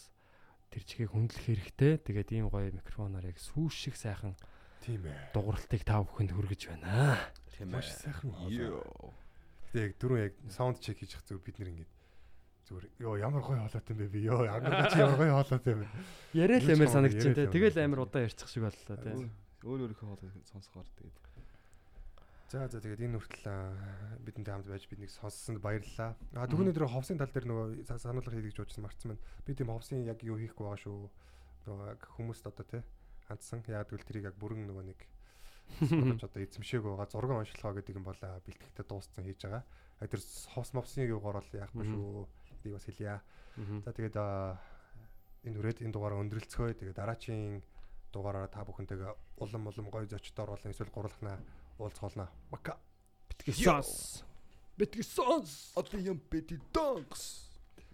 тэр 0.70 0.84
чихийг 0.86 1.10
хүндлэх 1.12 1.44
хэрэгтэй. 1.50 1.94
Тэгээд 2.06 2.30
ийм 2.38 2.48
гоё 2.54 2.70
микрофоноор 2.70 3.26
яг 3.26 3.42
сүүш 3.42 3.74
шиг 3.90 3.96
сайхан 3.98 4.38
Тийм 4.86 5.04
ээ. 5.10 5.34
дугуйлтыг 5.34 5.82
та 5.82 6.00
бүхэнд 6.06 6.32
хүргэж 6.38 6.62
байна. 6.70 7.18
Тийм 7.58 7.74
Маш 7.74 7.90
сайхан. 7.90 8.30
Гэтэ 8.38 9.80
яг 9.82 9.94
дөрөв 10.00 10.20
яг 10.22 10.34
саунд 10.54 10.80
чек 10.80 11.02
хийж 11.02 11.18
зав 11.26 11.42
бид 11.44 11.58
нэр 11.60 11.74
ингэж 11.74 11.90
зүгээр 12.68 12.86
ёо 13.04 13.16
ямар 13.20 13.42
гоё 13.44 13.60
хоолойтой 13.64 13.96
юм 13.96 14.00
бэ 14.00 14.08
би 14.12 14.20
ёо 14.28 14.44
ямар 14.48 14.92
чи 14.92 15.00
ямар 15.04 15.18
гоё 15.20 15.34
хоолойтой 15.42 15.74
юм 15.76 15.82
бэ. 15.84 15.88
Яриа 16.36 16.60
л 16.60 16.68
амар 16.68 16.88
хамаагүй, 16.88 16.94
санагдчих 16.94 17.34
те. 17.36 17.42
яриа 17.44 17.48
л 17.48 17.56
Тэгэл 17.56 17.78
амар. 17.80 17.88
амар 17.88 18.00
удаа 18.08 18.22
ярьчих 18.28 18.48
шиг 18.52 18.64
боллоо 18.64 18.96
те. 19.00 19.12
Өөр 19.68 19.80
өөрийнхөө 19.88 20.08
хоолой 20.08 20.32
сонсохоор 20.52 20.88
тэгээд. 21.00 21.18
За 22.48 22.64
за 22.72 22.80
тэгээд 22.80 23.04
энэ 23.04 23.20
хүртэл 23.20 24.24
бидэнтэй 24.24 24.54
хамт 24.56 24.68
байж 24.72 24.88
биднийг 24.88 25.12
сонссонд 25.12 25.60
баярлалаа. 25.60 26.16
А 26.40 26.48
түрүүний 26.48 26.72
дээр 26.72 26.88
ховсын 26.88 27.20
тал 27.20 27.28
дээр 27.28 27.44
нөгөө 27.44 27.84
са- 27.84 28.00
сануулга 28.00 28.32
хийх 28.32 28.48
гэж 28.56 28.58
бодсон 28.64 28.84
марцсан 28.88 29.12
байна. 29.12 29.24
Би 29.44 29.52
тийм 29.52 29.68
ховсын 29.68 30.08
яг 30.08 30.24
юу 30.24 30.40
хийхгүй 30.40 30.64
байгаа 30.64 30.80
шүү. 30.80 31.12
Нөгөө 31.68 32.08
хүмүүст 32.16 32.48
одоо 32.48 32.64
те 32.64 32.80
хандсан. 33.28 33.68
Яг 33.68 33.92
тэгвэл 33.92 34.08
тэрийг 34.08 34.26
яг 34.32 34.36
бүрэн 34.40 34.64
нөгөө 34.64 34.86
нэг 34.88 35.00
бодож 35.92 36.24
одоо 36.24 36.40
эзэмшээг 36.48 36.84
байгаа 36.88 37.12
зураг 37.12 37.32
онцлогоо 37.36 37.76
гэдэг 37.84 37.96
юм 38.00 38.06
бол 38.08 38.16
бэлтгэхдээ 38.16 38.86
дууссан 38.88 39.24
хийж 39.28 39.40
байгаа. 39.44 39.64
А 40.00 40.08
тэр 40.08 40.22
ховс 40.56 40.72
мовсын 40.72 41.04
юугаар 41.04 41.44
бол 41.44 41.52
яахгүй 41.52 41.84
шүү. 41.84 42.28
Эдийг 42.64 42.74
бас 42.80 42.86
хэлье. 42.88 43.20
За 43.84 43.92
тэгээд 43.92 44.16
энэ 45.52 45.58
үрээд 45.60 45.84
энэ 45.84 45.92
дугаараа 45.92 46.24
өндөрлцгөө. 46.24 46.80
Тэгээд 46.80 46.96
дараачийн 46.96 47.60
дугаараараа 48.16 48.48
та 48.48 48.64
бүхэнтэйгээ 48.64 49.12
улам 49.44 49.68
улам 49.68 49.88
гоё 49.92 50.08
зочдоор 50.08 50.56
болон 50.56 50.72
эсвэл 50.72 50.96
гурлахнаа 50.96 51.36
уулзхолно. 51.78 52.30
Бака. 52.52 52.78
Битгий 53.30 53.54
сонс. 53.54 54.24
Битгий 54.78 55.04
сонс. 55.04 55.72
Одоо 55.76 56.00
юм 56.00 56.22
бэти 56.30 56.60
донкс. 56.74 57.47